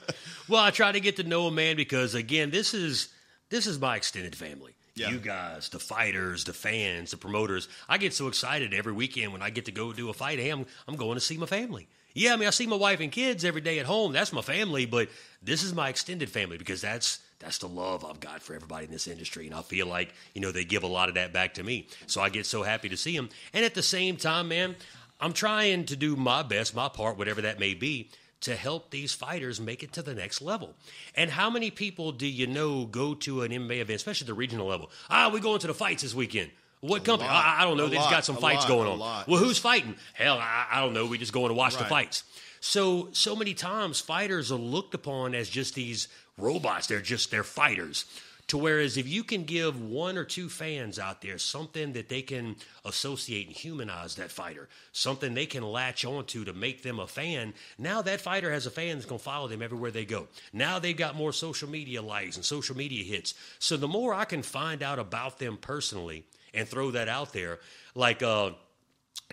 Well, 0.48 0.62
I 0.62 0.72
try 0.72 0.92
to 0.92 1.00
get 1.00 1.16
to 1.16 1.24
know 1.24 1.48
him, 1.48 1.56
man, 1.56 1.78
because 1.78 2.14
again, 2.14 2.50
this 2.50 2.74
is 2.74 3.08
this 3.50 3.68
is 3.68 3.80
my 3.80 3.96
extended 3.96 4.36
family. 4.36 4.74
Yeah. 4.96 5.10
You 5.10 5.20
guys, 5.20 5.70
the 5.70 5.80
fighters, 5.80 6.44
the 6.44 6.54
fans, 6.54 7.12
the 7.12 7.18
promoters. 7.18 7.70
I 7.88 7.98
get 7.98 8.14
so 8.14 8.28
excited 8.28 8.74
every 8.74 8.92
weekend 8.92 9.32
when 9.32 9.42
I 9.42 9.50
get 9.50 9.66
to 9.66 9.72
go 9.72 9.94
do 9.94 10.10
a 10.10 10.14
fight. 10.14 10.40
Hey, 10.40 10.50
I'm 10.50 10.66
I'm 10.88 10.96
going 10.96 11.16
to 11.16 11.22
see 11.22 11.38
my 11.38 11.46
family. 11.46 11.88
Yeah, 12.14 12.34
I 12.34 12.36
mean, 12.36 12.48
I 12.48 12.52
see 12.52 12.68
my 12.68 12.76
wife 12.76 13.00
and 13.00 13.12
kids 13.12 13.46
every 13.46 13.62
day 13.62 13.80
at 13.80 13.86
home. 13.86 14.12
That's 14.12 14.34
my 14.34 14.42
family, 14.42 14.86
but 14.86 15.08
this 15.42 15.64
is 15.64 15.74
my 15.74 15.88
extended 15.88 16.30
family 16.30 16.58
because 16.58 16.82
that's 16.82 17.20
that's 17.42 17.58
the 17.58 17.68
love 17.68 18.06
I've 18.06 18.20
got 18.20 18.42
for 18.42 18.54
everybody 18.54 18.86
in 18.86 18.92
this 18.92 19.08
industry, 19.08 19.46
and 19.48 19.56
I 19.56 19.62
feel 19.62 19.88
like 19.88 20.14
you 20.34 20.42
know 20.42 20.52
they 20.52 20.64
give 20.64 20.84
a 20.84 20.88
lot 20.88 21.10
of 21.10 21.16
that 21.16 21.34
back 21.34 21.56
to 21.56 21.64
me. 21.64 21.88
So 22.08 22.22
I 22.22 22.30
get 22.30 22.46
so 22.46 22.64
happy 22.64 22.88
to 22.90 22.98
see 22.98 23.16
them, 23.16 23.30
and 23.54 23.66
at 23.66 23.74
the 23.74 23.84
same 23.84 24.16
time, 24.18 24.48
man, 24.48 24.76
I'm 25.20 25.34
trying 25.34 25.86
to 25.86 25.96
do 25.96 26.16
my 26.16 26.44
best, 26.44 26.76
my 26.76 26.88
part, 26.90 27.18
whatever 27.18 27.42
that 27.42 27.60
may 27.60 27.74
be, 27.74 28.10
to 28.42 28.56
help 28.56 28.90
these 28.90 29.14
fighters 29.14 29.60
make 29.62 29.84
it 29.84 29.94
to 29.94 30.02
the 30.02 30.14
next 30.16 30.42
level. 30.42 30.74
And 31.16 31.30
how 31.30 31.50
many 31.50 31.70
people 31.72 32.12
do 32.12 32.26
you 32.26 32.48
know 32.48 32.86
go 32.86 33.14
to 33.16 33.44
an 33.44 33.52
MMA 33.52 33.82
event, 33.82 33.92
especially 33.98 34.28
the 34.28 34.34
regional 34.34 34.68
level? 34.68 34.90
Ah, 35.10 35.30
we 35.32 35.40
going 35.40 35.60
to 35.60 35.68
the 35.68 35.74
fights 35.74 36.02
this 36.02 36.16
weekend. 36.16 36.50
What 36.80 37.04
company? 37.04 37.30
lot. 37.30 37.46
I, 37.46 37.62
I 37.62 37.66
don't 37.66 37.78
know. 37.78 37.88
They 37.88 37.98
just 37.98 38.10
got 38.10 38.26
some 38.26 38.38
A 38.38 38.42
fights 38.42 38.62
lot. 38.62 38.68
going 38.68 38.88
on. 38.88 38.98
lot. 38.98 39.28
Well, 39.28 39.38
who's 39.38 39.60
fighting? 39.60 39.96
Hell, 40.14 40.40
I, 40.40 40.66
I 40.72 40.82
don't 40.82 40.94
know. 40.94 41.06
We 41.06 41.20
just 41.20 41.34
going 41.34 41.50
to 41.50 41.54
watch 41.54 41.78
the 41.78 41.86
fights. 41.86 42.24
So, 42.60 43.10
so 43.12 43.36
many 43.36 43.54
times 43.54 44.00
fighters 44.00 44.52
are 44.52 44.56
looked 44.58 44.96
upon 44.96 45.36
as 45.36 45.48
just 45.48 45.76
these 45.76 46.08
robots. 46.42 46.88
They're 46.88 47.02
just 47.02 47.32
they're 47.32 47.44
fighters. 47.44 48.06
To 48.48 48.58
whereas 48.58 48.98
if 48.98 49.08
you 49.08 49.24
can 49.24 49.46
give 49.46 49.82
one 49.82 50.18
or 50.18 50.26
two 50.26 50.50
fans 50.50 51.00
out 51.00 51.22
there 51.22 51.38
something 51.38 51.94
that 51.94 52.10
they 52.10 52.22
can 52.22 52.58
associate 52.84 53.48
and 53.48 53.56
humanize 53.56 54.16
that 54.16 54.30
fighter, 54.30 54.68
something 54.92 55.34
they 55.34 55.46
can 55.46 55.64
latch 55.64 56.04
onto 56.04 56.44
to 56.44 56.52
make 56.52 56.84
them 56.84 57.00
a 57.00 57.08
fan, 57.08 57.54
now 57.78 58.02
that 58.02 58.20
fighter 58.20 58.52
has 58.52 58.66
a 58.66 58.72
fan 58.72 58.96
that's 58.98 59.06
going 59.06 59.20
to 59.20 59.24
follow 59.24 59.48
them 59.48 59.62
everywhere 59.62 59.92
they 59.92 60.04
go. 60.04 60.28
Now 60.52 60.80
they've 60.80 60.98
got 60.98 61.16
more 61.16 61.32
social 61.32 61.70
media 61.70 62.02
likes 62.02 62.36
and 62.36 62.44
social 62.44 62.76
media 62.76 63.06
hits. 63.06 63.36
So 63.60 63.78
the 63.78 63.88
more 63.88 64.14
I 64.14 64.26
can 64.26 64.42
find 64.42 64.84
out 64.84 65.00
about 65.00 65.40
them 65.40 65.56
personally 65.56 66.26
and 66.54 66.68
throw 66.68 66.92
that 66.92 67.08
out 67.08 67.32
there, 67.32 67.60
like 67.96 68.22
uh, 68.22 68.52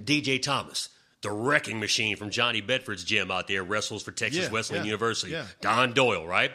DJ 0.01 0.41
Thomas, 0.41 0.91
the 1.23 1.31
wrecking 1.33 1.81
machine 1.81 2.17
from 2.17 2.31
Johnny 2.31 2.61
Bedford's 2.61 3.03
gym 3.03 3.33
out 3.33 3.49
there, 3.49 3.65
wrestles 3.65 4.05
for 4.05 4.13
Texas 4.13 4.45
Yeah, 4.45 4.51
Wesleyan 4.53 4.85
yeah, 4.85 4.91
University. 4.91 5.33
yeah. 5.33 5.47
Don 5.61 5.93
Doyle, 5.93 6.25
right? 6.27 6.53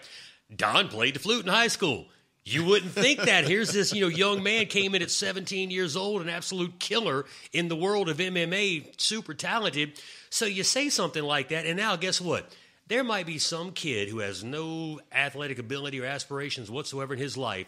Don 0.56 0.88
played 0.88 1.16
the 1.16 1.20
flute 1.20 1.46
in 1.46 1.52
high 1.52 1.68
school. 1.68 2.06
You 2.46 2.66
wouldn't 2.66 2.92
think 2.92 3.22
that. 3.22 3.46
Here's 3.46 3.72
this, 3.72 3.94
you 3.94 4.02
know, 4.02 4.10
young 4.10 4.44
man 4.44 4.66
came 4.66 4.96
in 4.96 5.02
at 5.02 5.12
17 5.12 5.72
years 5.72 5.96
old, 5.96 6.22
an 6.22 6.28
absolute 6.28 6.78
killer 6.78 7.26
in 7.54 7.70
the 7.70 7.76
world 7.76 8.10
of 8.10 8.18
MMA, 8.18 9.00
super 9.00 9.34
talented. 9.34 9.94
So 10.30 10.46
you 10.46 10.64
say 10.64 10.90
something 10.90 11.24
like 11.24 11.50
that, 11.50 11.66
and 11.66 11.78
now 11.78 11.96
guess 11.96 12.20
what? 12.20 12.54
There 12.88 13.04
might 13.04 13.26
be 13.26 13.38
some 13.38 13.72
kid 13.72 14.10
who 14.10 14.20
has 14.20 14.44
no 14.44 15.00
athletic 15.14 15.58
ability 15.58 16.02
or 16.02 16.06
aspirations 16.06 16.70
whatsoever 16.70 17.14
in 17.14 17.20
his 17.20 17.38
life, 17.38 17.68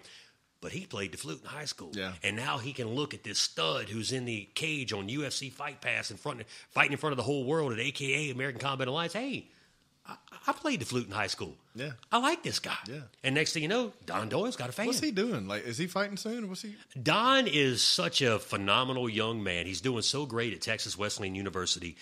but 0.59 0.73
he 0.73 0.85
played 0.85 1.13
the 1.13 1.17
flute 1.17 1.39
in 1.41 1.47
high 1.47 1.65
school. 1.65 1.91
Yeah. 1.93 2.11
And 2.21 2.35
now 2.35 2.57
he 2.57 2.73
can 2.73 2.89
look 2.89 3.13
at 3.13 3.23
this 3.23 3.39
stud 3.39 3.87
who's 3.87 4.11
in 4.11 4.25
the 4.25 4.49
cage 4.55 4.91
on 4.91 5.07
UFC 5.07 5.53
Fight 5.53 5.79
Pass 5.79 6.11
in 6.11 6.17
front, 6.17 6.41
fighting 6.71 6.91
in 6.91 6.97
front 6.97 7.13
of 7.13 7.17
the 7.17 7.23
whole 7.23 7.45
world 7.45 7.71
at 7.71 7.79
AKA 7.79 8.29
American 8.29 8.59
Combat 8.59 8.89
Alliance. 8.89 9.13
Hey, 9.13 9.47
I, 10.07 10.15
I 10.47 10.51
played 10.53 10.81
the 10.81 10.85
flute 10.85 11.07
in 11.07 11.11
high 11.11 11.27
school. 11.27 11.55
Yeah. 11.73 11.91
I 12.11 12.19
like 12.19 12.43
this 12.43 12.59
guy. 12.59 12.77
Yeah. 12.87 13.01
And 13.23 13.33
next 13.35 13.53
thing 13.53 13.63
you 13.63 13.69
know, 13.69 13.91
Don 14.05 14.29
Doyle's 14.29 14.55
got 14.55 14.69
a 14.69 14.71
fan. 14.71 14.85
What's 14.87 14.99
he 14.99 15.11
doing? 15.11 15.47
Like, 15.47 15.65
is 15.65 15.77
he 15.77 15.87
fighting 15.87 16.17
soon? 16.17 16.47
What's 16.47 16.61
he? 16.61 16.75
Don 17.01 17.47
is 17.47 17.81
such 17.81 18.21
a 18.21 18.37
phenomenal 18.39 19.09
young 19.09 19.43
man. 19.43 19.65
He's 19.65 19.81
doing 19.81 20.03
so 20.03 20.25
great 20.25 20.53
at 20.53 20.61
Texas 20.61 20.97
Wesleyan 20.97 21.33
University, 21.35 21.95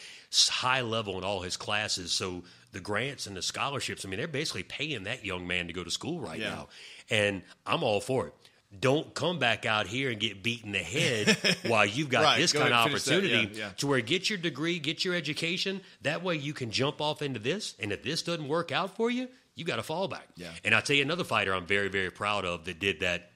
high 0.49 0.81
level 0.81 1.17
in 1.17 1.23
all 1.23 1.41
his 1.41 1.55
classes. 1.57 2.11
So 2.11 2.43
the 2.73 2.79
grants 2.81 3.25
and 3.27 3.37
the 3.37 3.41
scholarships, 3.41 4.05
I 4.05 4.09
mean, 4.09 4.19
they're 4.19 4.27
basically 4.27 4.63
paying 4.63 5.03
that 5.03 5.23
young 5.25 5.47
man 5.47 5.67
to 5.67 5.73
go 5.73 5.83
to 5.83 5.91
school 5.91 6.19
right 6.19 6.39
Yeah. 6.39 6.49
now. 6.49 6.67
And 7.09 7.41
I'm 7.65 7.83
all 7.83 8.01
for 8.01 8.27
it. 8.27 8.33
Don't 8.79 9.13
come 9.13 9.39
back 9.39 9.65
out 9.65 9.87
here 9.87 10.09
and 10.09 10.19
get 10.19 10.41
beat 10.43 10.63
in 10.63 10.71
the 10.71 10.79
head 10.79 11.37
while 11.67 11.85
you've 11.85 12.09
got 12.09 12.23
Right, 12.23 12.39
this 12.39 12.53
go 12.53 12.59
kind 12.61 12.73
of 12.73 12.79
ahead, 12.79 12.87
finish 12.89 13.03
that. 13.03 13.13
opportunity 13.17 13.57
Yeah, 13.59 13.65
yeah. 13.67 13.69
to 13.77 13.87
where 13.87 14.01
get 14.01 14.29
your 14.29 14.37
degree, 14.39 14.79
get 14.79 15.05
your 15.05 15.13
education. 15.15 15.81
That 16.01 16.23
way 16.23 16.35
you 16.37 16.53
can 16.53 16.71
jump 16.71 16.99
off 16.99 17.21
into 17.21 17.39
this. 17.39 17.75
And 17.79 17.91
if 17.91 18.03
this 18.03 18.23
doesn't 18.23 18.47
work 18.47 18.71
out 18.71 18.95
for 18.95 19.09
you, 19.11 19.27
you 19.55 19.63
got 19.65 19.77
a 19.79 19.83
fallback. 19.83 20.23
Yeah. 20.35 20.49
And 20.65 20.73
I'll 20.73 20.81
tell 20.81 20.95
you 20.95 21.03
another 21.03 21.23
fighter 21.23 21.53
I'm 21.53 21.65
very, 21.67 21.87
very 21.89 22.09
proud 22.09 22.45
of 22.45 22.65
that 22.65 22.79
did 22.79 23.01
that 23.01 23.29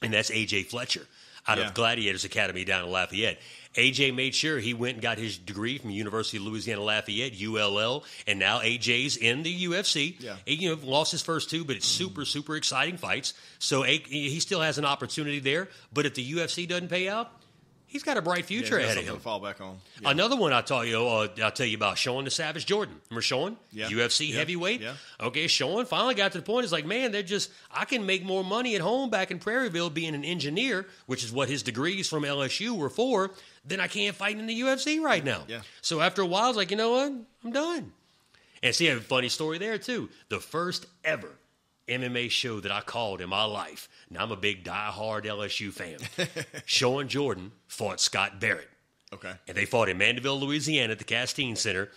and 0.00 0.12
that's 0.12 0.30
AJ 0.30 0.66
Fletcher 0.66 1.06
out 1.46 1.58
Yeah. 1.58 1.68
of 1.68 1.74
Gladiators 1.74 2.24
Academy 2.24 2.64
down 2.64 2.84
in 2.84 2.90
Lafayette. 2.90 3.38
AJ 3.74 4.14
made 4.14 4.34
sure 4.34 4.58
he 4.58 4.74
went 4.74 4.94
and 4.94 5.02
got 5.02 5.18
his 5.18 5.38
degree 5.38 5.78
from 5.78 5.90
University 5.90 6.36
of 6.36 6.44
Louisiana 6.44 6.82
Lafayette, 6.82 7.32
ULL, 7.40 8.04
and 8.26 8.38
now 8.38 8.60
AJ's 8.60 9.16
in 9.16 9.42
the 9.42 9.64
UFC. 9.64 10.16
Yeah. 10.20 10.36
He, 10.44 10.54
you 10.56 10.76
know, 10.76 10.78
lost 10.84 11.10
his 11.12 11.22
first 11.22 11.48
two, 11.50 11.64
but 11.64 11.76
it's 11.76 11.86
super, 11.86 12.24
super 12.24 12.56
exciting 12.56 12.96
fights. 12.98 13.34
So 13.58 13.84
A- 13.84 13.98
he 13.98 14.40
still 14.40 14.60
has 14.60 14.78
an 14.78 14.84
opportunity 14.84 15.40
there. 15.40 15.68
But 15.92 16.06
if 16.06 16.14
the 16.14 16.32
UFC 16.32 16.68
doesn't 16.68 16.88
pay 16.88 17.08
out, 17.08 17.30
he's 17.92 18.02
got 18.02 18.16
a 18.16 18.22
bright 18.22 18.44
future 18.46 18.78
he's 18.78 18.86
ahead 18.88 18.98
of 18.98 19.04
him. 19.04 19.18
fall 19.20 19.38
back 19.38 19.60
on. 19.60 19.78
Yeah. 20.00 20.10
Another 20.10 20.34
one 20.34 20.52
I'll 20.52 20.62
tell 20.62 20.84
you, 20.84 20.96
uh, 21.06 21.28
I'll 21.42 21.50
tell 21.52 21.66
you 21.66 21.76
about 21.76 21.98
Shawn 21.98 22.24
the 22.24 22.30
Savage 22.30 22.66
Jordan. 22.66 23.00
Remember 23.10 23.22
Shawn? 23.22 23.56
Yeah. 23.70 23.88
UFC 23.88 24.28
Yeah. 24.30 24.36
heavyweight. 24.38 24.80
Yeah. 24.80 24.94
Okay, 25.20 25.46
Shawn 25.46 25.84
finally 25.86 26.14
got 26.14 26.32
to 26.32 26.38
the 26.38 26.44
point. 26.44 26.64
It's 26.64 26.72
like, 26.72 26.86
man, 26.86 27.12
they're 27.12 27.22
just 27.22 27.50
I 27.70 27.84
can 27.84 28.04
make 28.06 28.24
more 28.24 28.42
money 28.42 28.74
at 28.74 28.80
home 28.80 29.10
back 29.10 29.30
in 29.30 29.38
Prairieville 29.38 29.92
being 29.94 30.14
an 30.14 30.24
engineer, 30.24 30.86
which 31.06 31.22
is 31.22 31.30
what 31.30 31.48
his 31.48 31.62
degrees 31.62 32.08
from 32.08 32.24
LSU 32.24 32.76
were 32.76 32.90
for, 32.90 33.30
Then 33.64 33.78
I 33.80 33.86
can't 33.86 34.16
fight 34.16 34.36
in 34.38 34.46
the 34.46 34.60
UFC 34.60 35.00
right 35.00 35.24
now. 35.24 35.44
Yeah. 35.46 35.60
So 35.82 36.00
after 36.00 36.22
a 36.22 36.26
while, 36.26 36.44
I 36.44 36.48
was 36.48 36.56
like, 36.56 36.70
you 36.72 36.76
know 36.76 36.90
what? 36.90 37.12
I'm 37.44 37.52
done. 37.52 37.92
And 38.62 38.74
see, 38.74 38.88
I 38.88 38.92
have 38.94 39.00
a 39.00 39.04
funny 39.04 39.28
story 39.28 39.58
there 39.58 39.76
too. 39.78 40.08
The 40.30 40.40
first 40.40 40.86
ever 41.04 41.28
MMA 41.92 42.30
show 42.30 42.60
that 42.60 42.72
I 42.72 42.80
called 42.80 43.20
in 43.20 43.28
my 43.28 43.44
life. 43.44 43.88
Now 44.10 44.22
I'm 44.22 44.32
a 44.32 44.36
big 44.36 44.64
diehard 44.64 45.24
LSU 45.24 45.72
fan. 45.72 45.98
Shawn 46.66 47.08
Jordan 47.08 47.52
fought 47.68 48.00
Scott 48.00 48.40
Barrett 48.40 48.68
Okay. 49.12 49.32
and 49.46 49.56
they 49.56 49.64
fought 49.66 49.88
in 49.88 49.98
Mandeville, 49.98 50.40
Louisiana 50.40 50.92
at 50.92 50.98
the 50.98 51.04
Castine 51.04 51.56
Center. 51.56 51.90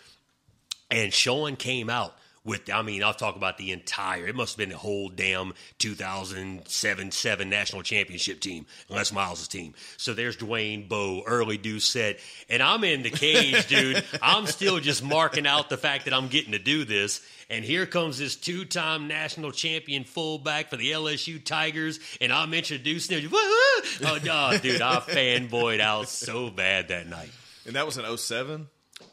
And 0.91 1.14
Shawn 1.14 1.56
came 1.56 1.89
out 1.89 2.16
with, 2.46 2.70
I 2.72 2.84
mean, 2.84 3.04
I'll 3.04 3.14
talk 3.14 3.36
about 3.36 3.58
the 3.58 3.72
entire, 3.72 4.28
it 4.28 4.36
must 4.36 4.54
have 4.54 4.58
been 4.60 4.70
the 4.70 4.78
whole 4.78 5.10
damn 5.10 5.54
2007 5.80 7.12
7 7.12 7.50
national 7.50 7.82
championship 7.82 8.39
team, 8.39 8.66
Les 8.88 9.12
Miles' 9.12 9.48
team. 9.48 9.74
So 9.98 10.14
there's 10.14 10.38
Dwayne 10.38 10.88
Bowe, 10.88 11.24
Early 11.26 11.58
Doucet. 11.58 12.20
And 12.48 12.62
I'm 12.62 12.84
in 12.84 13.02
the 13.02 13.10
cage, 13.10 13.68
dude. 13.68 14.04
I'm 14.22 14.46
still 14.46 14.80
just 14.80 15.04
marking 15.04 15.48
out 15.48 15.70
the 15.70 15.78
fact 15.78 16.06
that 16.06 16.14
I'm 16.14 16.28
getting 16.28 16.52
to 16.52 16.60
do 16.60 16.86
this. 16.86 17.22
And 17.50 17.66
here 17.66 17.86
comes 17.86 18.18
this 18.18 18.36
two 18.36 18.66
time 18.66 19.08
national 19.08 19.52
champion 19.52 20.04
fullback 20.04 20.70
for 20.70 20.78
the 20.78 20.91
LSU 20.91 21.43
Tigers. 21.43 22.00
And 22.22 22.32
I'm 22.32 22.54
introducing 22.54 23.20
him. 23.20 23.30
Oh, 23.34 24.20
dude, 24.62 24.82
I 24.82 25.00
fanboyed 25.00 25.80
out 25.80 26.10
so 26.10 26.50
bad 26.50 26.89
that 26.89 27.08
night. 27.08 27.32
And 27.66 27.76
that 27.76 27.86
was 27.86 27.98
in 27.98 28.18
07? 28.18 28.68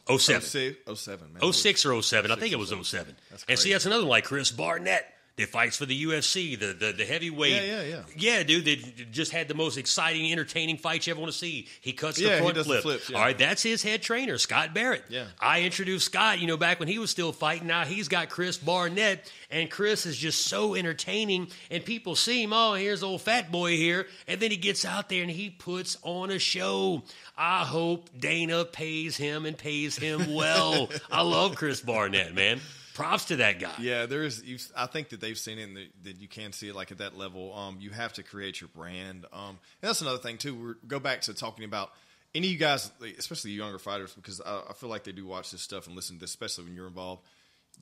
07. 0.08 0.42
06? 0.42 0.78
07, 0.94 1.32
man. 1.32 1.52
06 1.52 1.86
or 1.86 2.02
07. 2.02 2.30
I 2.30 2.36
think 2.36 2.52
it 2.52 2.58
was 2.58 2.70
07. 2.70 3.16
That's 3.30 3.44
and 3.48 3.58
see, 3.58 3.72
that's 3.72 3.86
another 3.86 4.02
one 4.02 4.10
like 4.10 4.24
Chris 4.24 4.50
Barnett 4.50 5.11
that 5.36 5.48
fights 5.48 5.78
for 5.78 5.86
the 5.86 6.04
UFC, 6.04 6.58
the 6.58 6.66
the, 6.74 6.92
the 6.92 7.04
heavyweight. 7.04 7.52
Yeah, 7.52 7.62
yeah, 7.62 7.82
yeah. 7.82 8.02
Yeah, 8.16 8.42
dude, 8.42 8.64
that 8.66 9.10
just 9.12 9.32
had 9.32 9.48
the 9.48 9.54
most 9.54 9.78
exciting, 9.78 10.30
entertaining 10.30 10.76
fight 10.76 11.06
you 11.06 11.12
ever 11.12 11.20
want 11.20 11.32
to 11.32 11.38
see. 11.38 11.68
He 11.80 11.92
cuts 11.92 12.20
Yeah, 12.20 12.28
the 12.28 12.34
he 12.36 12.40
front 12.42 12.54
does 12.56 12.66
the 12.66 12.72
flip. 12.72 12.82
flips, 12.82 13.10
yeah. 13.10 13.16
All 13.16 13.24
right, 13.24 13.38
that's 13.38 13.62
his 13.62 13.82
head 13.82 14.02
trainer, 14.02 14.36
Scott 14.38 14.74
Barrett. 14.74 15.04
Yeah. 15.08 15.24
I 15.40 15.62
introduced 15.62 16.06
Scott, 16.06 16.38
you 16.40 16.46
know, 16.46 16.56
back 16.58 16.78
when 16.78 16.88
he 16.88 16.98
was 16.98 17.10
still 17.10 17.32
fighting. 17.32 17.66
Now 17.66 17.84
he's 17.84 18.08
got 18.08 18.28
Chris 18.28 18.58
Barnett, 18.58 19.30
and 19.50 19.70
Chris 19.70 20.04
is 20.06 20.16
just 20.18 20.46
so 20.46 20.74
entertaining. 20.74 21.48
And 21.70 21.82
people 21.84 22.14
see 22.14 22.42
him, 22.42 22.52
oh, 22.52 22.74
here's 22.74 23.02
old 23.02 23.22
fat 23.22 23.50
boy 23.50 23.76
here. 23.76 24.06
And 24.28 24.38
then 24.38 24.50
he 24.50 24.56
gets 24.58 24.84
out 24.84 25.08
there 25.08 25.22
and 25.22 25.30
he 25.30 25.48
puts 25.50 25.96
on 26.02 26.30
a 26.30 26.38
show. 26.38 27.02
I 27.38 27.64
hope 27.64 28.10
Dana 28.18 28.64
pays 28.66 29.16
him 29.16 29.46
and 29.46 29.56
pays 29.56 29.96
him 29.96 30.34
well. 30.34 30.90
I 31.10 31.22
love 31.22 31.54
Chris 31.56 31.80
Barnett, 31.80 32.34
man. 32.34 32.60
Props 32.94 33.26
to 33.26 33.36
that 33.36 33.58
guy. 33.58 33.74
Yeah, 33.78 34.06
there's. 34.06 34.42
I 34.76 34.86
think 34.86 35.10
that 35.10 35.20
they've 35.20 35.38
seen 35.38 35.58
it 35.58 35.62
and 35.64 35.76
that, 36.04 36.16
you 36.20 36.28
can 36.28 36.52
see 36.52 36.68
it 36.68 36.74
like 36.74 36.92
at 36.92 36.98
that 36.98 37.16
level. 37.16 37.54
Um, 37.54 37.78
you 37.80 37.90
have 37.90 38.12
to 38.14 38.22
create 38.22 38.60
your 38.60 38.68
brand. 38.68 39.26
Um, 39.32 39.58
and 39.80 39.88
that's 39.88 40.00
another 40.00 40.18
thing 40.18 40.38
too. 40.38 40.54
We're, 40.54 40.74
go 40.86 40.98
back 40.98 41.22
to 41.22 41.34
talking 41.34 41.64
about 41.64 41.92
any 42.34 42.48
of 42.48 42.52
you 42.52 42.58
guys, 42.58 42.90
especially 43.18 43.52
younger 43.52 43.78
fighters, 43.78 44.12
because 44.14 44.40
I, 44.40 44.62
I 44.70 44.72
feel 44.74 44.88
like 44.88 45.04
they 45.04 45.12
do 45.12 45.26
watch 45.26 45.50
this 45.50 45.62
stuff 45.62 45.86
and 45.86 45.96
listen 45.96 46.16
to 46.16 46.20
this, 46.20 46.30
especially 46.30 46.64
when 46.64 46.74
you're 46.74 46.86
involved. 46.86 47.22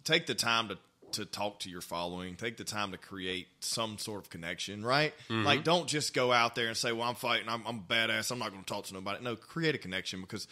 Take 0.04 0.26
the 0.26 0.34
time 0.34 0.68
to 0.68 0.78
to 1.12 1.24
talk 1.24 1.60
to 1.60 1.70
your 1.70 1.80
following. 1.80 2.36
Take 2.36 2.56
the 2.56 2.64
time 2.64 2.92
to 2.92 2.98
create 2.98 3.48
some 3.60 3.98
sort 3.98 4.20
of 4.22 4.30
connection, 4.30 4.84
right? 4.84 5.12
Mm-hmm. 5.28 5.44
Like, 5.44 5.64
don't 5.64 5.88
just 5.88 6.14
go 6.14 6.32
out 6.32 6.54
there 6.54 6.68
and 6.68 6.76
say, 6.76 6.92
"Well, 6.92 7.08
I'm 7.08 7.14
fighting. 7.14 7.48
I'm, 7.48 7.62
I'm 7.66 7.80
badass. 7.80 8.30
I'm 8.30 8.38
not 8.38 8.52
going 8.52 8.62
to 8.62 8.72
talk 8.72 8.84
to 8.86 8.94
nobody." 8.94 9.22
No, 9.22 9.36
create 9.36 9.74
a 9.74 9.78
connection 9.78 10.20
because 10.20 10.46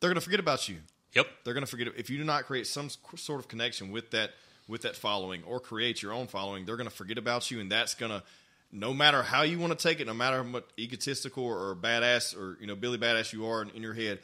they're 0.00 0.10
going 0.10 0.16
to 0.16 0.22
forget 0.22 0.40
about 0.40 0.68
you. 0.68 0.78
Yep. 1.18 1.26
They're 1.44 1.54
going 1.54 1.64
to 1.64 1.70
forget 1.70 1.88
if 1.96 2.10
you 2.10 2.18
do 2.18 2.24
not 2.24 2.44
create 2.44 2.66
some 2.66 2.90
sort 3.16 3.40
of 3.40 3.48
connection 3.48 3.90
with 3.90 4.12
that 4.12 4.30
with 4.68 4.82
that 4.82 4.94
following 4.94 5.42
or 5.44 5.58
create 5.58 6.00
your 6.02 6.12
own 6.12 6.28
following. 6.28 6.64
They're 6.64 6.76
going 6.76 6.88
to 6.88 6.94
forget 6.94 7.18
about 7.18 7.50
you, 7.50 7.58
and 7.60 7.72
that's 7.72 7.94
going 7.94 8.12
to 8.12 8.22
no 8.70 8.92
matter 8.94 9.22
how 9.22 9.42
you 9.42 9.58
want 9.58 9.76
to 9.76 9.82
take 9.82 10.00
it, 10.00 10.06
no 10.06 10.14
matter 10.14 10.38
how 10.38 10.42
much 10.42 10.64
egotistical 10.78 11.44
or, 11.44 11.74
badass 11.74 12.36
or 12.36 12.56
you 12.60 12.66
know 12.66 12.76
Billy 12.76 12.98
badass 12.98 13.32
you 13.32 13.46
are 13.46 13.62
in, 13.62 13.70
in 13.70 13.82
your 13.82 13.94
head, 13.94 14.20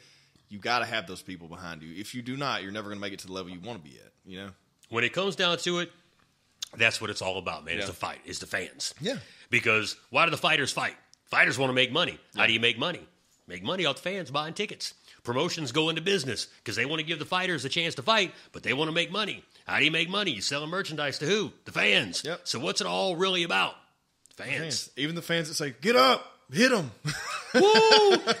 you 0.49 0.59
got 0.59 0.79
to 0.79 0.85
have 0.85 1.07
those 1.07 1.21
people 1.21 1.47
behind 1.47 1.81
you. 1.81 1.99
If 1.99 2.15
you 2.15 2.21
do 2.21 2.37
not, 2.37 2.63
you're 2.63 2.71
never 2.71 2.89
going 2.89 2.97
to 2.97 3.01
make 3.01 3.13
it 3.13 3.19
to 3.19 3.27
the 3.27 3.33
level 3.33 3.51
you 3.51 3.59
want 3.59 3.83
to 3.83 3.89
be 3.89 3.97
at. 3.97 4.11
You 4.25 4.37
know. 4.37 4.49
When 4.89 5.03
it 5.03 5.13
comes 5.13 5.35
down 5.35 5.57
to 5.59 5.79
it, 5.79 5.91
that's 6.77 7.01
what 7.01 7.09
it's 7.09 7.21
all 7.21 7.37
about, 7.37 7.65
man. 7.65 7.77
It's 7.77 7.87
the 7.87 7.93
fight. 7.93 8.19
It's 8.25 8.39
the 8.39 8.45
fans. 8.45 8.93
Yeah. 9.01 9.17
Because 9.49 9.97
why 10.11 10.25
do 10.25 10.31
the 10.31 10.37
fighters 10.37 10.71
fight? 10.71 10.95
Fighters 11.25 11.57
want 11.57 11.69
to 11.69 11.73
make 11.73 11.91
money. 11.91 12.19
How 12.35 12.45
do 12.45 12.53
you 12.53 12.59
make 12.59 12.77
money? 12.77 13.01
Make 13.47 13.63
money 13.63 13.85
off 13.85 13.97
the 13.97 14.01
fans 14.01 14.31
buying 14.31 14.53
tickets. 14.53 14.93
Promotions 15.25 15.71
go 15.71 15.89
into 15.89 16.01
business 16.01 16.47
because 16.63 16.75
they 16.75 16.85
want 16.85 16.99
to 17.01 17.05
give 17.05 17.19
the 17.19 17.25
fighters 17.25 17.65
a 17.65 17.69
chance 17.69 17.95
to 17.95 18.01
fight, 18.03 18.33
but 18.53 18.63
they 18.63 18.73
want 18.73 18.87
to 18.89 18.93
make 18.93 19.11
money. 19.11 19.43
How 19.65 19.79
do 19.79 19.85
you 19.85 19.91
make 19.91 20.09
money? 20.09 20.31
You 20.31 20.41
selling 20.41 20.69
merchandise 20.69 21.17
to 21.19 21.25
who? 21.25 21.51
The 21.65 21.71
fans. 21.71 22.23
Yep. 22.23 22.41
So 22.43 22.59
what's 22.59 22.79
it 22.79 22.87
all 22.87 23.15
really 23.15 23.43
about? 23.43 23.73
Fans. 24.37 24.49
Fans. 24.49 24.89
Even 24.95 25.15
the 25.15 25.21
fans 25.21 25.47
that 25.47 25.55
say, 25.55 25.73
"Get 25.81 25.95
up, 25.95 26.23
hit 26.51 26.69
them." 26.69 26.91
Woo! 27.55 27.61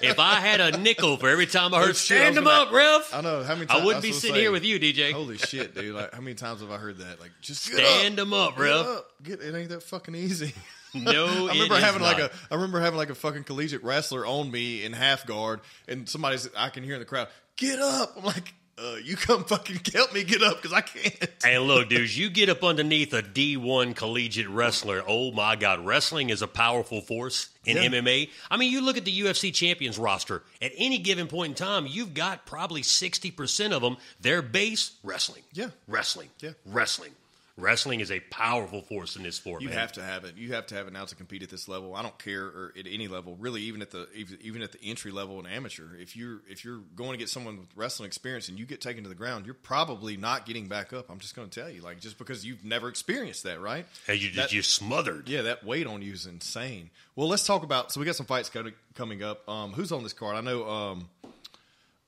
if 0.01 0.19
I 0.19 0.35
had 0.41 0.59
a 0.59 0.77
nickel 0.77 1.15
for 1.17 1.29
every 1.29 1.45
time 1.45 1.73
I 1.73 1.77
oh, 1.77 1.79
heard 1.79 1.87
Oh, 1.87 1.89
I 1.89 1.93
"Stand 1.93 2.37
them 2.37 2.47
up, 2.47 2.71
ref," 2.71 3.13
I 3.13 3.21
know 3.21 3.43
how 3.43 3.55
many. 3.55 3.65
Times 3.65 3.81
I 3.81 3.85
wouldn't 3.85 4.03
be 4.03 4.11
sitting 4.11 4.35
here 4.35 4.51
with 4.51 4.65
you, 4.65 4.79
DJ. 4.79 5.13
Holy 5.13 5.37
shit, 5.37 5.73
dude! 5.73 5.95
Like, 5.95 6.13
how 6.13 6.19
many 6.21 6.35
times 6.35 6.61
have 6.61 6.69
I 6.69 6.77
heard 6.77 6.97
that? 6.97 7.19
Like, 7.19 7.31
just 7.41 7.63
Stand 7.73 8.17
them 8.17 8.33
up, 8.33 8.57
get 8.57 8.61
ref. 8.63 8.85
up. 8.85 9.11
Get 9.23 9.41
it 9.41 9.55
ain't 9.55 9.69
that 9.69 9.83
fucking 9.83 10.15
easy. 10.15 10.53
No, 10.95 11.25
I 11.49 11.53
remember 11.53 11.75
having 11.79 12.01
like 12.01 12.19
a 12.19 12.31
I 12.49 12.55
remember 12.55 12.79
having 12.79 12.97
like 12.97 13.09
a 13.09 13.15
fucking 13.15 13.43
collegiate 13.43 13.83
wrestler 13.83 14.25
on 14.25 14.49
me 14.49 14.83
in 14.83 14.93
half 14.93 15.25
guard, 15.25 15.61
and 15.87 16.07
somebody 16.09 16.37
said 16.37 16.51
I 16.57 16.69
can 16.69 16.83
hear 16.83 16.93
in 16.95 16.99
the 16.99 17.05
crowd, 17.05 17.27
"Get 17.57 17.79
up!" 17.79 18.13
I'm 18.17 18.23
like, 18.23 18.53
uh, 18.77 18.95
"You 19.03 19.15
come 19.17 19.43
fucking 19.43 19.81
help 19.93 20.13
me 20.13 20.23
get 20.23 20.41
up 20.41 20.61
because 20.61 20.73
I 20.73 20.81
can't." 20.81 21.29
And 21.45 21.63
look, 21.63 21.89
dudes, 21.89 22.17
you 22.17 22.29
get 22.29 22.49
up 22.49 22.63
underneath 22.63 23.13
a 23.13 23.21
D1 23.21 23.95
collegiate 23.95 24.49
wrestler. 24.49 25.03
Oh 25.07 25.31
my 25.31 25.55
God, 25.55 25.85
wrestling 25.85 26.29
is 26.29 26.41
a 26.41 26.47
powerful 26.47 27.01
force 27.01 27.49
in 27.65 27.77
Yeah. 27.77 27.83
MMA. 27.89 28.29
I 28.49 28.57
mean, 28.57 28.71
you 28.71 28.81
look 28.81 28.97
at 28.97 29.05
the 29.05 29.11
UFC 29.21 29.51
champions 29.53 29.97
roster. 29.99 30.43
At 30.61 30.71
any 30.77 30.97
given 30.97 31.27
point 31.27 31.49
in 31.51 31.55
time, 31.55 31.85
you've 31.87 32.13
got 32.13 32.45
probably 32.45 32.81
60% 32.81 33.71
of 33.73 33.81
them, 33.81 33.97
their 34.21 34.41
base 34.41 34.91
wrestling. 35.03 35.43
Yeah. 35.53 35.67
Wrestling. 35.87 36.29
Yeah. 36.39 36.51
Wrestling. 36.65 37.11
Wrestling 37.57 38.01
is 38.01 38.11
a 38.11 38.19
powerful 38.19 38.81
force 38.81 39.15
in 39.15 39.23
this 39.23 39.37
sport, 39.37 39.61
You 39.61 39.69
man. 39.69 39.77
have 39.77 39.93
to 39.93 40.03
have 40.03 40.25
it. 40.25 40.35
You 40.35 40.51
have 40.55 40.67
to 40.67 40.75
have 40.75 40.87
it 40.87 40.93
now 40.93 41.05
to 41.05 41.15
compete 41.15 41.41
at 41.41 41.49
this 41.49 41.69
level. 41.69 41.95
I 41.95 42.01
don't 42.01 42.17
care 42.19 42.43
or 42.43 42.73
at 42.77 42.85
any 42.85 43.07
level, 43.07 43.37
really, 43.39 43.61
even 43.61 43.81
at 43.81 43.91
the 43.91 44.09
even- 44.13 44.39
even 44.41 44.61
at 44.61 44.73
the 44.73 44.79
entry 44.83 45.09
level 45.11 45.39
and 45.39 45.47
amateur. 45.47 45.95
If 45.97 46.17
you're 46.17 46.41
if 46.49 46.65
you're 46.65 46.79
going 46.97 47.11
to 47.11 47.17
get 47.17 47.29
someone 47.29 47.57
with 47.59 47.69
wrestling 47.73 48.07
experience 48.07 48.49
and 48.49 48.59
you 48.59 48.65
get 48.65 48.81
taken 48.81 49.03
to 49.03 49.09
the 49.09 49.15
ground, 49.15 49.45
you're 49.45 49.55
probably 49.55 50.17
not 50.17 50.45
getting 50.45 50.67
back 50.67 50.91
up. 50.91 51.09
I'm 51.09 51.19
just 51.19 51.33
going 51.33 51.47
to 51.49 51.59
tell 51.61 51.69
you, 51.69 51.81
like 51.81 52.01
just 52.01 52.17
because 52.17 52.45
you've 52.45 52.65
never 52.65 52.89
experienced 52.89 53.43
that, 53.43 53.61
right? 53.61 53.85
and 54.09 54.21
you, 54.21 54.31
That- 54.31 54.51
you 54.51 54.61
smothered. 54.61 55.29
Yeah, 55.29 55.43
that 55.43 55.63
weight 55.63 55.87
on 55.87 56.01
you 56.01 56.11
is 56.11 56.25
insane. 56.25 56.89
Well, 57.15 57.29
let's 57.29 57.45
talk 57.47 57.63
about. 57.63 57.89
So 57.93 58.01
we 58.01 58.05
got 58.05 58.17
some 58.17 58.25
fights 58.25 58.51
coming 58.95 59.23
up. 59.23 59.47
Um, 59.47 59.71
who's 59.71 59.93
on 59.93 60.03
this 60.03 60.11
card? 60.11 60.35
I 60.35 60.41
know. 60.41 60.67
Um, 60.69 61.09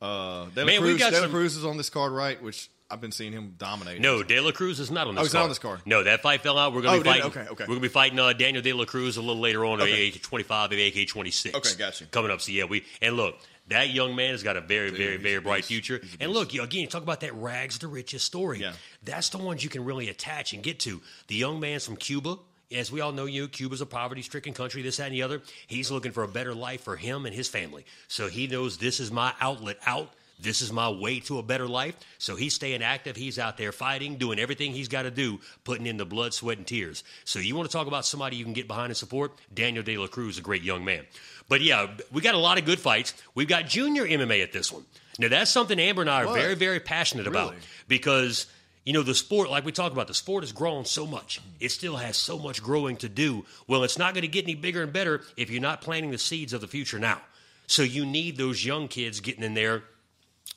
uh, 0.01 0.45
De 0.53 0.59
La 0.59 0.65
Man, 0.65 0.83
we 0.83 0.97
got 0.97 1.11
De 1.11 1.17
La 1.17 1.21
some- 1.23 1.31
Cruz 1.31 1.55
is 1.55 1.63
on 1.63 1.77
this 1.77 1.89
card, 1.89 2.11
right? 2.11 2.41
Which 2.43 2.69
I've 2.89 3.01
been 3.01 3.11
seeing 3.11 3.33
him 3.33 3.55
dominate. 3.57 3.99
No, 3.99 4.23
De 4.23 4.39
La 4.39 4.51
Cruz 4.51 4.79
is 4.79 4.89
not 4.89 5.07
on 5.07 5.15
this 5.15 5.19
Oh, 5.21 5.23
he's 5.25 5.31
card. 5.33 5.39
not 5.39 5.43
on 5.43 5.49
this 5.49 5.59
card. 5.59 5.81
No, 5.85 6.03
that 6.03 6.21
fight 6.21 6.41
fell 6.41 6.57
out. 6.57 6.73
We're 6.73 6.81
going 6.83 6.95
Oh, 6.95 7.03
to 7.03 7.03
be 7.03 7.09
did 7.13 7.21
fighting. 7.23 7.41
Okay, 7.41 7.51
okay. 7.51 7.63
We're 7.63 7.67
going 7.67 7.79
to 7.79 7.81
be 7.81 7.88
fighting 7.89 8.17
uh, 8.19 8.31
Daniel 8.33 8.63
De 8.63 8.71
La 8.71 8.85
Cruz 8.85 9.17
a 9.17 9.21
little 9.21 9.41
later 9.41 9.65
on, 9.65 9.81
Okay. 9.81 10.07
AK 10.07 10.21
twenty 10.21 10.43
five, 10.43 10.71
AK 10.71 11.07
twenty 11.07 11.31
six. 11.31 11.53
Okay, 11.55 11.75
got 11.77 11.99
you. 11.99 12.07
Coming 12.07 12.31
up, 12.31 12.39
so 12.41 12.51
yeah, 12.51 12.63
we 12.65 12.83
and 13.01 13.15
look. 13.17 13.35
That 13.69 13.89
young 13.89 14.15
man 14.15 14.31
has 14.31 14.43
got 14.43 14.55
a 14.55 14.61
very, 14.61 14.91
very, 14.91 15.17
very 15.17 15.41
bright 15.41 15.65
future. 15.65 15.99
And 16.21 16.31
look, 16.31 16.53
you, 16.53 16.63
again, 16.63 16.79
you 16.83 16.88
talk 16.88 17.03
about 17.03 17.19
that 17.19 17.35
rags 17.35 17.79
to 17.79 17.89
riches 17.89 18.23
story. 18.23 18.61
Yeah. 18.61 18.71
That's 19.03 19.27
the 19.27 19.39
ones 19.39 19.61
you 19.61 19.69
can 19.69 19.83
really 19.83 20.07
attach 20.07 20.53
and 20.53 20.63
get 20.63 20.79
to. 20.79 21.01
The 21.27 21.35
young 21.35 21.59
man's 21.59 21.85
from 21.85 21.97
Cuba. 21.97 22.38
As 22.73 22.93
we 22.93 23.01
all 23.01 23.11
know, 23.11 23.25
you 23.25 23.49
Cuba's 23.49 23.81
a 23.81 23.85
poverty-stricken 23.85 24.53
country. 24.53 24.83
This, 24.83 24.95
that, 24.97 25.07
and 25.07 25.13
the 25.15 25.21
other. 25.23 25.41
He's 25.67 25.91
looking 25.91 26.13
for 26.13 26.23
a 26.23 26.29
better 26.29 26.53
life 26.55 26.81
for 26.83 26.95
him 26.95 27.25
and 27.25 27.35
his 27.35 27.49
family. 27.49 27.85
So 28.07 28.29
he 28.29 28.47
knows 28.47 28.77
this 28.77 29.01
is 29.01 29.11
my 29.11 29.33
outlet 29.41 29.77
out. 29.85 30.13
This 30.39 30.61
is 30.61 30.71
my 30.71 30.89
way 30.89 31.19
to 31.21 31.39
a 31.39 31.43
better 31.43 31.67
life. 31.67 31.95
So 32.19 32.35
he's 32.35 32.53
staying 32.53 32.83
active. 32.83 33.15
He's 33.15 33.39
out 33.39 33.57
there 33.57 33.71
fighting, 33.71 34.17
doing 34.17 34.39
everything 34.39 34.71
he's 34.71 34.88
got 34.88 35.03
to 35.03 35.11
do, 35.11 35.39
putting 35.63 35.88
in 35.88 35.97
the 35.97 36.05
blood, 36.05 36.33
sweat, 36.33 36.57
and 36.59 36.67
tears. 36.67 37.03
So 37.25 37.39
you 37.39 37.55
want 37.55 37.69
to 37.69 37.75
talk 37.75 37.88
about 37.88 38.05
somebody 38.05 38.35
you 38.35 38.43
can 38.43 38.53
get 38.53 38.67
behind 38.67 38.88
and 38.88 38.97
support? 38.97 39.31
Daniel 39.53 39.83
De 39.83 39.97
La 39.97 40.07
Cruz, 40.07 40.38
a 40.38 40.41
great 40.41 40.61
young 40.61 40.85
man. 40.85 41.05
But 41.49 41.61
yeah, 41.61 41.88
we 42.11 42.21
got 42.21 42.35
a 42.35 42.39
lot 42.39 42.59
of 42.59 42.65
good 42.65 42.79
fights. 42.79 43.13
We've 43.33 43.47
got 43.47 43.65
junior 43.67 44.05
MMA 44.05 44.43
at 44.43 44.51
this 44.51 44.71
one. 44.71 44.83
Now 45.17 45.29
that's 45.29 45.49
something 45.49 45.79
Amber 45.79 46.01
and 46.01 46.09
I 46.09 46.23
are 46.23 46.25
What? 46.27 46.35
very, 46.35 46.53
very 46.55 46.79
passionate 46.79 47.25
about 47.25 47.55
because 47.88 48.45
you 48.85 48.93
know 48.93 49.01
the 49.01 49.15
sport 49.15 49.49
like 49.49 49.65
we 49.65 49.71
talked 49.71 49.91
about 49.93 50.07
the 50.07 50.13
sport 50.13 50.43
has 50.43 50.51
grown 50.53 50.85
so 50.85 51.05
much 51.07 51.41
it 51.59 51.69
still 51.69 51.97
has 51.97 52.15
so 52.15 52.38
much 52.39 52.63
growing 52.63 52.95
to 52.97 53.09
do 53.09 53.43
well 53.67 53.83
it's 53.83 53.97
not 53.97 54.13
going 54.13 54.21
to 54.21 54.29
get 54.29 54.45
any 54.45 54.55
bigger 54.55 54.81
and 54.83 54.93
better 54.93 55.21
if 55.35 55.49
you're 55.49 55.59
not 55.61 55.81
planting 55.81 56.11
the 56.11 56.17
seeds 56.17 56.53
of 56.53 56.61
the 56.61 56.67
future 56.67 56.97
now 56.99 57.19
so 57.65 57.81
you 57.81 58.05
need 58.05 58.38
those 58.38 58.63
young 58.63 58.88
kids 58.88 59.19
getting 59.19 59.43
in 59.43 59.55
there 59.55 59.83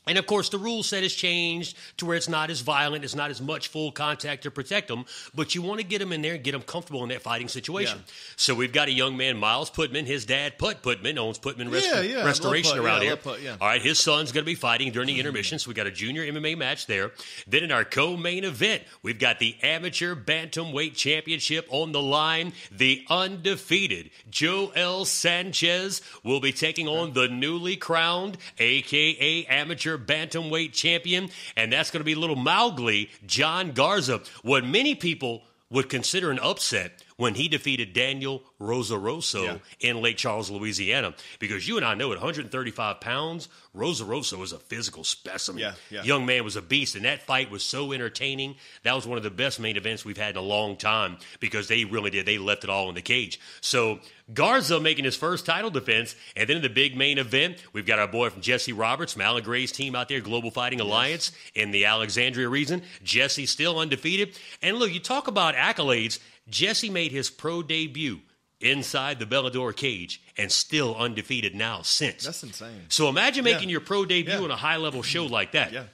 and 0.07 0.19
of 0.19 0.27
course, 0.27 0.49
the 0.49 0.59
rule 0.59 0.83
set 0.83 1.03
has 1.03 1.13
changed 1.13 1.77
to 1.99 2.07
where 2.07 2.17
it's 2.17 2.29
not 2.29 2.51
as 2.51 2.61
violent, 2.61 3.05
it's 3.05 3.15
not 3.15 3.31
as 3.31 3.41
much 3.41 3.69
full 3.69 3.93
contact 3.93 4.43
to 4.45 4.51
protect 4.51 4.89
them, 4.89 5.05
but 5.35 5.55
you 5.55 5.63
want 5.63 5.81
to 5.81 5.87
get 5.87 5.99
them 5.99 6.13
in 6.13 6.23
there 6.23 6.35
and 6.35 6.43
get 6.43 6.53
them 6.53 6.63
comfortable 6.63 7.03
in 7.03 7.11
that 7.11 7.23
fighting 7.23 7.49
situation. 7.49 7.99
Yeah. 7.99 8.13
So 8.37 8.55
we've 8.55 8.73
got 8.73 8.89
a 8.89 8.93
young 8.93 9.17
man, 9.17 9.37
Miles 9.37 9.71
Putman. 9.71 10.07
His 10.07 10.25
dad, 10.25 10.59
Put 10.59 10.83
Putman, 10.83 11.19
owns 11.19 11.39
Putman 11.39 11.71
Rest- 11.73 11.87
Yeah, 11.87 12.01
yeah, 12.01 12.25
Restoration 12.25 12.73
Put. 12.79 12.85
around 12.85 13.03
here. 13.03 13.17
Put, 13.17 13.41
yeah. 13.41 13.57
All 13.61 13.69
right, 13.69 13.81
his 13.83 13.99
son's 13.99 14.33
going 14.33 14.43
to 14.45 14.47
be 14.51 14.55
fighting 14.55 14.91
during 14.91 15.07
the 15.07 15.19
intermission, 15.19 15.59
so 15.59 15.69
we 15.69 15.75
got 15.75 15.87
a 15.87 15.91
junior 15.91 16.25
MMA 16.25 16.57
match 16.57 16.87
there. 16.87 17.13
Then 17.47 17.63
in 17.63 17.71
our 17.71 17.85
co-main 17.85 18.45
event, 18.45 18.83
we've 19.03 19.19
got 19.19 19.39
the 19.39 19.55
amateur 19.63 20.15
bantamweight 20.17 20.95
championship 20.95 21.67
on 21.71 21.93
the 21.93 22.03
line. 22.03 22.53
The 22.73 23.05
undefeated 23.11 24.11
Joel 24.31 25.05
Sanchez 25.05 26.03
will 26.25 26.41
be 26.41 26.53
taking 26.53 26.89
on 26.89 27.13
the 27.13 27.29
newly 27.29 27.77
crowned, 27.77 28.39
aka 28.59 29.45
amateur 29.47 29.99
bantamweight 30.07 30.73
champion, 30.73 31.31
and 31.57 31.73
that's 31.73 31.91
going 31.91 32.01
to 32.01 32.05
be 32.05 32.15
little 32.15 32.37
Mowgli 32.37 33.11
John 33.27 33.73
Garza. 33.73 34.21
What 34.43 34.65
many 34.65 34.95
people 34.95 35.43
would 35.71 35.89
consider 35.89 36.31
an 36.31 36.39
upset 36.41 37.03
when 37.21 37.35
he 37.35 37.49
defeated 37.49 37.93
Daniel 37.93 38.43
Rosaroso 38.61 39.45
Yeah. 39.45 39.59
in 39.79 40.01
Lake 40.01 40.17
Charles, 40.17 40.51
Louisiana. 40.51 41.15
Because 41.39 41.69
you 41.69 41.77
and 41.77 41.85
I 41.85 41.95
know 41.95 42.13
at 42.13 42.19
135 42.19 43.01
pounds, 43.01 43.49
Rosaroso 43.77 44.43
is 44.43 44.53
a 44.53 44.59
physical 44.59 45.05
specimen. 45.05 45.61
Yeah, 45.63 45.75
yeah. 45.91 46.03
Young 46.03 46.27
man 46.27 46.45
was 46.45 46.57
a 46.57 46.63
beast, 46.63 46.95
and 46.97 47.05
that 47.05 47.23
fight 47.27 47.51
was 47.51 47.63
so 47.63 47.93
entertaining. 47.93 48.57
That 48.83 48.95
was 48.95 49.07
one 49.07 49.17
of 49.19 49.23
the 49.23 49.31
best 49.31 49.61
main 49.61 49.77
events 49.77 50.05
we've 50.05 50.17
had 50.17 50.31
in 50.31 50.37
a 50.37 50.41
long 50.43 50.77
time 50.77 51.19
because 51.39 51.69
they 51.69 51.85
really 51.85 52.11
did. 52.11 52.27
They 52.27 52.39
left 52.39 52.65
it 52.65 52.71
all 52.71 52.89
in 52.89 52.95
the 52.95 53.03
cage. 53.03 53.39
So 53.61 54.01
Garza 54.33 54.81
making 54.81 55.05
his 55.05 55.17
first 55.17 55.47
title 55.47 55.71
defense, 55.71 56.17
and 56.37 56.49
then 56.49 56.57
in 56.57 56.63
the 56.63 56.69
big 56.69 56.97
main 56.97 57.19
event, 57.19 57.63
we've 57.73 57.87
got 57.87 57.99
our 57.99 58.09
boy 58.09 58.31
from 58.31 58.41
Jesse 58.43 58.73
Roberts 58.73 59.13
from 59.13 59.23
Alan 59.23 59.43
Gray's 59.45 59.73
team 59.73 59.95
out 59.95 60.09
there, 60.09 60.21
Global 60.21 60.51
Fighting 60.51 60.81
Alliance 60.81 61.33
in 61.55 61.71
the 61.71 61.85
Alexandria 61.85 62.49
region. 62.49 62.83
Jesse 63.05 63.47
still 63.47 63.79
undefeated. 63.79 64.37
And 64.63 64.79
look, 64.79 64.93
you 64.93 65.01
talk 65.01 65.29
about 65.29 65.55
accolades. 65.55 66.19
Jesse 66.49 66.91
made 66.91 67.13
his 67.13 67.31
pro 67.31 67.63
debut 67.63 68.21
inside 68.61 69.19
the 69.19 69.25
Bellator 69.27 69.75
cage 69.75 70.21
and 70.37 70.51
still 70.53 70.95
undefeated 70.97 71.55
now 71.55 71.83
since. 71.83 72.25
That's 72.25 72.43
insane. 72.43 72.87
So 72.89 73.09
imagine 73.09 73.45
making 73.45 73.69
Yeah. 73.69 73.73
your 73.73 73.81
pro 73.81 74.05
debut 74.05 74.35
Yeah. 74.35 74.41
on 74.41 74.51
a 74.51 74.57
high 74.57 74.77
level 74.77 75.03
show 75.03 75.25
mm-hmm. 75.25 75.33
like 75.33 75.53
that. 75.53 75.73
Yeah. 75.73 75.85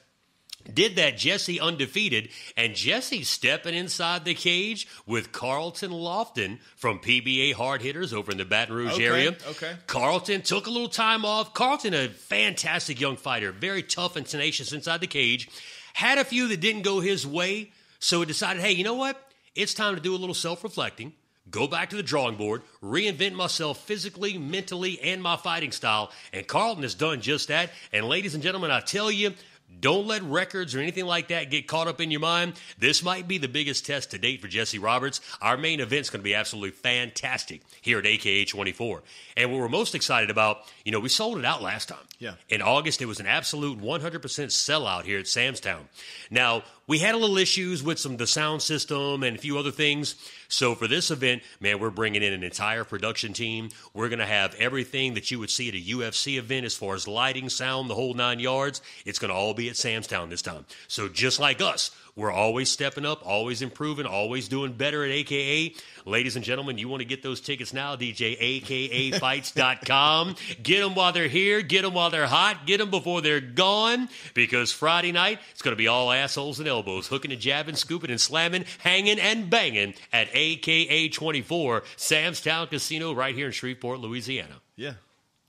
Did 0.73 0.97
that 0.97 1.17
Jesse 1.17 1.61
undefeated, 1.61 2.29
and 2.57 2.75
Jesse 2.75 3.23
stepping 3.23 3.73
inside 3.73 4.25
the 4.25 4.35
cage 4.35 4.89
with 5.07 5.31
Carlton 5.31 5.93
Lofton 5.93 6.59
from 6.75 6.99
PBA 6.99 7.53
Hard 7.53 7.83
Hitters 7.83 8.13
over 8.13 8.33
in 8.33 8.39
the 8.39 8.45
Baton 8.45 8.75
Rouge 8.75 8.95
Okay, 8.95 9.05
area. 9.07 9.37
okay. 9.47 9.77
Carlton 9.87 10.43
took 10.43 10.67
a 10.67 10.71
little 10.71 10.89
time 10.89 11.25
off. 11.25 11.55
Carlton, 11.55 11.95
a 11.95 12.09
fantastic 12.09 13.01
young 13.01 13.17
fighter, 13.17 13.53
very 13.53 13.81
tough 13.85 14.17
and 14.17 14.27
tenacious 14.27 14.73
inside 14.73 15.01
the 15.01 15.07
cage. 15.07 15.49
Had 15.95 16.19
a 16.19 16.25
few 16.25 16.49
that 16.49 16.59
didn't 16.59 16.83
go 16.83 16.99
his 16.99 17.25
way, 17.25 17.71
so 18.01 18.19
he 18.19 18.27
decided, 18.27 18.61
hey, 18.61 18.73
you 18.73 18.83
know 18.83 18.95
what? 18.95 19.23
It's 19.57 19.75
time 19.75 19.95
to 19.95 20.01
do 20.01 20.15
a 20.15 20.19
little 20.19 20.35
self 20.35 20.63
reflecting. 20.63 21.15
Go 21.49 21.69
back 21.69 21.91
to 21.91 21.97
the 21.97 22.03
drawing 22.03 22.37
board, 22.37 22.63
reinvent 22.83 23.35
myself 23.35 23.79
physically, 23.85 24.37
mentally, 24.37 25.01
and 25.01 25.23
my 25.23 25.37
fighting 25.37 25.71
style. 25.71 26.11
And 26.33 26.47
Carlton 26.47 26.83
has 26.83 26.95
done 26.95 27.21
just 27.21 27.49
that. 27.49 27.71
And 27.93 28.07
ladies 28.09 28.35
and 28.35 28.43
gentlemen, 28.43 28.73
I 28.73 28.81
tell 28.81 29.13
you, 29.13 29.33
Don't 29.81 30.07
let 30.07 30.23
records 30.23 30.75
or 30.75 30.81
anything 30.81 31.07
like 31.07 31.29
that 31.29 31.51
get 31.51 31.67
caught 31.67 31.89
up 31.89 32.01
in 32.01 32.11
your 32.11 32.21
mind. 32.21 32.55
This 32.79 33.03
might 33.03 33.29
be 33.29 33.39
the 33.39 33.49
biggest 33.49 33.85
test 33.85 34.13
to 34.13 34.19
date 34.19 34.41
for 34.41 34.49
Jesse 34.49 34.79
Roberts. 34.79 35.21
Our 35.43 35.57
main 35.57 35.81
event's 35.81 36.09
going 36.09 36.21
to 36.21 36.25
be 36.25 36.35
absolutely 36.35 36.71
fantastic 36.71 37.63
here 37.83 37.99
at 37.99 38.07
AKA 38.07 38.45
24. 38.47 39.03
And 39.37 39.51
what 39.51 39.61
we're 39.61 39.69
most 39.69 39.95
excited 39.95 40.31
about, 40.31 40.59
you 40.85 40.93
know, 40.93 41.01
we 41.01 41.09
sold 41.09 41.39
it 41.39 41.45
out 41.45 41.63
last 41.63 41.89
time. 41.89 41.99
Yeah. 42.19 42.35
In 42.49 42.63
August, 42.63 43.03
it 43.03 43.07
was 43.07 43.21
an 43.21 43.27
absolute 43.27 43.79
100% 43.81 44.21
sellout 44.21 45.05
here 45.05 45.19
at 45.19 45.27
Sam's 45.27 45.61
Town. 45.61 45.89
Now, 46.31 46.63
we 46.89 46.99
had 47.01 47.15
a 47.15 47.19
little 47.19 47.39
issues 47.39 47.83
with 47.83 47.99
some 47.99 48.17
the 48.17 48.27
sound 48.27 48.63
system 48.63 49.23
and 49.23 49.37
a 49.37 49.41
few 49.41 49.59
other 49.59 49.73
things. 49.73 50.15
So 50.49 50.75
for 50.75 50.87
this 50.87 51.11
event, 51.11 51.43
man, 51.61 51.81
we're 51.81 51.91
bringing 51.91 52.23
in 52.23 52.33
an 52.33 52.45
entire 52.45 52.85
production 52.85 53.33
team. 53.33 53.71
We're 53.93 54.09
to 54.21 54.27
have 54.27 54.55
everything 54.55 55.15
that 55.15 55.31
you 55.31 55.41
would 55.41 55.51
see 55.51 55.69
at 55.69 55.75
a 55.75 55.79
UFC 55.79 56.39
event 56.39 56.65
as 56.65 56.75
far 56.75 56.95
as 56.95 57.09
lighting, 57.09 57.49
sound, 57.49 57.91
the 57.91 57.95
whole 57.97 58.15
nine 58.15 58.39
yards. 58.39 58.81
It's 59.05 59.19
to 59.31 59.37
all 59.37 59.55
be 59.55 59.69
at 59.69 59.77
Sam's 59.77 60.07
Town 60.07 60.31
this 60.31 60.43
time. 60.43 60.65
So 60.87 61.09
just 61.09 61.41
like 61.41 61.61
us, 61.61 61.91
we're 62.17 62.33
always 62.33 62.71
stepping 62.71 63.05
up, 63.05 63.21
always 63.27 63.61
improving, 63.61 64.07
always 64.07 64.49
doing 64.49 64.73
better 64.73 65.05
at 65.05 65.11
AKA. 65.11 65.75
Ladies 66.07 66.35
and 66.35 66.45
gentlemen, 66.45 66.79
you 66.79 66.89
want 66.89 67.03
to 67.03 67.05
get 67.07 67.23
those 67.23 67.43
tickets 67.43 67.75
now, 67.75 67.95
DJ 67.95 68.63
AKAfights.com. 68.63 70.37
Get 70.63 70.81
them 70.81 70.95
while 70.95 71.13
they're 71.13 71.29
here, 71.29 71.61
get 71.61 71.83
them 71.83 71.93
while 71.93 72.09
they're 72.09 72.27
hot, 72.27 72.67
get 72.67 72.79
them 72.79 72.91
before 72.91 73.21
they're 73.21 73.43
gone, 73.43 74.09
because 74.33 74.73
Friday 74.73 75.13
night, 75.13 75.41
it's 75.51 75.61
going 75.61 75.73
to 75.73 75.79
be 75.79 75.89
all 75.89 76.11
assholes 76.11 76.59
and 76.59 76.67
elbows, 76.67 77.07
hooking 77.07 77.33
and 77.33 77.41
jabbing, 77.41 77.77
scooping 77.77 78.11
and 78.11 78.21
slamming, 78.21 78.65
hanging 78.79 79.21
and 79.21 79.51
banging 79.51 79.93
at 80.11 80.29
AKA 80.33 81.11
24, 81.11 81.83
Sam's 81.97 82.41
Town 82.41 82.67
Casino, 82.69 83.13
right 83.13 83.35
here 83.35 83.47
in 83.47 83.53
Shreveport, 83.53 84.01
Louisiana. 84.01 84.63
Yeah. 84.75 84.95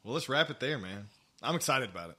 Well, 0.04 0.14
let's 0.16 0.28
wrap 0.28 0.50
it 0.50 0.60
there, 0.60 0.78
man. 0.78 1.06
I'm 1.42 1.56
excited 1.56 1.90
about 1.90 2.10
it. 2.10 2.18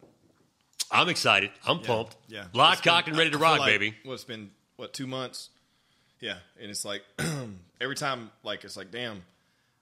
I'm 0.91 1.09
excited. 1.09 1.51
I'm 1.66 1.78
Yeah, 1.80 1.86
pumped. 1.86 2.16
Yeah. 2.28 2.45
Lock, 2.55 2.74
It's 2.74 2.82
been- 2.82 2.91
cock, 2.93 3.09
and 3.09 3.16
ready 3.16 3.30
to 3.30 3.39
rock, 3.39 3.59
like, 3.61 3.68
baby. 3.72 3.95
Well, 4.05 4.14
it's 4.14 4.24
been 4.24 4.51
what 4.76 4.93
two 4.93 5.07
months? 5.07 5.51
Yeah, 6.20 6.39
and 6.61 6.70
it's 6.70 6.84
like 6.84 7.03
every 7.80 7.95
time, 7.97 8.30
like 8.43 8.64
it's 8.64 8.76
like, 8.76 8.91
damn, 8.91 9.22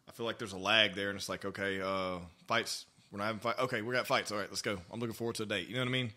I 0.08 0.12
feel 0.12 0.26
like 0.26 0.38
there's 0.38 0.52
a 0.52 0.58
lag 0.58 0.94
there, 0.94 1.08
and 1.10 1.16
it's 1.18 1.28
like, 1.28 1.44
okay, 1.44 1.80
uh, 1.80 2.18
fights. 2.46 2.84
We're 3.12 3.18
not 3.18 3.26
having 3.26 3.40
fight. 3.40 3.58
Okay, 3.60 3.82
we 3.82 3.94
got 3.94 4.06
fights. 4.06 4.32
All 4.32 4.38
right, 4.38 4.48
let's 4.50 4.62
go. 4.62 4.78
I'm 4.92 5.00
looking 5.00 5.14
forward 5.14 5.36
to 5.36 5.44
a 5.44 5.46
date. 5.46 5.68
You 5.68 5.74
know 5.74 5.80
what 5.82 5.88
I 5.88 5.92
mean? 5.92 6.12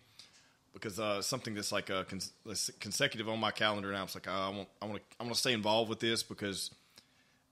Because 0.74 1.00
uh, 1.00 1.22
something 1.22 1.54
that's 1.56 1.72
like 1.72 1.90
uh, 1.90 2.04
cons- 2.04 2.32
consecutive 2.80 3.30
on 3.30 3.40
my 3.40 3.52
calendar 3.52 3.92
now. 3.92 4.04
It's 4.04 4.16
like 4.16 4.28
uh, 4.28 4.32
I 4.32 4.50
want, 4.50 4.68
I 4.82 4.86
want 4.86 4.98
to, 4.98 5.04
I 5.20 5.24
want 5.24 5.36
to 5.36 5.40
stay 5.40 5.54
involved 5.54 5.90
with 5.90 6.00
this 6.00 6.24
because 6.24 6.72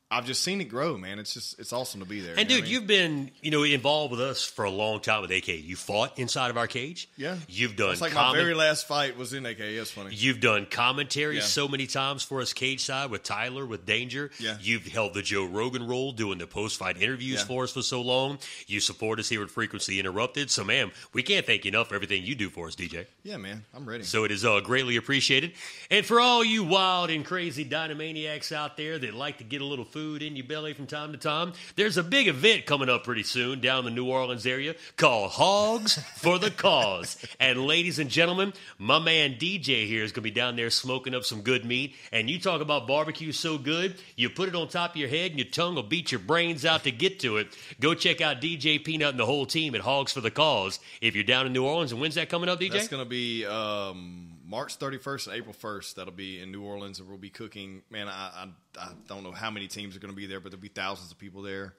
I've 0.09 0.25
just 0.25 0.41
seen 0.41 0.61
it 0.61 0.65
grow, 0.65 0.97
man. 0.97 1.19
It's 1.19 1.33
just, 1.33 1.59
it's 1.59 1.73
awesome 1.73 1.99
to 1.99 2.05
be 2.05 2.21
there. 2.21 2.35
And 2.39 2.49
you 2.49 2.55
know 2.55 2.55
dude, 2.55 2.59
I 2.59 2.61
mean? 2.63 2.71
you've 2.71 2.87
been, 2.87 3.31
you 3.41 3.51
know, 3.51 3.63
involved 3.63 4.11
with 4.11 4.21
us 4.21 4.45
for 4.45 4.63
a 4.63 4.69
long 4.71 5.01
time 5.01 5.21
with 5.21 5.31
AK. 5.31 5.49
You 5.49 5.75
fought 5.75 6.17
inside 6.17 6.49
of 6.49 6.55
our 6.57 6.65
cage. 6.67 7.09
yeah, 7.17 7.35
You've 7.49 7.75
done 7.75 7.91
It's 7.91 7.99
like 7.99 8.13
my 8.13 8.33
very 8.33 8.53
last 8.53 8.87
fight 8.87 9.17
was 9.17 9.33
in 9.33 9.45
AK. 9.45 9.57
That's 9.57 9.91
funny. 9.91 10.15
You've 10.15 10.39
done 10.39 10.65
commentary 10.65 11.35
Yeah. 11.35 11.41
so 11.41 11.67
many 11.67 11.87
times 11.87 12.23
for 12.23 12.39
us 12.39 12.53
cage 12.53 12.85
side 12.85 13.11
with 13.11 13.23
Tyler, 13.23 13.65
with 13.65 13.85
Danger. 13.85 14.31
Yeah. 14.39 14.55
You've 14.61 14.87
held 14.87 15.13
the 15.13 15.21
Joe 15.21 15.43
Rogan 15.43 15.85
role 15.85 16.13
doing 16.13 16.37
the 16.37 16.47
post 16.47 16.77
fight 16.79 17.01
interviews 17.01 17.39
Yeah. 17.39 17.45
for 17.45 17.63
us 17.65 17.73
for 17.73 17.81
so 17.81 18.01
long. 18.01 18.39
You 18.65 18.79
support 18.79 19.19
us 19.19 19.27
here 19.27 19.43
at 19.43 19.49
Frequency 19.51 19.99
Interrupted. 19.99 20.49
So, 20.49 20.63
man, 20.63 20.91
we 21.11 21.21
can't 21.21 21.45
thank 21.45 21.65
you 21.65 21.69
enough 21.69 21.89
for 21.89 21.95
everything 21.95 22.23
you 22.23 22.33
do 22.33 22.49
for 22.49 22.67
us, 22.67 22.75
DJ. 22.75 23.07
Yeah, 23.23 23.35
man, 23.35 23.65
I'm 23.75 23.85
ready. 23.85 24.05
So 24.05 24.23
it 24.23 24.31
is 24.31 24.45
uh, 24.45 24.61
greatly 24.61 24.95
appreciated. 24.95 25.51
And 25.91 26.05
for 26.05 26.21
all 26.21 26.45
you 26.45 26.63
wild 26.63 27.09
and 27.09 27.25
crazy 27.25 27.65
dynamaniacs 27.65 28.53
out 28.53 28.77
there 28.77 28.97
that 28.99 29.13
like 29.13 29.39
to 29.39 29.43
get 29.43 29.59
a 29.61 29.65
little 29.65 29.83
food 29.97 30.21
in 30.21 30.35
your 30.35 30.45
belly 30.45 30.73
from 30.73 30.85
time 30.85 31.11
to 31.11 31.17
time, 31.17 31.51
there's 31.75 31.97
a 31.97 32.03
big 32.03 32.27
event 32.27 32.67
coming 32.67 32.87
up 32.87 33.03
pretty 33.03 33.23
soon 33.23 33.59
down 33.59 33.83
the 33.83 33.89
New 33.89 34.05
Orleans 34.07 34.45
area 34.45 34.75
called 34.95 35.31
Hogs 35.31 35.97
for 36.17 36.37
the 36.37 36.51
Cause. 36.51 37.17
And 37.39 37.65
ladies 37.65 37.97
and 37.97 38.09
gentlemen, 38.09 38.53
my 38.77 38.99
man 38.99 39.35
DJ 39.35 39.87
here 39.87 40.03
is 40.03 40.11
going 40.11 40.21
to 40.23 40.29
be 40.29 40.31
down 40.31 40.55
there 40.55 40.69
smoking 40.69 41.15
up 41.15 41.23
some 41.23 41.41
good 41.41 41.65
meat. 41.65 41.95
And 42.11 42.29
you 42.29 42.39
talk 42.39 42.61
about 42.61 42.87
barbecue 42.87 43.31
so 43.31 43.57
good, 43.57 43.95
you 44.15 44.29
put 44.29 44.49
it 44.49 44.55
on 44.55 44.67
top 44.67 44.91
of 44.91 44.97
your 44.97 45.09
head 45.09 45.31
and 45.31 45.39
your 45.39 45.49
tongue 45.49 45.75
will 45.75 45.83
beat 45.83 46.11
your 46.11 46.19
brains 46.19 46.63
out 46.63 46.83
to 46.83 46.91
get 46.91 47.19
to 47.21 47.37
it. 47.37 47.47
Go 47.79 47.95
check 47.95 48.21
out 48.21 48.39
DJ 48.39 48.83
Peanut 48.83 49.09
and 49.09 49.19
the 49.19 49.25
whole 49.25 49.47
team 49.47 49.73
at 49.73 49.81
Hogs 49.81 50.11
for 50.11 50.21
the 50.21 50.31
Cause. 50.31 50.79
If 51.01 51.15
you're 51.15 51.23
down 51.23 51.47
in 51.47 51.53
New 51.53 51.65
Orleans, 51.65 51.91
and 51.91 51.99
when's 51.99 52.15
that 52.15 52.29
coming 52.29 52.49
up, 52.49 52.59
DJ? 52.59 52.73
That's 52.73 52.87
going 52.87 53.03
to 53.03 53.09
be 53.09 53.45
um, 53.45 54.36
March 54.47 54.79
31st 54.79 55.27
and 55.27 55.35
April 55.35 55.53
1st. 55.53 55.95
That'll 55.95 56.13
be 56.13 56.39
in 56.41 56.51
New 56.51 56.63
Orleans, 56.63 56.99
and 56.99 57.07
we'll 57.09 57.17
be 57.17 57.29
cooking. 57.29 57.81
Man, 57.89 58.07
I, 58.07 58.11
I, 58.11 58.47
I 58.79 58.89
don't 59.07 59.23
know 59.23 59.31
how 59.31 59.51
many 59.51 59.67
teams 59.67 59.95
are 59.95 59.99
going 59.99 60.11
to 60.13 60.15
be 60.17 60.25
there, 60.25 60.39
but 60.39 60.51
there'll 60.51 60.61
be 60.61 60.69
thousands 60.69 61.11
of 61.11 61.17
people 61.17 61.41
there. 61.41 61.73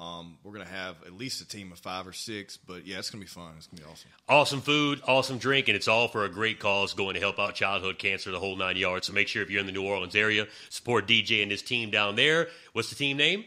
Um, 0.00 0.38
we're 0.44 0.52
going 0.52 0.64
to 0.64 0.70
have 0.72 0.94
at 1.06 1.12
least 1.12 1.40
a 1.42 1.48
team 1.48 1.72
of 1.72 1.78
five 1.80 2.06
or 2.06 2.12
six, 2.12 2.56
but 2.56 2.86
yeah, 2.86 2.98
it's 2.98 3.10
going 3.10 3.20
to 3.20 3.26
be 3.26 3.28
fun. 3.30 3.52
It's 3.56 3.66
going 3.66 3.78
to 3.78 3.84
be 3.84 3.90
awesome. 3.90 4.10
Awesome 4.28 4.60
food, 4.60 5.00
awesome 5.08 5.38
drink, 5.38 5.66
and 5.68 5.74
it's 5.76 5.88
all 5.88 6.06
for 6.06 6.24
a 6.24 6.28
great 6.28 6.60
cause 6.60 6.94
going 6.94 7.14
to 7.14 7.20
help 7.20 7.38
out 7.40 7.56
childhood 7.56 7.98
cancer, 7.98 8.30
the 8.30 8.38
whole 8.38 8.54
nine 8.56 8.76
yards. 8.76 9.08
So 9.08 9.12
make 9.12 9.26
sure 9.26 9.42
if 9.42 9.50
you're 9.50 9.58
in 9.60 9.66
the 9.66 9.72
New 9.72 9.84
Orleans 9.84 10.14
area, 10.14 10.46
support 10.70 11.08
DJ 11.08 11.42
and 11.42 11.50
his 11.50 11.62
team 11.62 11.90
down 11.90 12.14
there. 12.14 12.46
What's 12.74 12.90
the 12.90 12.94
team 12.94 13.16
name? 13.16 13.44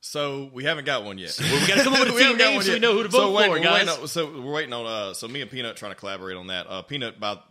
So 0.00 0.50
we 0.52 0.64
haven't 0.64 0.86
got 0.86 1.04
one 1.04 1.18
yet. 1.18 1.36
Well, 1.40 1.60
we 1.60 1.66
got 1.68 1.78
to 1.78 1.84
come 1.84 1.92
up 1.94 2.00
with 2.06 2.16
a 2.16 2.18
team 2.18 2.36
name 2.36 2.62
so 2.62 2.72
we 2.72 2.78
know 2.80 2.94
who 2.94 3.02
to 3.04 3.10
So 3.12 3.18
vote 3.18 3.32
wait, 3.34 3.44
for, 3.46 3.50
we're 3.52 3.60
guys. 3.62 3.88
on- 3.88 4.08
so 4.08 4.26
we're 4.40 4.52
waiting 4.52 4.72
on. 4.72 4.86
Uh, 4.86 5.14
so 5.14 5.28
me 5.28 5.40
and 5.40 5.50
Peanut 5.50 5.76
trying 5.76 5.92
to 5.92 5.96
collaborate 5.96 6.36
on 6.36 6.48
that. 6.48 6.66
Uh, 6.68 6.82
Peanut, 6.82 7.16
about 7.16 7.44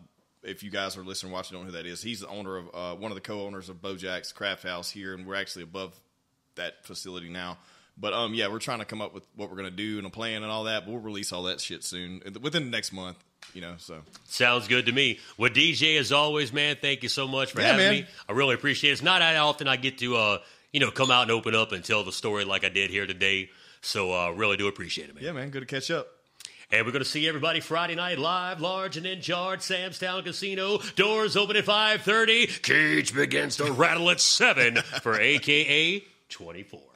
if 0.44 0.64
you 0.64 0.70
guys 0.72 0.96
are 0.98 1.04
listening, 1.04 1.32
watching, 1.32 1.58
don't 1.58 1.66
know 1.66 1.72
who 1.72 1.78
that 1.78 1.86
is. 1.86 2.02
He's 2.02 2.22
the 2.22 2.28
owner 2.28 2.58
of 2.58 2.68
uh, 2.74 2.96
one 2.96 3.12
of 3.12 3.16
the 3.16 3.22
co-owners 3.22 3.70
of 3.70 3.82
Bojack's 3.82 4.32
Craft 4.32 4.64
House 4.64 4.90
here, 4.90 5.14
and 5.14 5.26
we're 5.26 5.36
actually 5.36 5.64
above 5.64 5.94
that 6.56 6.86
facility 6.86 7.30
now. 7.30 7.58
But 7.98 8.14
um, 8.14 8.34
yeah, 8.34 8.48
we're 8.48 8.60
trying 8.60 8.80
to 8.80 8.86
come 8.86 9.02
up 9.02 9.14
with 9.14 9.24
what 9.36 9.50
we're 9.50 9.58
gonna 9.58 9.72
do 9.72 9.98
and 9.98 10.08
a 10.08 10.10
plan 10.10 10.42
and 10.44 10.52
all 10.52 10.64
that. 10.66 10.86
But 10.86 10.92
we'll 10.92 11.02
release 11.02 11.34
all 11.34 11.44
that 11.44 11.60
shit 11.60 11.84
soon, 11.84 12.22
within 12.42 12.64
the 12.66 12.70
next 12.72 12.94
month. 12.94 13.18
You 13.54 13.62
know, 13.62 13.76
so 13.78 14.02
Sounds 14.26 14.68
good 14.68 14.86
to 14.86 14.92
me. 14.92 15.20
Well, 15.38 15.50
DJ, 15.50 15.98
as 16.00 16.12
always, 16.12 16.54
man, 16.54 16.78
thank 16.80 17.04
you 17.04 17.10
so 17.10 17.28
much 17.28 17.52
for 17.52 17.62
Yeah, 17.62 17.68
having 17.72 17.86
man. 17.86 17.94
me. 18.02 18.06
I 18.28 18.34
really 18.34 18.54
appreciate 18.54 18.92
it. 18.92 18.94
It's 18.94 19.02
not 19.02 19.20
that 19.20 19.36
often 19.38 19.68
I 19.68 19.76
get 19.76 19.98
to, 20.00 20.16
uh, 20.18 20.38
you 20.72 20.80
know, 20.80 20.92
come 20.92 21.10
out 21.10 21.24
and 21.24 21.32
open 21.32 21.56
up 21.56 21.72
and 21.72 21.84
tell 21.84 22.04
the 22.04 22.12
story 22.12 22.46
like 22.46 22.64
I 22.64 22.70
did 22.70 22.92
here 22.92 23.08
today. 23.08 23.50
So, 23.82 24.14
uh, 24.14 24.32
really 24.32 24.56
do 24.58 24.68
appreciate 24.68 25.10
it, 25.10 25.16
man. 25.16 25.24
yeah, 25.24 25.32
man, 25.32 25.50
good 25.50 25.62
to 25.62 25.66
catch 25.66 25.90
up. 25.90 26.08
And 26.72 26.86
we're 26.86 26.92
going 26.92 27.04
to 27.04 27.10
see 27.10 27.28
everybody 27.28 27.62
Friday 27.62 27.96
night 27.96 28.20
live, 28.20 28.62
large 28.62 28.96
and 28.96 29.06
in 29.06 29.22
charge, 29.22 29.62
Sam's 29.62 29.98
Town 29.98 30.22
Casino. 30.22 30.78
Doors 30.96 31.36
open 31.36 31.56
at 31.56 31.66
5.30. 31.66 32.62
Cage 32.62 33.14
begins 33.16 33.58
to 33.58 33.72
rattle 33.72 34.12
at 34.12 34.20
7 34.20 34.76
for 35.02 35.20
AKA 35.20 36.04
24. 36.30 36.89